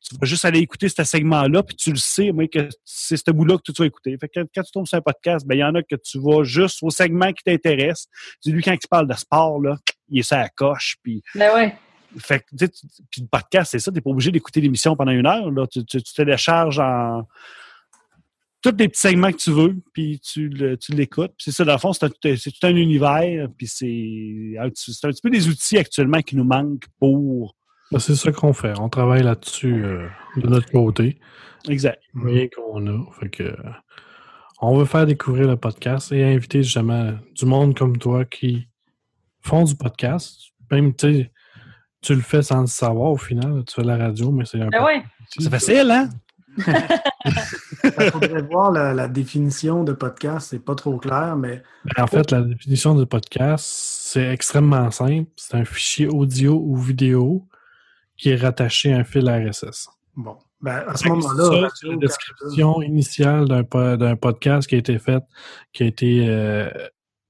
tu 0.08 0.14
vas 0.20 0.26
juste 0.26 0.44
aller 0.44 0.60
écouter 0.60 0.88
ce 0.88 1.02
segment-là, 1.02 1.64
puis 1.64 1.74
tu 1.74 1.90
le 1.90 1.96
sais, 1.96 2.30
moi, 2.30 2.46
que 2.46 2.68
c'est 2.84 3.16
ce 3.16 3.28
bout-là 3.32 3.56
que 3.56 3.72
tu 3.72 3.82
vas 3.82 3.86
écouter. 3.86 4.16
Fait 4.20 4.28
que 4.28 4.40
quand 4.54 4.62
tu 4.62 4.70
tombes 4.70 4.86
sur 4.86 4.96
un 4.98 5.00
podcast, 5.00 5.44
ben, 5.44 5.56
il 5.56 5.58
y 5.58 5.64
en 5.64 5.74
a 5.74 5.82
que 5.82 5.96
tu 5.96 6.20
vas 6.20 6.44
juste 6.44 6.78
au 6.82 6.90
segment 6.90 7.32
qui 7.32 7.42
t'intéresse. 7.42 8.06
C'est 8.40 8.50
lui, 8.52 8.62
quand 8.62 8.70
il 8.72 8.88
parle 8.88 9.08
de 9.08 9.14
sport, 9.14 9.60
là, 9.60 9.76
il 10.08 10.20
est 10.20 10.22
ça 10.22 10.36
à 10.38 10.42
la 10.42 10.48
coche, 10.50 10.94
puis 11.02 11.22
Ben 11.34 11.52
ouais. 11.54 11.74
Fait 12.18 12.40
que, 12.40 12.44
tu 12.56 12.56
sais, 12.64 12.68
tu- 12.68 12.86
puis 13.10 13.20
le 13.22 13.28
podcast, 13.28 13.70
c'est 13.72 13.78
ça, 13.78 13.90
t'es 13.92 14.00
pas 14.00 14.10
obligé 14.10 14.30
d'écouter 14.30 14.60
l'émission 14.60 14.96
pendant 14.96 15.12
une 15.12 15.26
heure, 15.26 15.50
là. 15.50 15.66
Tu, 15.66 15.84
tu, 15.84 16.02
tu 16.02 16.14
télécharges 16.14 16.78
en 16.78 17.26
tous 18.62 18.74
les 18.78 18.88
petits 18.88 19.00
segments 19.00 19.30
que 19.30 19.36
tu 19.36 19.50
veux, 19.52 19.76
puis 19.92 20.18
tu, 20.20 20.48
le- 20.48 20.76
tu 20.76 20.92
l'écoutes. 20.92 21.32
Puis 21.36 21.44
c'est 21.44 21.52
ça, 21.52 21.64
dans 21.64 21.72
le 21.74 21.78
fond, 21.78 21.92
c'est, 21.92 22.08
tout 22.10 22.66
un 22.66 22.74
univers, 22.74 23.48
puis 23.56 23.66
c'est, 23.68 24.54
un 24.58 24.68
petit- 24.70 24.92
c'est 24.92 25.06
un 25.06 25.10
petit 25.10 25.22
peu 25.22 25.30
des 25.30 25.48
outils 25.48 25.78
actuellement 25.78 26.20
qui 26.20 26.36
nous 26.36 26.44
manquent 26.44 26.86
pour... 26.98 27.54
Ben, 27.92 28.00
c'est 28.00 28.16
ça 28.16 28.32
qu'on 28.32 28.52
fait. 28.52 28.76
On 28.80 28.88
travaille 28.88 29.22
là-dessus 29.22 29.84
euh, 29.84 30.08
de 30.36 30.48
notre 30.48 30.70
côté. 30.72 31.20
Exact. 31.68 32.02
moyen 32.14 32.48
qu'on 32.48 32.84
a. 32.88 33.04
Fait 33.20 33.28
que, 33.28 33.56
on 34.60 34.76
veut 34.76 34.84
faire 34.86 35.06
découvrir 35.06 35.46
le 35.46 35.56
podcast 35.56 36.10
et 36.10 36.24
inviter 36.24 36.62
justement 36.64 37.12
du 37.36 37.44
monde 37.46 37.76
comme 37.76 37.96
toi 37.98 38.24
qui 38.24 38.66
font 39.42 39.62
du 39.62 39.76
podcast. 39.76 40.40
Même, 40.72 40.96
tu 40.96 41.12
sais, 41.12 41.32
tu 42.06 42.14
le 42.14 42.20
fais 42.22 42.42
sans 42.42 42.60
le 42.62 42.66
savoir 42.66 43.10
au 43.12 43.16
final. 43.16 43.64
Tu 43.66 43.74
fais 43.74 43.84
la 43.84 43.96
radio, 43.96 44.30
mais 44.32 44.44
c'est 44.44 44.60
un 44.60 44.68
Ben 44.68 44.78
peu. 44.78 44.84
ouais. 44.84 45.02
C'est 45.38 45.50
facile, 45.50 45.90
hein? 45.90 46.08
Il 47.84 48.10
faudrait 48.10 48.42
voir 48.42 48.70
la, 48.72 48.94
la 48.94 49.08
définition 49.08 49.84
de 49.84 49.92
podcast, 49.92 50.48
c'est 50.50 50.64
pas 50.64 50.74
trop 50.74 50.96
clair, 50.98 51.36
mais 51.36 51.62
Ben, 51.96 52.04
en 52.04 52.06
fait, 52.06 52.30
la 52.30 52.40
définition 52.42 52.94
du 52.94 53.04
podcast, 53.06 53.64
c'est 53.66 54.28
extrêmement 54.32 54.90
simple. 54.90 55.28
C'est 55.36 55.56
un 55.56 55.64
fichier 55.64 56.06
audio 56.06 56.54
ou 56.64 56.76
vidéo 56.76 57.46
qui 58.16 58.30
est 58.30 58.36
rattaché 58.36 58.92
à 58.94 58.98
un 58.98 59.04
fil 59.04 59.28
RSS. 59.28 59.88
bon. 60.14 60.36
Ben, 60.62 60.82
à 60.88 60.96
ce 60.96 61.06
moment-là, 61.08 61.68
c'est 61.74 61.86
la 61.86 61.96
description 61.96 62.80
initiale 62.80 63.46
d'un 63.46 63.62
po- 63.62 63.96
d'un 63.98 64.16
podcast 64.16 64.66
qui 64.66 64.74
a 64.74 64.78
été 64.78 64.98
fait, 64.98 65.22
qui 65.74 65.82
a 65.82 65.86
été 65.86 66.24
euh, 66.26 66.70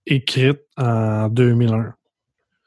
écrite 0.06 0.60
en 0.76 1.28
2001. 1.28 1.92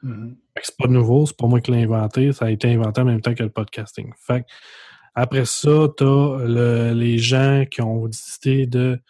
Mhm. 0.02 0.36
Fait 0.36 0.36
que 0.36 0.39
c'est 0.62 0.76
pas 0.76 0.88
nouveau, 0.88 1.26
c'est 1.26 1.36
pas 1.36 1.46
moi 1.46 1.60
qui 1.60 1.70
l'ai 1.72 1.82
inventé, 1.82 2.32
ça 2.32 2.46
a 2.46 2.50
été 2.50 2.72
inventé 2.72 3.00
en 3.00 3.04
même 3.04 3.20
temps 3.20 3.34
que 3.34 3.42
le 3.42 3.50
podcasting. 3.50 4.10
Fait 4.26 4.44
après 5.14 5.44
ça, 5.44 5.88
t'as 5.96 6.38
le- 6.44 6.92
les 6.94 7.18
gens 7.18 7.64
qui 7.70 7.82
ont 7.82 8.06
décidé 8.06 8.66
de 8.66 9.00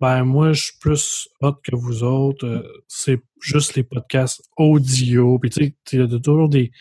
ben 0.00 0.24
moi 0.24 0.52
je 0.52 0.64
suis 0.64 0.78
plus 0.80 1.28
hot 1.40 1.54
que 1.62 1.74
vous 1.76 2.02
autres, 2.02 2.46
euh, 2.46 2.62
c'est 2.88 3.22
juste 3.40 3.74
les 3.74 3.84
podcasts 3.84 4.42
audio, 4.56 5.38
puis 5.38 5.50
tu 5.50 5.64
sais, 5.64 5.76
il 5.92 5.98
y 6.00 6.02
a 6.02 6.18
toujours 6.20 6.48
des, 6.48 6.72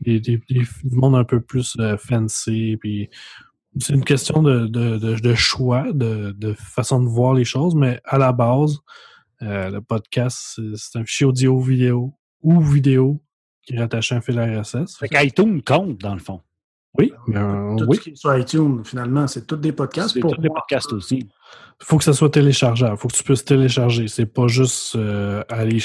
des, 0.00 0.18
du 0.20 0.66
monde 0.84 1.14
un 1.14 1.24
peu 1.24 1.40
plus 1.40 1.76
euh, 1.78 1.96
fancy, 1.98 2.76
puis 2.80 3.10
c'est 3.78 3.92
une 3.92 4.04
question 4.04 4.42
de, 4.42 4.66
de, 4.66 5.34
choix, 5.34 5.92
de, 5.92 6.54
façon 6.54 7.00
de 7.02 7.06
voir 7.08 7.34
les 7.34 7.44
choses, 7.44 7.74
mais 7.74 8.00
à 8.04 8.18
la 8.18 8.32
base, 8.32 8.78
euh, 9.42 9.70
le 9.70 9.80
podcast, 9.80 10.58
c'est- 10.74 10.98
un 10.98 11.04
fichier 11.04 11.26
audio-vidéo 11.26 12.14
ou 12.42 12.60
vidéo 12.60 13.22
qui 13.62 13.74
est 13.74 13.78
rattaché 13.78 14.14
à 14.14 14.18
un 14.18 14.20
fil 14.20 14.38
RSS. 14.40 14.96
Fait 14.98 15.08
qu'iTunes 15.08 15.62
compte, 15.62 15.98
dans 15.98 16.14
le 16.14 16.20
fond. 16.20 16.40
Oui, 16.98 17.12
ben, 17.28 17.76
Tout 17.78 17.84
oui. 17.86 17.96
ce 17.96 18.00
qui 18.02 18.10
est 18.10 18.16
sur 18.16 18.36
iTunes, 18.36 18.82
finalement, 18.84 19.26
c'est 19.28 19.46
tous 19.46 19.56
des 19.56 19.70
podcasts. 19.72 20.14
C'est 20.14 20.20
Pour 20.20 20.34
tous 20.34 20.42
moi, 20.42 20.54
podcasts 20.56 20.92
aussi. 20.92 21.18
Il 21.80 21.84
faut 21.86 21.98
que 21.98 22.04
ça 22.04 22.12
soit 22.12 22.30
téléchargeable. 22.30 22.94
Il 22.96 23.00
faut 23.00 23.08
que 23.08 23.14
tu 23.16 23.22
puisses 23.22 23.44
télécharger. 23.44 24.08
C'est 24.08 24.26
pas 24.26 24.48
juste 24.48 24.96
euh, 24.96 25.44
aller. 25.48 25.78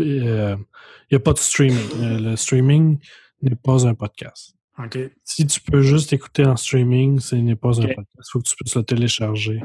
euh, 0.00 0.56
Il 0.56 1.12
n'y 1.12 1.16
a 1.16 1.20
pas 1.20 1.32
de 1.32 1.38
streaming. 1.38 1.78
Euh, 2.00 2.18
le 2.18 2.36
streaming 2.36 2.98
n'est 3.42 3.54
pas 3.54 3.86
un 3.86 3.94
podcast. 3.94 4.54
OK. 4.82 4.98
Si 5.22 5.46
tu 5.46 5.60
peux 5.60 5.80
juste 5.80 6.12
écouter 6.12 6.44
en 6.44 6.56
streaming, 6.56 7.20
ce 7.20 7.36
n'est 7.36 7.54
pas 7.56 7.80
un 7.80 7.86
podcast. 7.86 8.08
Il 8.18 8.30
faut 8.32 8.40
que 8.40 8.48
tu 8.48 8.56
puisses 8.56 8.74
le 8.76 8.82
télécharger. 8.82 9.60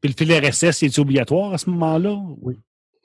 Puis 0.00 0.10
le 0.10 0.14
fil 0.18 0.32
RSS, 0.32 0.82
est 0.82 0.98
obligatoire 0.98 1.54
à 1.54 1.58
ce 1.58 1.70
moment-là? 1.70 2.20
Oui. 2.40 2.56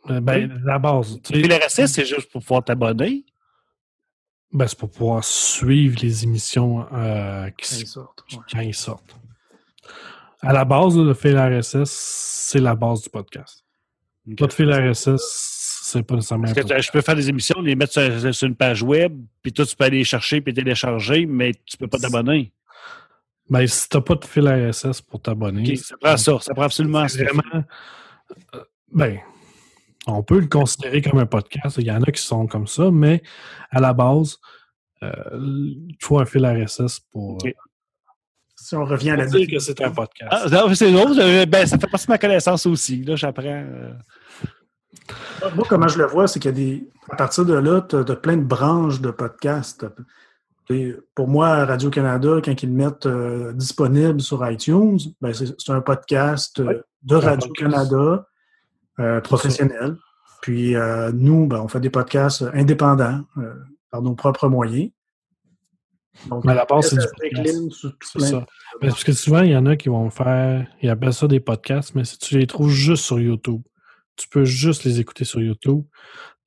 Euh, 0.10 0.20
ben, 0.22 0.62
la 0.66 0.80
base. 0.80 1.20
tu 1.24 1.34
Le 1.34 1.39
sais, 1.39 1.43
fil 1.43 1.53
RSS, 1.86 1.91
c'est 1.93 2.05
juste 2.05 2.32
pour 2.32 2.41
pouvoir 2.41 2.64
t'abonner? 2.64 3.26
Ben, 4.51 4.66
c'est 4.68 4.78
pour 4.78 4.89
pouvoir 4.89 5.24
suivre 5.24 5.97
les 6.01 6.24
émissions 6.24 6.86
euh, 6.93 7.49
qui, 7.58 7.68
Quand 7.76 7.80
ils 7.82 7.88
sortent, 7.88 8.24
ouais. 8.32 8.39
quand 8.51 8.60
ils 8.62 8.74
sortent. 8.76 9.16
À 10.41 10.53
la 10.53 10.66
base, 10.66 10.95
le 10.97 11.14
fil 11.14 11.38
RSS, 11.38 11.89
c'est 11.89 12.60
la 12.60 12.76
base 12.76 13.01
du 13.01 13.10
podcast. 13.10 13.64
Pas 14.38 14.47
de 14.47 14.53
fil 14.53 14.72
RSS, 14.72 15.82
c'est 15.84 16.03
pas 16.03 16.16
nécessairement 16.16 16.43
Parce 16.45 16.53
que 16.55 16.60
important. 16.62 16.82
je 16.82 16.91
peux 16.91 17.01
faire 17.01 17.16
des 17.16 17.30
émissions, 17.30 17.62
les 17.62 17.76
mettre 17.76 17.93
sur, 17.93 18.34
sur 18.34 18.47
une 18.47 18.55
page 18.55 18.84
web, 18.84 19.18
puis 19.41 19.51
toi, 19.53 19.66
tu 19.66 19.76
peux 19.76 19.86
aller 19.86 19.99
les 19.99 20.03
chercher 20.03 20.41
puis 20.41 20.53
télécharger, 20.53 21.26
mais 21.26 21.53
tu 21.66 21.78
peux 21.78 21.88
pas 21.88 21.97
t'abonner. 21.97 22.51
Ben, 23.49 23.66
si 23.66 23.88
t'as 23.88 24.01
pas 24.01 24.16
de 24.16 24.26
fil 24.26 24.47
RSS 24.47 25.01
pour 25.01 25.22
t'abonner, 25.22 25.76
ça 25.78 25.95
prend 25.99 26.18
ça. 26.18 26.38
Ça 26.41 26.53
prend 26.53 26.64
absolument 26.64 27.08
c'est 27.08 27.20
ça. 27.20 27.24
vraiment. 27.32 27.64
euh, 28.55 28.64
Ben, 28.93 29.20
on 30.08 30.24
peut 30.24 30.39
le 30.39 30.47
considérer 30.47 31.01
comme 31.01 31.20
un 31.20 31.26
podcast. 31.26 31.78
Il 31.80 31.86
y 31.86 31.91
en 31.91 32.01
a 32.01 32.12
qui 32.12 32.22
sont 32.22 32.47
comme 32.47 32.68
ça, 32.68 32.89
mais 32.91 33.22
à 33.70 33.80
la 33.80 33.93
base, 33.93 34.38
euh, 35.03 35.12
il 35.36 35.97
faut 36.01 36.20
un 36.20 36.26
fil 36.26 36.45
RSS 36.45 36.99
pour 37.12 37.38
euh, 37.45 37.49
Si 38.55 38.76
on 38.76 38.86
revient 38.86 39.12
à 39.12 39.16
la 39.18 39.26
dire 39.28 39.47
que 39.47 39.60
c'est 39.60 39.80
un 39.82 39.91
podcast. 39.91 40.32
Ah, 40.32 40.74
c'est 40.74 40.91
drôle. 40.91 41.16
Ben, 41.47 41.66
ça 41.68 41.78
fait 41.78 41.88
partie 41.88 42.08
de 42.08 42.12
ma 42.12 42.18
connaissance 42.18 42.66
aussi. 42.66 43.03
Là, 43.03 43.16
j'apprends. 43.16 43.43
euh, 43.45 43.93
Moi, 45.55 45.66
comment 45.70 45.88
je 45.88 45.97
le 45.99 46.05
vois, 46.05 46.28
c'est 46.28 46.39
qu'il 46.39 46.51
y 46.51 46.53
a 46.53 46.58
des. 46.58 46.89
À 47.10 47.16
partir 47.16 47.45
de 47.45 47.53
là, 47.53 47.82
tu 47.82 47.95
as, 47.95 48.16
plein 48.16 48.38
de 48.38 48.43
branches 48.43 48.99
de 49.01 49.12
podcasts. 49.12 49.86
Et 50.70 50.93
pour 51.16 51.28
moi, 51.30 51.64
Radio-Canada, 51.66 52.41
quand 52.43 52.62
ils 52.62 52.70
le 52.70 52.76
mettent 52.76 53.05
euh, 53.05 53.53
disponible 53.53 54.20
sur 54.20 54.49
iTunes, 54.49 54.97
ben 55.22 55.34
c'est 55.34 55.72
un 55.72 55.80
podcast 55.80 56.60
euh, 56.60 56.82
de 57.03 57.16
Radio-Canada 57.16 58.26
euh, 59.00 59.22
professionnel. 59.22 59.98
Puis 60.41 60.76
euh, 60.76 61.12
nous, 61.14 61.48
ben, 61.48 61.60
on 61.60 61.68
fait 61.68 61.80
des 61.80 61.89
podcasts 61.89 62.43
indépendants 62.54 63.22
euh, 63.38 63.54
par 63.91 64.02
nos 64.02 64.16
propres 64.16 64.48
moyens. 64.48 64.91
Donc, 66.30 66.45
Mais 66.45 66.54
à 66.54 66.56
la 66.56 66.66
base, 66.66 66.89
c'est 66.89 66.98
du 66.98 67.06
podcast. 67.06 67.60
tout 68.12 68.20
ça. 68.20 68.45
Ben, 68.82 68.89
parce 68.89 69.04
que 69.04 69.14
souvent, 69.14 69.41
il 69.41 69.52
y 69.52 69.58
en 69.58 69.66
a 69.66 69.76
qui 69.76 69.89
vont 69.89 70.10
faire, 70.10 70.66
ils 70.82 70.89
appellent 70.89 71.14
ça 71.14 71.28
des 71.28 71.39
podcasts, 71.39 71.93
mais 71.95 72.06
si 72.06 72.18
tu 72.18 72.39
les 72.39 72.48
trouves 72.48 72.72
juste 72.72 73.04
sur 73.04 73.20
YouTube, 73.20 73.62
tu 74.16 74.28
peux 74.30 74.45
juste 74.45 74.84
les 74.84 75.00
écouter 75.00 75.26
sur 75.26 75.41
YouTube. 75.41 75.84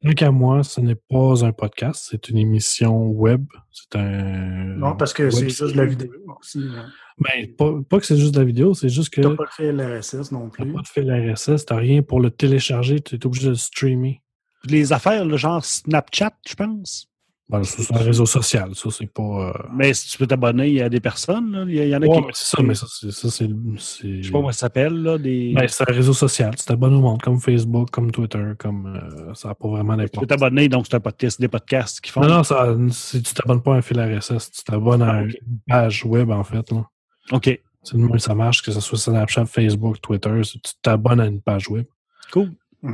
Tant 0.03 0.13
qu'à 0.13 0.31
moi, 0.31 0.63
ce 0.65 0.81
n'est 0.81 0.95
pas 0.95 1.45
un 1.45 1.53
podcast, 1.53 2.07
c'est 2.11 2.29
une 2.31 2.39
émission 2.39 3.09
web. 3.09 3.45
C'est 3.71 3.99
un. 3.99 4.77
Non, 4.77 4.97
parce 4.97 5.13
que 5.13 5.29
c'est 5.31 5.49
juste 5.51 5.63
de 5.63 5.77
la 5.77 5.85
vidéo 5.85 6.11
aussi. 6.41 6.61
hein. 6.75 6.87
Ben, 7.19 7.55
pas, 7.55 7.71
pas 7.87 8.01
que 8.01 8.07
c'est 8.07 8.17
juste 8.17 8.33
de 8.35 8.39
la 8.39 8.47
vidéo, 8.47 8.73
c'est 8.73 8.89
juste 8.89 9.11
que 9.13 9.21
Tu 9.21 9.29
n'as 9.29 9.37
pas 9.37 9.47
fait 9.47 9.73
l'RSS 9.73 10.33
non 10.33 10.49
t'as 10.49 10.63
plus. 10.65 10.73
pas 10.73 10.81
de 10.81 10.89
fil 10.89 11.11
RSS, 11.35 11.67
t'as 11.67 11.77
rien 11.77 12.01
pour 12.03 12.19
le 12.21 12.31
télécharger, 12.31 13.01
tu 13.01 13.17
es 13.17 13.27
obligé 13.27 13.45
de 13.47 13.51
le 13.51 13.57
streamer. 13.57 14.23
Les 14.65 14.95
affaires, 14.95 15.27
là, 15.27 15.37
genre 15.37 15.63
Snapchat, 15.63 16.33
je 16.49 16.55
pense. 16.55 17.10
Ben, 17.51 17.65
c'est 17.65 17.93
un 17.95 17.99
réseau 17.99 18.27
social, 18.27 18.75
ça, 18.75 18.91
c'est 18.91 19.13
pas. 19.13 19.23
euh, 19.23 19.53
Mais 19.75 19.93
si 19.93 20.09
tu 20.09 20.19
peux 20.19 20.27
t'abonner 20.27 20.81
à 20.83 20.89
des 20.89 21.01
personnes, 21.01 21.51
là, 21.53 21.65
il 21.69 21.89
y, 21.89 21.97
en 21.97 22.01
a 22.01 22.07
ouais, 22.07 22.17
qui. 22.21 22.27
mais 22.27 22.33
c'est 22.33 22.57
ça, 22.57 22.63
mais 22.63 22.75
ça, 22.75 22.87
c'est. 22.89 23.49
Je 23.49 24.23
sais 24.23 24.31
pas 24.31 24.39
comment 24.39 24.53
ça 24.53 24.59
s'appelle, 24.59 24.95
là. 25.03 25.19
Des... 25.19 25.53
Ben, 25.55 25.67
c'est 25.69 25.89
un 25.91 25.93
réseau 25.93 26.13
social, 26.13 26.55
tu 26.55 26.65
t'abonnes 26.65 26.95
au 26.95 27.01
monde, 27.01 27.21
comme 27.21 27.41
Facebook, 27.41 27.91
comme 27.91 28.11
Twitter, 28.13 28.53
comme. 28.59 28.87
euh, 28.97 29.35
ça 29.35 29.49
n'a 29.49 29.55
pas 29.55 29.69
vraiment 29.69 29.95
tu 29.95 29.99
peux 29.99 30.03
d'importance. 30.05 30.29
t'abonner, 30.29 30.69
donc 30.69 30.87
c'est 30.89 30.95
un 30.97 31.01
podcast, 31.01 31.41
des 31.41 31.49
podcasts 31.49 32.01
qui 32.01 32.11
font. 32.13 32.21
Non, 32.21 32.29
non, 32.29 32.43
ça, 32.45 32.75
si 32.91 33.21
tu 33.23 33.35
t'abonnes 33.35 33.63
pas 33.63 33.75
à 33.75 33.79
un 33.79 33.83
fil 33.83 34.01
RSS, 34.01 34.51
tu 34.53 34.63
t'abonnes 34.65 35.03
à 35.03 35.11
Ah, 35.17 35.23
une 35.23 35.33
page 35.69 36.05
web, 36.05 36.31
en 36.31 36.45
fait. 36.45 36.71
là. 36.71 36.85
OK. 37.33 37.61
C'est 37.83 37.95
le 37.95 38.01
moins 38.01 38.17
que 38.17 38.23
ça 38.23 38.35
marche, 38.35 38.63
que 38.63 38.71
ce 38.73 38.81
soit 38.81 38.99
Snapchat, 38.99 39.47
Facebook, 39.47 40.01
Twitter, 40.01 40.41
tu 40.45 40.59
t'abonnes 40.83 41.21
à 41.21 41.27
une 41.27 41.41
page 41.41 41.69
web. 41.69 41.87
Cool. 42.31 42.51
Que 42.83 42.89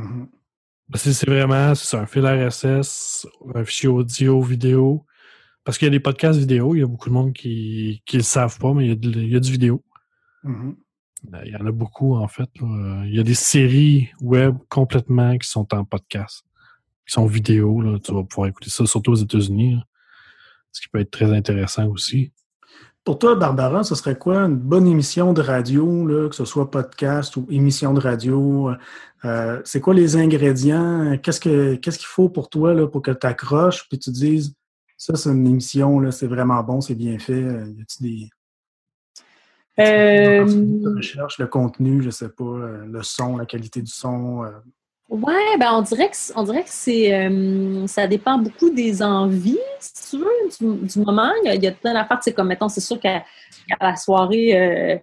c'est 0.95 1.25
vraiment, 1.27 1.75
c'est 1.75 1.97
un 1.97 2.05
fil 2.05 2.25
RSS, 2.25 3.27
un 3.55 3.63
fichier 3.65 3.89
audio, 3.89 4.41
vidéo. 4.41 5.05
Parce 5.63 5.77
qu'il 5.77 5.85
y 5.87 5.89
a 5.89 5.91
des 5.91 5.99
podcasts 5.99 6.39
vidéo, 6.39 6.75
il 6.75 6.79
y 6.79 6.83
a 6.83 6.87
beaucoup 6.87 7.09
de 7.09 7.13
monde 7.13 7.33
qui 7.33 8.01
ne 8.13 8.17
le 8.17 8.23
savent 8.23 8.57
pas, 8.57 8.73
mais 8.73 8.85
il 8.85 8.89
y 8.89 8.91
a, 8.91 8.95
de- 8.95 9.21
il 9.21 9.31
y 9.31 9.35
a 9.35 9.39
du 9.39 9.51
vidéo. 9.51 9.83
Mhm. 10.43 10.77
Euh, 11.33 11.41
Il 11.45 11.51
y 11.51 11.55
en 11.57 11.65
a 11.65 11.71
beaucoup, 11.71 12.15
en 12.15 12.27
fait. 12.29 12.49
là. 12.61 13.03
Il 13.05 13.13
y 13.13 13.19
a 13.19 13.23
des 13.23 13.33
séries 13.33 14.09
web 14.21 14.55
complètement 14.69 15.37
qui 15.37 15.49
sont 15.49 15.67
en 15.73 15.83
podcast, 15.83 16.43
qui 17.05 17.11
sont 17.13 17.25
vidéo. 17.25 17.81
Là. 17.81 17.99
Tu 17.99 18.13
vas 18.13 18.23
pouvoir 18.23 18.47
écouter 18.47 18.69
ça, 18.69 18.85
surtout 18.85 19.11
aux 19.11 19.15
États-Unis. 19.15 19.77
Ce 20.71 20.79
qui 20.81 20.87
peut 20.89 20.99
être 20.99 21.11
très 21.11 21.33
intéressant 21.35 21.87
aussi. 21.87 22.31
Pour 23.07 23.19
toi, 23.19 23.35
Barbara, 23.35 23.85
ce 23.85 23.95
serait 23.95 24.17
quoi 24.17 24.39
une 24.39 24.57
bonne 24.57 24.85
émission 24.85 25.31
de 25.31 25.41
radio, 25.41 26.05
là, 26.05 26.27
que 26.27 26.35
ce 26.35 26.43
soit 26.43 26.69
podcast 26.69 27.37
ou 27.37 27.47
émission 27.49 27.93
de 27.93 28.01
radio? 28.01 28.71
Euh, 29.23 29.61
c'est 29.63 29.79
quoi 29.79 29.93
les 29.93 30.17
ingrédients? 30.17 31.17
Qu'est-ce 31.23 31.39
que 31.39 31.75
qu'est-ce 31.75 31.99
qu'il 31.99 32.07
faut 32.07 32.27
pour 32.27 32.49
toi 32.49 32.73
là, 32.73 32.85
pour 32.85 33.01
que 33.01 33.11
tu 33.11 33.25
accroches 33.25 33.87
puis 33.87 33.97
tu 33.97 34.11
te 34.11 34.13
dises 34.13 34.53
ça, 34.97 35.15
c'est 35.15 35.29
une 35.29 35.47
émission, 35.47 36.01
là, 36.01 36.11
c'est 36.11 36.27
vraiment 36.27 36.61
bon, 36.63 36.81
c'est 36.81 36.95
bien 36.95 37.17
fait. 37.17 37.43
Euh, 37.43 37.71
Y 37.77 37.81
a-t-il 37.81 38.29
des 39.77 39.83
Euh, 39.83 40.43
de 40.43 40.95
recherche, 40.97 41.39
le 41.39 41.47
contenu, 41.47 42.03
je 42.03 42.09
sais 42.09 42.27
pas, 42.27 42.43
euh, 42.43 42.85
le 42.87 43.03
son, 43.03 43.37
la 43.37 43.45
qualité 43.45 43.81
du 43.81 43.89
son? 43.89 44.43
Ouais, 45.09 45.57
ben 45.57 45.71
on 45.71 45.81
dirait 45.83 46.09
que 46.09 46.17
on 46.35 46.43
dirait 46.43 46.63
que 46.63 46.69
c'est 46.69 47.13
euh, 47.13 47.87
ça 47.87 48.07
dépend 48.07 48.37
beaucoup 48.39 48.69
des 48.71 49.01
envies, 49.01 49.57
si 49.79 50.09
tu 50.09 50.17
veux, 50.17 50.75
du, 50.75 50.85
du 50.85 50.99
moment. 50.99 51.31
Il 51.43 51.47
y 51.47 51.49
a, 51.49 51.55
il 51.55 51.63
y 51.63 51.67
a 51.67 51.71
plein 51.71 51.93
d'affaires, 51.93 52.19
c'est 52.21 52.33
comme 52.33 52.47
mettons, 52.49 52.67
c'est 52.67 52.81
sûr 52.81 52.99
qu'à 52.99 53.23
la 53.79 53.95
soirée, 53.95 54.59
euh, 54.59 54.97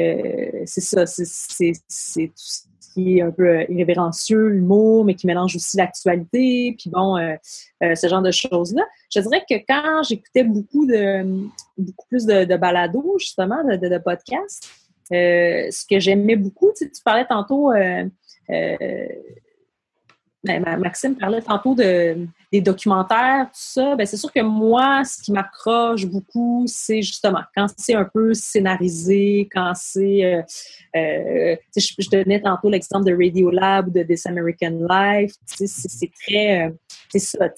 euh, 0.00 0.62
c'est 0.64 0.80
ça, 0.80 1.04
c'est 1.04 1.26
tout 1.26 2.32
ce 2.36 2.62
qui 2.94 3.18
est 3.18 3.20
un 3.22 3.30
peu 3.30 3.46
euh, 3.48 3.64
irrévérencieux, 3.68 4.48
l'humour, 4.48 5.04
mais 5.04 5.14
qui 5.14 5.26
mélange 5.26 5.54
aussi 5.54 5.76
l'actualité, 5.76 6.74
puis 6.78 6.88
bon, 6.88 7.18
euh, 7.18 7.34
euh, 7.82 7.94
ce 7.94 8.08
genre 8.08 8.22
de 8.22 8.30
choses-là. 8.30 8.82
Je 9.14 9.20
dirais 9.20 9.44
que 9.48 9.56
quand 9.68 10.02
j'écoutais 10.04 10.44
beaucoup 10.44 10.86
de 10.86 11.22
beaucoup 11.76 12.06
plus 12.08 12.24
de, 12.24 12.56
balados, 12.56 13.16
justement, 13.18 13.62
de, 13.62 13.76
de, 13.76 13.98
podcasts, 13.98 14.70
ce 15.10 15.86
que 15.86 16.00
j'aimais 16.00 16.36
beaucoup, 16.36 16.70
tu 16.70 16.86
sais, 16.86 16.90
tu 16.90 17.02
parlais 17.02 17.26
tantôt. 17.26 17.72
euh, 17.72 18.04
ben, 20.42 20.62
Ma- 20.62 20.76
Maxime 20.76 21.16
parlait 21.16 21.42
tantôt 21.42 21.74
de, 21.74 22.26
des 22.50 22.60
documentaires, 22.60 23.46
tout 23.46 23.50
ça. 23.54 23.94
Ben, 23.96 24.06
c'est 24.06 24.16
sûr 24.16 24.32
que 24.32 24.40
moi, 24.40 25.04
ce 25.04 25.22
qui 25.22 25.32
m'accroche 25.32 26.06
beaucoup, 26.06 26.64
c'est 26.66 27.02
justement 27.02 27.40
quand 27.54 27.66
c'est 27.76 27.94
un 27.94 28.04
peu 28.06 28.32
scénarisé, 28.32 29.48
quand 29.52 29.72
c'est. 29.74 30.24
euh, 30.24 30.42
euh, 30.96 31.56
je, 31.76 31.92
je 31.98 32.08
donnais 32.10 32.40
tantôt 32.40 32.70
l'exemple 32.70 33.04
de 33.04 33.12
Radiolab 33.12 33.88
ou 33.88 33.90
de 33.90 34.02
This 34.02 34.26
American 34.26 34.86
Life. 34.88 35.34
C'est 35.46 36.10
très. 36.26 36.66
euh, 36.66 36.70
c'est 37.10 37.18
ça. 37.18 37.48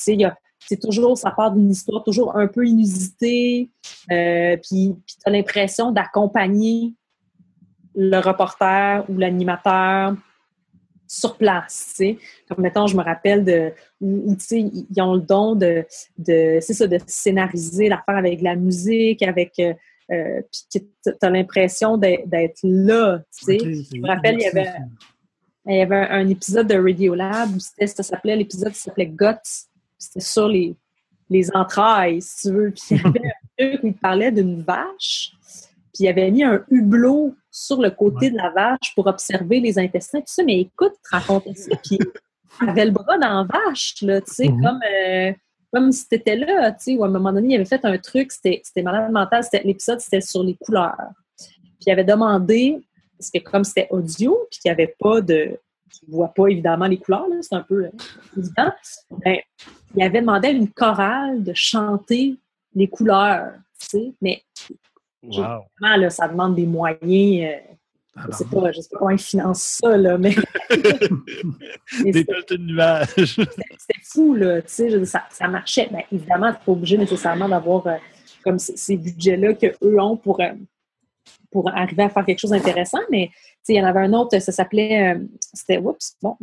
C'est 0.65 0.81
toujours, 0.81 1.19
ça 1.19 1.33
part 1.33 1.53
d'une 1.53 1.71
histoire 1.71 2.05
toujours 2.05 2.37
un 2.37 2.47
peu 2.47 2.67
inusitée. 2.67 3.69
Puis 4.09 4.95
tu 5.07 5.17
as 5.25 5.31
l'impression 5.31 5.91
d'accompagner 5.91 6.95
le 7.95 8.19
reporter 8.19 9.05
ou 9.09 9.19
l'animateur 9.19 10.15
sur 11.13 11.37
place, 11.37 11.89
tu 11.91 11.95
sais. 11.95 12.19
Comme, 12.49 12.63
mettons, 12.63 12.87
je 12.87 12.97
me 12.97 13.03
rappelle 13.03 13.45
de, 13.45 13.73
où, 14.01 14.35
tu 14.35 14.45
sais, 14.45 14.61
ils 14.61 15.03
ont 15.03 15.15
le 15.15 15.21
don 15.21 15.55
de, 15.55 15.85
de 16.17 16.59
c'est 16.61 16.73
ça, 16.73 16.87
de 16.87 16.99
scénariser 17.07 17.91
l'affaire 17.91 18.17
avec 18.17 18.41
la 18.41 18.57
musique, 18.57 19.23
avec, 19.23 19.59
euh, 19.59 19.75
euh, 20.11 20.41
puis 20.51 20.81
que 20.81 21.11
tu 21.11 21.27
as 21.27 21.31
l'impression 21.31 21.99
d'être 21.99 22.61
là, 22.63 23.19
tu 23.39 23.45
sais. 23.45 23.59
je 23.59 24.01
me 24.01 24.09
rappelle, 24.09 24.37
il 24.37 24.43
y 24.43 24.47
avait- 24.47 24.73
Il 25.67 25.77
y 25.77 25.81
avait 25.81 25.97
un, 25.97 26.27
épisode 26.29 26.67
de 26.67 26.77
Radiolab 26.77 27.51
ça 27.61 28.03
s'appelait, 28.03 28.35
l'épisode 28.35 28.75
s'appelait 28.75 29.07
Guts. 29.07 29.69
C'était 29.99 30.21
sur 30.21 30.49
les, 30.49 30.75
les 31.29 31.55
entrailles, 31.55 32.23
si 32.23 32.49
tu 32.49 32.55
veux. 32.55 32.71
Puis 32.71 32.83
il 32.91 32.97
y 32.97 33.01
avait 33.01 33.21
un 33.29 33.69
truc 33.71 33.85
où 33.85 33.87
il 33.89 33.95
parlait 33.95 34.33
d'une 34.33 34.63
vache. 34.63 35.35
Puis 35.95 36.05
il 36.05 36.09
avait 36.09 36.31
mis 36.31 36.43
un 36.43 36.65
hublot 36.71 37.35
sur 37.51 37.81
le 37.83 37.91
côté 37.91 38.31
de 38.31 38.37
la 38.37 38.51
vache 38.51 38.95
pour 38.95 39.07
observer 39.07 39.61
les 39.61 39.79
intestins. 39.79 40.21
Tout 40.21 40.27
ça, 40.27 40.43
mais 40.43 40.61
écoute, 40.61 40.93
te 41.05 41.17
racontait 41.17 41.55
ça. 41.55 41.77
Puis 41.85 41.99
il 42.63 42.69
avait 42.69 42.87
le 42.87 42.91
bras 42.93 43.19
dans 43.19 43.47
la 43.47 43.47
vache, 43.67 43.97
là, 44.03 44.21
tu 44.21 44.33
sais, 44.33 44.49
Mhm. 44.49 44.63
comme, 44.63 44.81
euh, 44.91 45.33
comme 45.73 45.93
si 45.93 46.09
t'étais 46.09 46.37
là, 46.37 46.71
tu 46.73 46.85
sais, 46.85 46.95
ou 46.97 47.05
à 47.05 47.09
un 47.09 47.11
moment 47.11 47.33
donné, 47.33 47.49
il 47.49 47.55
avait 47.57 47.65
fait 47.65 47.85
un 47.85 47.99
truc, 47.99 48.33
c'était, 48.33 48.63
malade 48.83 49.11
mental. 49.13 49.45
C'était, 49.45 49.63
l'épisode, 49.65 50.01
c'était 50.01 50.21
sur 50.21 50.43
les 50.43 50.55
couleurs. 50.55 50.97
Puis 51.39 51.87
il 51.87 51.91
avait 51.93 52.05
demandé, 52.05 52.79
parce 53.19 53.31
que 53.31 53.39
comme 53.39 53.65
c'était 53.65 53.89
audio, 53.91 54.47
puis 54.51 54.61
qu'il 54.61 54.71
n'y 54.71 54.73
avait 54.75 54.95
pas 54.99 55.21
de. 55.21 55.59
Tu 55.91 56.07
ne 56.09 56.13
vois 56.15 56.29
pas 56.29 56.47
évidemment 56.49 56.87
les 56.87 56.97
couleurs, 56.99 57.29
là, 57.29 57.37
c'est 57.43 57.55
un 57.55 57.61
peu 57.61 57.85
euh, 57.85 57.91
évident. 58.39 58.73
Ben, 59.25 59.39
il 59.95 60.03
avait 60.03 60.21
demandé 60.23 60.49
à 60.49 60.51
une 60.53 60.71
chorale 60.71 61.43
de 61.43 61.53
chanter 61.55 62.37
les 62.75 62.89
couleurs, 62.89 63.53
tu 63.79 63.87
sais, 63.89 64.13
mais 64.23 64.43
Wow. 65.23 65.65
là, 65.81 66.11
ça 66.11 66.29
demande 66.29 66.57
des 66.57 66.67
moyens. 66.67 67.01
euh, 67.03 67.57
Ah, 68.17 68.27
je 68.31 68.37
sais 68.37 68.45
pas, 68.45 68.73
je 68.73 68.81
sais 68.81 68.89
pas 68.91 68.99
comment 68.99 69.11
ils 69.11 69.19
financent 69.19 69.81
ça, 69.83 69.97
là, 69.97 70.19
mais, 70.19 70.35
Des 72.05 72.25
de 72.25 72.57
nuages. 72.57 73.07
c'était 73.17 74.01
fou, 74.03 74.35
là, 74.35 74.63
tu 74.63 74.69
sais, 74.69 75.05
ça, 75.05 75.25
ça 75.31 75.49
marchait. 75.49 75.89
Ben, 75.91 76.03
évidemment, 76.11 76.53
tu 76.53 76.59
n'es 76.59 76.65
pas 76.65 76.73
obligé 76.73 76.99
nécessairement 76.99 77.49
d'avoir 77.49 77.87
euh, 77.87 77.97
comme 78.45 78.59
ces 78.59 78.97
budgets-là 78.97 79.55
qu'eux 79.55 80.01
ont 80.01 80.17
pour, 80.17 80.41
euh, 80.41 80.53
pour 81.51 81.71
arriver 81.71 82.03
à 82.03 82.09
faire 82.09 82.25
quelque 82.25 82.41
chose 82.41 82.51
d'intéressant, 82.51 83.01
mais 83.11 83.31
il 83.69 83.77
y 83.77 83.81
en 83.81 83.85
avait 83.87 84.01
un 84.01 84.13
autre, 84.13 84.39
ça 84.41 84.53
s'appelait, 84.53 85.17
c'était, 85.55 85.79
oups, 85.79 86.17
bon, 86.21 86.37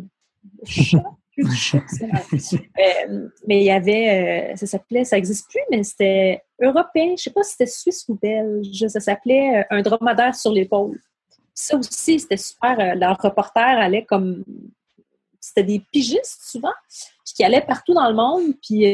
Euh, 2.80 3.30
mais 3.48 3.62
il 3.62 3.66
y 3.66 3.72
avait, 3.72 4.52
euh, 4.52 4.56
ça 4.56 4.66
s'appelait, 4.66 5.04
ça 5.04 5.16
n'existe 5.16 5.50
plus, 5.50 5.62
mais 5.70 5.84
c'était 5.84 6.42
européen, 6.62 7.16
je 7.18 7.24
sais 7.24 7.30
pas 7.30 7.44
si 7.44 7.52
c'était 7.52 7.66
suisse 7.66 8.06
ou 8.08 8.16
belge, 8.16 8.88
ça 8.88 9.00
s'appelait 9.00 9.60
euh, 9.60 9.64
Un 9.70 9.82
dromadaire 9.82 10.36
sur 10.36 10.52
l'épaule. 10.52 11.00
Ça 11.54 11.76
aussi, 11.78 12.20
c'était 12.20 12.38
super. 12.38 12.96
leur 12.96 13.18
reporter 13.18 13.80
allait 13.80 14.06
comme. 14.06 14.46
C'était 15.42 15.64
des 15.64 15.80
pigistes 15.92 16.42
souvent, 16.42 16.74
puis 17.26 17.34
qui 17.36 17.44
allaient 17.44 17.66
partout 17.66 17.94
dans 17.94 18.08
le 18.08 18.16
monde, 18.16 18.54
puis. 18.62 18.94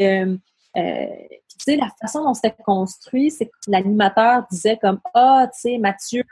tu 0.75 1.57
sais, 1.59 1.75
la 1.75 1.89
façon 2.01 2.23
dont 2.23 2.33
c'était 2.33 2.55
construit, 2.65 3.29
c'est 3.29 3.45
que 3.45 3.57
l'animateur 3.67 4.45
disait 4.49 4.77
comme 4.77 4.99
Ah, 5.13 5.47
tu 5.53 5.59
sais, 5.59 5.77
Mathieu, 5.77 6.23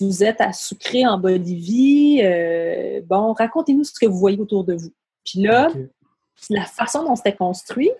vous 0.00 0.24
êtes 0.24 0.40
à 0.40 0.52
Sucré 0.52 1.06
en 1.06 1.18
Bolivie. 1.18 2.20
euh, 2.22 3.00
bon, 3.04 3.32
racontez-nous 3.32 3.84
ce 3.84 3.98
que 3.98 4.06
vous 4.06 4.18
voyez 4.18 4.38
autour 4.38 4.64
de 4.64 4.74
vous. 4.74 4.92
Puis 5.24 5.42
là, 5.42 5.68
la 6.50 6.64
façon 6.64 7.04
dont 7.04 7.16
c'était 7.16 7.34
construit, 7.34 7.90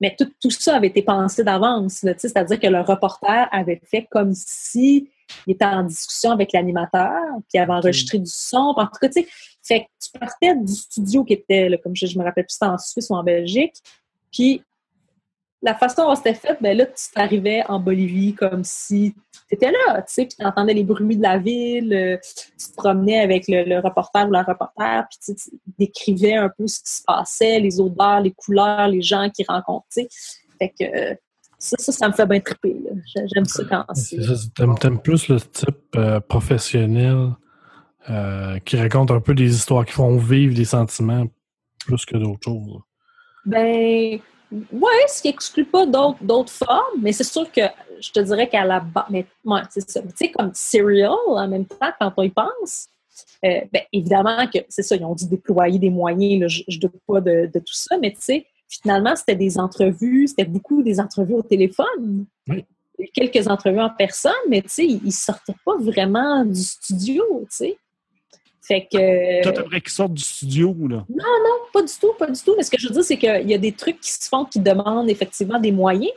mais 0.00 0.14
tout, 0.18 0.30
tout 0.40 0.50
ça 0.50 0.76
avait 0.76 0.88
été 0.88 1.02
pensé 1.02 1.44
d'avance. 1.44 2.04
C'est-à-dire 2.16 2.58
que 2.58 2.66
le 2.66 2.80
reporter 2.80 3.48
avait 3.52 3.80
fait 3.84 4.06
comme 4.10 4.32
si 4.34 5.08
il 5.46 5.52
était 5.52 5.64
en 5.64 5.84
discussion 5.84 6.30
avec 6.30 6.52
l'animateur, 6.52 7.20
puis 7.48 7.54
il 7.54 7.58
avait 7.58 7.72
enregistré 7.72 8.18
du 8.18 8.30
son. 8.30 8.74
En 8.76 8.86
tout 8.86 8.98
cas, 9.00 9.08
tu 9.08 9.22
sais, 9.22 9.28
fait 9.62 9.80
que 9.80 9.86
tu 10.02 10.18
partais 10.18 10.56
du 10.56 10.72
studio 10.72 11.24
qui 11.24 11.34
était, 11.34 11.68
là, 11.68 11.76
comme 11.78 11.94
je, 11.94 12.06
je 12.06 12.18
me 12.18 12.24
rappelle 12.24 12.44
plus, 12.44 12.54
c'était 12.54 12.66
en 12.66 12.78
Suisse 12.78 13.08
ou 13.10 13.14
en 13.14 13.22
Belgique, 13.22 13.74
puis 14.32 14.62
la 15.62 15.74
façon 15.74 16.08
dont 16.08 16.14
c'était 16.16 16.34
fait, 16.34 16.58
ben 16.60 16.76
là, 16.76 16.86
tu 16.86 17.10
t'arrivais 17.14 17.62
en 17.68 17.78
Bolivie 17.78 18.34
comme 18.34 18.64
si 18.64 19.14
tu 19.48 19.54
étais 19.54 19.70
là, 19.70 20.02
tu 20.02 20.12
sais, 20.12 20.26
puis 20.26 20.36
tu 20.38 20.44
entendais 20.44 20.74
les 20.74 20.82
bruits 20.82 21.16
de 21.16 21.22
la 21.22 21.38
ville, 21.38 21.94
euh, 21.94 22.16
tu 22.58 22.70
te 22.70 22.74
promenais 22.76 23.20
avec 23.20 23.44
le, 23.46 23.64
le 23.64 23.78
reporter 23.78 24.26
ou 24.26 24.32
la 24.32 24.42
reporter, 24.42 25.06
puis 25.08 25.34
tu, 25.34 25.50
décrivais 25.78 26.34
un 26.34 26.48
peu 26.48 26.66
ce 26.66 26.80
qui 26.80 26.90
se 26.90 27.02
passait, 27.06 27.60
les 27.60 27.80
odeurs, 27.80 28.20
les 28.20 28.32
couleurs, 28.32 28.88
les 28.88 29.02
gens 29.02 29.30
qui 29.30 29.44
rencontraient. 29.48 30.08
Fait 30.58 30.68
que 30.68 30.84
euh, 30.84 31.14
ça, 31.58 31.76
ça, 31.78 31.92
ça 31.92 32.08
me 32.08 32.12
fait 32.12 32.26
bien 32.26 32.40
triper. 32.40 32.76
J'aime 33.32 33.44
ça 33.44 33.62
quand 33.64 33.84
c'est. 33.94 34.18
T'aimes, 34.56 34.76
t'aimes 34.76 35.00
plus 35.00 35.28
le 35.28 35.40
type 35.40 35.96
euh, 35.96 36.18
professionnel 36.20 37.30
qui 38.64 38.76
raconte 38.76 39.12
un 39.12 39.20
peu 39.20 39.32
des 39.32 39.54
histoires 39.54 39.86
qui 39.86 39.92
font 39.92 40.16
vivre 40.16 40.56
des 40.56 40.64
sentiments 40.64 41.24
plus 41.86 42.04
que 42.04 42.16
d'autres 42.16 42.40
choses. 42.42 42.80
Ben, 43.46 44.18
ouais, 44.72 45.06
ce 45.08 45.22
qui 45.22 45.28
exclut 45.28 45.64
pas 45.64 45.86
d'autres, 45.86 46.52
formes, 46.52 47.00
mais 47.00 47.12
c'est 47.12 47.24
sûr 47.24 47.50
que 47.50 47.62
je 48.00 48.10
te 48.10 48.20
dirais 48.20 48.48
qu'à 48.48 48.64
la 48.64 48.80
base, 48.80 49.04
mais 49.10 49.26
ouais, 49.44 49.60
c'est 49.70 49.88
ça. 49.88 50.02
Tu 50.02 50.08
sais, 50.14 50.30
comme 50.30 50.50
Serial, 50.54 51.12
en 51.26 51.48
même 51.48 51.66
temps, 51.66 51.90
quand 52.00 52.12
on 52.16 52.22
y 52.22 52.30
pense, 52.30 52.88
euh, 53.44 53.60
ben, 53.72 53.82
évidemment 53.92 54.46
que 54.52 54.58
c'est 54.68 54.82
ça, 54.82 54.96
ils 54.96 55.04
ont 55.04 55.14
dû 55.14 55.26
déployer 55.26 55.78
des 55.78 55.90
moyens, 55.90 56.40
là, 56.40 56.48
je 56.48 56.62
ne 56.68 56.80
doute 56.80 57.00
pas 57.06 57.20
de, 57.20 57.50
de 57.52 57.58
tout 57.58 57.74
ça, 57.74 57.96
mais 57.98 58.12
tu 58.12 58.20
sais, 58.20 58.46
finalement, 58.68 59.14
c'était 59.16 59.36
des 59.36 59.58
entrevues, 59.58 60.28
c'était 60.28 60.44
beaucoup 60.44 60.82
des 60.82 61.00
entrevues 61.00 61.34
au 61.34 61.42
téléphone. 61.42 62.26
Oui. 62.48 62.64
Quelques 63.12 63.48
entrevues 63.48 63.80
en 63.80 63.90
personne, 63.90 64.32
mais 64.48 64.62
tu 64.62 64.68
sais, 64.68 64.86
ils 64.86 65.04
ne 65.04 65.10
sortaient 65.10 65.56
pas 65.64 65.76
vraiment 65.78 66.44
du 66.44 66.62
studio, 66.62 67.24
tu 67.50 67.56
sais. 67.56 67.78
Fait 68.64 68.86
que. 68.90 69.42
Toi, 69.42 69.52
t'aimerais 69.52 69.80
qu'ils 69.80 69.90
sortent 69.90 70.14
du 70.14 70.22
studio, 70.22 70.74
là. 70.88 71.04
Pas 71.72 71.82
du 71.82 71.92
tout, 72.00 72.12
pas 72.18 72.30
du 72.30 72.40
tout. 72.40 72.54
Mais 72.56 72.62
ce 72.62 72.70
que 72.70 72.78
je 72.78 72.86
veux 72.88 72.94
dire, 72.94 73.04
c'est 73.04 73.16
qu'il 73.18 73.50
y 73.50 73.54
a 73.54 73.58
des 73.58 73.72
trucs 73.72 74.00
qui 74.00 74.12
se 74.12 74.28
font 74.28 74.44
qui 74.44 74.60
demandent 74.60 75.10
effectivement 75.10 75.58
des 75.58 75.72
moyens. 75.72 76.12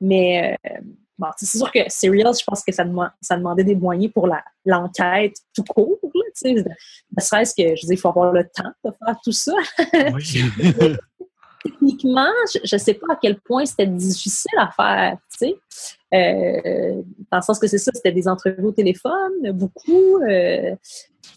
Mais 0.00 0.56
euh, 0.66 0.78
bon, 1.18 1.28
c'est 1.36 1.46
sûr 1.58 1.70
que 1.70 1.80
Serial, 1.88 2.32
je 2.38 2.44
pense 2.44 2.62
que 2.64 2.72
ça, 2.72 2.84
dema- 2.84 3.12
ça 3.20 3.36
demandait 3.36 3.64
des 3.64 3.74
moyens 3.76 4.12
pour 4.12 4.28
l'enquête 4.64 5.36
tout 5.54 5.62
court. 5.62 5.98
Là, 6.02 6.22
tu 6.26 6.30
sais. 6.34 6.54
ne 6.54 7.22
serait-ce 7.22 7.54
que, 7.54 7.62
je 7.62 7.82
veux 7.82 7.88
dire, 7.88 7.92
il 7.92 7.98
faut 7.98 8.08
avoir 8.08 8.32
le 8.32 8.44
temps 8.44 8.70
de 8.84 8.90
faire 8.90 9.16
tout 9.22 9.32
ça. 9.32 9.52
Techniquement, 11.66 12.32
je 12.64 12.76
ne 12.76 12.78
sais 12.78 12.94
pas 12.94 13.14
à 13.14 13.16
quel 13.20 13.40
point 13.40 13.64
c'était 13.64 13.86
difficile 13.86 14.58
à 14.58 14.70
faire, 14.70 15.18
tu 15.30 15.48
sais. 15.48 15.56
Euh, 16.14 17.02
dans 17.30 17.38
le 17.38 17.42
sens 17.42 17.58
que 17.58 17.66
c'est 17.66 17.78
ça, 17.78 17.90
c'était 17.94 18.12
des 18.12 18.28
entrevues 18.28 18.64
au 18.64 18.72
téléphone, 18.72 19.52
beaucoup. 19.52 20.22
euh, 20.22 20.74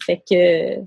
fait 0.06 0.22
que, 0.28 0.76
tu 0.76 0.84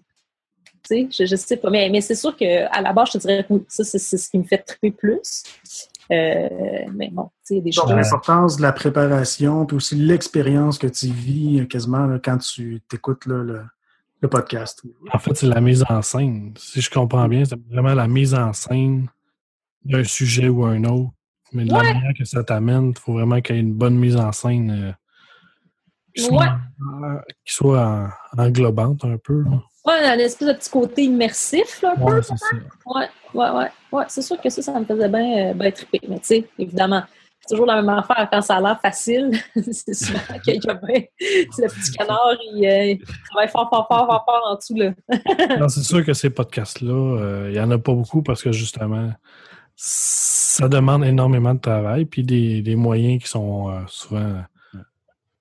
sais, 0.86 1.07
je, 1.11 1.26
je 1.26 1.36
sais 1.36 1.57
pas. 1.57 1.70
Mais, 1.70 1.90
mais 1.90 2.02
c'est 2.02 2.15
sûr 2.15 2.36
qu'à 2.36 2.82
la 2.82 2.94
base, 2.94 3.10
je 3.14 3.18
te 3.18 3.18
dirais 3.20 3.45
que 3.48 3.53
ça, 3.68 3.84
c'est 3.84 3.99
ce 3.99 4.30
qui 4.30 4.38
me 4.38 4.44
fait 4.44 4.60
triper 4.60 4.91
plus. 4.91 5.44
Euh, 6.11 6.49
mais 6.94 7.10
bon, 7.11 7.30
tu 7.45 7.56
sais, 7.56 7.61
des 7.61 7.72
choses. 7.72 7.90
l'importance 7.90 8.57
de 8.57 8.61
la 8.61 8.74
préparation, 8.74 9.65
puis 9.65 9.78
aussi 9.78 9.95
l'expérience 9.95 10.78
que 10.78 10.88
tu 10.88 11.07
vis 11.07 11.68
quasiment 11.68 12.06
là, 12.06 12.20
quand 12.24 12.38
tu 12.38 12.82
écoutes 12.94 13.26
le, 13.26 13.64
le 14.22 14.28
podcast. 14.30 14.84
En 15.11 15.20
fait, 15.20 15.36
c'est 15.36 15.48
la 15.48 15.61
mise 15.61 15.84
en 15.90 16.02
scène. 16.02 16.53
Si 16.57 16.82
je 16.82 16.90
comprends 16.90 17.28
bien, 17.28 17.45
c'est 17.45 17.60
vraiment 17.70 17.94
la 17.94 18.07
mise 18.07 18.34
en 18.34 18.53
scène 18.53 19.07
d'un 19.85 20.03
sujet 20.03 20.49
ou 20.49 20.65
un 20.65 20.84
autre. 20.85 21.11
Mais 21.51 21.65
de 21.65 21.72
la 21.72 21.84
manière 21.84 22.14
que 22.18 22.26
ça 22.26 22.43
t'amène, 22.43 22.89
il 22.95 22.99
faut 22.99 23.14
vraiment 23.14 23.39
qu'il 23.41 23.55
y 23.55 23.60
ait 23.60 23.61
une 23.61 23.73
bonne 23.73 23.95
mise 23.95 24.15
en 24.15 24.31
scène 24.31 24.72
euh, 24.72 24.91
qui 26.15 26.23
soit, 26.23 26.38
Ouais. 26.38 27.19
qui 27.45 27.53
soit 27.53 28.10
en- 28.38 28.43
englobante 28.43 29.05
un 29.05 29.18
peu. 29.18 29.43
là. 29.43 29.61
Ouais, 29.85 30.05
un 30.07 30.18
espèce 30.18 30.47
de 30.47 30.53
petit 30.53 30.69
côté 30.69 31.03
immersif, 31.03 31.81
là, 31.81 31.91
un 31.91 31.95
peu. 31.95 32.03
Ouais, 32.15 32.22
c'est 32.23 32.38
ça. 32.38 32.47
Ouais, 32.85 33.07
ouais, 33.34 33.49
ouais. 33.51 33.69
ouais 33.91 34.05
c'est 34.07 34.22
sûr 34.22 34.39
que 34.41 34.49
ça, 34.49 34.61
ça 34.61 34.80
me 34.80 34.85
faisait 34.85 35.10
bien 35.10 35.49
euh, 35.49 35.53
bien 35.53 35.72
triper. 35.72 35.99
Mais 36.07 36.19
tu 36.19 36.26
sais, 36.26 36.49
évidemment, 36.57 37.03
c'est 37.41 37.49
toujours 37.53 37.65
la 37.65 37.76
même 37.81 37.89
affaire 37.89 38.27
quand 38.31 38.41
ça 38.41 38.55
a 38.55 38.61
l'air 38.61 38.80
facile. 38.81 39.31
c'est 39.72 39.93
souvent 39.93 40.19
qu'il 40.43 40.55
y 40.55 40.69
a 40.69 40.73
bien. 40.76 41.01
Le 41.19 41.68
petit 41.68 41.91
canard, 41.91 42.35
il, 42.53 42.65
euh, 42.65 42.85
il 42.93 43.01
travaille 43.30 43.49
fort, 43.49 43.69
fort, 43.69 43.85
fort, 43.88 44.07
fort, 44.07 44.23
fort 44.26 44.43
en 44.49 44.55
dessous, 44.55 44.76
là. 44.76 44.93
Non, 45.60 45.68
c'est 45.69 45.84
sûr 45.84 46.03
que 46.05 46.14
ces 46.14 46.30
podcasts-là, 46.30 46.93
euh, 46.93 47.45
il 47.49 47.53
n'y 47.53 47.60
en 47.60 47.69
a 47.69 47.77
pas 47.77 47.93
beaucoup 47.93 48.23
parce 48.23 48.41
que 48.41 48.51
justement, 48.53 49.11
ça 49.76 50.68
demande 50.68 51.04
énormément 51.04 51.54
de 51.54 51.60
travail 51.60 52.06
puis 52.06 52.24
des, 52.24 52.62
des 52.62 52.76
moyens 52.76 53.22
qui 53.24 53.30
sont 53.30 53.70
euh, 53.70 53.80
souvent. 53.88 54.44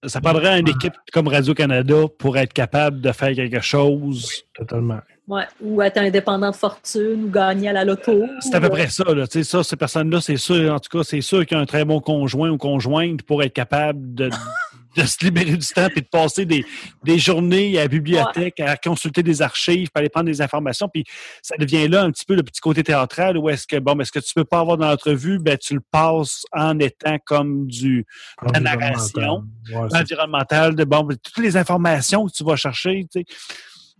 Ça 0.04 0.20
prendrait 0.20 0.58
une 0.58 0.68
équipe 0.68 0.94
comme 1.12 1.28
Radio-Canada 1.28 2.06
pour 2.18 2.36
être 2.36 2.52
capable 2.52 3.00
de 3.00 3.12
faire 3.12 3.34
quelque 3.34 3.60
chose. 3.60 4.44
Totalement. 4.52 4.98
Ouais. 5.28 5.44
Ou 5.60 5.80
être 5.80 5.98
indépendant 5.98 6.50
de 6.50 6.56
fortune, 6.56 7.24
ou 7.24 7.30
gagner 7.30 7.68
à 7.68 7.72
la 7.72 7.84
loto. 7.84 8.24
C'est 8.40 8.54
à 8.56 8.60
peu 8.60 8.68
près 8.68 8.88
ça. 8.88 9.04
Là. 9.04 9.28
Tu 9.28 9.38
sais, 9.38 9.44
ça, 9.44 9.62
ces 9.62 9.76
personnes-là, 9.76 10.20
c'est 10.20 10.36
sûr, 10.36 10.74
en 10.74 10.80
tout 10.80 10.98
cas, 10.98 11.04
c'est 11.04 11.20
sûr 11.20 11.46
qu'il 11.46 11.56
y 11.56 11.60
a 11.60 11.62
un 11.62 11.66
très 11.66 11.84
bon 11.84 12.00
conjoint 12.00 12.50
ou 12.50 12.58
conjointe 12.58 13.22
pour 13.22 13.44
être 13.44 13.52
capable 13.52 14.14
de, 14.14 14.30
de 14.96 15.04
se 15.04 15.24
libérer 15.24 15.56
du 15.56 15.66
temps 15.66 15.88
et 15.94 16.00
de 16.00 16.06
passer 16.06 16.44
des, 16.44 16.64
des 17.04 17.18
journées 17.18 17.78
à 17.78 17.82
la 17.82 17.88
bibliothèque, 17.88 18.60
à 18.60 18.76
consulter 18.76 19.22
des 19.22 19.40
archives, 19.42 19.88
puis 19.88 20.00
aller 20.00 20.08
prendre 20.08 20.26
des 20.26 20.40
informations. 20.42 20.88
Puis 20.88 21.04
ça 21.42 21.56
devient 21.58 21.88
là 21.88 22.02
un 22.02 22.10
petit 22.10 22.24
peu 22.24 22.34
le 22.34 22.42
petit 22.42 22.60
côté 22.60 22.82
théâtral 22.82 23.38
où 23.38 23.48
est-ce 23.48 23.66
que, 23.66 23.76
bon, 23.78 23.94
mais 23.94 24.04
ce 24.04 24.12
que 24.12 24.18
tu 24.18 24.34
peux 24.34 24.44
pas 24.44 24.60
avoir 24.60 24.76
dans 24.76 24.88
l'entrevue, 24.88 25.38
ben, 25.38 25.56
tu 25.56 25.74
le 25.74 25.80
passes 25.80 26.44
en 26.52 26.78
étant 26.78 27.18
comme 27.24 27.66
du 27.66 28.04
la 28.52 28.60
narration. 28.60 29.44
Ouais, 29.72 29.88
c'est- 29.90 29.96
environnemental, 29.96 30.74
de 30.74 30.84
bon, 30.84 31.06
toutes 31.22 31.42
les 31.44 31.56
informations 31.56 32.26
que 32.26 32.32
tu 32.32 32.44
vas 32.44 32.56
chercher, 32.56 33.06
tu 33.12 33.20
sais. 33.20 33.24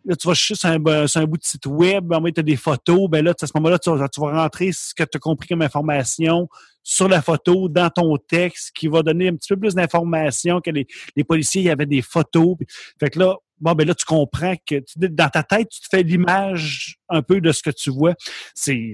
Là, 0.04 0.16
tu 0.16 0.26
vas 0.26 0.34
chercher 0.34 0.54
sur 0.54 0.68
un, 0.68 0.78
bout 1.26 1.38
de 1.38 1.44
site 1.44 1.66
web, 1.66 2.12
tu 2.34 2.40
as 2.40 2.42
des 2.42 2.56
photos, 2.56 3.08
ben 3.08 3.24
là, 3.24 3.32
à 3.40 3.46
ce 3.46 3.52
moment-là, 3.54 3.78
tu, 3.78 3.90
vas- 3.90 4.42
rentrer 4.42 4.72
ce 4.72 4.94
que 4.94 5.04
tu 5.04 5.16
as 5.16 5.20
compris 5.20 5.48
comme 5.48 5.62
information 5.62 6.48
sur 6.82 7.08
la 7.08 7.22
photo, 7.22 7.68
dans 7.68 7.90
ton 7.90 8.16
texte, 8.16 8.72
qui 8.74 8.88
va 8.88 9.02
donner 9.02 9.28
un 9.28 9.36
petit 9.36 9.54
peu 9.54 9.56
plus 9.60 9.74
d'informations 9.74 10.60
que 10.60 10.70
les, 10.70 10.86
les 11.14 11.24
policiers, 11.24 11.62
il 11.62 11.66
y 11.66 11.70
avait 11.70 11.86
des 11.86 12.02
photos. 12.02 12.56
Fait 12.98 13.10
que 13.10 13.20
là, 13.20 13.36
bon, 13.60 13.72
ben 13.72 13.86
là, 13.86 13.94
tu 13.94 14.04
comprends 14.04 14.54
que 14.66 14.82
dans 14.96 15.28
ta 15.28 15.42
tête, 15.42 15.68
tu 15.70 15.80
te 15.80 15.86
fais 15.90 16.02
l'image 16.02 16.96
un 17.08 17.22
peu 17.22 17.40
de 17.40 17.52
ce 17.52 17.62
que 17.62 17.70
tu 17.70 17.90
vois. 17.90 18.14
C'est 18.54 18.92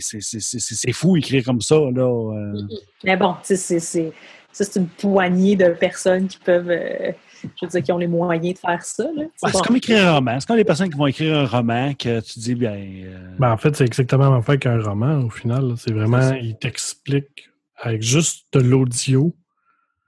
fou 0.93 1.17
écrire 1.17 1.45
comme 1.45 1.63
ça, 1.63 1.77
là. 1.77 2.03
euh. 2.03 2.63
Mais 3.03 3.17
bon, 3.17 3.35
c'est, 3.43 4.13
ça, 4.53 4.65
c'est 4.65 4.81
une 4.81 4.89
poignée 4.89 5.57
de 5.57 5.69
personnes 5.71 6.27
qui 6.29 6.39
peuvent, 6.39 6.71
euh, 6.71 7.13
je 7.43 7.49
veux 7.67 7.69
dire, 7.71 7.83
qui 7.83 7.93
ont 7.93 7.99
les 7.99 8.07
moyens 8.09 8.55
de 8.55 8.59
faire 8.59 8.83
ça. 8.83 9.05
Ouais, 9.17 9.29
C'est 9.37 9.53
bon. 9.53 9.59
comme 9.61 9.77
écrire 9.77 10.09
un 10.09 10.15
roman. 10.15 10.41
C'est 10.41 10.47
comme 10.47 10.57
les 10.57 10.65
personnes 10.65 10.91
qui 10.91 10.97
vont 10.99 11.07
écrire 11.07 11.37
un 11.39 11.47
roman 11.47 11.95
que 11.95 12.21
tu 12.21 12.39
dis, 12.41 12.55
bien. 12.55 12.73
euh, 12.75 13.29
Ben, 13.39 13.53
en 13.53 13.57
fait, 13.57 13.77
c'est 13.77 13.85
exactement 13.85 14.25
la 14.25 14.31
même 14.31 14.39
affaire 14.41 14.59
qu'un 14.59 14.81
roman, 14.83 15.21
au 15.21 15.31
final. 15.31 15.75
C'est 15.77 15.93
vraiment, 15.93 16.33
ils 16.33 16.57
t'expliquent 16.57 17.51
avec 17.77 18.03
juste 18.03 18.47
de 18.55 18.61
l'audio, 18.61 19.35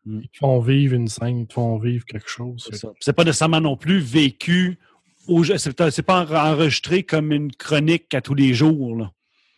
Mm. 0.06 0.20
ils 0.22 0.28
te 0.30 0.38
font 0.38 0.60
vivre 0.60 0.94
une 0.94 1.08
scène, 1.08 1.40
ils 1.40 1.46
te 1.46 1.52
font 1.52 1.78
vivre 1.78 2.04
quelque 2.06 2.28
chose. 2.28 2.66
C'est 2.70 2.76
ça. 2.76 2.88
C'est 3.00 3.12
pas 3.12 3.22
nécessairement 3.24 3.60
non 3.60 3.76
plus 3.76 3.98
vécu. 4.00 4.78
au- 5.28 5.44
C'est 5.44 5.58
c'est 5.90 6.02
pas 6.02 6.24
en- 6.24 6.34
enregistré 6.52 7.02
comme 7.02 7.30
une 7.30 7.52
chronique 7.52 8.12
à 8.14 8.22
tous 8.22 8.34
les 8.34 8.54
jours. 8.54 8.96
Là. 8.96 9.12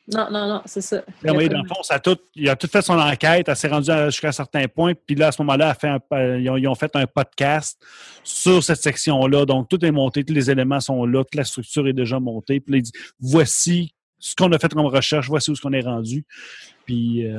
Non, 0.08 0.28
non, 0.32 0.48
non, 0.48 0.62
c'est 0.64 0.80
ça. 0.80 0.96
Là, 1.22 1.32
oui, 1.32 1.48
dans 1.48 1.62
le 1.62 1.68
fond, 1.68 1.80
ça 1.82 1.94
a 1.94 1.98
tout, 2.00 2.18
il 2.34 2.48
a 2.48 2.56
tout 2.56 2.66
fait 2.66 2.82
son 2.82 2.98
enquête, 2.98 3.48
elle 3.48 3.56
s'est 3.56 3.68
rendue 3.68 3.90
jusqu'à 4.06 4.28
un 4.28 4.32
certain 4.32 4.66
point, 4.66 4.94
puis 4.94 5.14
là, 5.14 5.28
à 5.28 5.32
ce 5.32 5.40
moment-là, 5.42 5.66
elle 5.66 5.70
a 5.70 5.74
fait 5.74 5.88
un- 5.88 6.00
euh, 6.18 6.40
ils, 6.40 6.50
ont, 6.50 6.56
ils 6.56 6.66
ont 6.66 6.74
fait 6.74 6.90
un 6.96 7.06
podcast 7.06 7.80
sur 8.24 8.64
cette 8.64 8.82
section-là. 8.82 9.44
Donc, 9.46 9.68
tout 9.68 9.82
est 9.84 9.92
monté, 9.92 10.24
tous 10.24 10.34
les 10.34 10.50
éléments 10.50 10.80
sont 10.80 11.04
là, 11.04 11.22
toute 11.22 11.36
la 11.36 11.44
structure 11.44 11.86
est 11.86 11.92
déjà 11.92 12.18
montée. 12.18 12.58
Puis 12.58 12.72
là, 12.72 12.78
il 12.78 12.82
dit 12.82 12.92
voici 13.20 13.94
ce 14.24 14.36
qu'on 14.36 14.50
a 14.52 14.58
fait 14.58 14.72
comme 14.72 14.86
recherche, 14.86 15.26
voici 15.28 15.50
où 15.50 15.56
ce 15.56 15.60
qu'on 15.60 15.72
est 15.72 15.80
rendu. 15.84 16.24
Puis, 16.86 17.26
euh, 17.26 17.32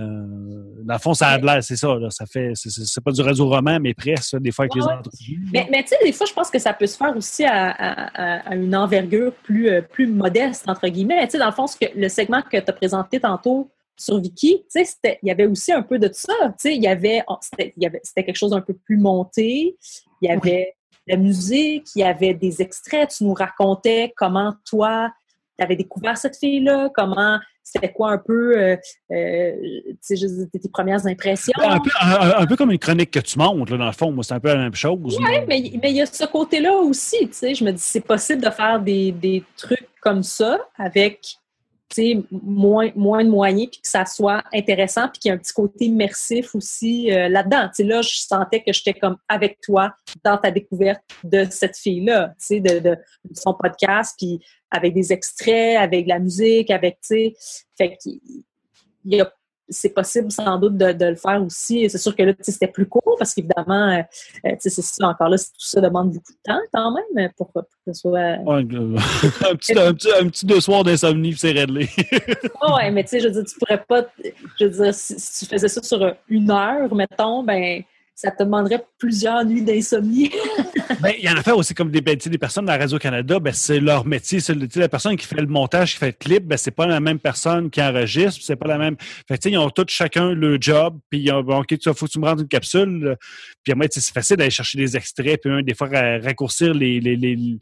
dans 0.83 0.93
le 0.93 0.99
fond, 0.99 1.13
ça 1.13 1.29
a 1.29 1.37
de 1.37 1.45
l'air, 1.45 1.63
c'est 1.63 1.75
ça. 1.77 1.95
Là, 1.95 2.09
ça 2.09 2.25
fait, 2.25 2.51
c'est- 2.55 3.01
pas 3.01 3.11
du 3.11 3.21
réseau 3.21 3.47
roman, 3.49 3.79
mais 3.79 3.93
presque, 3.93 4.37
des 4.39 4.51
fois, 4.51 4.63
avec 4.65 4.75
les 4.75 4.81
Ouais, 4.81 4.93
entrevues. 4.93 5.41
Mais, 5.51 5.67
mais 5.71 5.81
tu 5.83 5.89
sais, 5.89 5.97
des 6.03 6.11
fois, 6.11 6.25
je 6.27 6.33
pense 6.33 6.49
que 6.49 6.59
ça 6.59 6.73
peut 6.73 6.85
se 6.87 6.97
faire 6.97 7.15
aussi 7.15 7.43
à, 7.45 7.69
à- 7.71 8.37
à- 8.41 8.49
à 8.49 8.55
une 8.55 8.75
envergure 8.75 9.33
plus, 9.43 9.69
euh, 9.69 9.81
plus 9.81 10.07
modeste, 10.07 10.67
entre 10.67 10.87
guillemets. 10.89 11.25
Tu 11.25 11.31
sais, 11.31 11.37
dans 11.39 11.45
le 11.47 11.51
fond, 11.53 11.67
ce 11.67 11.77
que, 11.77 11.85
le 11.95 12.09
segment 12.09 12.41
que 12.41 12.57
tu 12.57 12.69
as 12.69 12.73
présenté 12.73 13.19
tantôt 13.19 13.69
sur 13.97 14.19
Viki, 14.19 14.63
tu 14.73 14.83
sais, 14.85 15.19
il 15.21 15.27
y 15.27 15.31
avait 15.31 15.45
aussi 15.45 15.71
un 15.71 15.83
peu 15.83 15.99
de 15.99 16.09
ça. 16.11 16.33
Tu 16.47 16.53
sais, 16.59 16.75
il 16.75 16.83
y 16.83 16.87
avait, 16.87 17.23
on- 17.27 17.37
c'était 17.41 18.23
quelque 18.23 18.35
chose 18.37 18.51
d'un 18.51 18.61
peu 18.61 18.73
plus 18.73 18.97
monté. 18.97 19.77
Il 20.21 20.29
y 20.29 20.31
avait 20.31 20.73
la 21.07 21.17
musique, 21.17 21.87
il 21.95 21.99
y 21.99 22.03
avait 22.03 22.33
des 22.33 22.61
extraits. 22.61 23.09
Tu 23.17 23.23
nous 23.25 23.33
racontais 23.33 24.13
comment 24.15 24.53
toi, 24.65 25.11
avais 25.61 25.75
découvert 25.75 26.17
cette 26.17 26.37
fille-là, 26.37 26.89
comment 26.95 27.39
c'était 27.61 27.91
quoi 27.91 28.11
un 28.11 28.17
peu 28.17 28.57
euh, 28.57 28.75
euh, 29.11 29.51
tes 30.01 30.69
premières 30.71 31.05
impressions? 31.07 31.53
Un 31.61 31.79
peu, 31.79 31.89
un- 32.01 32.39
un 32.41 32.45
peu 32.45 32.55
comme 32.55 32.71
une 32.71 32.79
chronique 32.79 33.11
que 33.11 33.19
tu 33.19 33.37
montes, 33.39 33.69
là, 33.69 33.77
dans 33.77 33.85
le 33.85 33.91
fond. 33.91 34.11
Moi, 34.11 34.23
c'est 34.23 34.33
un 34.33 34.39
peu 34.39 34.49
la 34.49 34.57
même 34.57 34.75
chose. 34.75 34.99
Oui, 35.19 35.25
mais 35.47 35.71
mais 35.81 35.91
il 35.91 35.97
y 35.97 36.01
a 36.01 36.05
ce 36.05 36.25
côté-là 36.25 36.73
aussi, 36.73 37.27
tu 37.27 37.33
sais. 37.33 37.55
Je 37.55 37.63
me 37.63 37.71
dis, 37.71 37.81
c'est 37.81 38.01
possible 38.01 38.41
de 38.43 38.49
faire 38.49 38.79
des, 38.81 39.11
des 39.11 39.43
trucs 39.55 39.87
comme 40.01 40.23
ça 40.23 40.59
avec, 40.77 41.37
moins, 42.31 42.91
moins 42.95 43.23
de 43.23 43.29
moyens, 43.29 43.69
puis 43.71 43.81
que 43.81 43.87
ça 43.87 44.05
soit 44.05 44.43
intéressant, 44.53 45.07
puis 45.09 45.19
qu'il 45.19 45.29
y 45.29 45.31
ait 45.31 45.35
un 45.35 45.39
petit 45.39 45.53
côté 45.53 45.85
immersif 45.85 46.55
aussi 46.55 47.11
euh, 47.11 47.29
là-dedans. 47.29 47.69
Là, 47.79 48.01
je 48.01 48.17
sentais 48.17 48.63
que 48.63 48.73
j'étais 48.73 48.93
comme 48.93 49.17
avec 49.27 49.59
toi 49.61 49.93
dans 50.23 50.37
ta 50.37 50.51
découverte 50.51 51.01
de 51.23 51.45
cette 51.49 51.77
fille-là, 51.77 52.33
de, 52.49 52.97
son 53.33 53.53
podcast, 53.53 54.15
puis 54.17 54.39
avec 54.71 54.93
des 54.93 55.13
extraits, 55.13 55.77
avec 55.77 56.07
la 56.07 56.19
musique, 56.19 56.71
avec, 56.71 56.99
tu 57.01 57.07
sais, 57.07 57.33
fait 57.77 57.97
qu'il 57.97 58.19
il 59.05 59.17
y 59.17 59.21
a 59.21 59.31
c'est 59.73 59.89
possible 59.89 60.31
sans 60.31 60.57
doute 60.57 60.77
de, 60.77 60.91
de 60.91 61.05
le 61.05 61.15
faire 61.15 61.43
aussi. 61.43 61.89
C'est 61.89 61.97
sûr 61.97 62.15
que 62.15 62.23
là, 62.23 62.33
c'était 62.39 62.67
plus 62.67 62.87
court 62.87 63.15
parce 63.17 63.33
qu'évidemment, 63.33 63.89
euh, 63.89 64.01
euh, 64.45 64.55
c'est 64.59 64.69
ça, 64.69 65.07
encore 65.07 65.29
là, 65.29 65.37
tout 65.37 65.45
ça 65.57 65.81
demande 65.81 66.11
beaucoup 66.11 66.31
de 66.31 66.51
temps 66.51 66.59
quand 66.73 66.93
même 66.93 67.29
pour, 67.37 67.51
pour 67.51 67.63
que 67.63 67.67
ce 67.87 67.93
soit. 67.93 68.37
Ouais, 68.37 68.65
euh, 68.73 68.97
un, 69.49 69.55
petit, 69.55 69.77
un, 69.77 69.93
petit, 69.93 70.09
un 70.19 70.27
petit 70.27 70.45
deux 70.45 70.61
soirs 70.61 70.83
d'insomnie, 70.83 71.35
c'est 71.37 71.51
réglé. 71.51 71.89
Ouais, 72.75 72.91
mais 72.91 73.03
tu 73.03 73.09
sais, 73.09 73.19
je 73.19 73.27
veux 73.27 73.33
dire, 73.33 73.43
tu 73.43 73.59
pourrais 73.59 73.83
pas. 73.83 74.05
Je 74.59 74.65
veux 74.65 74.83
dire, 74.83 74.93
si, 74.93 75.19
si 75.19 75.45
tu 75.45 75.51
faisais 75.51 75.67
ça 75.67 75.83
sur 75.83 76.15
une 76.29 76.49
heure, 76.49 76.93
mettons, 76.95 77.43
ben, 77.43 77.83
ça 78.15 78.31
te 78.31 78.43
demanderait 78.43 78.83
plusieurs 78.97 79.43
nuits 79.45 79.63
d'insomnie. 79.63 80.31
Ben, 81.01 81.13
il 81.17 81.25
y 81.25 81.29
en 81.29 81.35
a 81.35 81.41
fait 81.41 81.51
aussi 81.51 81.73
comme 81.73 81.89
des, 81.89 82.01
ben, 82.01 82.15
des 82.15 82.37
personnes 82.37 82.65
dans 82.65 82.77
Radio-Canada, 82.77 83.39
ben, 83.39 83.53
c'est 83.53 83.79
leur 83.79 84.05
métier. 84.05 84.39
La 84.75 84.87
personne 84.89 85.15
qui 85.15 85.25
fait 85.25 85.39
le 85.39 85.47
montage, 85.47 85.93
qui 85.93 85.97
fait 85.99 86.07
le 86.07 86.11
clip, 86.11 86.45
ben, 86.45 86.57
c'est 86.57 86.71
pas 86.71 86.85
la 86.85 86.99
même 86.99 87.19
personne 87.19 87.69
qui 87.69 87.81
enregistre, 87.81 88.41
c'est 88.43 88.55
pas 88.55 88.67
la 88.67 88.77
même. 88.77 88.95
Fait 89.27 89.43
ils 89.45 89.57
ont 89.57 89.69
tous 89.69 89.85
chacun 89.87 90.33
le 90.33 90.57
job, 90.59 90.99
puis 91.09 91.31
ont, 91.31 91.39
OK, 91.39 91.71
il 91.71 91.79
faut 91.93 92.05
que 92.05 92.11
tu 92.11 92.19
me 92.19 92.25
rendes 92.25 92.41
une 92.41 92.47
capsule. 92.47 93.17
Puis 93.63 93.73
c'est 93.91 94.13
facile 94.13 94.37
d'aller 94.37 94.49
chercher 94.51 94.77
des 94.77 94.95
extraits, 94.95 95.39
puis 95.41 95.63
des 95.63 95.73
fois 95.73 95.87
ra- 95.87 96.19
raccourcir 96.19 96.73
les. 96.73 96.99
les, 96.99 97.15
les- 97.15 97.57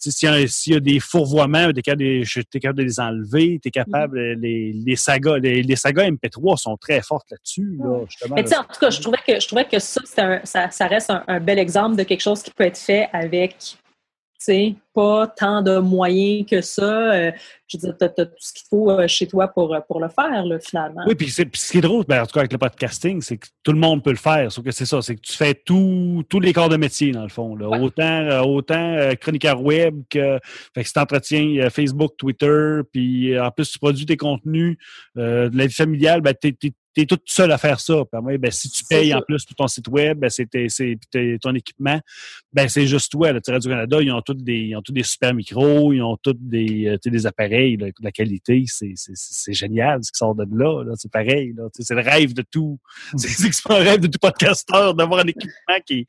S'il 0.00 0.28
y, 0.30 0.70
y 0.70 0.74
a 0.74 0.80
des 0.80 1.00
fourvoiements, 1.00 1.70
t'es 1.72 1.82
capable, 1.82 2.02
de- 2.02 2.22
je- 2.24 2.40
t'es 2.40 2.60
capable 2.60 2.78
de 2.78 2.84
les 2.84 2.98
enlever, 2.98 3.60
t'es 3.62 3.70
capable, 3.70 4.18
Mm-hmm. 4.18 4.40
les, 4.40 4.72
les 4.72 4.96
sagas, 4.96 5.36
les, 5.38 5.62
les 5.62 5.76
sagas 5.76 6.08
MP3 6.10 6.56
sont 6.56 6.76
très 6.78 7.02
fortes 7.02 7.30
là-dessus, 7.30 7.76
là. 7.78 8.00
Mais 8.34 8.42
tu 8.44 8.50
sais, 8.50 8.56
en 8.56 8.62
tout 8.64 8.80
cas, 8.80 8.88
je 8.90 9.00
trouvais 9.00 9.18
que, 9.26 9.38
je 9.38 9.46
trouvais 9.46 9.64
que 9.66 9.78
ça, 9.78 10.00
un- 10.18 10.40
ça, 10.44 10.70
ça 10.70 10.86
reste 10.86 11.10
un, 11.10 11.22
un 11.28 11.40
bel 11.40 11.58
exemple 11.58 11.96
de 11.96 12.04
quelque 12.04 12.22
chose 12.22 12.42
qui 12.42 12.50
peut 12.50 12.64
être 12.64 12.78
fait 12.78 13.08
avec, 13.12 13.58
tu 13.58 13.76
sais, 14.38 14.74
pas 14.94 15.26
tant 15.26 15.62
de 15.62 15.78
moyens 15.78 16.46
que 16.48 16.60
ça. 16.60 17.12
Euh, 17.12 17.30
je 17.68 17.76
veux 17.76 17.82
dire, 17.82 17.96
t'as, 17.98 18.08
t'as 18.08 18.26
tout 18.26 18.32
ce 18.38 18.52
qu'il 18.52 18.66
faut 18.68 18.90
euh, 18.90 19.08
chez 19.08 19.26
toi 19.26 19.48
pour, 19.48 19.74
euh, 19.74 19.80
pour 19.80 20.00
le 20.00 20.08
faire, 20.08 20.44
là, 20.44 20.58
finalement. 20.58 21.02
Oui, 21.06 21.14
puis, 21.14 21.28
ce 21.30 21.42
qui 21.42 21.78
est 21.78 21.80
drôle, 21.80 22.04
ben, 22.06 22.22
en 22.22 22.26
tout 22.26 22.32
cas 22.32 22.40
avec 22.40 22.52
le 22.52 22.58
podcasting, 22.58 23.20
c'est 23.20 23.38
que 23.38 23.48
tout 23.62 23.72
le 23.72 23.78
monde 23.78 24.02
peut 24.02 24.10
le 24.10 24.16
faire. 24.16 24.50
Sauf 24.52 24.64
que 24.64 24.70
c'est 24.70 24.86
ça, 24.86 25.02
c'est 25.02 25.16
que 25.16 25.20
tu 25.20 25.32
fais 25.32 25.54
tout, 25.54 26.24
tous 26.28 26.40
les 26.40 26.52
corps 26.52 26.68
de 26.68 26.76
métier, 26.76 27.12
dans 27.12 27.22
le 27.22 27.28
fond. 27.28 27.56
là. 27.56 27.68
Ouais. 27.68 27.80
Autant, 27.80 28.42
autant 28.42 28.96
chroniqueur 29.20 29.62
web 29.62 30.02
que, 30.08 30.38
fait 30.74 30.82
que 30.82 30.86
si 30.86 30.92
t'entretiens 30.92 31.68
Facebook, 31.70 32.16
Twitter, 32.16 32.80
puis 32.92 33.38
en 33.38 33.50
plus 33.50 33.70
tu 33.70 33.78
produis 33.78 34.06
tes 34.06 34.16
contenus 34.16 34.76
euh, 35.16 35.48
de 35.48 35.56
la 35.56 35.66
vie 35.66 35.74
familiale, 35.74 36.20
ben, 36.20 36.34
t'es, 36.34 36.52
t'es, 36.52 36.72
t'es 36.96 37.04
tout 37.04 37.18
seul 37.26 37.52
à 37.52 37.58
faire 37.58 37.78
ça. 37.78 38.02
Ben, 38.10 38.50
si 38.50 38.70
tu 38.70 38.82
payes 38.84 39.12
en 39.12 39.20
plus 39.20 39.44
pour 39.44 39.54
ton 39.54 39.68
site 39.68 39.86
web, 39.88 40.18
ben, 40.18 40.30
c'est, 40.30 40.48
ton 41.42 41.54
équipement, 41.54 42.00
ben, 42.54 42.68
c'est 42.68 42.86
juste 42.86 43.12
toi. 43.12 43.34
Tu 43.34 43.40
sais, 43.44 43.52
Radio-Canada, 43.52 43.98
ils 44.00 44.10
ont 44.10 44.22
tous 44.22 44.32
des, 44.34 44.54
ils 44.54 44.76
ont 44.76 44.80
tous 44.80 44.92
des 44.92 45.02
super 45.02 45.34
micros, 45.34 45.92
ils 45.92 46.00
ont 46.00 46.16
tous 46.16 46.34
des, 46.40 46.86
euh, 46.88 46.96
tu 47.02 47.10
des 47.10 47.26
appareils 47.26 47.76
là, 47.76 47.88
de 47.88 47.92
la 48.00 48.10
qualité. 48.10 48.64
C'est, 48.66 48.92
c'est, 48.96 49.12
c'est 49.14 49.34
c'est 49.46 49.52
génial 49.52 50.02
ce 50.02 50.10
qui 50.10 50.16
sort 50.18 50.34
de 50.34 50.46
là. 50.50 50.82
là. 50.84 50.92
C'est 50.96 51.12
pareil. 51.12 51.54
Tu 51.74 51.82
C'est 51.82 51.94
le 51.94 52.00
rêve 52.00 52.32
de 52.32 52.42
tout. 52.42 52.78
C'est, 53.16 53.28
c'est 53.28 53.70
un 53.70 53.74
rêve 53.76 54.00
de 54.00 54.06
tout 54.06 54.18
podcasteur 54.18 54.94
d'avoir 54.94 55.20
un 55.20 55.26
équipement 55.28 55.78
qui, 55.86 56.06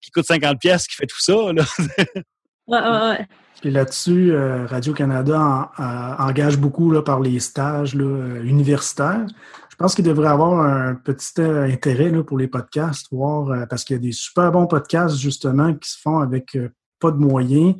qui 0.00 0.10
coûte 0.10 0.26
50 0.26 0.58
pièces 0.60 0.88
qui 0.88 0.96
fait 0.96 1.06
tout 1.06 1.20
ça. 1.20 1.52
Là. 1.52 1.64
Ouais, 2.66 2.78
ouais, 2.80 3.08
ouais. 3.10 3.26
Puis 3.60 3.70
là-dessus, 3.70 4.32
euh, 4.32 4.66
Radio-Canada 4.66 5.38
en- 5.38 5.82
euh, 5.82 6.14
engage 6.18 6.56
beaucoup 6.56 6.90
là, 6.90 7.02
par 7.02 7.20
les 7.20 7.38
stages 7.38 7.94
là, 7.94 8.40
universitaires. 8.42 9.26
Je 9.74 9.78
pense 9.78 9.96
qu'il 9.96 10.04
devrait 10.04 10.28
avoir 10.28 10.60
un 10.60 10.94
petit 10.94 11.40
euh, 11.40 11.64
intérêt 11.64 12.08
là, 12.10 12.22
pour 12.22 12.38
les 12.38 12.46
podcasts, 12.46 13.08
voir, 13.10 13.48
euh, 13.50 13.66
parce 13.66 13.82
qu'il 13.82 13.96
y 13.96 13.98
a 13.98 14.02
des 14.02 14.12
super 14.12 14.52
bons 14.52 14.68
podcasts 14.68 15.16
justement 15.16 15.74
qui 15.74 15.90
se 15.90 15.98
font 16.00 16.20
avec 16.20 16.54
euh, 16.54 16.68
pas 17.00 17.10
de 17.10 17.16
moyens, 17.16 17.74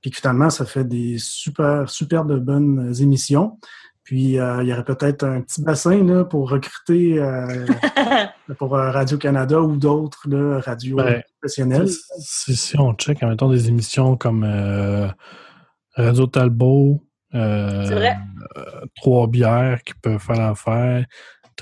puis 0.00 0.12
que 0.12 0.16
finalement, 0.18 0.48
ça 0.48 0.64
fait 0.64 0.84
des 0.84 1.16
super, 1.18 1.90
super 1.90 2.24
de 2.24 2.38
bonnes 2.38 2.94
émissions. 3.00 3.58
Puis 4.04 4.38
euh, 4.38 4.62
il 4.62 4.68
y 4.68 4.72
aurait 4.72 4.84
peut-être 4.84 5.24
un 5.24 5.40
petit 5.40 5.60
bassin 5.60 6.04
là, 6.04 6.24
pour 6.24 6.48
recruter 6.50 7.18
euh, 7.20 7.66
pour 8.58 8.76
euh, 8.76 8.92
Radio-Canada 8.92 9.60
ou 9.60 9.76
d'autres 9.76 10.28
radios 10.60 10.98
Ben, 10.98 11.20
professionnelles. 11.40 11.88
Si, 12.20 12.54
si 12.54 12.78
on 12.78 12.94
check, 12.94 13.22
mettons 13.22 13.50
des 13.50 13.68
émissions 13.68 14.16
comme 14.16 14.44
euh, 14.44 15.08
Radio 15.96 16.28
Talbot, 16.28 17.04
euh, 17.34 17.84
vrai. 17.90 18.16
euh, 18.56 18.62
Trois 18.96 19.26
Bières 19.26 19.82
qui 19.84 19.94
peuvent 20.00 20.18
faire 20.20 20.38
l'affaire, 20.38 21.04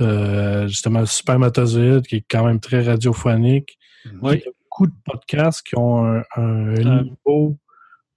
euh, 0.00 0.66
justement 0.68 1.04
Supermatozoïde 1.06 2.06
qui 2.06 2.16
est 2.16 2.24
quand 2.28 2.44
même 2.44 2.60
très 2.60 2.82
radiophonique. 2.82 3.78
Oui. 4.22 4.36
Il 4.36 4.44
y 4.44 4.48
a 4.48 4.52
beaucoup 4.70 4.86
de 4.86 4.94
podcasts 5.04 5.66
qui 5.66 5.76
ont 5.78 6.04
un, 6.04 6.22
un 6.36 6.76
Euh. 6.76 7.02
niveau, 7.04 7.58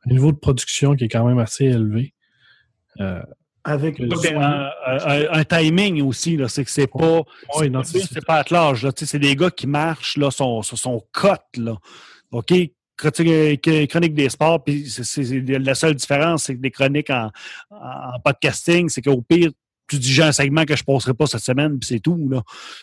un 0.06 0.10
niveau 0.12 0.32
de 0.32 0.38
production 0.38 0.96
qui 0.96 1.06
est 1.06 1.10
quand 1.10 1.26
même 1.26 1.40
assez 1.40 1.66
élevé. 1.66 2.14
Euh, 3.00 3.22
Avec 3.64 4.00
un, 4.00 4.70
un- 4.86 5.28
un 5.32 5.44
timing 5.44 6.02
aussi, 6.02 6.36
là, 6.38 6.48
c'est 6.48 6.64
que 6.66 6.72
c'est 6.72 6.88
pas. 6.88 7.22
Non, 7.70 7.84
c'est, 7.84 8.26
pas 8.26 8.40
à 8.42 8.44
l'âge, 8.50 8.84
là. 8.84 8.92
C'est 8.96 9.20
des 9.20 9.36
gars 9.36 9.52
qui 9.52 9.68
marchent, 9.68 10.18
là, 10.18 10.32
sont, 10.32 10.62
sont, 10.64 10.76
sont 10.76 11.04
cotes, 11.12 11.58
là. 11.58 11.76
OK? 12.32 12.54
Chronique 12.98 13.88
chronique 13.90 14.14
des 14.14 14.30
sports, 14.30 14.64
puis 14.64 14.88
c'est, 14.88 15.04
c'est- 15.04 15.24
c'est- 15.24 15.42
la 15.60 15.74
seule 15.76 15.96
différence, 15.96 16.44
c'est 16.44 16.56
que 16.56 16.62
des 16.62 16.70
chroniques 16.72 17.10
en, 17.10 17.32
en 17.72 18.20
podcasting, 18.24 18.90
c'est 18.90 19.02
qu'au 19.02 19.22
pire, 19.22 19.50
tu 19.92 20.00
dis 20.00 20.12
j'ai 20.14 20.24
un 20.24 20.32
segment 20.32 20.66
que 20.66 20.76
je 20.76 20.84
passerai 20.84 21.14
pas 21.14 21.28
cette 21.28 21.44
semaine, 21.44 21.78
puis 21.78 21.88
c'est 21.88 22.00
tout, 22.00 22.28
là. 22.30 22.42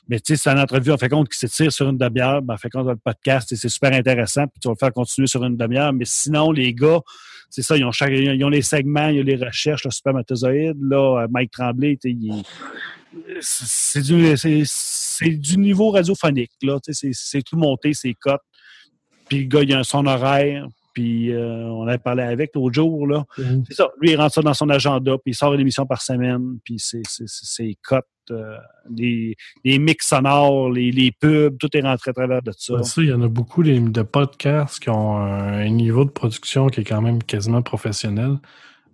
Mais 0.08 0.20
tu 0.20 0.36
sais, 0.36 0.42
c'est 0.42 0.50
une 0.50 0.58
entrevue, 0.58 0.92
on 0.92 0.98
fait 0.98 1.08
compte 1.08 1.28
qu'il 1.28 1.36
s'étire 1.48 1.72
sur 1.72 1.88
une 1.88 1.98
demi-heure, 1.98 2.42
ben, 2.42 2.56
fait 2.56 2.70
compte 2.70 2.86
le 2.86 2.96
podcast, 2.96 3.50
et 3.52 3.56
c'est 3.56 3.68
super 3.68 3.92
intéressant, 3.92 4.46
puis 4.46 4.60
tu 4.60 4.68
vas 4.68 4.74
le 4.74 4.78
faire 4.78 4.92
continuer 4.92 5.26
sur 5.26 5.42
une 5.44 5.56
demi-heure. 5.56 5.92
Mais 5.92 6.04
sinon, 6.04 6.52
les 6.52 6.74
gars, 6.74 7.00
c'est 7.50 7.62
ça, 7.62 7.76
ils 7.76 7.84
ont, 7.84 7.92
chaque- 7.92 8.12
ils 8.12 8.44
ont 8.44 8.48
les 8.50 8.62
segments, 8.62 9.08
ils 9.08 9.20
ont 9.20 9.24
les 9.24 9.36
recherches, 9.36 9.84
le 9.84 9.90
supermatozoïde, 9.90 10.76
là, 10.82 11.22
euh, 11.22 11.28
Mike 11.30 11.50
Tremblay, 11.50 11.98
c'est 13.40 14.02
du, 14.02 14.36
c'est, 14.36 15.30
du 15.30 15.56
niveau 15.56 15.90
radiophonique, 15.90 16.52
là, 16.62 16.78
c'est, 16.90 17.10
c'est 17.12 17.42
tout 17.42 17.56
monté, 17.56 17.94
c'est 17.94 18.14
cotes. 18.14 18.40
Puis 19.28 19.40
le 19.40 19.44
gars, 19.44 19.62
il 19.62 19.74
a 19.74 19.84
son 19.84 20.06
horaire, 20.06 20.66
puis 20.98 21.32
euh, 21.32 21.62
on 21.66 21.86
avait 21.86 21.98
parlé 21.98 22.24
avec 22.24 22.56
l'autre 22.56 22.74
jour, 22.74 23.06
là. 23.06 23.24
Mhm. 23.38 23.62
C'est 23.68 23.74
ça, 23.74 23.88
lui, 24.00 24.10
il 24.10 24.16
rentre 24.16 24.34
ça 24.34 24.42
dans 24.42 24.52
son 24.52 24.68
agenda, 24.68 25.12
puis 25.12 25.30
il 25.30 25.34
sort 25.34 25.54
une 25.54 25.60
émission 25.60 25.86
par 25.86 26.02
semaine, 26.02 26.58
puis 26.64 26.74
c'est, 26.78 27.02
c'est, 27.08 27.28
c'est, 27.28 27.44
c'est 27.44 27.76
cotes, 27.84 28.04
euh, 28.32 28.56
les, 28.92 29.36
les 29.64 29.78
mix 29.78 30.08
sonores, 30.08 30.72
les, 30.72 30.90
les 30.90 31.12
pubs, 31.12 31.56
tout 31.56 31.68
est 31.76 31.82
rentré 31.82 32.10
à 32.10 32.14
travers 32.14 32.42
de 32.42 32.50
ça. 32.56 32.74
Ben, 32.74 32.82
ça, 32.82 33.00
il 33.00 33.10
y 33.10 33.12
en 33.12 33.22
a 33.22 33.28
beaucoup 33.28 33.62
de 33.62 34.02
podcasts 34.02 34.80
qui 34.80 34.90
ont 34.90 35.18
un 35.18 35.68
niveau 35.68 36.04
de 36.04 36.10
production 36.10 36.66
qui 36.66 36.80
est 36.80 36.84
quand 36.84 37.00
même 37.00 37.22
quasiment 37.22 37.62
professionnel. 37.62 38.38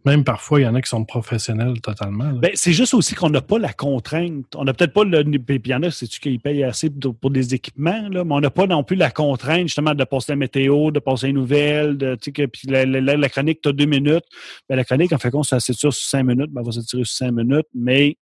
Même 0.05 0.23
parfois, 0.23 0.61
il 0.61 0.65
y 0.65 0.67
en 0.67 0.75
a 0.75 0.83
qui 0.83 0.91
sont 0.91 1.05
professionnels 1.05 1.81
totalement. 1.81 2.31
Ben, 2.33 2.51
c'est 2.55 2.75
juste 2.75 2.93
aussi 2.93 3.15
qu'on 3.15 3.31
n'a 3.31 3.41
pas 3.41 3.59
la 3.59 3.73
contrainte. 3.73 4.55
On 4.55 4.65
n'a 4.65 4.75
peut-être 4.75 4.93
pas 4.93 5.05
le. 5.05 5.23
Puis 5.25 5.61
il 5.65 5.71
y 5.71 5.75
en 5.75 5.83
a, 5.83 5.91
c'est-tu 5.91 6.21
qu'ils 6.21 6.41
payent 6.41 6.63
assez 6.63 6.91
pour, 6.91 7.31
des 7.31 7.55
équipements, 7.55 8.09
là, 8.11 8.23
mais 8.23 8.35
on 8.35 8.41
n'a 8.41 8.51
pas 8.51 8.67
non 8.67 8.85
plus 8.85 8.97
la 8.97 9.11
contrainte, 9.11 9.63
justement, 9.63 9.95
de 9.95 10.05
passer 10.05 10.33
la 10.33 10.37
météo, 10.37 10.91
de 10.91 10.99
passer 10.99 11.29
les 11.29 11.33
nouvelles, 11.33 11.97
de, 11.97 12.17
puis 12.17 12.69
la, 12.69 12.85
la- 12.85 13.17
la- 13.17 13.29
chronique, 13.31 13.63
tu 13.63 13.71
as 13.71 13.73
deux 13.73 13.87
minutes. 13.87 14.25
Ben, 14.69 14.77
la 14.77 14.85
chronique, 14.85 15.13
en 15.13 15.19
fait, 15.19 15.35
on 15.35 15.43
s'étire 15.43 15.75
sur 15.75 15.93
cinq 15.95 16.25
minutes, 16.25 16.51
ben, 16.51 16.61
on 16.61 16.65
va 16.65 16.73
s'étirer 16.73 17.05
sur 17.05 17.17
cinq 17.17 17.33
minutes, 17.33 17.67
mais 17.75 18.17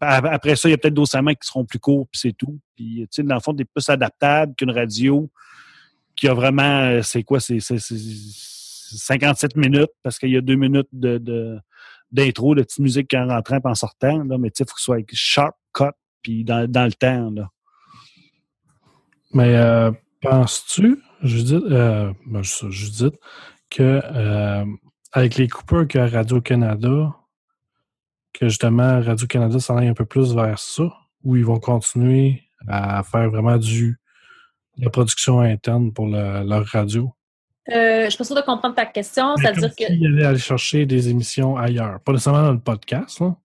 après 0.00 0.56
ça, 0.56 0.68
il 0.68 0.72
y 0.72 0.74
a 0.74 0.78
peut-être 0.78 0.94
d'autres 0.94 1.12
segments 1.12 1.32
qui 1.32 1.46
seront 1.46 1.64
plus 1.64 1.78
courts, 1.78 2.08
puis 2.10 2.20
c'est 2.20 2.36
tout. 2.36 2.58
Puis, 2.76 3.02
tu 3.02 3.06
sais, 3.10 3.22
dans 3.22 3.36
le 3.36 3.40
fond, 3.40 3.54
tu 3.54 3.62
es 3.62 3.64
plus 3.64 3.88
adaptable 3.88 4.54
qu'une 4.54 4.70
radio 4.70 5.30
qui 6.14 6.28
a 6.28 6.34
vraiment, 6.34 6.82
euh, 6.82 7.02
c'est 7.02 7.22
quoi, 7.22 7.40
c'est 7.40 7.58
57 8.96 9.56
minutes 9.56 9.90
parce 10.02 10.18
qu'il 10.18 10.30
y 10.30 10.36
a 10.36 10.40
deux 10.40 10.56
minutes 10.56 10.88
de, 10.92 11.58
d'intro, 12.10 12.54
de 12.54 12.62
petite 12.62 12.80
musique 12.80 13.14
en 13.14 13.28
rentrant 13.28 13.56
et 13.56 13.68
en 13.68 13.74
sortant, 13.74 14.24
là, 14.24 14.38
mais 14.38 14.48
il 14.48 14.66
faut 14.66 14.74
que 14.74 14.80
ce 14.80 14.84
soit 14.84 15.04
sharp, 15.12 15.54
cut, 15.72 15.84
puis 16.22 16.44
dans, 16.44 16.70
dans 16.70 16.84
le 16.84 16.92
temps. 16.92 17.30
Là. 17.30 17.50
Mais 19.32 19.56
euh, 19.56 19.92
penses-tu, 20.22 20.98
Judith, 21.22 21.62
euh, 21.70 22.12
ben, 22.26 22.42
que 23.70 24.00
euh, 24.04 24.64
avec 25.12 25.36
les 25.36 25.48
coupeurs 25.48 25.86
à 25.94 26.08
Radio-Canada, 26.08 27.14
que 28.32 28.48
justement 28.48 29.00
Radio-Canada 29.00 29.60
s'en 29.60 29.76
aille 29.76 29.88
un 29.88 29.94
peu 29.94 30.06
plus 30.06 30.34
vers 30.34 30.58
ça, 30.58 30.92
ou 31.22 31.36
ils 31.36 31.44
vont 31.44 31.60
continuer 31.60 32.42
à 32.66 33.02
faire 33.02 33.30
vraiment 33.30 33.56
du 33.56 33.98
de 34.76 34.84
la 34.84 34.90
production 34.90 35.40
interne 35.40 35.92
pour 35.92 36.06
le- 36.06 36.42
leur 36.44 36.66
radio? 36.66 37.12
Euh, 37.68 38.04
je 38.04 38.10
suis 38.10 38.18
pas 38.18 38.24
sûre 38.24 38.36
de 38.36 38.40
comprendre 38.40 38.74
ta 38.74 38.86
question. 38.86 39.36
C'est-à-dire 39.36 39.70
que. 39.76 39.84
S'ils 39.86 40.06
allaient 40.06 40.24
aller 40.24 40.38
chercher 40.38 40.86
des 40.86 41.08
émissions 41.08 41.56
ailleurs, 41.56 42.00
pas 42.00 42.12
nécessairement 42.12 42.42
dans 42.42 42.52
le 42.52 42.60
podcast, 42.60 43.20
là. 43.20 43.36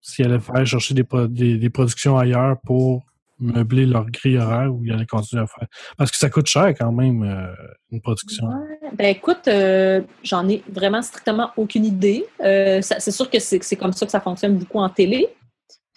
S'ils 0.00 0.26
allaient 0.26 0.40
faire 0.40 0.66
chercher 0.66 0.94
des, 0.94 1.04
pro- 1.04 1.26
des, 1.26 1.56
des 1.56 1.70
productions 1.70 2.18
ailleurs 2.18 2.56
pour 2.64 3.04
meubler 3.40 3.86
leur 3.86 4.06
grille 4.10 4.38
horaire 4.38 4.74
ou 4.74 4.84
ils 4.84 4.92
allaient 4.92 5.06
continuer 5.06 5.42
à 5.42 5.46
faire. 5.46 5.68
Parce 5.96 6.10
que 6.10 6.16
ça 6.16 6.28
coûte 6.28 6.46
cher 6.46 6.74
quand 6.78 6.90
même, 6.90 7.22
euh, 7.22 7.54
une 7.92 8.00
production. 8.00 8.46
Ouais. 8.46 8.90
Ben 8.94 9.06
écoute, 9.06 9.46
euh, 9.46 10.00
j'en 10.24 10.48
ai 10.48 10.62
vraiment 10.68 11.02
strictement 11.02 11.52
aucune 11.56 11.84
idée. 11.84 12.24
Euh, 12.42 12.80
c'est 12.82 13.12
sûr 13.12 13.30
que 13.30 13.38
c'est 13.38 13.76
comme 13.76 13.92
ça 13.92 14.06
que 14.06 14.12
ça 14.12 14.20
fonctionne 14.20 14.56
beaucoup 14.58 14.78
en 14.78 14.88
télé. 14.88 15.28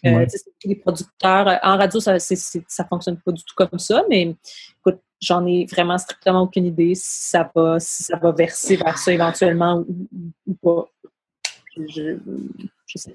Ouais. 0.04 0.28
les 0.66 0.76
producteurs. 0.76 1.60
En 1.64 1.78
radio, 1.78 2.00
ça 2.00 2.18
ça 2.20 2.86
fonctionne 2.86 3.18
pas 3.18 3.32
du 3.32 3.44
tout 3.44 3.54
comme 3.56 3.78
ça, 3.78 4.04
mais 4.10 4.36
écoute, 4.80 5.00
j'en 5.22 5.46
ai 5.46 5.66
vraiment 5.66 5.98
strictement 5.98 6.42
aucune 6.42 6.66
idée 6.66 6.96
si 6.96 7.30
ça 7.30 7.50
va, 7.56 7.80
si 7.80 8.04
ça 8.04 8.18
va 8.18 8.32
verser 8.32 8.76
vers 8.76 8.98
ça 8.98 9.14
éventuellement 9.14 9.86
ou, 10.48 10.54
pas. 10.56 10.88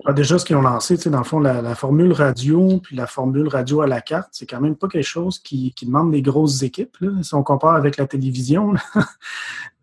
Ah, 0.06 0.12
déjà, 0.12 0.38
ce 0.38 0.44
qu'ils 0.44 0.56
ont 0.56 0.62
lancé, 0.62 0.96
dans 1.10 1.18
le 1.18 1.24
fond, 1.24 1.40
la, 1.40 1.74
formule 1.74 2.12
radio, 2.12 2.80
puis 2.82 2.96
la 2.96 3.06
formule 3.06 3.48
radio 3.48 3.82
à 3.82 3.86
la 3.86 4.00
carte, 4.00 4.30
c'est 4.32 4.46
quand 4.46 4.60
même 4.60 4.76
pas 4.76 4.88
quelque 4.88 5.04
chose 5.04 5.38
qui, 5.38 5.74
demande 5.82 6.12
des 6.12 6.22
grosses 6.22 6.62
équipes, 6.62 6.96
si 7.22 7.34
on 7.34 7.42
compare 7.42 7.74
avec 7.74 7.96
la 7.96 8.06
télévision. 8.06 8.74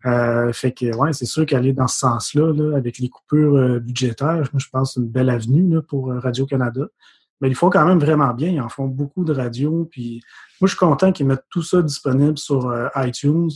Euh, 0.06 0.52
fait 0.52 0.72
que, 0.72 0.94
ouais, 0.94 1.14
c'est 1.14 1.24
sûr 1.24 1.46
qu'aller 1.46 1.72
dans 1.72 1.88
ce 1.88 2.00
sens-là, 2.00 2.52
là, 2.52 2.76
avec 2.76 2.98
les 2.98 3.08
coupures 3.08 3.56
euh, 3.56 3.80
budgétaires, 3.80 4.44
je 4.54 4.68
pense 4.70 4.90
que 4.90 4.94
c'est 4.94 5.00
une 5.00 5.08
belle 5.08 5.30
avenue 5.30 5.80
pour 5.80 6.10
euh, 6.10 6.18
Radio-Canada. 6.18 6.88
Mais 7.40 7.48
ils 7.48 7.54
font 7.54 7.70
quand 7.70 7.84
même 7.84 7.98
vraiment 7.98 8.32
bien. 8.32 8.48
Ils 8.48 8.60
en 8.60 8.68
font 8.68 8.86
beaucoup 8.86 9.24
de 9.24 9.32
radios. 9.32 9.88
Puis 9.90 10.22
moi, 10.60 10.68
je 10.68 10.72
suis 10.72 10.78
content 10.78 11.12
qu'ils 11.12 11.26
mettent 11.26 11.46
tout 11.50 11.62
ça 11.62 11.82
disponible 11.82 12.38
sur 12.38 12.68
euh, 12.68 12.88
iTunes. 12.96 13.50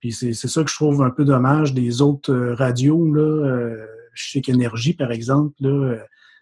Puis 0.00 0.12
c'est 0.12 0.34
ça 0.34 0.64
que 0.64 0.70
je 0.70 0.74
trouve 0.74 1.02
un 1.02 1.10
peu 1.10 1.24
dommage 1.24 1.74
des 1.74 2.02
autres 2.02 2.32
euh, 2.32 2.54
radios. 2.54 3.12
Là, 3.12 3.22
euh, 3.22 3.86
je 4.14 4.30
sais 4.30 4.40
qu'Énergie, 4.40 4.94
par 4.94 5.10
exemple, 5.10 5.54
euh, 5.64 5.98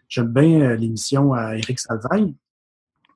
j'aime 0.08 0.32
bien 0.32 0.60
euh, 0.60 0.76
l'émission 0.76 1.32
à 1.32 1.56
Éric 1.56 1.78
Salvaille. 1.78 2.34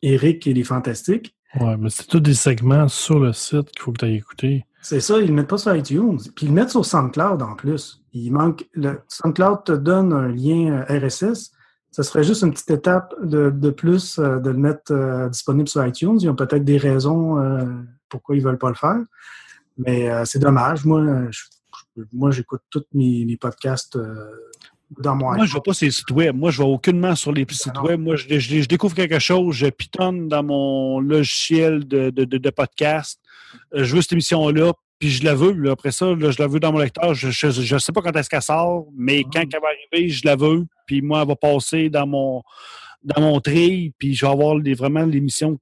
Éric, 0.02 0.46
il 0.46 0.58
est 0.58 0.64
fantastique. 0.64 1.34
Ouais, 1.60 1.76
mais 1.76 1.90
c'est 1.90 2.06
tous 2.06 2.20
des 2.20 2.34
segments 2.34 2.88
sur 2.88 3.18
le 3.18 3.32
site 3.32 3.70
qu'il 3.70 3.82
faut 3.82 3.92
que 3.92 3.98
tu 3.98 4.04
ailles 4.06 4.16
écouter. 4.16 4.66
C'est 4.82 5.00
ça, 5.00 5.18
ils 5.18 5.22
ne 5.22 5.28
le 5.28 5.32
mettent 5.34 5.48
pas 5.48 5.58
sur 5.58 5.74
iTunes. 5.74 6.18
Puis 6.34 6.46
ils 6.46 6.48
le 6.48 6.54
mettent 6.54 6.70
sur 6.70 6.84
SoundCloud 6.84 7.42
en 7.42 7.54
plus. 7.54 8.02
Il 8.12 8.32
manque. 8.32 8.68
Le, 8.74 9.00
SoundCloud 9.08 9.64
te 9.64 9.72
donne 9.72 10.12
un 10.12 10.28
lien 10.28 10.84
euh, 10.90 11.06
RSS. 11.06 11.52
Ce 11.94 12.02
serait 12.02 12.24
juste 12.24 12.42
une 12.42 12.50
petite 12.52 12.70
étape 12.72 13.14
de, 13.22 13.50
de 13.50 13.70
plus 13.70 14.18
euh, 14.18 14.38
de 14.40 14.50
le 14.50 14.58
mettre 14.58 14.90
euh, 14.92 15.28
disponible 15.28 15.68
sur 15.68 15.86
iTunes. 15.86 16.18
Ils 16.20 16.28
ont 16.28 16.34
peut-être 16.34 16.64
des 16.64 16.76
raisons 16.76 17.38
euh, 17.38 17.64
pourquoi 18.08 18.34
ils 18.34 18.40
ne 18.40 18.44
veulent 18.48 18.58
pas 18.58 18.68
le 18.70 18.74
faire. 18.74 18.98
Mais 19.78 20.10
c'est 20.24 20.38
dommage. 20.40 20.84
Moi, 20.84 21.30
je- 21.30 22.02
moi 22.12 22.30
j'écoute 22.32 22.62
tous 22.70 22.84
mes, 22.94 23.24
mes 23.24 23.36
podcasts 23.36 23.96
dans 25.00 25.14
mon 25.16 25.26
Moi, 25.26 25.34
iPhone. 25.34 25.46
je 25.46 25.52
ne 25.52 25.56
vais 25.58 25.62
pas 25.64 25.74
sur 25.74 25.84
les 25.86 25.90
sites 25.92 26.10
web. 26.10 26.36
Moi, 26.36 26.50
je 26.50 26.58
vais 26.58 26.68
aucunement 26.68 27.14
sur 27.14 27.32
les 27.32 27.46
sites 27.50 27.78
web. 27.82 28.00
Moi, 28.00 28.16
je, 28.16 28.38
je- 28.38 28.62
je 28.62 28.68
découvre 28.68 28.94
quelque 28.94 29.18
chose, 29.18 29.54
je 29.56 29.66
pitonne 29.66 30.28
dans 30.28 30.42
mon 30.42 31.00
logiciel 31.00 31.86
de, 31.86 32.10
de, 32.10 32.50
podcast. 32.50 33.20
Je 33.72 33.94
veux 33.94 34.02
cette 34.02 34.12
émission-là, 34.12 34.72
puis 34.98 35.10
je 35.10 35.24
la 35.24 35.34
veux. 35.34 35.52
là. 35.52 35.72
Après 35.72 35.90
ça, 35.92 36.06
là, 36.14 36.30
je 36.30 36.40
la 36.40 36.46
veux 36.48 36.60
dans 36.60 36.72
mon 36.72 36.78
lecteur. 36.78 37.14
Je 37.14 37.28
ne 37.74 37.78
sais 37.78 37.92
pas 37.92 38.02
quand 38.02 38.12
est-ce 38.16 38.28
qu'elle 38.28 38.42
sort, 38.42 38.86
mais 38.96 39.18
Mhm. 39.24 39.30
quand 39.32 39.40
elle 39.40 39.60
va 39.60 39.68
arriver, 39.92 40.08
je 40.10 40.22
la 40.24 40.36
veux. 40.36 40.64
Puis 40.86 41.02
moi, 41.02 41.22
elle 41.22 41.28
va 41.28 41.36
passer 41.36 41.88
dans 41.90 42.06
mon 42.06 42.42
dans 43.02 43.20
mon 43.20 43.38
tri, 43.40 43.92
puis 43.98 44.14
je 44.14 44.24
vais 44.24 44.32
avoir 44.32 44.54
les- 44.56 44.72
vraiment 44.72 45.04
l'émission 45.04 45.58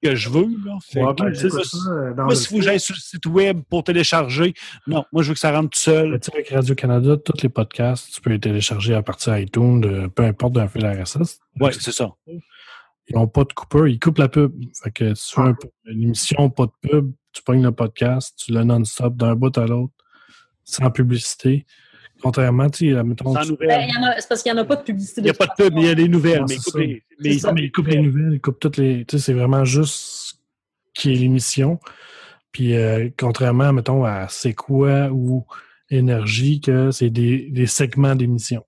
que 0.00 0.14
je 0.14 0.28
veux. 0.30 0.46
Là. 0.64 0.78
Fait 0.88 1.02
Ouais, 1.02 1.12
que, 1.12 1.22
ben, 1.24 1.34
ça, 1.34 1.48
ça, 1.64 1.90
euh, 1.90 2.14
moi, 2.14 2.36
faut 2.36 2.56
que 2.58 2.62
j'aille 2.62 2.78
sur 2.78 2.94
le 2.94 3.00
site 3.00 3.26
web 3.26 3.62
pour 3.68 3.82
télécharger, 3.82 4.54
non, 4.86 5.04
moi, 5.12 5.24
je 5.24 5.28
veux 5.28 5.34
que 5.34 5.40
ça 5.40 5.50
rentre 5.50 5.70
tout 5.70 5.80
seul. 5.80 6.20
Tu 6.20 6.30
avec 6.32 6.50
Radio-Canada, 6.50 7.16
tous 7.16 7.42
les 7.42 7.48
podcasts, 7.48 8.12
tu 8.14 8.20
peux 8.20 8.30
les 8.30 8.38
télécharger 8.38 8.94
à 8.94 9.02
partir 9.02 9.34
d'iTunes, 9.34 9.80
de, 9.80 10.06
peu 10.06 10.22
importe 10.22 10.52
d'un 10.52 10.68
fil 10.68 10.86
RSS. 10.86 11.40
Oui, 11.58 11.72
c'est 11.80 11.90
ça. 11.90 12.10
Ils 12.28 13.16
n'ont 13.16 13.26
pas 13.26 13.42
de 13.42 13.52
coupeur, 13.52 13.88
ils 13.88 13.98
coupent 13.98 14.18
la 14.18 14.28
pub. 14.28 14.52
Fait 14.80 14.92
que 14.92 15.14
si 15.16 15.34
tu 15.34 15.40
veux 15.40 15.56
une 15.86 16.02
émission, 16.04 16.48
pas 16.48 16.66
de 16.66 16.88
pub, 16.88 17.12
tu 17.32 17.42
pognes 17.42 17.64
le 17.64 17.72
podcast, 17.72 18.34
tu 18.38 18.52
le 18.52 18.62
non-stop 18.62 19.16
d'un 19.16 19.34
bout 19.34 19.56
à 19.58 19.66
l'autre, 19.66 19.94
sans 20.62 20.92
publicité. 20.92 21.66
Contrairement, 22.22 22.68
tu 22.68 22.92
sais, 22.94 23.02
mettons, 23.04 23.32
Sans 23.32 23.42
tu- 23.42 23.50
nouvelles. 23.52 23.68
Ben, 23.68 23.88
il 23.88 23.94
y 23.94 23.98
en 23.98 24.08
a- 24.08 24.20
c'est 24.20 24.28
parce 24.28 24.42
qu'il 24.42 24.52
n'y 24.52 24.58
en 24.58 24.62
a 24.62 24.64
pas 24.64 24.76
de 24.76 24.82
publicité. 24.82 25.20
Il 25.20 25.24
n'y 25.24 25.30
a 25.30 25.34
pas 25.34 25.46
de 25.46 25.52
pub, 25.56 25.74
mais 25.74 25.80
il 25.82 25.86
y 25.86 25.90
a 25.90 25.94
des 25.94 26.08
nouvelles. 26.08 26.40
Ouais, 26.40 26.46
mais 26.48 26.56
ça. 26.58 26.78
les- 26.78 27.02
mais 27.20 27.32
C'est 27.32 27.38
ça. 27.38 27.48
Non, 27.48 27.54
mais 27.54 27.62
ils 27.64 27.72
coupent 27.72 27.86
les 27.86 28.00
nouvelles, 28.02 28.32
ils 28.34 28.40
coupent 28.40 28.58
toutes 28.60 28.76
les. 28.76 29.04
Tu 29.04 29.16
sais, 29.18 29.24
c'est 29.24 29.32
vraiment 29.34 29.64
juste 29.64 30.40
qui 30.94 31.12
est 31.12 31.16
l'émission. 31.16 31.78
Puis, 32.50 32.74
euh, 32.76 33.08
contrairement, 33.18 33.72
mettons, 33.72 34.04
à 34.04 34.26
C'est 34.28 34.54
quoi 34.54 35.08
ou 35.12 35.46
Énergie, 35.90 36.60
que 36.60 36.90
c'est 36.90 37.08
des, 37.10 37.48
des 37.50 37.66
segments 37.66 38.14
d'émissions. 38.14 38.64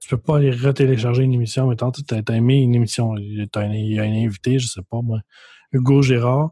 Tu 0.00 0.08
peux 0.08 0.16
pas 0.18 0.38
aller 0.38 0.50
retélécharger 0.50 1.22
une 1.22 1.34
émission. 1.34 1.68
Mettons, 1.68 1.92
tu 1.92 2.02
as, 2.12 2.34
aimé 2.34 2.56
une 2.56 2.74
émission. 2.74 3.16
Il 3.16 3.34
y 3.38 3.40
a 3.42 3.60
un, 3.60 3.72
il 3.72 3.92
y 3.92 3.98
a 3.98 4.02
un 4.02 4.24
invité, 4.24 4.58
je 4.58 4.66
sais 4.66 4.80
pas 4.90 5.00
moi, 5.02 5.20
Hugo 5.72 6.02
Gérard. 6.02 6.50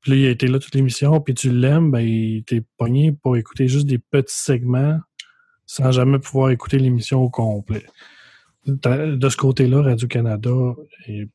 Puis 0.00 0.10
là, 0.12 0.16
il 0.16 0.26
a 0.26 0.30
été 0.30 0.46
là 0.48 0.58
toute 0.58 0.74
l'émission, 0.74 1.20
puis 1.20 1.32
tu 1.34 1.50
l'aimes, 1.52 1.90
ben, 1.90 2.42
t'es 2.44 2.62
pogné 2.76 3.12
pour 3.12 3.36
écouter 3.36 3.68
juste 3.68 3.86
des 3.86 3.98
petits 3.98 4.34
segments 4.36 4.98
sans 5.74 5.90
jamais 5.90 6.18
pouvoir 6.18 6.50
écouter 6.50 6.78
l'émission 6.78 7.20
au 7.22 7.30
complet 7.30 7.84
de 8.66 9.28
ce 9.28 9.36
côté-là, 9.36 9.82
Radio-Canada, 9.82 10.50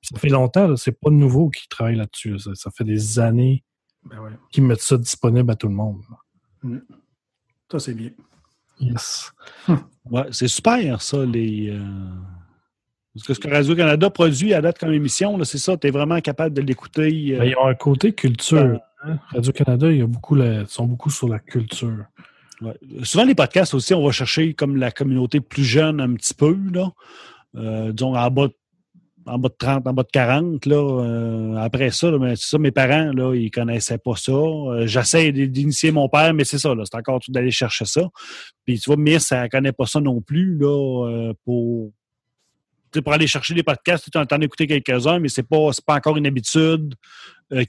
ça 0.02 0.18
fait 0.18 0.30
longtemps, 0.30 0.76
c'est 0.78 0.98
pas 0.98 1.10
nouveau 1.10 1.50
qu'ils 1.50 1.68
travaillent 1.68 1.98
là-dessus. 1.98 2.32
là. 2.32 2.38
Ça, 2.40 2.56
ça 2.56 2.72
fait 2.72 2.86
des 2.86 3.20
années 3.20 3.66
Ben 4.06 4.20
ouais. 4.20 4.30
qu'ils 4.52 4.64
mettent 4.64 4.80
ça 4.82 4.98
disponible 4.98 5.52
à 5.52 5.56
tout 5.56 5.68
le 5.68 5.74
monde. 5.74 6.02
là. 6.64 6.78
Ça, 7.70 7.80
c'est 7.80 7.94
bien. 7.94 8.12
Yes. 8.80 9.34
Ouais, 10.10 10.24
c'est 10.32 10.48
super, 10.48 11.02
ça, 11.02 11.26
les. 11.26 11.70
euh, 11.72 11.84
Parce 13.14 13.28
que 13.28 13.34
ce 13.34 13.40
que 13.42 13.50
Radio-Canada 13.50 14.10
produit 14.10 14.54
à 14.54 14.62
date 14.62 14.80
comme 14.80 14.94
émission, 14.94 15.44
c'est 15.44 15.58
ça, 15.58 15.76
tu 15.76 15.88
es 15.88 15.92
vraiment 15.92 16.22
capable 16.22 16.56
de 16.56 16.62
l'écouter. 16.62 17.36
euh, 17.36 17.40
Ben, 17.40 17.46
ils 17.50 17.58
ont 17.58 17.68
un 17.68 17.76
côté 17.76 18.14
culture. 18.14 18.80
hein. 19.04 19.18
Radio-Canada, 19.34 19.92
il 19.92 19.98
y 19.98 20.02
a 20.02 20.08
beaucoup 20.08 20.36
la- 20.36 20.62
ils 20.62 20.68
sont 20.68 20.86
beaucoup 20.86 21.10
sur 21.10 21.28
la 21.28 21.40
culture. 21.40 22.06
Souvent, 23.04 23.24
les 23.24 23.36
podcasts 23.36 23.74
aussi, 23.74 23.94
on 23.94 24.04
va 24.04 24.12
chercher 24.12 24.54
comme 24.54 24.78
la 24.78 24.92
communauté 24.92 25.40
plus 25.42 25.64
jeune 25.64 26.02
un 26.02 26.14
petit 26.16 26.34
peu, 26.34 26.58
là. 26.74 26.92
Euh, 27.56 27.92
disons, 27.92 28.16
en 28.16 28.32
bas, 28.32 28.48
de- 28.48 28.56
en 29.28 29.38
bas 29.38 29.50
de 29.50 29.56
30, 29.58 29.86
en 29.88 29.94
bas 29.94 30.04
de 30.04 30.10
40, 30.12 30.66
là. 30.66 30.76
Euh, 30.76 31.56
après 31.58 31.92
ça, 31.92 32.10
là, 32.10 32.36
ça, 32.36 32.58
mes 32.58 32.72
parents, 32.72 33.12
là, 33.14 33.36
ils 33.36 33.52
connaissaient 33.52 33.98
pas 33.98 34.16
ça. 34.16 34.32
Euh, 34.32 34.88
J'essaie 34.88 35.32
d'initier 35.32 35.92
mon 35.92 36.10
père, 36.10 36.34
mais 36.34 36.46
c'est 36.46 36.58
ça, 36.58 36.74
c'est 36.84 36.98
encore 36.98 37.20
tout 37.20 37.32
d'aller 37.32 37.52
chercher 37.52 37.86
ça. 37.86 38.02
Puis 38.66 38.80
tu 38.80 38.90
vois, 38.90 38.98
Miss, 38.98 39.32
elle 39.32 39.50
connaît 39.50 39.72
pas 39.72 39.86
ça 39.86 40.00
non 40.00 40.22
plus, 40.22 40.58
là, 40.58 41.34
pour... 41.46 41.92
pour 43.04 43.14
aller 43.14 43.28
chercher 43.28 43.54
des 43.54 43.64
podcasts, 43.64 44.10
tu 44.12 44.18
entends 44.18 44.42
écouter 44.42 44.66
quelques-uns, 44.66 45.20
mais 45.20 45.30
c'est 45.30 45.48
pas, 45.48 45.72
c'est 45.74 45.86
pas 45.86 45.96
encore 45.96 46.18
une 46.18 46.26
habitude 46.26 46.96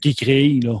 qui 0.01 0.09
est 0.09 0.19
créée, 0.19 0.59
là. 0.61 0.79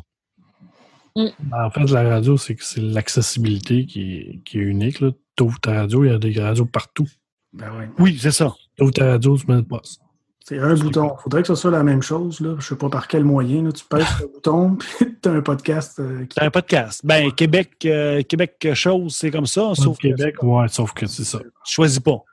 Ben, 1.39 1.65
En 1.65 1.69
fait, 1.69 1.85
la 1.91 2.03
radio, 2.07 2.37
c'est 2.37 2.55
que 2.55 2.63
c'est 2.63 2.81
l'accessibilité 2.81 3.85
qui 3.85 4.15
est, 4.15 4.39
qui 4.45 4.57
est 4.57 4.63
unique. 4.63 4.99
Là. 4.99 5.11
T'ouvres 5.35 5.59
ta 5.59 5.73
radio, 5.73 6.03
il 6.03 6.11
y 6.11 6.13
a 6.13 6.17
des 6.17 6.39
radios 6.39 6.65
partout. 6.65 7.07
Ben 7.53 7.71
ouais. 7.77 7.89
Oui, 7.97 8.17
c'est 8.19 8.31
ça. 8.31 8.53
T'ouvres 8.77 8.93
ta 8.93 9.05
radio, 9.05 9.37
tu 9.37 9.45
mets 9.47 9.55
le 9.55 9.63
poste. 9.63 10.01
C'est 10.45 10.57
un 10.57 10.73
bouton. 10.73 11.15
Il 11.15 11.21
faudrait 11.21 11.41
que 11.43 11.47
ce 11.47 11.55
soit 11.55 11.69
la 11.69 11.83
même 11.83 12.01
chose. 12.01 12.39
Là. 12.39 12.51
Je 12.51 12.55
ne 12.55 12.61
sais 12.61 12.75
pas 12.75 12.89
par 12.89 13.07
quel 13.07 13.23
moyen. 13.23 13.63
Là. 13.63 13.71
Tu 13.71 13.85
pèses 13.85 14.05
le 14.19 14.27
bouton, 14.33 14.77
puis 14.77 15.17
tu 15.21 15.29
as 15.29 15.31
un 15.31 15.41
podcast 15.41 15.99
euh, 15.99 16.25
qui. 16.25 16.43
Un 16.43 16.49
podcast. 16.49 17.01
Ben, 17.03 17.31
Québec, 17.31 17.73
euh, 17.85 18.23
Québec 18.23 18.67
chose, 18.73 19.15
c'est 19.15 19.29
comme 19.29 19.45
ça, 19.45 19.75
sauf 19.75 19.77
Sauf 19.77 19.97
que 19.97 20.07
Québec, 20.07 20.41
ouais, 20.41 20.67
sauf 20.69 20.93
que 20.93 21.05
c'est 21.05 21.23
ça. 21.23 21.39
tu 21.39 21.73
choisis 21.73 21.99
pas. 21.99 22.23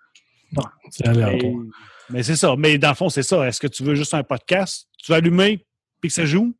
C'est 0.90 1.06
aléatoire. 1.08 1.52
Mais, 1.52 1.70
mais 2.10 2.22
c'est 2.22 2.36
ça. 2.36 2.54
Mais 2.56 2.78
dans 2.78 2.88
le 2.88 2.94
fond, 2.94 3.08
c'est 3.08 3.22
ça. 3.22 3.46
Est-ce 3.46 3.60
que 3.60 3.66
tu 3.66 3.84
veux 3.84 3.94
juste 3.94 4.14
un 4.14 4.22
podcast? 4.22 4.88
Tu 4.98 5.12
veux 5.12 5.18
allumer 5.18 5.66
puis 6.00 6.08
que 6.08 6.14
ça 6.14 6.24
joue? 6.24 6.54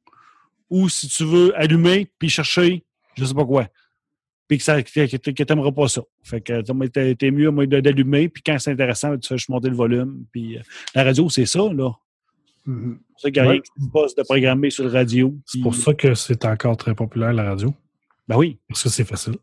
Ou 0.71 0.89
si 0.89 1.09
tu 1.09 1.25
veux 1.25 1.57
allumer 1.59 2.11
puis 2.19 2.29
chercher, 2.29 2.85
je 3.17 3.25
sais 3.25 3.35
pas 3.35 3.45
quoi. 3.45 3.69
Puis 4.49 4.59
que, 4.59 4.65
ça, 4.65 4.81
que, 4.83 5.17
que, 5.17 5.31
que 5.31 5.43
t'aimeras 5.43 5.73
pas 5.73 5.89
ça. 5.89 6.03
Fait 6.23 6.41
que 6.41 6.61
t'es, 6.89 7.15
t'es 7.17 7.31
mieux 7.33 7.51
d'allumer, 7.67 8.29
puis 8.29 8.43
quand 8.45 8.57
c'est 8.61 8.71
intéressant, 8.71 9.17
tu 9.19 9.27
fais 9.29 9.37
juste 9.37 9.49
monter 9.49 9.69
le 9.69 9.75
volume. 9.77 10.25
Puis 10.33 10.57
euh, 10.57 10.61
la 10.95 11.03
radio, 11.05 11.29
c'est 11.29 11.47
ça, 11.47 11.61
là. 11.73 11.91
Mhm. 12.65 12.99
C'est 12.99 13.13
pour 13.13 13.21
ça 13.21 13.31
qu'il 13.31 13.43
n'y 13.43 13.47
a 13.49 13.51
Ouais. 13.51 13.53
rien 13.55 13.61
qui 13.63 13.85
se 13.85 13.91
passe 13.91 14.15
de 14.15 14.23
programmer 14.23 14.71
sur 14.71 14.85
le 14.85 14.91
radio. 14.91 15.35
C'est 15.47 15.61
pour 15.61 15.75
ça 15.75 15.95
que 15.95 16.15
c'est 16.15 16.45
encore 16.45 16.77
très 16.77 16.95
populaire, 16.95 17.33
la 17.33 17.45
radio. 17.45 17.75
Ben 18.29 18.37
oui. 18.37 18.59
Parce 18.69 18.83
que 18.85 18.89
c'est 18.89 19.05
facile. 19.05 19.37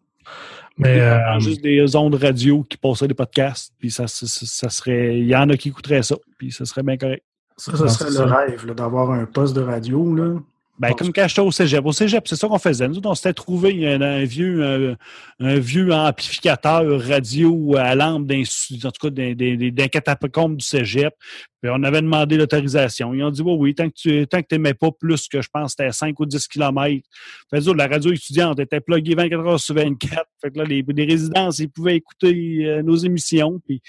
Mais 0.77 0.99
euh, 1.01 1.39
Juste 1.39 1.61
des 1.61 1.95
ondes 1.95 2.15
radio 2.15 2.63
qui 2.63 2.77
passeraient 2.77 3.07
des 3.07 3.13
podcasts, 3.13 3.73
puis 3.77 3.91
ça, 3.91 4.07
ça, 4.07 4.25
ça- 4.25 4.45
ça 4.45 4.69
serait. 4.69 5.19
Il 5.19 5.27
y 5.27 5.35
en 5.35 5.49
a 5.49 5.57
qui 5.57 5.69
écouteraient 5.69 6.01
ça, 6.03 6.15
puis 6.37 6.51
ça 6.51 6.65
serait 6.65 6.81
bien 6.83 6.97
correct. 6.97 7.23
Ça, 7.57 7.75
ça 7.77 7.87
serait 7.89 8.09
le 8.09 8.15
ça. 8.15 8.25
rêve 8.25 8.65
là, 8.65 8.73
d'avoir 8.73 9.11
un 9.11 9.25
poste 9.25 9.55
de 9.55 9.61
radio. 9.61 10.15
Là. 10.15 10.39
Ben, 10.79 10.93
comme 10.93 11.13
quand 11.13 11.27
j'étais 11.27 11.41
au 11.41 11.51
cégep. 11.51 11.85
Au 11.85 11.91
cégep, 11.91 12.27
c'est 12.27 12.35
ça 12.35 12.47
qu'on 12.47 12.57
faisait. 12.57 12.87
Nous, 12.87 12.99
on 13.05 13.13
s'était 13.13 13.33
trouvé 13.33 13.87
un, 13.87 14.01
un 14.01 14.23
vieux, 14.23 14.63
un, 14.63 14.97
un 15.39 15.59
vieux 15.59 15.93
amplificateur 15.93 16.99
radio 16.99 17.75
à 17.77 17.93
lampe 17.93 18.25
d'un, 18.25 18.41
en 18.41 18.91
tout 18.91 19.07
cas, 19.07 19.09
d'un, 19.11 19.33
d'un, 19.33 19.69
d'un 19.69 19.87
catacombe 19.87 20.57
du 20.57 20.65
cégep. 20.65 21.13
Puis 21.61 21.71
on 21.71 21.83
avait 21.83 22.01
demandé 22.01 22.37
l'autorisation. 22.37 23.13
Ils 23.13 23.23
ont 23.23 23.29
dit, 23.29 23.43
oui, 23.43 23.55
oui, 23.57 23.75
tant 23.75 23.87
que 23.87 23.93
tu 23.95 24.27
tant 24.27 24.41
que 24.41 24.47
t'aimais 24.47 24.73
pas 24.73 24.89
plus 24.91 25.27
que 25.27 25.43
je 25.43 25.49
pense 25.53 25.71
c'était 25.71 25.91
5 25.91 26.19
ou 26.19 26.25
10 26.25 26.47
kilomètres. 26.47 27.07
Fait 27.51 27.59
que, 27.59 27.71
la 27.71 27.87
radio 27.87 28.11
étudiante 28.11 28.59
était 28.59 28.81
pluguée 28.81 29.13
24 29.13 29.47
heures 29.47 29.59
sur 29.59 29.75
24. 29.75 30.25
Fait 30.41 30.49
que 30.49 30.57
là, 30.57 30.65
les, 30.65 30.83
les 30.87 31.05
résidences, 31.05 31.59
ils 31.59 31.69
pouvaient 31.69 31.97
écouter 31.97 32.65
euh, 32.65 32.81
nos 32.81 32.95
émissions. 32.95 33.61
Puis, 33.65 33.79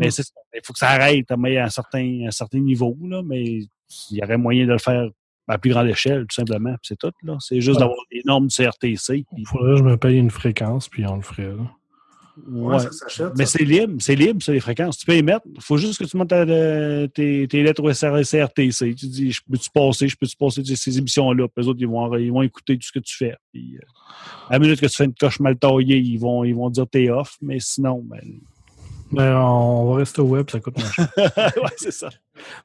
mais. 0.00 0.08
Il 0.52 0.60
faut 0.64 0.72
que 0.72 0.80
ça 0.80 0.88
arrête 0.88 1.30
à 1.30 1.36
un 1.36 1.68
certain, 1.68 2.26
un 2.26 2.30
certain 2.32 2.58
niveau, 2.58 2.96
là. 3.04 3.22
Mais 3.24 3.44
il 3.44 4.16
y 4.16 4.22
aurait 4.22 4.36
moyen 4.36 4.66
de 4.66 4.72
le 4.72 4.78
faire 4.78 5.08
à 5.50 5.58
plus 5.58 5.70
grande 5.70 5.88
échelle, 5.88 6.22
tout 6.28 6.34
simplement. 6.34 6.74
C'est 6.82 6.98
tout, 6.98 7.12
là. 7.22 7.36
C'est 7.40 7.60
juste 7.60 7.76
Ouais. 7.76 7.80
d'avoir 7.86 7.98
des 8.10 8.22
normes 8.24 8.48
CRTC. 8.48 9.24
il 9.36 9.46
faudrait 9.46 9.72
que 9.72 9.78
je 9.78 9.82
me 9.84 9.96
paye 9.96 10.16
une 10.18 10.30
fréquence, 10.30 10.88
puis 10.88 11.06
on 11.06 11.16
le 11.16 11.22
ferait. 11.22 11.44
là. 11.56 11.70
Ouais, 12.48 12.74
ouais. 12.74 12.78
ça 12.78 12.90
s'achète. 12.92 13.32
Mais 13.36 13.44
c'est 13.44 13.64
libre, 13.64 13.96
c'est 13.98 14.14
libre, 14.14 14.40
c'est 14.42 14.52
les 14.52 14.60
fréquences. 14.60 14.96
Tu 14.96 15.04
peux 15.04 15.14
y 15.16 15.22
mettre. 15.22 15.42
Il 15.54 15.60
faut 15.60 15.76
juste 15.76 15.98
que 15.98 16.04
tu 16.04 16.16
montes 16.16 16.30
ta- 16.30 16.46
tes, 16.46 17.46
tes 17.48 17.62
lettres 17.62 17.82
au 17.82 17.92
SR 17.92 18.24
CRTC. 18.24 18.94
Tu 18.94 19.06
dis, 19.06 19.32
je 19.32 19.40
peux-tu 19.50 19.68
passer, 19.68 20.08
je 20.08 20.16
peux-tu 20.16 20.36
passer 20.36 20.62
ces 20.64 20.98
émissions-là? 20.98 21.48
Puis 21.48 21.64
eux 21.64 21.68
autres, 21.68 21.80
ils 21.82 21.88
vont, 21.88 22.16
ils 22.16 22.32
vont 22.32 22.40
écouter 22.42 22.76
tout 22.78 22.86
ce 22.86 22.92
que 22.92 22.98
tu 23.00 23.14
fais. 23.14 23.34
Puis, 23.52 23.76
euh, 23.76 23.80
à 24.48 24.52
la 24.54 24.58
minute 24.60 24.80
que 24.80 24.86
tu 24.86 24.96
fais 24.96 25.04
une 25.04 25.14
coche 25.14 25.38
mal 25.40 25.58
taillée, 25.58 25.98
ils 25.98 26.16
vont, 26.18 26.42
ils 26.44 26.54
vont 26.54 26.70
dire 26.70 26.86
t'es 26.90 27.10
off. 27.10 27.36
Mais 27.42 27.58
sinon, 27.60 28.00
ben, 28.08 28.20
Mais 29.12 29.28
on 29.28 29.90
va 29.90 29.96
rester 29.98 30.20
au 30.20 30.26
web, 30.26 30.48
ça 30.50 30.60
coûte 30.60 30.78
moins 30.78 30.90
cher. 30.90 31.08
ouais, 31.16 31.70
c'est 31.76 31.90
ça. 31.90 32.08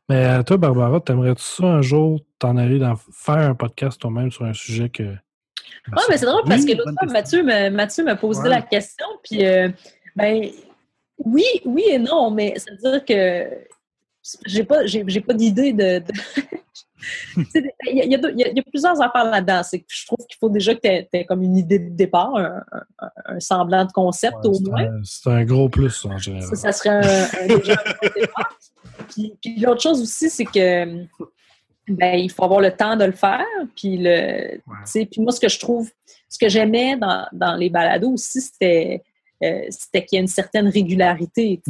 Mais 0.10 0.26
euh, 0.26 0.44
toi, 0.44 0.58
Barbara, 0.58 1.00
t'aimerais-tu 1.00 1.44
ça 1.44 1.66
un 1.66 1.82
jour 1.82 2.20
t'en 2.40 2.58
aller 2.58 2.80
dans 2.80 2.96
faire 2.96 3.38
un 3.38 3.56
podcast 3.56 4.00
toi-même 4.00 4.32
sur 4.32 4.46
un 4.46 4.54
sujet 4.54 4.90
que. 4.90 5.04
Ouais, 5.04 6.04
mais 6.10 6.18
c'est 6.18 6.26
drôle 6.26 6.44
parce 6.48 6.66
que 6.66 6.74
l'autre 6.74 6.94
fois, 7.00 7.12
Mathieu 7.12 7.44
me, 7.44 7.70
Mathieu 7.70 8.04
m'a 8.04 8.16
posé 8.16 8.42
Ouais. 8.44 8.50
la 8.50 8.62
question, 8.62 9.06
puis 9.24 9.46
euh, 9.46 9.70
ben 10.16 10.50
oui, 11.18 11.46
oui 11.66 11.84
et 11.90 12.00
non, 12.00 12.32
mais 12.32 12.58
ça 12.58 12.72
veut 12.72 12.92
dire 12.92 13.06
que 13.06 13.50
j'ai 14.46 14.64
pas, 14.64 14.86
j'ai, 14.86 15.04
j'ai 15.08 15.22
pas 15.22 15.34
d'idée 15.34 15.74
de. 15.74 16.04
Il 17.46 17.98
y, 17.98 18.02
a- 18.02 18.04
il 18.06 18.12
y 18.12 18.16
a 18.16 18.50
il 18.52 18.60
a- 18.60 18.64
plusieurs 18.64 19.00
affaires 19.00 19.26
là-dedans. 19.26 19.62
C'est 19.64 19.80
que 19.80 19.86
je 19.90 20.08
trouve 20.08 20.26
qu'il 20.26 20.38
faut 20.40 20.50
déjà 20.50 20.74
que 20.74 20.80
tu 20.80 20.88
aies, 21.14 21.26
comme 21.26 21.44
une 21.44 21.56
idée 21.58 21.78
de 21.78 21.90
départ, 21.90 22.36
un, 22.36 22.64
un- 23.00 23.10
un 23.26 23.40
semblant 23.40 23.86
de 23.86 23.92
concept 23.92 24.38
Ouais, 24.44 24.50
au 24.50 24.60
moins. 24.62 24.90
C'est 25.04 25.30
un 25.30 25.44
gros 25.46 25.70
plus 25.70 26.04
en 26.06 26.18
général. 26.18 26.48
Ça, 26.50 26.56
ça 26.56 26.72
serait 26.72 26.90
un, 26.90 27.02
un- 27.02 27.48
déjà 27.58 27.74
un 27.74 27.92
bon 28.02 28.10
départ. 28.16 28.58
Puis, 29.10 29.34
puis 29.40 29.60
l'autre 29.60 29.82
chose 29.84 30.02
aussi, 30.02 30.32
c'est 30.32 30.46
que 30.46 31.04
ben, 31.88 32.16
il 32.16 32.32
faut 32.32 32.44
avoir 32.44 32.62
le 32.62 32.72
temps 32.72 32.96
de 32.96 33.06
le 33.06 33.12
faire. 33.12 33.46
Puis, 33.76 33.98
le, 33.98 34.60
puis 34.92 35.22
moi, 35.22 35.32
ce 35.32 35.40
que 35.40 35.50
je 35.50 35.60
trouve, 35.60 35.92
ce 36.28 36.40
que 36.40 36.50
j'aimais 36.50 36.98
dans, 36.98 37.28
dans 37.34 37.56
les 37.56 37.70
balados 37.70 38.14
aussi, 38.14 38.42
c'était 38.42 39.04
euh, 39.44 39.62
c'était 39.70 40.04
qu'il 40.06 40.16
y 40.16 40.20
a 40.20 40.22
une 40.22 40.28
certaine 40.28 40.68
régularité. 40.70 41.62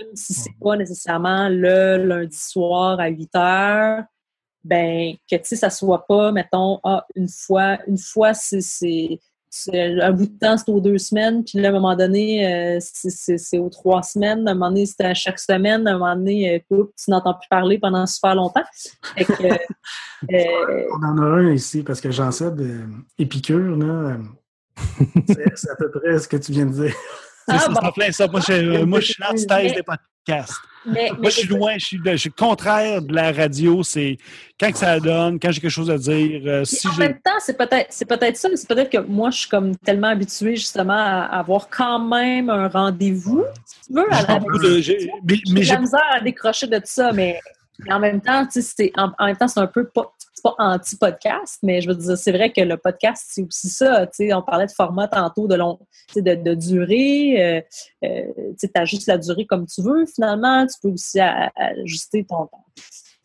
Même 0.00 0.14
si 0.14 0.32
c'est 0.32 0.50
pas 0.62 0.76
nécessairement 0.76 1.48
le 1.48 1.96
lundi 2.04 2.36
soir 2.36 2.98
à 3.00 3.08
8 3.08 3.34
heures, 3.36 4.04
ben 4.64 5.14
que 5.30 5.36
tu 5.36 5.42
sais, 5.44 5.56
ça 5.56 5.70
soit 5.70 6.06
pas, 6.06 6.30
mettons, 6.32 6.78
ah, 6.84 7.04
une 7.16 7.28
fois, 7.28 7.78
une 7.86 7.98
fois, 7.98 8.32
c'est- 8.34 8.60
c'est 8.60 9.18
c'est 9.54 10.00
un 10.00 10.12
bout 10.12 10.28
de 10.28 10.38
temps, 10.38 10.56
c'est 10.56 10.70
aux 10.70 10.80
deux 10.80 10.96
semaines, 10.96 11.44
puis 11.44 11.58
là, 11.60 11.68
à 11.68 11.70
un 11.72 11.74
moment 11.74 11.94
donné, 11.94 12.46
euh, 12.46 12.78
c'est- 12.80 13.10
c'est 13.10 13.36
c'est 13.36 13.58
aux 13.58 13.68
trois 13.68 14.02
semaines, 14.02 14.48
à 14.48 14.52
un 14.52 14.54
moment 14.54 14.70
donné, 14.70 14.86
c'était 14.86 15.04
à 15.04 15.12
chaque 15.12 15.38
semaine, 15.38 15.86
à 15.86 15.90
un 15.90 15.98
moment 15.98 16.16
donné, 16.16 16.54
euh, 16.70 16.88
tu 16.96 17.10
n'entends 17.10 17.34
plus 17.34 17.48
parler 17.50 17.78
pendant 17.78 18.06
super 18.06 18.34
longtemps. 18.34 18.62
Fait 19.14 19.26
que, 19.26 19.44
euh, 19.44 19.56
On 21.02 21.04
en 21.06 21.18
a 21.18 21.26
un 21.26 21.52
ici 21.52 21.82
parce 21.82 22.00
que 22.00 22.10
j'en 22.10 22.30
sais 22.32 22.50
de 22.50 22.80
Épicure, 23.18 23.76
là. 23.76 24.16
c'est 25.28 25.54
c'est 25.54 25.70
à 25.70 25.76
peu 25.76 25.90
près 25.90 26.18
ce 26.18 26.28
que 26.28 26.38
tu 26.38 26.52
viens 26.52 26.64
de 26.64 26.72
dire. 26.72 26.94
C'est 27.48 27.54
Ah, 27.54 27.58
ça, 27.58 27.68
bon. 27.68 27.74
c'est 27.80 27.86
en 27.86 27.92
plein 27.92 28.12
ça. 28.12 28.26
Moi, 28.28 28.40
je, 28.46 28.84
moi, 28.84 29.00
je 29.00 29.06
suis 29.06 29.14
l'antithèse 29.22 29.74
des 29.74 29.82
podcasts. 29.82 30.54
mais, 30.86 31.10
Moi, 31.10 31.30
je 31.30 31.36
suis 31.36 31.48
loin, 31.48 31.72
je 31.78 31.84
suis, 31.86 32.00
je 32.04 32.16
suis 32.16 32.30
contraire 32.30 33.02
de 33.02 33.14
la 33.14 33.32
radio. 33.32 33.82
C'est 33.82 34.16
quand 34.60 34.70
que 34.72 34.78
ça 34.78 34.98
donne, 35.00 35.38
quand 35.40 35.50
j'ai 35.52 35.60
quelque 35.60 35.70
chose 35.70 35.90
à 35.90 35.98
dire. 35.98 36.42
euh, 36.46 36.64
si 36.64 36.86
en 36.88 36.94
même 36.96 37.18
temps, 37.24 37.38
c'est 37.40 37.56
peut-être 37.56 37.86
c'est 37.90 38.04
peut-être 38.04 38.36
ça, 38.36 38.48
mais 38.48 38.56
c'est 38.56 38.68
peut-être 38.68 38.90
que 38.90 38.98
moi, 38.98 39.30
je 39.30 39.38
suis 39.38 39.48
comme 39.48 39.76
tellement 39.76 40.08
habituée 40.08 40.56
justement 40.56 40.92
à 40.96 41.22
avoir 41.38 41.68
quand 41.68 41.98
même 41.98 42.48
un 42.50 42.68
rendez-vous. 42.68 43.44
Si 43.64 43.88
tu 43.88 43.92
veux, 43.94 44.12
avec- 44.12 44.40
beaucoup 44.40 44.58
de- 44.58 44.80
j'ai- 44.80 45.10
de 45.24 45.68
la 45.68 45.78
misère 45.80 46.00
à 46.12 46.20
décrocher 46.20 46.66
de 46.66 46.80
ça, 46.84 47.12
mais, 47.12 47.38
en 47.90 47.98
même 47.98 48.20
temps, 48.20 48.46
c'est 48.50 48.92
en, 48.96 49.10
en 49.18 49.26
même 49.26 49.36
temps, 49.36 49.48
c'est 49.48 49.60
un 49.60 49.66
peu 49.66 49.86
pas, 49.88 50.12
c'est 50.42 50.50
pas 50.50 50.54
anti-podcast, 50.58 51.58
mais 51.62 51.80
je 51.80 51.88
veux 51.88 51.94
dire, 51.94 52.16
c'est 52.16 52.32
vrai 52.32 52.52
que 52.52 52.60
le 52.60 52.76
podcast, 52.76 53.24
c'est 53.28 53.42
aussi 53.42 53.68
ça. 53.68 54.06
Tu 54.06 54.26
sais, 54.28 54.34
on 54.34 54.42
parlait 54.42 54.66
de 54.66 54.72
format 54.72 55.08
tantôt, 55.08 55.46
de 55.46 55.54
long, 55.54 55.78
de, 56.16 56.20
de 56.20 56.54
durée. 56.54 57.42
euh, 57.42 57.60
euh, 58.04 58.22
tu 58.58 58.68
sais, 58.74 58.86
juste 58.86 59.06
la 59.06 59.18
durée 59.18 59.46
comme 59.46 59.66
tu 59.66 59.82
veux, 59.82 60.04
finalement. 60.06 60.66
Tu 60.66 60.74
peux 60.82 60.88
aussi 60.88 61.20
ajuster 61.20 62.24
ton, 62.24 62.46
ton- 62.46 62.58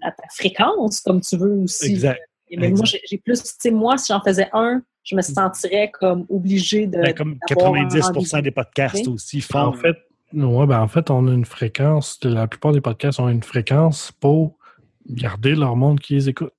à 0.03 0.11
ta 0.11 0.23
fréquence 0.35 1.01
comme 1.01 1.21
tu 1.21 1.37
veux 1.37 1.53
aussi. 1.63 1.91
Exact. 1.91 2.21
Mais 2.55 2.69
moi, 2.69 2.85
j'ai 2.85 3.17
plus, 3.17 3.43
tu 3.43 3.49
sais, 3.59 3.71
moi, 3.71 3.97
si 3.97 4.13
j'en 4.13 4.21
faisais 4.21 4.47
un, 4.53 4.81
je 5.03 5.15
me 5.15 5.21
sentirais 5.21 5.91
comme 5.91 6.25
obligée 6.29 6.87
de. 6.87 6.99
Ben, 7.01 7.13
comme 7.13 7.37
d'avoir 7.49 7.73
un 7.73 7.87
90 7.87 8.01
rendez-vous. 8.05 8.41
des 8.41 8.51
podcasts 8.51 9.07
aussi 9.07 9.41
font. 9.41 9.59
En 9.59 9.73
fait, 9.73 9.97
ouais, 10.33 10.65
ben 10.67 10.79
en 10.79 10.87
fait, 10.87 11.09
on 11.09 11.27
a 11.27 11.33
une 11.33 11.45
fréquence. 11.45 12.19
La 12.23 12.47
plupart 12.47 12.71
des 12.73 12.81
podcasts 12.81 13.19
ont 13.19 13.27
une 13.29 13.43
fréquence 13.43 14.11
pour 14.19 14.57
garder 15.09 15.55
leur 15.55 15.75
monde 15.75 15.99
qui 15.99 16.13
les 16.15 16.29
écoute. 16.29 16.51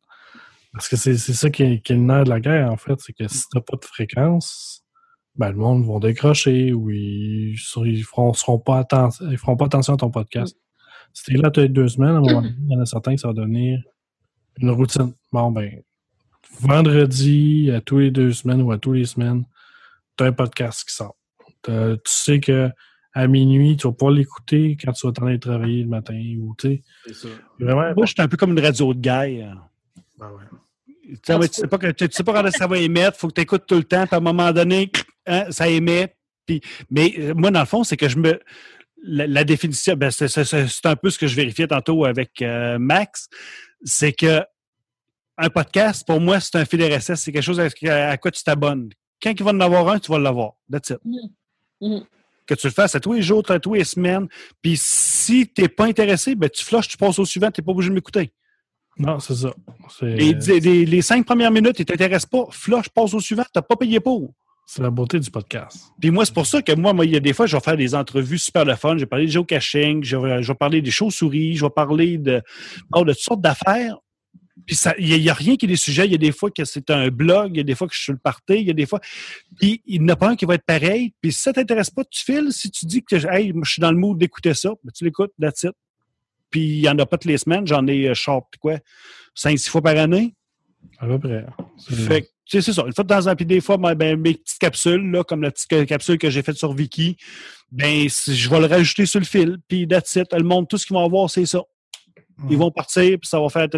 Parce 0.73 0.89
que 0.89 0.97
c'est 0.97 1.17
c'est 1.17 1.33
ça 1.33 1.51
qui 1.51 1.63
est, 1.63 1.81
qui 1.81 1.93
est 1.93 1.97
le 1.97 2.03
nerf 2.03 2.25
de 2.25 2.31
la 2.31 2.41
guerre, 2.41 2.71
en 2.71 2.77
fait. 2.77 2.99
C'est 3.01 3.13
que 3.13 3.27
si 3.29 3.45
t'as 3.53 3.61
pas 3.61 3.77
de 3.77 3.85
fréquence, 3.85 4.85
ben 5.37 5.51
le 5.51 5.57
monde 5.57 5.85
va 5.87 5.99
décrocher 6.01 6.73
ou 6.73 6.91
ils, 6.91 7.55
ils 7.87 8.03
feront, 8.05 8.33
seront 8.35 8.59
pas 8.59 8.87
ils 9.31 9.39
feront 9.39 9.57
pas 9.57 9.67
attention 9.67 9.95
à 9.95 9.97
ton 9.97 10.11
podcast. 10.11 10.57
Si 11.15 11.25
t'es 11.25 11.39
là 11.39 11.51
les 11.57 11.69
deux 11.69 11.89
semaines, 11.89 12.11
à 12.15 12.19
un 12.19 12.21
moment 12.21 12.43
donné, 12.43 12.55
il 12.69 12.73
y 12.73 12.77
en 12.77 12.81
a 12.81 12.87
certains 12.87 13.13
qui 13.13 13.19
ça 13.19 13.29
va 13.29 13.35
devenir 13.35 13.81
une 14.59 14.71
routine. 14.71 15.15
Bon, 15.33 15.51
ben, 15.51 15.81
vendredi, 16.61 17.71
à 17.75 17.81
tous 17.81 17.99
les 17.99 18.11
deux 18.11 18.33
semaines 18.33 18.63
ou 18.63 18.73
à 18.73 18.79
tous 18.79 18.93
les 18.93 19.05
semaines, 19.05 19.45
t'as 20.17 20.27
un 20.27 20.33
podcast 20.33 20.85
qui 20.89 20.95
sort. 20.95 21.17
T'as- 21.63 21.97
Tu 21.97 22.03
sais 22.13 22.41
que 22.41 22.71
à 23.15 23.27
minuit, 23.27 23.77
tu 23.77 23.87
vas 23.87 23.93
pas 23.95 24.11
l'écouter 24.11 24.77
quand 24.81 24.93
tu 24.93 25.07
vas 25.07 25.13
t'en 25.13 25.27
aller 25.27 25.41
travailler 25.41 25.83
le 25.83 25.89
matin 25.89 26.21
ou 26.41 26.55
tu 26.59 26.69
sais. 26.69 26.83
C'est 27.07 27.15
ça. 27.15 27.29
Vraiment, 27.59 27.95
Moi, 27.97 28.07
je 28.07 28.13
suis 28.13 28.23
un 28.23 28.29
peu 28.29 28.37
comme 28.37 28.53
une 28.53 28.61
radio 28.61 28.93
de 28.95 29.01
guerre. 29.01 29.57
Ben 30.19 30.31
ouais. 30.31 30.45
Tu 31.05 31.19
tu 31.23 31.55
sais 31.55 31.67
pas, 31.69 31.79
que- 31.79 31.91
tu 31.93 32.07
sais 32.11 32.25
pas 32.25 32.33
quand 32.43 32.51
ça 32.51 32.67
va 32.67 32.79
émettre, 32.79 33.17
il 33.17 33.21
faut 33.21 33.29
que 33.29 33.35
tu 33.35 33.41
écoutes 33.41 33.67
tout 33.67 33.77
le 33.77 33.85
temps, 33.85 34.07
puis 34.07 34.15
à 34.15 34.19
un 34.19 34.21
moment 34.21 34.53
donné, 34.53 34.91
hein, 35.27 35.47
ça 35.51 35.69
émet. 35.69 36.15
Puis, 36.45 36.61
mais 36.91 37.15
euh, 37.19 37.35
moi, 37.35 37.51
dans 37.51 37.61
le 37.61 37.67
fond, 37.67 37.85
c'est 37.85 37.97
que 37.97 38.09
je 38.09 38.19
me. 38.19 38.39
La, 39.03 39.27
la 39.27 39.45
définition, 39.45 39.95
ben, 39.95 40.11
c'est 40.11 40.29
c'est- 40.29 40.45
c'est- 40.45 40.67
c'est 40.67 40.87
un 40.87 40.97
peu 40.97 41.09
ce 41.09 41.19
que 41.19 41.27
je 41.29 41.37
vérifiais 41.37 41.69
tantôt 41.69 42.05
avec 42.05 42.43
euh, 42.43 42.79
Max, 42.79 43.29
c'est 43.85 44.13
que 44.13 44.43
un 45.39 45.51
podcast, 45.51 46.05
pour 46.07 46.21
moi, 46.21 46.41
c'est 46.41 46.57
un 46.57 46.65
fil 46.65 46.83
RSS, 46.83 47.15
c'est 47.23 47.33
quelque 47.33 47.43
chose 47.45 47.61
à, 47.61 48.11
à 48.11 48.17
quoi 48.17 48.31
tu 48.33 48.43
t'abonnes. 48.43 48.91
Quand 49.23 49.31
il 49.31 49.43
va 49.45 49.53
en 49.53 49.61
avoir 49.61 49.89
un, 49.89 49.99
tu 50.01 50.11
vas 50.11 50.19
l'avoir. 50.19 50.55
That's 50.71 50.91
it. 50.91 50.99
Mhm. 51.81 52.05
Que 52.45 52.55
tu 52.55 52.67
le 52.67 52.73
fasses 52.73 52.95
à 52.97 53.01
tous 53.01 53.13
les 53.13 53.23
jours, 53.23 53.45
à 53.51 53.61
tous 53.61 53.75
les 53.75 53.85
semaines. 53.85 54.27
Puis 54.61 54.77
si 54.77 55.47
tu 55.55 55.63
n'es 55.63 55.69
pas 55.69 55.85
intéressé, 55.87 56.35
ben, 56.35 56.51
tu 56.51 56.65
flushes, 56.65 56.89
tu 56.89 56.97
passes 56.97 57.19
au 57.21 57.25
suivant, 57.25 57.51
tu 57.53 57.61
n'es 57.61 57.65
pas 57.65 57.71
obligé 57.73 57.89
de 57.91 57.95
m'écouter. 57.95 58.33
Non, 58.99 59.19
c'est 59.21 59.35
ça. 59.35 59.53
Les, 60.03 60.33
les- 60.61 60.87
les 60.87 61.03
cinq 61.03 61.25
premières 61.25 61.51
minutes, 61.51 61.79
ils 61.79 61.83
ne 61.83 61.87
t'intéressent 61.87 62.27
pas. 62.31 62.45
Flush, 62.51 62.89
passe 62.89 63.15
au 63.15 63.21
suivant, 63.21 63.43
tu 63.45 63.51
n'as 63.57 63.63
pas 63.63 63.77
payé 63.77 64.01
pour. 64.01 64.35
c'est 64.67 64.83
la 64.83 64.91
beauté 64.91 65.19
du 65.19 65.31
podcast. 65.31 65.87
Puis 66.01 66.11
moi, 66.11 66.25
c'est 66.27 66.35
pour 66.35 66.47
ça 66.47 66.61
que 66.61 66.73
moi, 66.73 66.93
moi, 66.93 67.07
il 67.07 67.13
y 67.13 67.17
a 67.17 67.21
des 67.21 67.33
fois, 67.33 67.47
je 67.47 67.57
vais 67.57 67.63
faire 67.63 67.77
des 67.77 67.95
entrevues 67.95 68.39
super 68.39 68.65
le 68.65 68.75
fun. 68.77 68.95
Je 68.97 69.01
vais 69.01 69.07
parler 69.07 69.27
de 69.27 69.31
geocaching, 69.31 70.05
je 70.05 70.17
vais, 70.17 70.43
je 70.43 70.49
vais 70.53 70.57
parler 70.57 70.83
des 70.83 70.91
chauves-souris, 70.91 71.57
je 71.57 71.65
vais 71.65 71.71
parler 71.71 72.19
de, 72.19 72.43
oh, 72.93 73.05
de 73.05 73.13
toutes 73.13 73.23
sortes 73.23 73.41
d'affaires. 73.41 73.97
Puis 74.67 74.77
ça- 74.77 74.95
il 74.99 75.07
n'y 75.19 75.31
a, 75.31 75.33
rien 75.35 75.57
qui 75.57 75.65
est 75.65 75.69
des 75.69 75.77
sujets. 75.77 76.05
Il 76.05 76.13
y 76.13 76.17
a 76.17 76.19
des 76.19 76.33
fois 76.33 76.51
que 76.51 76.65
c'est 76.67 76.91
un 76.91 77.09
blog, 77.09 77.53
il 77.55 77.59
y 77.59 77.61
a 77.61 77.63
des 77.63 77.75
fois 77.75 77.87
que 77.89 77.95
je 77.95 78.03
suis 78.03 78.13
le 78.13 78.19
party, 78.19 78.57
il 78.57 78.67
y 78.67 78.71
a 78.71 78.75
des 78.75 78.85
fois. 78.85 79.01
Puis 79.59 79.81
il 79.87 80.03
n'y 80.03 80.07
en 80.11 80.13
a 80.13 80.17
pas 80.17 80.29
un 80.31 80.37
qui 80.37 80.45
va 80.45 80.57
être 80.57 80.67
pareil. 80.67 81.15
Puis 81.23 81.33
si 81.33 81.41
ça 81.41 81.53
t'intéresse 81.55 81.89
pas, 81.91 82.05
tu 82.05 82.23
files. 82.23 82.49
Si 82.53 82.71
tu 82.71 82.85
dis 82.85 83.03
que 83.03 83.17
hey, 83.33 83.55
je 83.63 83.71
suis 83.71 83.81
dans 83.81 83.93
le 83.93 83.97
mood 83.97 84.19
d'écouter 84.19 84.53
ça, 84.53 84.71
ben, 84.85 84.91
tu 84.95 85.05
l'écoutes, 85.05 85.33
that's 85.41 85.63
it. 85.63 85.73
Puis 86.51 86.61
il 86.61 86.81
n'y 86.83 86.89
en 86.89 86.99
a 86.99 87.07
pas 87.07 87.17
toutes 87.19 87.31
les 87.31 87.39
semaines. 87.39 87.67
J'en 87.67 87.87
ai, 87.87 88.09
euh, 88.09 88.15
short, 88.15 88.47
quoi, 88.61 88.77
cinq, 89.35 89.59
six 89.59 89.69
fois 89.69 89.83
par 89.83 89.97
année. 89.97 90.35
À 90.99 91.07
peu 91.07 91.19
près. 91.19 91.45
C'est- 91.77 91.95
Fait 91.95 92.23
que, 92.23 92.27
tu 92.27 92.33
sais, 92.47 92.61
c'est 92.63 92.73
ça. 92.73 92.85
Une 92.87 92.93
fois 92.95 93.05
de 93.05 93.09
temps 93.09 93.19
en 93.21 93.25
temps, 93.31 93.37
puis 93.37 93.47
des 93.47 93.61
fois, 93.61 93.77
ben, 93.77 93.95
ben, 93.95 94.19
mes 94.19 94.35
petites 94.35 94.59
capsules, 94.59 95.11
là, 95.11 95.23
comme 95.25 95.43
la 95.43 95.51
petite 95.51 95.67
ca- 95.71 95.85
capsule 95.87 96.19
que 96.19 96.31
j'ai 96.31 96.43
faite 96.43 96.57
sur 96.57 96.73
Viki, 96.73 97.17
ben, 97.71 98.09
je 98.09 98.49
vais 98.51 98.61
le 98.61 98.67
rajouter 98.67 99.05
sur 99.07 99.21
le 99.21 99.27
fil, 99.27 99.59
puis 99.69 99.87
that's 99.87 100.17
it. 100.17 100.33
Le 100.33 100.43
monde, 100.45 100.67
tout 100.69 100.79
ce 100.79 100.87
qu'ils 100.87 100.95
vont 100.95 101.05
avoir, 101.05 101.29
c'est 101.31 101.47
ça. 101.47 101.61
Ils 102.49 102.57
vont 102.57 102.71
partir, 102.71 103.19
puis 103.19 103.29
ça 103.29 103.41
va 103.41 103.49
faire 103.49 103.69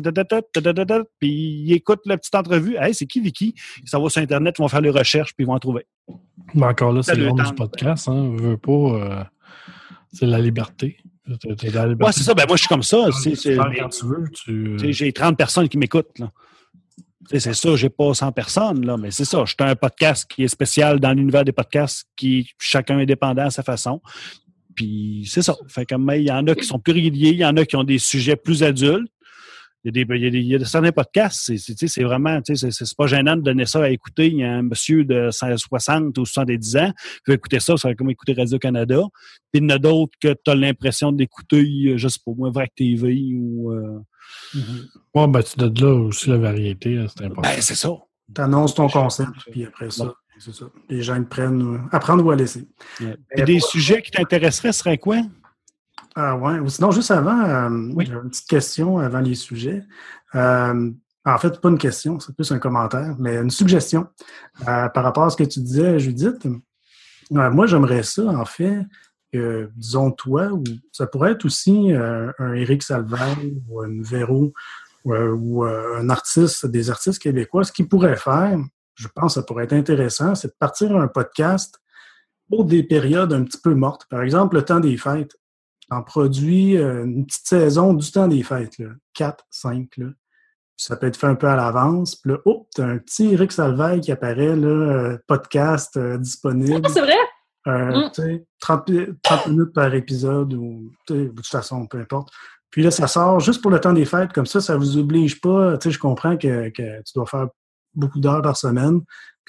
puis 1.19 1.31
ils 1.31 1.73
écoutent 1.73 2.05
la 2.05 2.19
petite 2.19 2.35
entrevue. 2.35 2.77
Hey, 2.79 2.93
c'est 2.95 3.07
qui 3.07 3.19
Vicky? 3.21 3.55
Ça 3.87 3.99
va 3.99 4.11
sur 4.11 4.21
Internet, 4.21 4.57
ils 4.59 4.63
vont 4.63 4.69
faire 4.69 4.83
les 4.83 4.91
recherches, 4.91 5.33
puis 5.35 5.45
ils 5.45 5.47
vont 5.47 5.55
en 5.55 5.59
trouver. 5.59 5.87
Mais 6.55 6.67
encore 6.67 6.93
là, 6.93 7.03
c'est 7.03 7.13
le 7.15 7.29
monde 7.29 7.39
du 7.39 7.55
podcast. 7.55 8.07
Hein. 8.09 8.35
Veux 8.37 8.59
pas. 8.59 8.71
euh, 8.73 9.25
c'est 10.13 10.27
la 10.27 10.39
liberté. 10.39 10.99
Ouais, 12.07 12.13
c'est 12.13 12.23
ça. 12.23 12.35
Ben, 12.35 12.45
moi, 12.47 12.57
je 12.57 12.61
suis 12.63 12.69
comme 12.69 12.83
ça. 12.83 13.09
Tu 14.33 14.93
J'ai 14.93 15.13
30 15.13 15.37
personnes 15.37 15.69
qui 15.69 15.79
m'écoutent. 15.79 16.19
là. 16.19 16.31
C'est 17.33 17.55
ça, 17.55 17.77
j'ai 17.77 17.91
pas 17.91 18.13
100 18.13 18.33
personnes, 18.33 18.85
là, 18.85 18.97
mais 18.97 19.13
c'est 19.13 19.25
ça. 19.25 19.45
Je 19.45 19.51
suis 19.51 19.57
un 19.61 19.77
podcast 19.77 20.29
qui 20.29 20.43
est 20.43 20.49
spécial 20.49 20.99
dans 20.99 21.13
l'univers 21.13 21.45
des 21.45 21.53
podcasts, 21.53 22.09
qui 22.17 22.51
chacun 22.59 22.99
est 22.99 23.07
dépendant 23.07 23.47
à 23.47 23.51
sa 23.51 23.63
façon. 23.63 24.01
Puis 24.75 25.29
c'est 25.31 25.43
ça. 25.43 25.57
Fait 25.69 25.87
que, 25.87 25.95
mais 25.95 26.21
il 26.23 26.27
y 26.27 26.33
en 26.33 26.45
a 26.49 26.55
qui 26.55 26.65
sont 26.65 26.79
plus 26.81 26.93
réguliers, 26.93 27.31
il 27.31 27.39
y 27.39 27.45
en 27.45 27.57
a 27.57 27.65
qui 27.65 27.77
ont 27.77 27.85
des 27.85 27.99
sujets 27.99 28.37
plus 28.37 28.63
adultes. 28.65 29.13
Il 29.85 29.97
y 29.97 30.01
a, 30.01 30.05
des, 30.05 30.15
il 30.17 30.23
y 30.23 30.27
a, 30.27 30.31
des, 30.31 30.39
il 30.41 30.47
y 30.47 30.55
a 30.57 30.65
certains 30.65 30.93
podcasts, 30.93 31.41
c'est, 31.45 31.57
c'est, 31.57 31.89
c'est 31.89 32.03
vraiment, 32.03 32.41
tu 32.43 32.55
sais, 32.55 32.71
c'est, 32.71 32.85
c'est 32.85 32.97
pas 32.97 33.07
gênant 33.07 33.35
de 33.37 33.41
donner 33.41 33.65
ça 33.65 33.83
à 33.85 33.89
écouter. 33.89 34.27
Il 34.29 34.37
y 34.37 34.45
a 34.45 34.53
un 34.53 34.63
monsieur 34.63 35.05
de 35.05 35.31
60 35.31 36.19
ou 36.19 36.27
70 36.27 36.77
ans 36.77 36.93
qui 37.25 37.31
va 37.31 37.35
écouter 37.35 37.61
ça, 37.61 37.77
ça 37.79 37.89
va 37.89 37.95
comme 37.95 38.11
écouter 38.11 38.35
Radio-Canada. 38.35 39.01
Puis 39.53 39.61
il 39.61 39.63
y 39.63 39.67
en 39.67 39.71
a 39.71 39.79
d'autres 39.79 40.13
que 40.21 40.35
tu 40.45 40.51
as 40.51 40.55
l'impression 40.55 41.13
d'écouter, 41.13 41.65
euh, 41.87 41.97
je 41.97 42.09
sais 42.09 42.21
pas 42.25 42.33
moi, 42.37 42.51
Vrac 42.51 42.75
TV 42.75 43.33
ou... 43.35 43.73
euh, 43.73 44.01
Ouais, 45.15 45.27
ben, 45.27 45.43
tu 45.43 45.57
donnes 45.59 45.75
là 45.81 45.95
aussi 45.95 46.29
la 46.31 46.37
variété. 46.39 46.99
hein, 46.99 47.07
C'est 47.09 47.25
important. 47.25 47.43
Ben, 47.43 47.61
c'est 47.61 47.75
ça. 47.75 47.91
Tu 48.35 48.41
annonces 48.41 48.75
ton 48.75 48.89
concept, 48.89 49.31
puis 49.51 49.65
après 49.65 49.91
ça, 49.91 50.15
c'est 50.39 50.55
ça. 50.55 50.67
Les 50.89 51.03
gens 51.03 51.17
ils 51.17 51.27
prennent 51.27 51.63
euh, 51.77 51.79
à 51.91 51.99
prendre 51.99 52.25
ou 52.25 52.31
à 52.31 52.37
laisser. 52.37 52.69
Ouais. 53.01 53.17
Puis 53.35 53.45
des 53.45 53.61
sujets 53.61 54.03
qui 54.03 54.11
t'intéresseraient 54.11 54.73
seraient 54.73 54.99
quoi? 54.99 55.23
Ah 56.15 56.37
ouais. 56.37 56.59
Ou 56.59 56.69
Sinon, 56.69 56.91
juste 56.91 57.11
avant, 57.11 57.41
euh, 57.45 57.91
Oui. 57.95 58.09
une 58.09 58.31
petite 58.31 58.49
question 58.49 58.99
avant 58.99 59.21
les 59.21 59.35
sujets. 59.35 59.85
Euh, 60.35 60.91
en 61.25 61.39
fait, 61.39 61.61
pas 61.61 61.69
une 61.69 61.79
question, 61.79 62.19
c'est 62.19 62.35
plus 62.35 62.51
un 62.53 62.59
commentaire, 62.59 63.15
mais 63.19 63.37
une 63.37 63.51
suggestion 63.51 64.09
euh, 64.67 64.89
par 64.89 65.05
rapport 65.05 65.25
à 65.25 65.31
ce 65.31 65.37
que 65.37 65.45
tu 65.45 65.61
disais, 65.61 65.99
Judith. 65.99 66.47
Moi, 67.31 67.67
j'aimerais 67.67 68.03
ça, 68.03 68.25
en 68.25 68.45
fait, 68.45 68.87
que, 69.33 69.71
disons, 69.77 70.11
toi, 70.11 70.49
ou 70.53 70.65
ça 70.91 71.07
pourrait 71.07 71.33
être 71.33 71.45
aussi 71.45 71.93
un 71.93 72.55
Éric 72.55 72.83
Salvaire 72.83 73.39
ou 73.69 73.83
un 73.83 74.03
Véro 74.03 74.53
ou, 75.05 75.15
ou, 75.15 75.65
un 75.65 76.11
artiste, 76.11 76.67
des 76.67 76.91
artistes 76.91 77.23
québécois, 77.23 77.63
ce 77.63 77.71
qu'ils 77.71 77.87
pourraient 77.87 78.17
faire, 78.17 78.59
je 78.97 79.09
pense 79.15 79.35
que 79.35 79.41
ça 79.41 79.47
pourrait 79.47 79.65
être 79.65 79.73
intéressant, 79.73 80.35
c'est 80.35 80.49
de 80.49 80.57
partir 80.59 80.97
un 80.97 81.07
podcast 81.07 81.81
pour 82.49 82.65
des 82.65 82.83
périodes 82.83 83.33
un 83.33 83.45
petit 83.45 83.59
peu 83.59 83.75
mortes. 83.75 84.07
Par 84.11 84.23
exemple, 84.23 84.57
le 84.57 84.65
temps 84.65 84.81
des 84.81 84.97
fêtes. 84.97 85.37
On 85.91 86.03
produit 86.03 86.77
euh, 86.77 87.05
une 87.05 87.27
petite 87.27 87.47
saison 87.47 87.95
du 87.95 88.11
temps 88.13 88.29
des 88.29 88.43
fêtes, 88.43 88.79
là, 88.79 88.89
4, 89.15 89.45
5. 89.51 89.89
Là. 89.97 90.07
Puis 90.07 90.87
ça 90.87 90.97
peut 90.97 91.07
être 91.09 91.17
fait 91.17 91.27
un 91.27 91.35
peu 91.35 91.49
à 91.49 91.57
l'avance. 91.57 92.17
Puis 92.17 92.33
là, 92.33 92.39
oh, 92.45 92.69
t'as 92.75 92.87
un 92.87 92.99
petit 92.99 93.33
Eric 93.33 93.51
Salveille 93.53 94.01
qui 94.01 94.13
apparaît, 94.13 94.55
là, 94.57 94.69
euh, 94.69 95.19
podcast 95.27 95.97
euh, 95.97 96.17
disponible. 96.19 96.81
Ah, 96.85 96.89
c'est 96.93 97.01
vrai? 97.01 97.17
Euh, 97.67 97.91
Mm. 98.07 98.11
tu 98.15 98.23
sais, 98.23 98.47
30, 98.61 98.89
mi- 98.89 99.07
30 99.23 99.47
minutes 99.49 99.73
par 99.75 99.93
épisode 99.95 100.55
ou 100.55 100.91
de 101.09 101.27
toute 101.29 101.47
façon, 101.47 101.87
peu 101.87 101.99
importe. 102.01 102.31
Puis 102.71 102.83
là, 102.83 102.91
ça 102.91 103.07
sort 103.07 103.41
juste 103.41 103.61
pour 103.61 103.71
le 103.71 103.81
temps 103.81 103.93
des 103.93 104.05
fêtes, 104.07 104.33
comme 104.33 104.47
ça, 104.47 104.61
ça 104.61 104.77
vous 104.77 104.97
oblige 104.97 105.41
pas. 105.41 105.77
Tu 105.77 105.89
sais, 105.89 105.93
je 105.95 105.99
comprends 105.99 106.37
que, 106.39 106.69
que 106.71 107.03
tu 107.03 107.13
dois 107.17 107.27
faire 107.27 107.49
beaucoup 107.95 108.21
d'heures 108.21 108.41
par 108.43 108.57
semaine. 108.57 109.01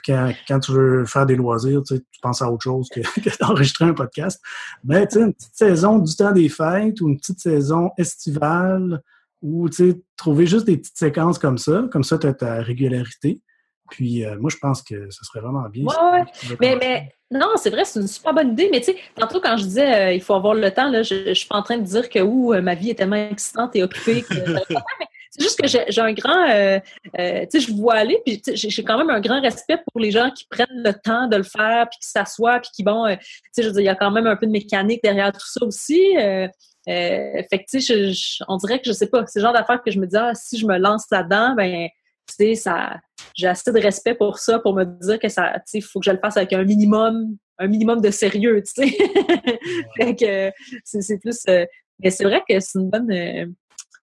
Quand, 0.06 0.32
quand 0.48 0.60
tu 0.60 0.72
veux 0.72 1.06
faire 1.06 1.26
des 1.26 1.36
loisirs, 1.36 1.82
tu, 1.84 1.96
sais, 1.96 2.02
tu 2.12 2.20
penses 2.22 2.42
à 2.42 2.52
autre 2.52 2.64
chose 2.64 2.90
que, 2.90 3.02
que 3.22 3.38
d'enregistrer 3.40 3.86
un 3.86 3.94
podcast. 3.94 4.42
Mais 4.84 5.08
tu 5.08 5.16
sais, 5.16 5.22
une 5.22 5.34
petite 5.34 5.56
saison 5.56 6.00
du 6.00 6.16
temps 6.16 6.32
des 6.32 6.50
fêtes 6.50 7.02
ou 7.02 7.10
une 7.10 7.18
petite 7.18 7.40
saison 7.40 7.92
estivale 7.98 9.02
ou 9.42 9.70
tu 9.70 9.92
sais, 9.92 10.02
trouver 10.18 10.46
juste 10.46 10.66
des 10.66 10.78
petites 10.78 10.98
séquences 10.98 11.40
comme 11.40 11.58
ça. 11.58 11.86
Comme 11.92 12.04
ça, 12.04 12.18
tu 12.18 12.28
as 12.28 12.34
ta 12.34 12.62
régularité. 12.62 13.42
Puis 13.90 14.24
euh, 14.24 14.38
moi, 14.40 14.50
je 14.50 14.58
pense 14.58 14.82
que 14.82 15.10
ce 15.10 15.26
serait 15.26 15.42
vraiment 15.42 15.68
bien. 15.68 15.86
Ouais. 15.86 16.24
Vas 16.24 16.56
Mais, 16.60 17.10
non, 17.30 17.50
c'est 17.56 17.70
vrai, 17.70 17.86
c'est 17.86 18.00
une 18.00 18.08
super 18.08 18.34
bonne 18.34 18.52
idée. 18.52 18.70
Mais 18.72 18.80
tu 18.80 18.92
sais, 18.92 18.98
tantôt 19.16 19.42
quand 19.42 19.58
je 19.58 19.64
disais 19.64 19.94
euh, 19.94 20.14
il 20.14 20.22
faut 20.22 20.34
avoir 20.34 20.54
le 20.54 20.72
temps, 20.72 20.90
là, 20.90 21.04
je, 21.04 21.28
je 21.28 21.34
suis 21.34 21.48
pas 21.48 21.58
en 21.58 21.64
train 21.64 21.78
de 21.78 21.84
dire 21.84 22.10
que 22.10 22.20
ouh, 22.20 22.54
ma 22.62 22.76
vie 22.76 22.92
est 22.92 22.96
tellement 22.96 23.16
excitante 23.16 23.76
et 23.76 23.84
occupée 23.84 24.22
que 24.22 24.34
mais 24.70 25.06
c'est 25.32 25.42
juste 25.44 25.60
que 25.62 25.68
j'ai 25.68 25.86
j'ai 25.88 26.02
un 26.02 26.12
grand, 26.14 26.50
euh, 26.50 26.78
euh, 27.18 27.46
tu 27.50 27.60
sais, 27.62 27.68
je 27.68 27.74
vois 27.74 27.96
aller, 27.96 28.20
puis 28.26 28.42
j'ai 28.54 28.84
quand 28.84 28.98
même 28.98 29.10
un 29.10 29.22
grand 29.22 29.42
respect 29.42 29.78
pour 29.92 30.02
les 30.02 30.12
gens 30.12 30.30
qui 30.30 30.46
prennent 30.50 30.68
le 30.84 30.94
temps 30.94 31.28
de 31.28 31.38
le 31.38 31.44
faire, 31.44 31.88
puis 31.90 32.00
qui 32.02 32.10
s'assoient, 32.10 32.60
puis 32.60 32.70
qui 32.76 32.84
vont, 32.84 33.06
euh, 33.06 33.16
tu 33.16 33.26
sais, 33.54 33.64
je 33.64 33.68
veux 33.70 33.74
dire, 33.74 33.82
il 33.82 33.86
y 33.86 33.90
a 33.90 33.96
quand 33.96 34.12
même 34.12 34.28
un 34.28 34.36
peu 34.36 34.46
de 34.46 34.52
mécanique 34.52 35.02
derrière 35.02 35.32
tout 35.32 35.40
ça 35.46 35.66
aussi. 35.66 36.18
Euh, 36.18 36.48
euh, 36.90 37.44
fait 37.50 37.60
que 37.60 37.64
tu 37.70 37.80
sais, 37.82 37.96
je- 38.10 38.12
je- 38.14 38.44
on 38.50 38.58
dirait 38.58 38.80
que 38.80 38.86
je 38.88 38.92
sais 38.92 39.08
pas, 39.08 39.24
c'est 39.26 39.40
le 39.40 39.44
genre 39.46 39.54
d'affaires 39.54 39.82
que 39.84 39.92
je 39.92 40.00
me 40.00 40.06
dis 40.08 40.18
ah, 40.18 40.34
si 40.36 40.58
je 40.58 40.66
me 40.68 40.78
lance 40.78 41.06
là-dedans, 41.12 41.54
ben 41.56 41.88
tu 42.28 42.36
sais, 42.36 42.56
ça, 42.56 43.00
j'ai 43.36 43.48
assez 43.48 43.72
de 43.72 43.80
respect 43.80 44.16
pour 44.16 44.38
ça 44.40 44.60
pour 44.60 44.74
me 44.74 44.84
dire 44.86 45.20
que 45.20 45.30
ça, 45.30 45.54
tu 45.56 45.62
sais, 45.66 45.78
il 45.78 45.82
faut 45.82 46.00
que 46.00 46.06
je 46.06 46.12
le 46.12 46.18
fasse 46.20 46.38
avec 46.38 46.52
un 46.54 46.64
minimum, 46.64 47.38
un 47.60 47.68
minimum 47.68 48.02
de 48.02 48.10
sérieux, 48.12 48.62
tu 48.64 48.84
sais. 48.84 48.98
fait 49.98 50.16
que 50.16 50.52
c'est 50.84 51.02
c'est 51.02 51.20
plus, 51.20 51.40
euh, 51.50 51.66
mais 52.00 52.10
c'est 52.10 52.24
vrai 52.24 52.42
que 52.50 52.60
c'est 52.60 52.80
une 52.80 52.90
bonne, 52.90 53.12
euh, 53.12 53.46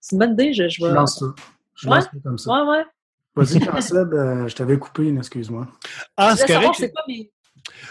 c'est 0.09 0.14
une 0.16 0.18
bonne 0.20 0.32
idée. 0.32 0.52
Je, 0.52 0.68
je 0.68 0.80
Je 0.80 0.86
lance 0.86 1.18
ça. 1.18 1.26
Je 1.74 1.89
Ouais? 1.89 1.97
lance 1.97 2.05
ça 2.05 2.10
comme 2.22 2.39
ça. 2.39 2.51
Ouais, 2.64 2.70
ouais. 2.78 2.85
Vas-y, 3.36 3.60
Jean-Seb, 3.62 4.12
euh, 4.14 4.48
je 4.48 4.55
t'avais 4.56 4.78
coupé, 4.78 5.14
excuse-moi. 5.16 5.68
Ah, 6.16 6.32
Je 6.32 6.40
c'est 6.40 6.52
correct. 6.52 6.74
c'est 6.76 6.90
quoi 6.90 7.02
mes. 7.06 7.30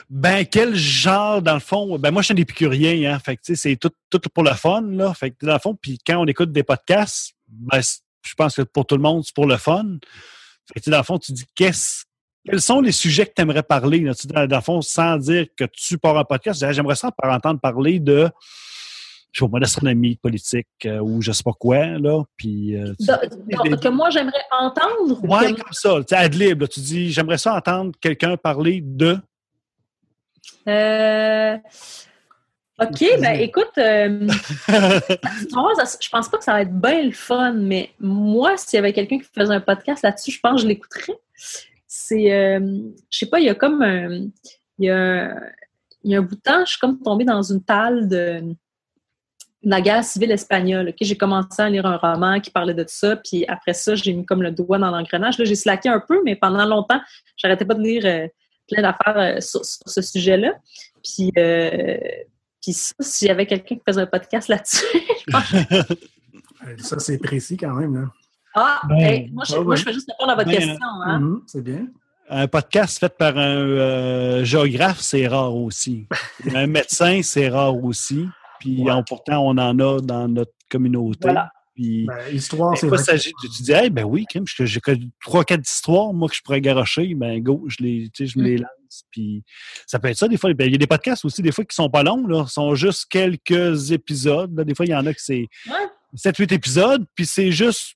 Ben, 0.09 0.45
quel 0.45 0.75
genre, 0.75 1.41
dans 1.41 1.53
le 1.53 1.59
fond? 1.59 1.97
Ben, 1.99 2.11
moi, 2.11 2.21
je 2.21 2.25
suis 2.27 2.33
un 2.33 2.37
épicurien, 2.37 3.13
hein. 3.13 3.19
Fait 3.19 3.37
que, 3.37 3.41
tu 3.43 3.55
sais, 3.55 3.69
c'est 3.69 3.75
tout, 3.77 3.91
tout 4.09 4.19
pour 4.33 4.43
le 4.43 4.51
fun, 4.53 4.81
là. 4.81 5.13
Fait 5.13 5.31
que, 5.31 5.45
dans 5.45 5.53
le 5.53 5.59
fond, 5.59 5.75
puis 5.79 5.99
quand 6.05 6.17
on 6.17 6.25
écoute 6.25 6.51
des 6.51 6.63
podcasts, 6.63 7.33
ben, 7.47 7.79
je 7.79 8.33
pense 8.35 8.55
que 8.55 8.63
pour 8.63 8.85
tout 8.85 8.95
le 8.95 9.01
monde, 9.01 9.23
c'est 9.23 9.33
pour 9.35 9.45
le 9.45 9.55
fun. 9.57 9.97
Fait 10.67 10.73
que, 10.75 10.79
tu 10.79 10.83
sais, 10.85 10.91
dans 10.91 10.97
le 10.97 11.03
fond, 11.03 11.17
tu 11.19 11.31
dis, 11.31 11.45
qu'est-ce, 11.55 12.03
quels 12.43 12.59
sont 12.61 12.81
les 12.81 12.91
sujets 12.91 13.25
que 13.27 13.33
tu 13.35 13.41
aimerais 13.41 13.63
parler, 13.63 13.99
là? 14.01 14.13
Tu 14.15 14.23
sais, 14.23 14.27
dans, 14.27 14.47
dans 14.47 14.55
le 14.57 14.61
fond, 14.61 14.81
sans 14.81 15.17
dire 15.17 15.45
que 15.55 15.65
tu 15.65 15.97
pars 15.97 16.17
un 16.17 16.23
podcast, 16.25 16.59
tu 16.59 16.67
dis, 16.67 16.73
j'aimerais 16.73 16.95
ça 16.95 17.11
par 17.11 17.31
entendre 17.31 17.59
parler 17.61 17.99
de, 17.99 18.29
je 19.37 19.45
sais 19.45 19.51
pas 19.51 19.59
d'astronomie, 19.59 20.15
politique, 20.15 20.67
euh, 20.85 20.99
ou 20.99 21.21
je 21.21 21.31
sais 21.31 21.43
pas 21.43 21.51
quoi, 21.53 21.85
là. 21.85 22.23
Puis, 22.37 22.75
euh, 22.75 22.93
tu- 22.99 23.05
que 23.77 23.87
moi 23.89 24.09
j'aimerais 24.09 24.43
entendre. 24.59 25.19
ou 25.23 25.27
Ouais, 25.27 25.53
que- 25.53 25.61
comme 25.61 25.73
ça. 25.73 25.99
Tu 26.07 26.13
ad 26.15 26.33
lib, 26.33 26.61
là, 26.61 26.67
tu 26.67 26.79
dis, 26.79 27.11
j'aimerais 27.11 27.37
ça 27.37 27.53
entendre 27.55 27.91
quelqu'un 28.01 28.35
parler 28.37 28.81
de. 28.83 29.17
Euh, 30.67 31.57
OK, 32.79 32.99
ben 33.21 33.39
écoute, 33.39 33.71
euh, 33.79 34.27
je 34.67 36.09
pense 36.11 36.29
pas 36.29 36.37
que 36.37 36.43
ça 36.43 36.53
va 36.53 36.61
être 36.61 36.79
bien 36.79 37.03
le 37.05 37.11
fun, 37.11 37.53
mais 37.53 37.91
moi, 37.99 38.55
s'il 38.57 38.77
y 38.77 38.79
avait 38.79 38.93
quelqu'un 38.93 39.17
qui 39.19 39.27
faisait 39.35 39.53
un 39.53 39.61
podcast 39.61 40.03
là-dessus, 40.03 40.31
je 40.31 40.39
pense 40.39 40.55
que 40.57 40.61
je 40.61 40.67
l'écouterais. 40.67 41.17
C'est, 41.87 42.31
euh, 42.31 42.59
je 43.09 43.17
sais 43.17 43.25
pas, 43.25 43.39
il 43.39 43.45
y 43.45 43.49
a 43.49 43.55
comme 43.55 43.81
un, 43.81 44.09
il 44.79 44.85
y 44.85 44.89
a, 44.91 45.33
il 46.03 46.11
y 46.11 46.15
a 46.15 46.19
un 46.19 46.21
bout 46.21 46.35
de 46.35 46.41
temps, 46.41 46.63
je 46.65 46.71
suis 46.71 46.79
comme 46.79 46.99
tombée 47.01 47.25
dans 47.25 47.41
une 47.41 47.63
talle 47.63 48.07
de, 48.07 48.41
de 48.41 48.55
la 49.63 49.81
guerre 49.81 50.03
civile 50.03 50.31
espagnole. 50.31 50.89
ok? 50.89 50.95
J'ai 51.01 51.17
commencé 51.17 51.61
à 51.61 51.69
lire 51.69 51.85
un 51.85 51.97
roman 51.97 52.39
qui 52.39 52.51
parlait 52.51 52.73
de 52.73 52.85
ça, 52.87 53.15
puis 53.15 53.45
après 53.47 53.73
ça, 53.73 53.95
j'ai 53.95 54.13
mis 54.13 54.25
comme 54.25 54.43
le 54.43 54.51
doigt 54.51 54.77
dans 54.77 54.91
l'engrenage. 54.91 55.37
Là, 55.39 55.45
j'ai 55.45 55.55
slacké 55.55 55.89
un 55.89 55.99
peu, 55.99 56.21
mais 56.23 56.35
pendant 56.35 56.65
longtemps, 56.65 57.01
j'arrêtais 57.37 57.65
pas 57.65 57.73
de 57.73 57.81
lire 57.81 58.03
euh, 58.05 58.27
plein 58.69 58.81
d'affaires 58.81 59.17
euh, 59.17 59.41
sur, 59.41 59.65
sur 59.65 59.89
ce 59.89 60.01
sujet-là. 60.01 60.53
Puis, 61.03 61.31
euh, 61.37 61.97
puis 62.61 62.73
ça, 62.73 62.93
s'il 62.99 63.27
y 63.27 63.31
avait 63.31 63.45
quelqu'un 63.45 63.75
qui 63.75 63.81
faisait 63.85 64.01
un 64.01 64.05
podcast 64.07 64.47
là-dessus, 64.47 64.85
je 65.27 65.31
pense 65.31 66.87
Ça, 66.87 66.99
c'est 66.99 67.17
précis 67.17 67.57
quand 67.57 67.73
même. 67.73 67.95
Là. 67.95 68.07
Ah, 68.55 68.81
Ben, 68.89 68.97
hey, 68.97 69.29
moi, 69.31 69.43
je, 69.47 69.53
ouais, 69.53 69.59
moi, 69.59 69.69
ouais. 69.71 69.77
je 69.77 69.83
fais 69.83 69.93
juste 69.93 70.09
répondre 70.11 70.31
à 70.31 70.35
votre 70.35 70.49
Ben, 70.49 70.55
question. 70.57 70.87
Hein? 71.05 71.19
Mhm, 71.19 71.41
c'est 71.47 71.63
bien. 71.63 71.87
Un 72.29 72.47
podcast 72.47 72.99
fait 72.99 73.15
par 73.17 73.37
un 73.37 73.55
euh, 73.57 74.43
géographe, 74.43 74.99
c'est 74.99 75.27
rare 75.27 75.55
aussi. 75.55 76.07
un 76.53 76.67
médecin, 76.67 77.21
c'est 77.23 77.47
rare 77.47 77.81
aussi. 77.83 78.27
Puis 78.59 78.81
Ouais. 78.83 78.91
on- 78.91 79.03
pourtant, 79.03 79.45
on 79.45 79.57
en 79.57 79.79
a 79.79 79.99
dans 80.01 80.27
notre 80.27 80.53
communauté. 80.69 81.19
Voilà. 81.23 81.51
Puis, 81.75 82.05
Ben, 82.07 82.33
histoire, 82.35 82.73
des 82.73 82.79
c'est 82.79 82.87
vrai. 82.87 82.97
s'agit- 82.97 83.33
tu, 83.39 83.49
tu 83.49 83.61
dis, 83.63 83.71
hey, 83.71 83.89
ben 83.91 84.03
oui, 84.03 84.25
j'ai 84.63 84.79
trois, 85.23 85.43
quatre 85.45 85.69
histoires, 85.69 86.11
moi, 86.11 86.27
que 86.27 86.35
je 86.35 86.41
pourrais 86.41 86.59
garocher, 86.59 87.13
ben 87.13 87.39
go, 87.39 87.65
je 87.67 87.77
les, 87.83 88.09
tu 88.11 88.25
sais, 88.25 88.31
je 88.33 88.39
me 88.39 88.43
Mm. 88.43 88.47
les 88.47 88.57
lance. 88.57 89.03
Puis 89.11 89.43
ça 89.85 89.99
peut 89.99 90.07
être 90.07 90.17
ça, 90.17 90.27
des 90.27 90.37
fois. 90.37 90.51
Ben, 90.55 90.65
Il 90.65 90.71
y 90.71 90.75
a 90.75 90.79
des 90.79 90.87
podcasts 90.87 91.23
aussi, 91.25 91.41
des 91.43 91.51
fois, 91.51 91.63
qui 91.65 91.75
sont 91.75 91.89
pas 91.89 92.01
longs, 92.03 92.25
là, 92.25 92.47
sont 92.47 92.73
juste 92.73 93.05
quelques 93.09 93.91
épisodes. 93.91 94.57
là. 94.57 94.63
Des 94.63 94.73
fois, 94.73 94.85
il 94.87 94.89
y 94.89 94.95
en 94.95 95.05
a 95.05 95.13
que 95.13 95.21
c'est 95.21 95.47
Ouais. 95.67 95.73
7-8 96.15 96.51
épisodes, 96.51 97.05
puis 97.13 97.25
c'est 97.27 97.51
juste, 97.51 97.93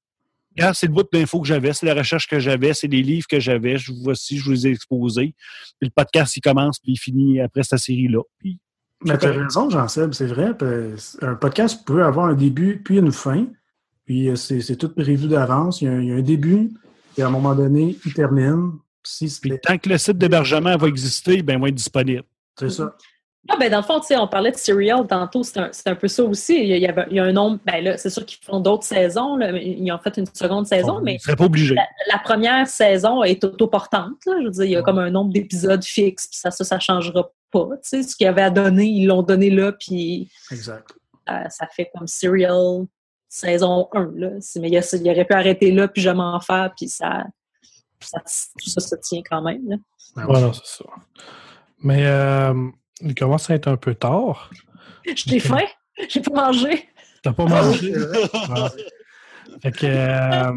regarde, 0.56 0.76
c'est 0.76 0.86
le 0.88 0.94
bout 0.94 1.08
d'infos 1.12 1.42
que 1.42 1.48
j'avais, 1.48 1.74
c'est 1.74 1.86
la 1.88 1.96
recherche 1.96 2.28
que 2.28 2.40
j'avais, 2.40 2.74
c'est 2.76 2.88
les 2.88 3.02
livres 3.02 3.26
que 3.28 3.40
j'avais, 3.40 3.78
je 3.78 3.92
voici, 4.04 4.38
je 4.38 4.44
vous 4.44 4.52
les 4.52 4.68
ai 4.68 4.72
exposés. 4.72 5.34
Puis 5.80 5.88
le 5.88 5.92
podcast, 5.96 6.36
il 6.38 6.42
commence, 6.42 6.78
puis 6.78 6.92
il 6.92 6.98
finit 6.98 7.40
après 7.40 7.64
cette 7.64 7.80
série-là. 7.80 8.22
Puis 8.38 8.60
Mais 9.04 9.18
tu 9.18 9.26
as 9.26 9.32
raison, 9.32 9.70
Jean-Seb, 9.70 10.14
c'est 10.14 10.28
vrai. 10.28 10.54
parce- 10.58 11.18
Un 11.22 11.36
podcast 11.36 11.86
peut 11.86 12.04
avoir 12.04 12.28
un 12.28 12.34
début 12.34 12.82
puis 12.84 12.98
une 12.98 13.12
fin. 13.12 13.48
Puis 14.06 14.30
euh, 14.30 14.36
c'est 14.36 14.62
c'est 14.62 14.76
tout 14.76 14.90
prévu 14.90 15.28
d'avance. 15.28 15.82
Il, 15.82 15.86
y 15.86 15.88
a 15.88 15.92
un- 15.94 16.02
il 16.02 16.08
y 16.10 16.12
a 16.12 16.16
un 16.16 16.22
début, 16.22 16.70
et 17.18 17.22
à 17.24 17.28
un 17.28 17.30
moment 17.30 17.56
donné, 17.56 17.98
il 18.06 18.14
termine. 18.14 18.74
Si 19.04 19.40
Puis 19.42 19.54
tant 19.64 19.78
que 19.80 19.90
le 19.90 19.98
site 19.98 20.18
d'hébergement 20.18 20.76
va 20.78 20.88
exister, 20.88 21.42
ben, 21.42 21.56
il 21.56 21.62
va 21.62 21.68
être 21.70 21.76
disponible. 21.76 22.24
c'est 22.60 22.70
ça. 22.70 22.96
Ah, 23.50 23.56
ben, 23.60 23.72
dans 23.72 23.78
le 23.78 23.84
fond, 23.84 24.00
tu 24.00 24.06
sais, 24.06 24.18
on 24.18 24.28
parlait 24.28 24.52
de 24.52 24.56
Serial 24.58 25.08
tantôt, 25.08 25.42
c'est 25.42 25.58
un, 25.60 25.72
un 25.88 25.96
peu 25.96 26.08
ça 26.08 26.24
aussi. 26.24 26.60
Il 26.62 26.68
y, 26.68 26.74
a, 26.74 26.78
il 26.78 26.84
y 26.84 26.86
avait- 26.86 27.08
il 27.10 27.16
y 27.16 27.20
a 27.20 27.24
un 27.24 27.32
nombre, 27.32 27.58
ben 27.66 27.84
là, 27.84 27.98
c'est 27.98 28.12
sûr 28.12 28.24
qu'ils 28.24 28.38
font 28.46 28.60
d'autres 28.60 28.84
saisons, 28.84 29.36
là, 29.36 29.52
mais 29.52 29.66
ils 29.66 29.92
ont 29.92 29.98
fait 29.98 30.16
une 30.18 30.28
seconde 30.32 30.68
saison, 30.68 30.98
On 30.98 31.02
mais 31.02 31.18
pas 31.36 31.44
obligé. 31.44 31.74
la, 31.74 31.88
la 32.14 32.20
première 32.20 32.68
saison 32.68 33.24
est 33.24 33.44
autoportante. 33.44 34.24
Là. 34.28 34.34
Je 34.42 34.44
veux 34.46 34.52
dire, 34.52 34.64
il 34.66 34.72
y 34.72 34.76
a 34.76 34.84
comme 34.84 35.00
un 35.00 35.10
nombre 35.10 35.34
d'épisodes 35.34 35.84
fixe, 35.84 36.28
puis 36.28 36.38
ça, 36.38 36.52
ça, 36.52 36.64
ça 36.64 36.80
changera 36.80 37.32
pas. 37.52 37.68
Tu 37.84 37.90
sais, 37.90 38.04
ce 38.04 38.16
qu'il 38.16 38.26
y 38.26 38.28
avait 38.28 38.42
à 38.42 38.50
donner, 38.50 38.86
ils 38.86 39.06
l'ont 39.08 39.24
donné 39.24 39.50
là, 39.50 39.72
puis 39.74 40.30
Exact. 40.52 40.90
euh, 41.30 41.50
ça 41.50 41.68
fait 41.68 41.90
comme 41.96 42.08
Serial 42.08 42.86
saison 43.28 43.88
1. 43.94 44.12
Là. 44.16 44.30
Mais 44.60 44.68
il, 44.70 44.74
y 44.74 44.78
a- 44.78 44.96
il 44.98 45.10
aurait 45.10 45.26
pu 45.26 45.34
arrêter 45.34 45.72
là, 45.72 45.88
puis 45.88 46.02
je 46.02 46.10
m'en 46.10 46.40
faire, 46.40 46.72
puis 46.76 46.88
ça, 46.90 47.26
ça, 48.00 48.20
tout 48.22 48.70
ça 48.70 48.82
se 48.82 48.96
tient 48.96 49.22
quand 49.30 49.42
même. 49.42 49.62
Là. 49.70 49.76
Ben 50.16 50.26
Voilà, 50.26 50.52
c'est 50.54 50.66
ça. 50.84 50.86
Mais 51.84 52.06
euh, 52.06 52.54
il 53.02 53.16
commence 53.16 53.50
à 53.50 53.56
être 53.56 53.68
un 53.68 53.78
peu 53.78 53.96
tard. 53.96 54.50
J'ai 55.16 55.40
faim, 55.40 55.66
j'ai 56.10 56.22
pas 56.22 56.32
mangé. 56.48 56.88
T'as 57.24 57.34
pas 57.34 57.46
mangé? 57.46 57.94
Ah. 58.34 58.70
Fait 59.62 59.72
que. 59.72 59.86
euh, 59.88 60.52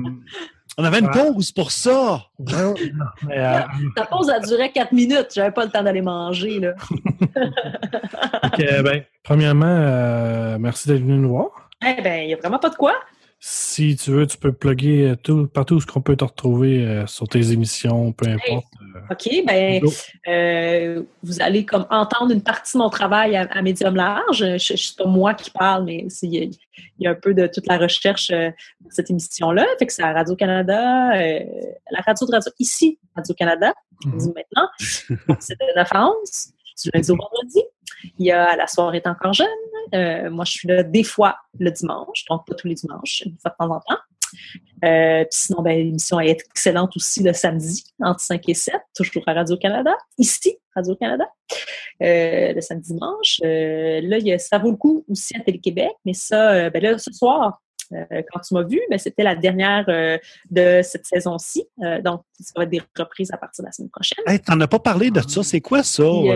On 0.77 0.85
avait 0.85 0.99
une 0.99 1.07
Ouais. 1.07 1.33
pause 1.33 1.53
pour 1.53 1.71
ça. 1.71 2.27
ouais, 2.39 2.53
non, 2.53 2.75
mais, 3.29 3.39
euh, 3.39 3.61
Ta 3.95 4.07
pause 4.07 4.29
a 4.31 4.41
duré 4.41 4.73
4 4.73 4.93
minutes, 4.93 5.29
j'avais 5.35 5.53
pas 5.53 5.65
le 5.65 5.71
temps 5.71 5.83
d'aller 5.83 6.03
manger. 6.03 6.59
Là. 6.61 6.75
que, 8.57 8.83
ben, 8.83 9.03
premièrement, 9.23 9.67
euh, 9.67 10.59
merci 10.59 10.89
d'être 10.89 11.01
venu 11.01 11.19
nous 11.19 11.31
voir. 11.31 11.71
Eh 11.87 12.01
ben, 12.03 12.25
il 12.25 12.31
y 12.31 12.35
a 12.35 12.37
vraiment 12.37 12.59
pas 12.59 12.71
de 12.71 12.77
quoi. 12.77 12.95
Si 13.41 13.97
tu 13.97 14.11
veux, 14.11 14.27
tu 14.27 14.39
peux 14.39 14.53
plugger 14.53 15.11
euh, 15.11 15.17
tout, 15.17 15.47
partout 15.47 15.75
où 15.75 15.81
ce 15.81 15.87
qu'on 15.87 16.01
peut 16.01 16.17
te 16.17 16.25
retrouver 16.25 16.85
euh, 16.87 17.07
sur 17.07 17.29
tes 17.29 17.53
émissions, 17.53 18.13
peu 18.13 18.27
importe. 18.27 18.65
OK, 19.11 19.29
ben, 19.47 19.83
euh, 20.29 21.03
vous 21.23 21.43
allez 21.43 21.65
comme 21.65 21.87
entendre 21.91 22.33
une 22.33 22.43
partie 22.43 22.77
de 22.77 22.83
mon 22.83 22.91
travail 22.91 23.37
à, 23.37 23.43
à 23.51 23.63
médium 23.63 23.95
large. 23.97 24.39
Je, 24.59 24.77
je, 24.77 24.95
pas 24.97 25.07
moi 25.07 25.35
qui 25.35 25.51
parle, 25.51 25.85
mais 25.85 26.07
il 26.23 26.35
y, 26.35 26.39
a- 26.39 26.43
il 26.45 26.59
y 27.01 27.07
a 27.07 27.11
un 27.11 27.15
peu 27.15 27.35
de 27.35 27.47
toute 27.47 27.67
la 27.67 27.77
recherche 27.79 28.31
euh, 28.31 28.51
dans 28.81 28.91
cette 28.91 29.11
émission-là. 29.11 29.67
Fait 29.79 29.87
que 29.87 29.93
c'est 29.93 30.03
à 30.03 30.13
Radio-Canada, 30.13 31.13
euh, 31.17 31.41
la 31.91 32.01
radio 32.07 32.27
de 32.27 32.33
radio 32.33 32.53
ici, 32.59 32.99
Radio-Canada, 33.17 33.73
Mhm. 34.05 34.19
dit 34.19 34.33
maintenant. 34.35 34.69
C'est 35.41 35.55
de 35.59 35.77
9 35.77 35.89
à 35.93 36.09
11, 36.09 36.53
du 36.83 36.91
lundi 36.93 37.11
au 37.13 37.17
vendredi. 37.17 37.63
Il 38.19 38.27
y 38.27 38.33
a 38.33 38.57
La 38.57 38.67
soirée 38.67 38.99
est 38.99 39.07
encore 39.07 39.33
jeune. 39.33 39.47
Euh, 39.95 40.29
moi, 40.31 40.45
je 40.45 40.51
suis 40.53 40.69
là 40.69 40.83
des 40.83 41.05
fois 41.05 41.37
le 41.59 41.71
dimanche, 41.71 42.25
donc 42.29 42.45
pas 42.47 42.55
tous 42.55 42.67
les 42.67 42.75
dimanches, 42.75 43.23
une 43.25 43.37
fois 43.39 43.51
de 43.53 43.57
temps 43.57 43.71
en 43.73 43.81
temps. 43.81 44.01
Euh, 44.85 45.25
sinon, 45.31 45.63
ben, 45.63 45.77
l'émission 45.77 46.21
est 46.21 46.41
excellente 46.51 46.97
aussi 46.97 47.23
le 47.23 47.33
samedi, 47.33 47.85
entre 48.01 48.21
5 48.21 48.49
et 48.49 48.55
7, 48.55 48.75
toujours 48.95 49.23
à 49.27 49.33
Radio-Canada, 49.33 49.95
ici, 50.19 50.57
Radio-Canada, 50.75 51.25
euh, 52.03 52.53
le 52.53 52.61
samedi 52.61 52.93
dimanche. 52.93 53.41
Euh, 53.45 54.01
là, 54.03 54.19
il 54.19 54.27
y 54.27 54.33
a, 54.33 54.39
ça 54.39 54.59
vaut 54.59 54.71
le 54.71 54.77
coup 54.77 55.05
aussi 55.09 55.37
à 55.37 55.41
Télé-Québec, 55.41 55.93
mais 56.05 56.13
ça, 56.13 56.69
ben 56.71 56.83
là, 56.83 56.99
ce 56.99 57.13
soir, 57.13 57.61
quand 57.91 58.41
tu 58.41 58.55
m'as 58.55 58.63
vu, 58.63 58.81
ben, 58.91 58.99
c'était 58.99 59.23
la 59.23 59.37
dernière 59.37 59.87
de 60.51 60.81
cette 60.83 61.07
saison-ci. 61.07 61.65
Donc, 62.03 62.23
ça 62.41 62.53
va 62.57 62.65
être 62.65 62.71
des 62.71 62.83
reprises 62.99 63.31
à 63.33 63.37
partir 63.37 63.63
de 63.63 63.69
la 63.69 63.73
semaine 63.73 63.91
prochaine. 63.91 64.25
Hey, 64.27 64.41
t'en 64.41 64.61
as 64.61 64.67
pas 64.67 64.81
parlé 64.81 65.11
de 65.11 65.21
ça? 65.21 65.43
C'est 65.43 65.61
quoi 65.61 65.83
ça? 65.83 66.03
Puis? 66.03 66.31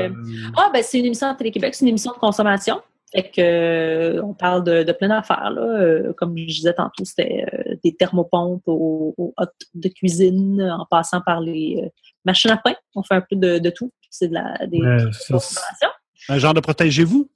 Ah, 0.56 0.70
ben 0.72 0.82
c'est 0.82 1.00
une 1.00 1.06
émission 1.06 1.26
à 1.26 1.34
Télé-Québec, 1.34 1.74
c'est 1.74 1.84
une 1.84 1.88
émission 1.88 2.12
de 2.12 2.18
consommation. 2.18 2.80
Fait 3.12 3.30
que 3.30 3.40
euh, 3.40 4.22
on 4.22 4.34
parle 4.34 4.64
de, 4.64 4.82
de 4.82 4.92
plein 4.92 5.08
d'affaires. 5.08 5.50
Là. 5.50 5.62
Euh, 5.62 6.12
comme 6.14 6.36
je 6.36 6.44
disais 6.44 6.74
tantôt, 6.74 7.04
c'était 7.04 7.46
euh, 7.52 7.74
des 7.82 7.96
thermopompes 7.96 8.66
aux, 8.66 9.14
aux 9.16 9.32
hottes 9.36 9.54
de 9.74 9.88
cuisine, 9.88 10.60
en 10.62 10.86
passant 10.90 11.20
par 11.20 11.40
les 11.40 11.90
machines 12.24 12.50
à 12.50 12.58
pain. 12.58 12.74
On 12.94 13.02
fait 13.02 13.14
un 13.14 13.22
peu 13.22 13.36
de, 13.36 13.58
de 13.58 13.70
tout. 13.70 13.90
C'est 14.10 14.28
de 14.28 14.34
la 14.34 14.66
des 14.66 14.78
Ouais. 14.78 14.98
Un 16.28 16.38
genre 16.38 16.54
de 16.54 16.60
protégez-vous? 16.60 17.30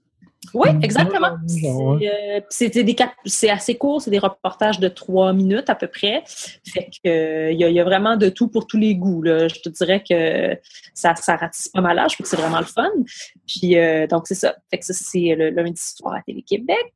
Oui, 0.55 0.69
exactement. 0.83 1.37
C'est, 1.47 2.77
euh, 2.77 3.11
c'est 3.25 3.49
assez 3.49 3.77
court, 3.77 4.03
c'est 4.03 4.11
des 4.11 4.19
reportages 4.19 4.81
de 4.81 4.89
trois 4.89 5.33
minutes 5.33 5.71
à 5.71 5.75
peu 5.75 5.87
près. 5.87 6.25
Fait 6.27 6.91
que 7.03 7.09
euh, 7.09 7.53
il 7.53 7.61
y, 7.61 7.65
a- 7.65 7.69
il 7.69 7.75
y 7.75 7.81
a 7.81 7.85
vraiment 7.85 8.17
de 8.17 8.29
tout 8.29 8.49
pour 8.49 8.67
tous 8.67 8.77
les 8.77 8.95
goûts. 8.97 9.23
Là. 9.23 9.49
Je 9.49 9.61
te 9.61 9.69
dirais 9.69 10.03
que 10.07 10.59
ça, 10.95 11.15
ça 11.15 11.37
ratisse 11.37 11.69
pas 11.69 11.81
mal 11.81 11.97
l'âge, 11.97 12.17
c'est 12.23 12.37
vraiment 12.37 12.59
le 12.59 12.67
fun. 12.67 12.91
Puis 13.47 13.79
euh, 13.79 14.07
donc 14.07 14.27
c'est 14.27 14.35
ça. 14.35 14.57
Fait 14.71 14.79
que 14.79 14.85
ça, 14.85 14.93
c'est 14.95 15.35
le 15.37 15.51
lundi 15.51 15.81
soir 15.81 16.15
à 16.15 16.23
Télé-Québec. 16.23 16.93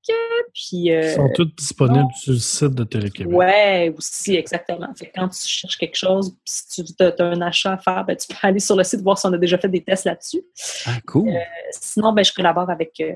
Puis 0.52 0.90
euh, 0.92 1.02
Ils 1.12 1.14
sont 1.14 1.30
tous 1.34 1.44
disponibles 1.56 2.12
sur 2.14 2.32
le 2.32 2.38
site 2.38 2.74
de 2.74 2.84
Télé-Québec. 2.84 3.32
Ouais, 3.34 3.94
aussi, 3.96 4.34
exactement. 4.34 4.88
Fait 4.98 5.06
que 5.06 5.12
quand 5.14 5.28
tu 5.28 5.46
cherches 5.46 5.78
quelque 5.78 5.96
chose, 5.96 6.34
si 6.44 6.84
tu 6.84 6.92
as, 7.02 7.14
un 7.20 7.40
achat 7.40 7.72
à 7.74 7.78
faire, 7.78 8.04
ben, 8.04 8.16
tu 8.16 8.26
peux 8.28 8.34
aller 8.46 8.60
sur 8.60 8.76
le 8.76 8.84
site 8.84 9.00
voir 9.02 9.18
si 9.18 9.26
on 9.26 9.32
a 9.32 9.38
déjà 9.38 9.56
fait 9.56 9.68
des 9.68 9.82
tests 9.82 10.04
là-dessus. 10.04 10.42
Ah, 10.86 10.98
cool. 11.06 11.30
Sinon, 11.70 12.12
ben, 12.12 12.24
je 12.24 12.32
collabore 12.32 12.68
avec 12.70 12.92
euh, 13.00 13.12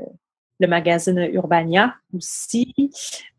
le 0.60 0.66
magazine 0.66 1.18
Urbania 1.32 1.94
aussi. 2.14 2.72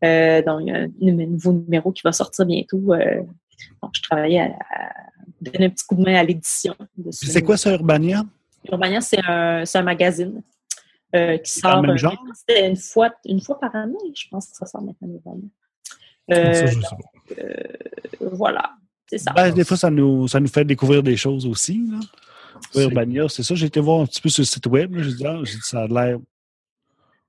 Euh, 0.04 0.42
donc, 0.42 0.62
il 0.62 0.68
y 0.68 0.72
a 0.72 1.14
un, 1.14 1.26
nouveau 1.26 1.52
numéro 1.52 1.92
qui 1.92 2.02
va 2.04 2.12
sortir 2.12 2.44
bientôt. 2.44 2.92
euh, 2.92 3.22
donc, 3.80 3.92
je 3.94 4.02
travaillais 4.02 4.40
à, 4.40 4.46
à 4.46 4.92
donner 5.40 5.66
un 5.66 5.70
petit 5.70 5.86
coup 5.86 5.94
de 5.94 6.02
main 6.02 6.16
à 6.16 6.24
l'édition. 6.24 6.74
de 6.98 7.10
ce 7.12 7.26
c'est 7.26 7.42
quoi 7.42 7.56
ça, 7.56 7.72
Urbania? 7.72 8.24
Urbania, 8.70 9.00
c'est 9.00 9.20
un, 9.24 9.62
un 9.72 9.82
magazine 9.82 10.42
euh, 11.14 11.38
qui 11.38 11.52
sort 11.52 11.82
même 11.82 11.96
genre? 11.96 12.16
c'était 12.34 12.68
une 12.68 12.76
fois, 12.76 13.10
une 13.24 13.40
fois 13.40 13.58
par 13.60 13.74
année, 13.76 13.94
je 14.16 14.28
pense 14.30 14.48
que 14.48 14.56
ça 14.56 14.66
sort 14.66 14.82
maintenant 14.82 15.08
Urbania. 15.08 15.48
Ça, 16.28 16.66
je 16.66 16.80
sais 16.80 16.80
pas. 16.80 18.28
voilà, 18.32 18.72
c'est 19.06 19.18
ça. 19.18 19.32
Ben, 19.32 19.52
des 19.52 19.64
fois, 19.64 19.76
ça 19.76 19.90
nous, 19.90 20.26
ça 20.26 20.40
nous 20.40 20.48
fait 20.48 20.64
découvrir 20.64 21.02
des 21.02 21.16
choses 21.16 21.46
aussi. 21.46 21.84
Là. 21.88 22.00
Urbania, 22.82 23.28
c'est 23.28 23.42
ça. 23.42 23.54
J'ai 23.54 23.66
été 23.66 23.80
voir 23.80 24.00
un 24.00 24.06
petit 24.06 24.20
peu 24.20 24.28
sur 24.28 24.42
le 24.42 24.46
site 24.46 24.66
web. 24.66 24.94
là. 24.94 25.02
J'ai 25.02 25.12
dit, 25.12 25.26
ah, 25.26 25.40
j'ai 25.42 25.54
dit, 25.54 25.62
ça 25.62 25.82
a 25.82 25.86
l'air 25.86 26.18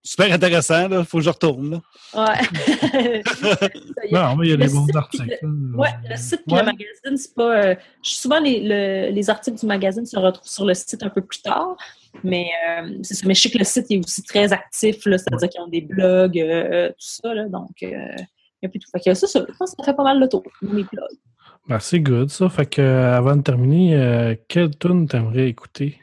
super 0.03 0.31
intéressant. 0.33 0.89
Il 0.89 1.05
faut 1.05 1.17
que 1.19 1.23
je 1.23 1.29
retourne. 1.29 1.71
Là. 1.71 1.81
Ouais. 2.15 3.21
Non, 4.11 4.35
mais 4.35 4.47
il 4.47 4.49
y 4.51 4.53
a 4.53 4.57
Le 4.57 4.67
des 4.67 4.73
bons 4.73 4.87
articles. 4.95 5.39
Ouais, 5.75 5.89
le 6.09 6.15
site 6.17 6.41
et 6.47 6.53
Ouais. 6.53 6.59
le 6.59 6.65
magazine, 6.65 7.17
c'est 7.17 7.33
pas. 7.33 7.63
euh, 7.65 7.75
souvent, 8.01 8.39
les, 8.39 8.59
le- 8.61 9.11
les 9.13 9.29
articles 9.29 9.57
du 9.59 9.65
magazine 9.65 10.05
se 10.05 10.17
retrouvent 10.17 10.47
sur 10.47 10.65
le 10.65 10.73
site 10.73 11.01
un 11.03 11.09
peu 11.09 11.21
plus 11.21 11.41
tard. 11.41 11.75
Mais 12.23 12.47
euh, 12.69 12.89
c'est 13.01 13.15
ça. 13.15 13.25
Mais 13.27 13.33
je 13.33 13.41
sais 13.41 13.49
que 13.49 13.57
le 13.57 13.63
site 13.63 13.85
est 13.89 13.97
aussi 14.03 14.21
très 14.23 14.51
actif, 14.53 15.05
là, 15.05 15.17
c'est-à-dire 15.17 15.49
qu'ils 15.49 15.61
ont 15.61 15.67
des 15.67 15.81
blogs, 15.81 16.37
euh, 16.39 16.89
tout 16.89 16.95
ça. 16.99 17.33
Là, 17.33 17.47
donc, 17.49 17.71
euh, 17.81 17.87
il 17.87 18.63
y 18.63 18.65
a 18.65 18.69
plus 18.69 18.79
tout. 18.79 18.89
Fait 18.91 18.99
que 18.99 19.13
ça, 19.15 19.25
ça, 19.27 19.43
je 19.49 19.57
pense 19.57 19.71
que 19.71 19.77
ça 19.79 19.83
fait 19.83 19.95
pas 19.95 20.03
mal 20.03 20.19
le 20.19 20.27
tour, 20.29 20.43
mes 20.61 20.83
blogs. 20.83 21.17
Ben, 21.67 21.79
c'est 21.79 22.01
good, 22.01 22.29
ça. 22.29 22.49
Fait 22.49 22.65
que, 22.65 22.81
avant 22.81 23.35
de 23.37 23.41
terminer, 23.41 23.95
euh, 23.95 24.35
quelle 24.47 24.77
tune 24.77 25.07
t'aimerais 25.07 25.47
écouter? 25.47 25.97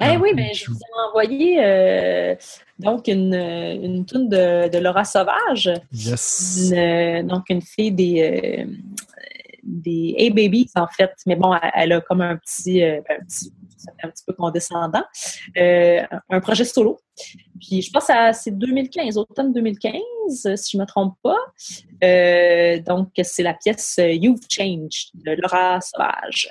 Eh 0.00 0.04
Ah, 0.04 0.18
oui, 0.20 0.34
ben, 0.34 0.52
je 0.54 0.70
vous 0.70 0.76
ai 0.76 1.08
envoyé 1.08 1.64
euh, 1.64 2.34
donc 2.78 3.08
une, 3.08 3.34
une 3.34 4.04
tune 4.06 4.28
de, 4.28 4.68
de 4.68 4.78
Laura 4.78 5.04
Sauvage. 5.04 5.70
Yes. 5.92 6.70
Une, 6.72 7.26
donc, 7.26 7.44
une 7.50 7.62
fille 7.62 7.92
des, 7.92 8.66
euh, 8.66 8.72
des 9.62 10.14
A-Babies, 10.18 10.70
en 10.76 10.86
fait. 10.88 11.12
Mais 11.26 11.36
bon, 11.36 11.54
elle, 11.74 11.92
a 11.92 12.00
comme 12.00 12.20
un 12.20 12.36
petit, 12.36 12.82
euh, 12.82 13.00
ben, 13.08 13.18
un 13.20 13.24
petit, 13.24 13.52
un 14.02 14.08
petit 14.08 14.24
peu 14.26 14.32
condescendant. 14.32 15.04
Euh, 15.56 16.02
un 16.30 16.40
projet 16.40 16.64
solo. 16.64 16.98
Puis, 17.60 17.82
je 17.82 17.90
pense 17.90 18.06
que 18.06 18.32
c'est 18.32 18.56
2015, 18.56 19.18
automne 19.18 19.52
2015, 19.52 20.00
si 20.56 20.72
je 20.72 20.76
ne 20.76 20.82
me 20.82 20.86
trompe 20.86 21.14
pas. 21.22 21.38
Euh, 22.04 22.80
donc, 22.80 23.10
c'est 23.22 23.42
la 23.42 23.54
pièce 23.54 23.98
euh, 23.98 24.10
You've 24.10 24.40
Changed 24.48 25.10
de 25.14 25.32
Laura 25.40 25.80
Sauvage. 25.80 26.48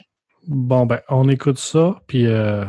Bon, 0.47 0.85
ben, 0.85 1.01
on 1.09 1.27
écoute 1.29 1.57
ça, 1.57 2.01
puis 2.07 2.25
euh, 2.25 2.63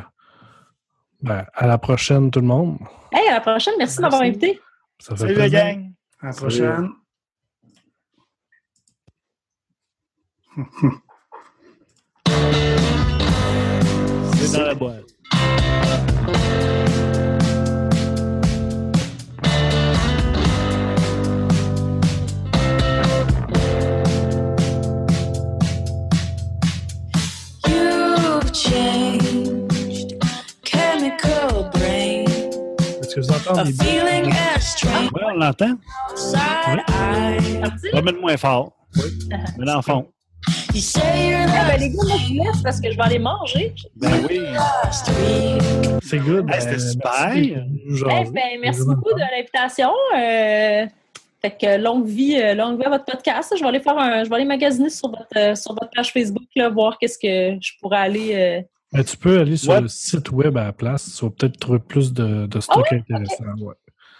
ben, 1.20 1.44
à 1.54 1.66
la 1.66 1.78
prochaine, 1.78 2.30
tout 2.30 2.40
le 2.40 2.46
monde. 2.46 2.78
Hey, 3.12 3.28
à 3.28 3.34
la 3.34 3.40
prochaine. 3.40 3.74
Merci 3.78 3.96
de 3.96 4.02
m'avoir 4.02 4.22
Merci. 4.22 4.36
invité. 4.44 4.60
Ça 5.00 5.16
fait 5.16 5.22
Salut 5.22 5.34
la 5.34 5.48
gang! 5.48 5.92
À 6.20 6.26
la 6.26 6.32
prochaine. 6.32 6.88
C'est 14.36 14.52
dans 14.56 14.64
la 14.64 14.74
boîte. 14.74 15.04
Que 33.20 33.26
vous 33.26 33.32
entendez 33.32 33.60
a 33.60 33.64
bien? 33.64 33.84
feeling 33.84 34.32
as 34.32 34.60
strange 34.60 35.10
Oui, 35.14 35.22
on 35.26 35.38
l'entend. 35.38 35.74
Va 37.92 38.02
mettre 38.02 38.20
moins 38.20 38.36
fort. 38.36 38.72
Mais 39.58 39.64
dans 39.64 39.76
le 39.76 39.82
fond. 39.82 40.06
Ah, 40.46 40.50
ben, 40.70 41.76
the 41.76 41.80
les 41.80 41.90
gars, 41.90 41.96
moi, 42.06 42.16
je 42.16 42.32
laisse 42.34 42.62
parce 42.62 42.80
que 42.80 42.90
je 42.90 42.96
vais 42.96 43.02
aller 43.02 43.18
manger. 43.18 43.74
Ben 43.96 44.12
oui. 44.28 44.40
C'est 46.02 46.18
good. 46.18 46.48
Hey, 46.48 46.60
c'était 46.60 46.76
ben, 46.76 46.78
super. 46.78 47.30
merci 47.34 47.54
nous 47.86 47.98
Eh 47.98 48.24
ben, 48.30 48.60
merci 48.60 48.84
beaucoup 48.84 49.12
de 49.12 49.18
l'invitation. 49.18 49.90
Euh, 50.16 50.86
fait 51.40 51.50
que 51.50 51.80
longue 51.80 52.06
vie, 52.06 52.36
euh, 52.40 52.54
longue 52.54 52.78
vie 52.78 52.86
à 52.86 52.90
votre 52.90 53.04
podcast. 53.04 53.54
Je 53.56 53.62
vais 53.62 53.68
aller 53.68 53.80
faire 53.80 53.98
un, 53.98 54.24
je 54.24 54.28
vais 54.28 54.36
aller 54.36 54.44
magasiner 54.44 54.90
sur 54.90 55.08
votre, 55.08 55.26
euh, 55.36 55.54
sur 55.54 55.72
votre 55.72 55.90
page 55.90 56.12
Facebook, 56.12 56.48
là, 56.56 56.68
voir 56.68 56.98
qu'est-ce 56.98 57.18
que 57.18 57.58
je 57.60 57.72
pourrais 57.80 57.98
aller 57.98 58.34
euh, 58.34 58.62
Mais 58.92 59.04
tu 59.04 59.16
peux 59.16 59.38
aller 59.40 59.56
sur 59.56 59.80
le 59.80 59.88
site 59.88 60.30
web 60.30 60.56
à 60.56 60.64
la 60.64 60.72
place. 60.72 61.14
Tu 61.16 61.24
vas 61.24 61.30
peut-être 61.30 61.58
trouver 61.58 61.78
plus 61.78 62.12
de, 62.12 62.46
de 62.46 62.60
stock 62.60 62.84
Ah 62.88 62.94
ouais? 62.94 62.98
intéressant. 63.08 63.44
ouais. 63.60 63.74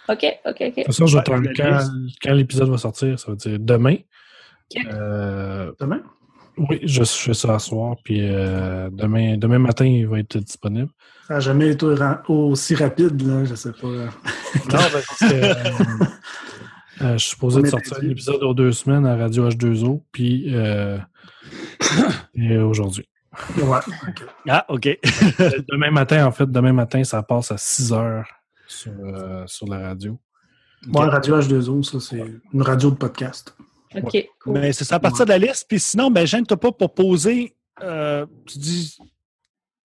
OK, 0.09 0.25
OK, 0.45 0.45
OK. 0.45 0.59
De 0.59 0.69
toute 0.75 0.85
façon, 0.85 1.05
je 1.07 1.17
vais 1.17 1.23
te- 1.23 1.53
quand, 1.55 1.79
quand 2.21 2.33
l'épisode 2.33 2.69
va 2.69 2.77
sortir, 2.77 3.19
ça 3.19 3.31
veut 3.31 3.37
dire 3.37 3.57
demain. 3.59 3.95
Euh, 4.91 5.71
Demain? 5.79 6.01
oui, 6.57 6.79
je 6.83 7.03
fais 7.03 7.33
ça 7.33 7.55
à 7.55 7.59
soir. 7.59 7.95
Puis 8.03 8.19
euh, 8.21 8.89
demain, 8.91 9.37
demain 9.37 9.59
matin, 9.59 9.85
il 9.85 10.07
va 10.07 10.19
être 10.19 10.37
disponible. 10.37 10.89
Ça 11.27 11.35
n'a 11.35 11.39
jamais 11.39 11.69
été 11.69 11.85
aussi 12.27 12.75
rapide, 12.75 13.21
là, 13.27 13.45
je 13.45 13.55
sais 13.55 13.71
pas. 13.71 13.87
Non, 13.87 14.09
ben, 14.67 14.91
parce 14.91 15.19
que, 15.19 15.33
euh, 15.33 16.05
euh, 17.01 17.13
je 17.13 17.17
suis 17.17 17.29
supposé 17.31 17.61
de 17.61 17.67
sortir 17.67 17.93
perdu. 17.93 18.07
l'épisode 18.09 18.41
aux 18.43 18.53
deux 18.53 18.71
semaines 18.71 19.05
à 19.05 19.15
Radio 19.15 19.47
H2O, 19.49 20.01
puis 20.11 20.45
euh, 20.55 20.97
et 22.35 22.57
aujourd'hui. 22.57 23.07
Ouais, 23.57 23.79
ok. 24.07 24.25
Ah, 24.47 24.65
OK. 24.69 24.85
Euh, 25.39 25.51
demain 25.71 25.91
matin, 25.91 26.25
en 26.25 26.31
fait, 26.31 26.49
demain 26.49 26.73
matin, 26.73 27.03
ça 27.03 27.21
passe 27.23 27.51
à 27.51 27.57
6 27.57 27.93
heures 27.93 28.27
sur, 28.67 28.91
euh, 28.99 29.43
sur 29.47 29.67
la 29.67 29.79
radio. 29.79 30.19
Ouais, 30.93 31.05
Radio 31.05 31.39
H2O, 31.39 31.83
ça, 31.83 31.99
c'est 31.99 32.23
une 32.53 32.61
radio 32.61 32.89
de 32.91 32.95
podcast. 32.95 33.55
OK, 33.95 34.29
cool. 34.41 34.53
Ben, 34.53 34.71
c'est 34.73 34.83
ça 34.85 34.95
à 34.95 34.99
partir 34.99 35.25
de 35.25 35.31
la 35.31 35.37
liste. 35.37 35.65
Puis 35.67 35.79
sinon, 35.79 36.09
ben, 36.11 36.25
gêne-toi 36.25 36.57
pas 36.59 36.71
pour 36.71 36.93
poser, 36.93 37.55
euh, 37.81 38.25
tu 38.45 38.57
dis, 38.59 38.97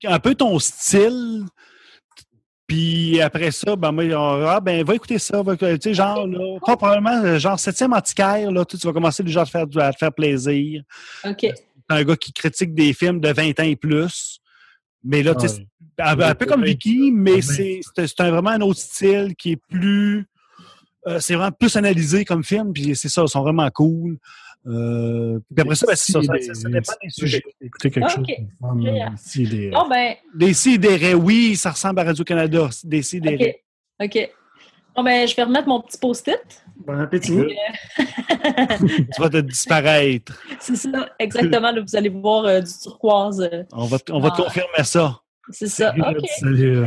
un 0.04 0.18
peu 0.18 0.34
ton 0.34 0.58
style. 0.58 1.44
Puis 2.66 3.20
après 3.20 3.50
ça, 3.50 3.76
ben, 3.76 3.92
moi, 3.92 4.04
on- 4.14 4.46
ah, 4.46 4.60
ben, 4.60 4.84
va 4.84 4.94
écouter 4.94 5.18
ça. 5.18 5.42
Va, 5.42 5.56
tu 5.56 5.66
sais, 5.80 5.94
genre, 5.94 6.26
là, 6.26 6.58
pas 6.64 6.76
probablement, 6.76 7.38
genre, 7.38 7.58
septième 7.58 7.92
antiquaire, 7.92 8.50
là, 8.50 8.64
tu 8.64 8.78
tu 8.78 8.86
vas 8.86 8.92
commencer 8.92 9.22
déjà 9.22 9.42
à 9.42 9.44
te 9.44 9.50
faire, 9.50 9.66
à 9.78 9.92
te 9.92 9.98
faire 9.98 10.12
plaisir. 10.12 10.82
OK. 11.24 11.46
Un 11.88 12.02
gars 12.04 12.16
qui 12.16 12.32
critique 12.32 12.74
des 12.74 12.92
films 12.92 13.20
de 13.20 13.28
20 13.32 13.60
ans 13.60 13.64
et 13.64 13.76
plus. 13.76 14.40
Mais 15.02 15.22
là, 15.22 15.34
tu 15.34 15.48
sais, 15.48 15.56
Ouais. 15.58 15.66
un, 15.98 16.18
un 16.20 16.34
peu 16.34 16.46
comme 16.46 16.64
Vicky, 16.64 17.10
mais 17.12 17.40
c'est 17.42 17.80
vraiment 18.18 18.50
un 18.50 18.60
autre 18.62 18.80
style 18.80 19.34
qui 19.36 19.52
est 19.52 19.60
plus. 19.68 20.26
euh, 21.06 21.20
c'est 21.20 21.34
vraiment 21.34 21.52
plus 21.52 21.76
analysé 21.76 22.24
comme 22.24 22.42
film, 22.42 22.72
puis 22.72 22.96
c'est 22.96 23.10
ça, 23.10 23.22
ils 23.22 23.28
sont 23.28 23.42
vraiment 23.42 23.70
cool. 23.70 24.16
Euh, 24.66 25.38
puis 25.54 25.60
après 25.60 25.74
ça, 25.74 25.86
ben, 25.86 25.94
c'est 25.94 26.12
ça, 26.12 26.22
ça, 26.22 26.32
ça- 26.40 26.54
ça 26.54 26.68
dépend 26.70 26.92
des 27.02 27.10
sujets. 27.10 27.42
Écouter 27.60 27.90
quelque 27.90 28.06
Ah, 28.06 28.08
chose 28.08 28.24
ici, 29.14 29.46
des- 29.46 29.70
ben, 30.34 30.54
sidérés, 30.54 31.12
oui, 31.14 31.54
ça 31.56 31.72
ressemble 31.72 32.00
à 32.00 32.04
Radio-Canada. 32.04 32.70
Des. 32.84 33.02
OK. 34.02 34.30
Bon, 34.96 35.02
ben, 35.02 35.26
je 35.26 35.34
vais 35.34 35.42
remettre 35.42 35.66
mon 35.68 35.80
petit 35.80 35.98
post-it. 35.98 36.62
Bon 36.76 36.98
appétit. 37.00 37.32
Tu 37.96 39.20
vas 39.20 39.30
te 39.30 39.38
disparaître. 39.38 40.40
C'est 40.60 40.76
ça, 40.76 41.08
exactement. 41.18 41.70
Là, 41.72 41.80
vous 41.80 41.96
allez 41.96 42.08
voir 42.10 42.44
euh, 42.44 42.60
du 42.60 42.70
turquoise. 42.82 43.40
euh, 43.40 43.62
On 43.72 43.86
va, 43.86 43.98
te- 43.98 44.12
on 44.12 44.20
va 44.20 44.30
te 44.30 44.40
Ah. 44.40 44.44
confirmer 44.44 44.84
ça. 44.84 45.20
c'est 45.50 45.66
ça. 45.68 45.94
Salut, 46.40 46.78
euh, 46.78 46.86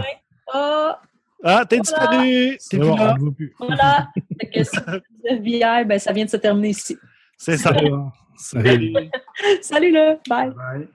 Ah, 1.44 1.66
t'es 1.68 1.78
Voilà. 1.78 1.82
disparu! 1.82 2.58
T'es 2.70 2.78
bon, 2.78 2.96
là. 2.96 3.16
plus. 3.36 3.54
voilà. 3.60 4.08
Que 4.54 4.64
si 4.64 4.78
vous 4.78 4.94
êtes 5.26 5.42
hier, 5.46 5.86
ben, 5.86 6.00
ça 6.00 6.12
vient 6.14 6.26
de 6.26 6.30
se 6.30 6.38
terminer 6.38 6.70
ici. 6.70 6.98
C'est 7.38 7.58
ça. 7.58 7.74
Salut. 7.74 7.92
Salut. 8.38 8.94
Salut, 9.62 9.92
là. 9.92 10.18
Bye. 10.30 10.52
Bye. 10.52 10.88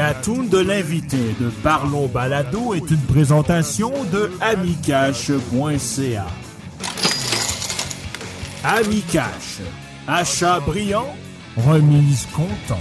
La 0.00 0.14
toune 0.14 0.48
de 0.48 0.56
l'invité 0.56 1.18
de 1.38 1.50
Parlons 1.62 2.06
Balado 2.06 2.72
est 2.72 2.90
une 2.90 3.02
présentation 3.02 3.92
de 4.10 4.30
amicache.ca. 4.40 6.26
Amicache. 8.64 9.60
Achat 10.08 10.60
brillant, 10.60 11.14
remise 11.54 12.26
content. 12.34 12.80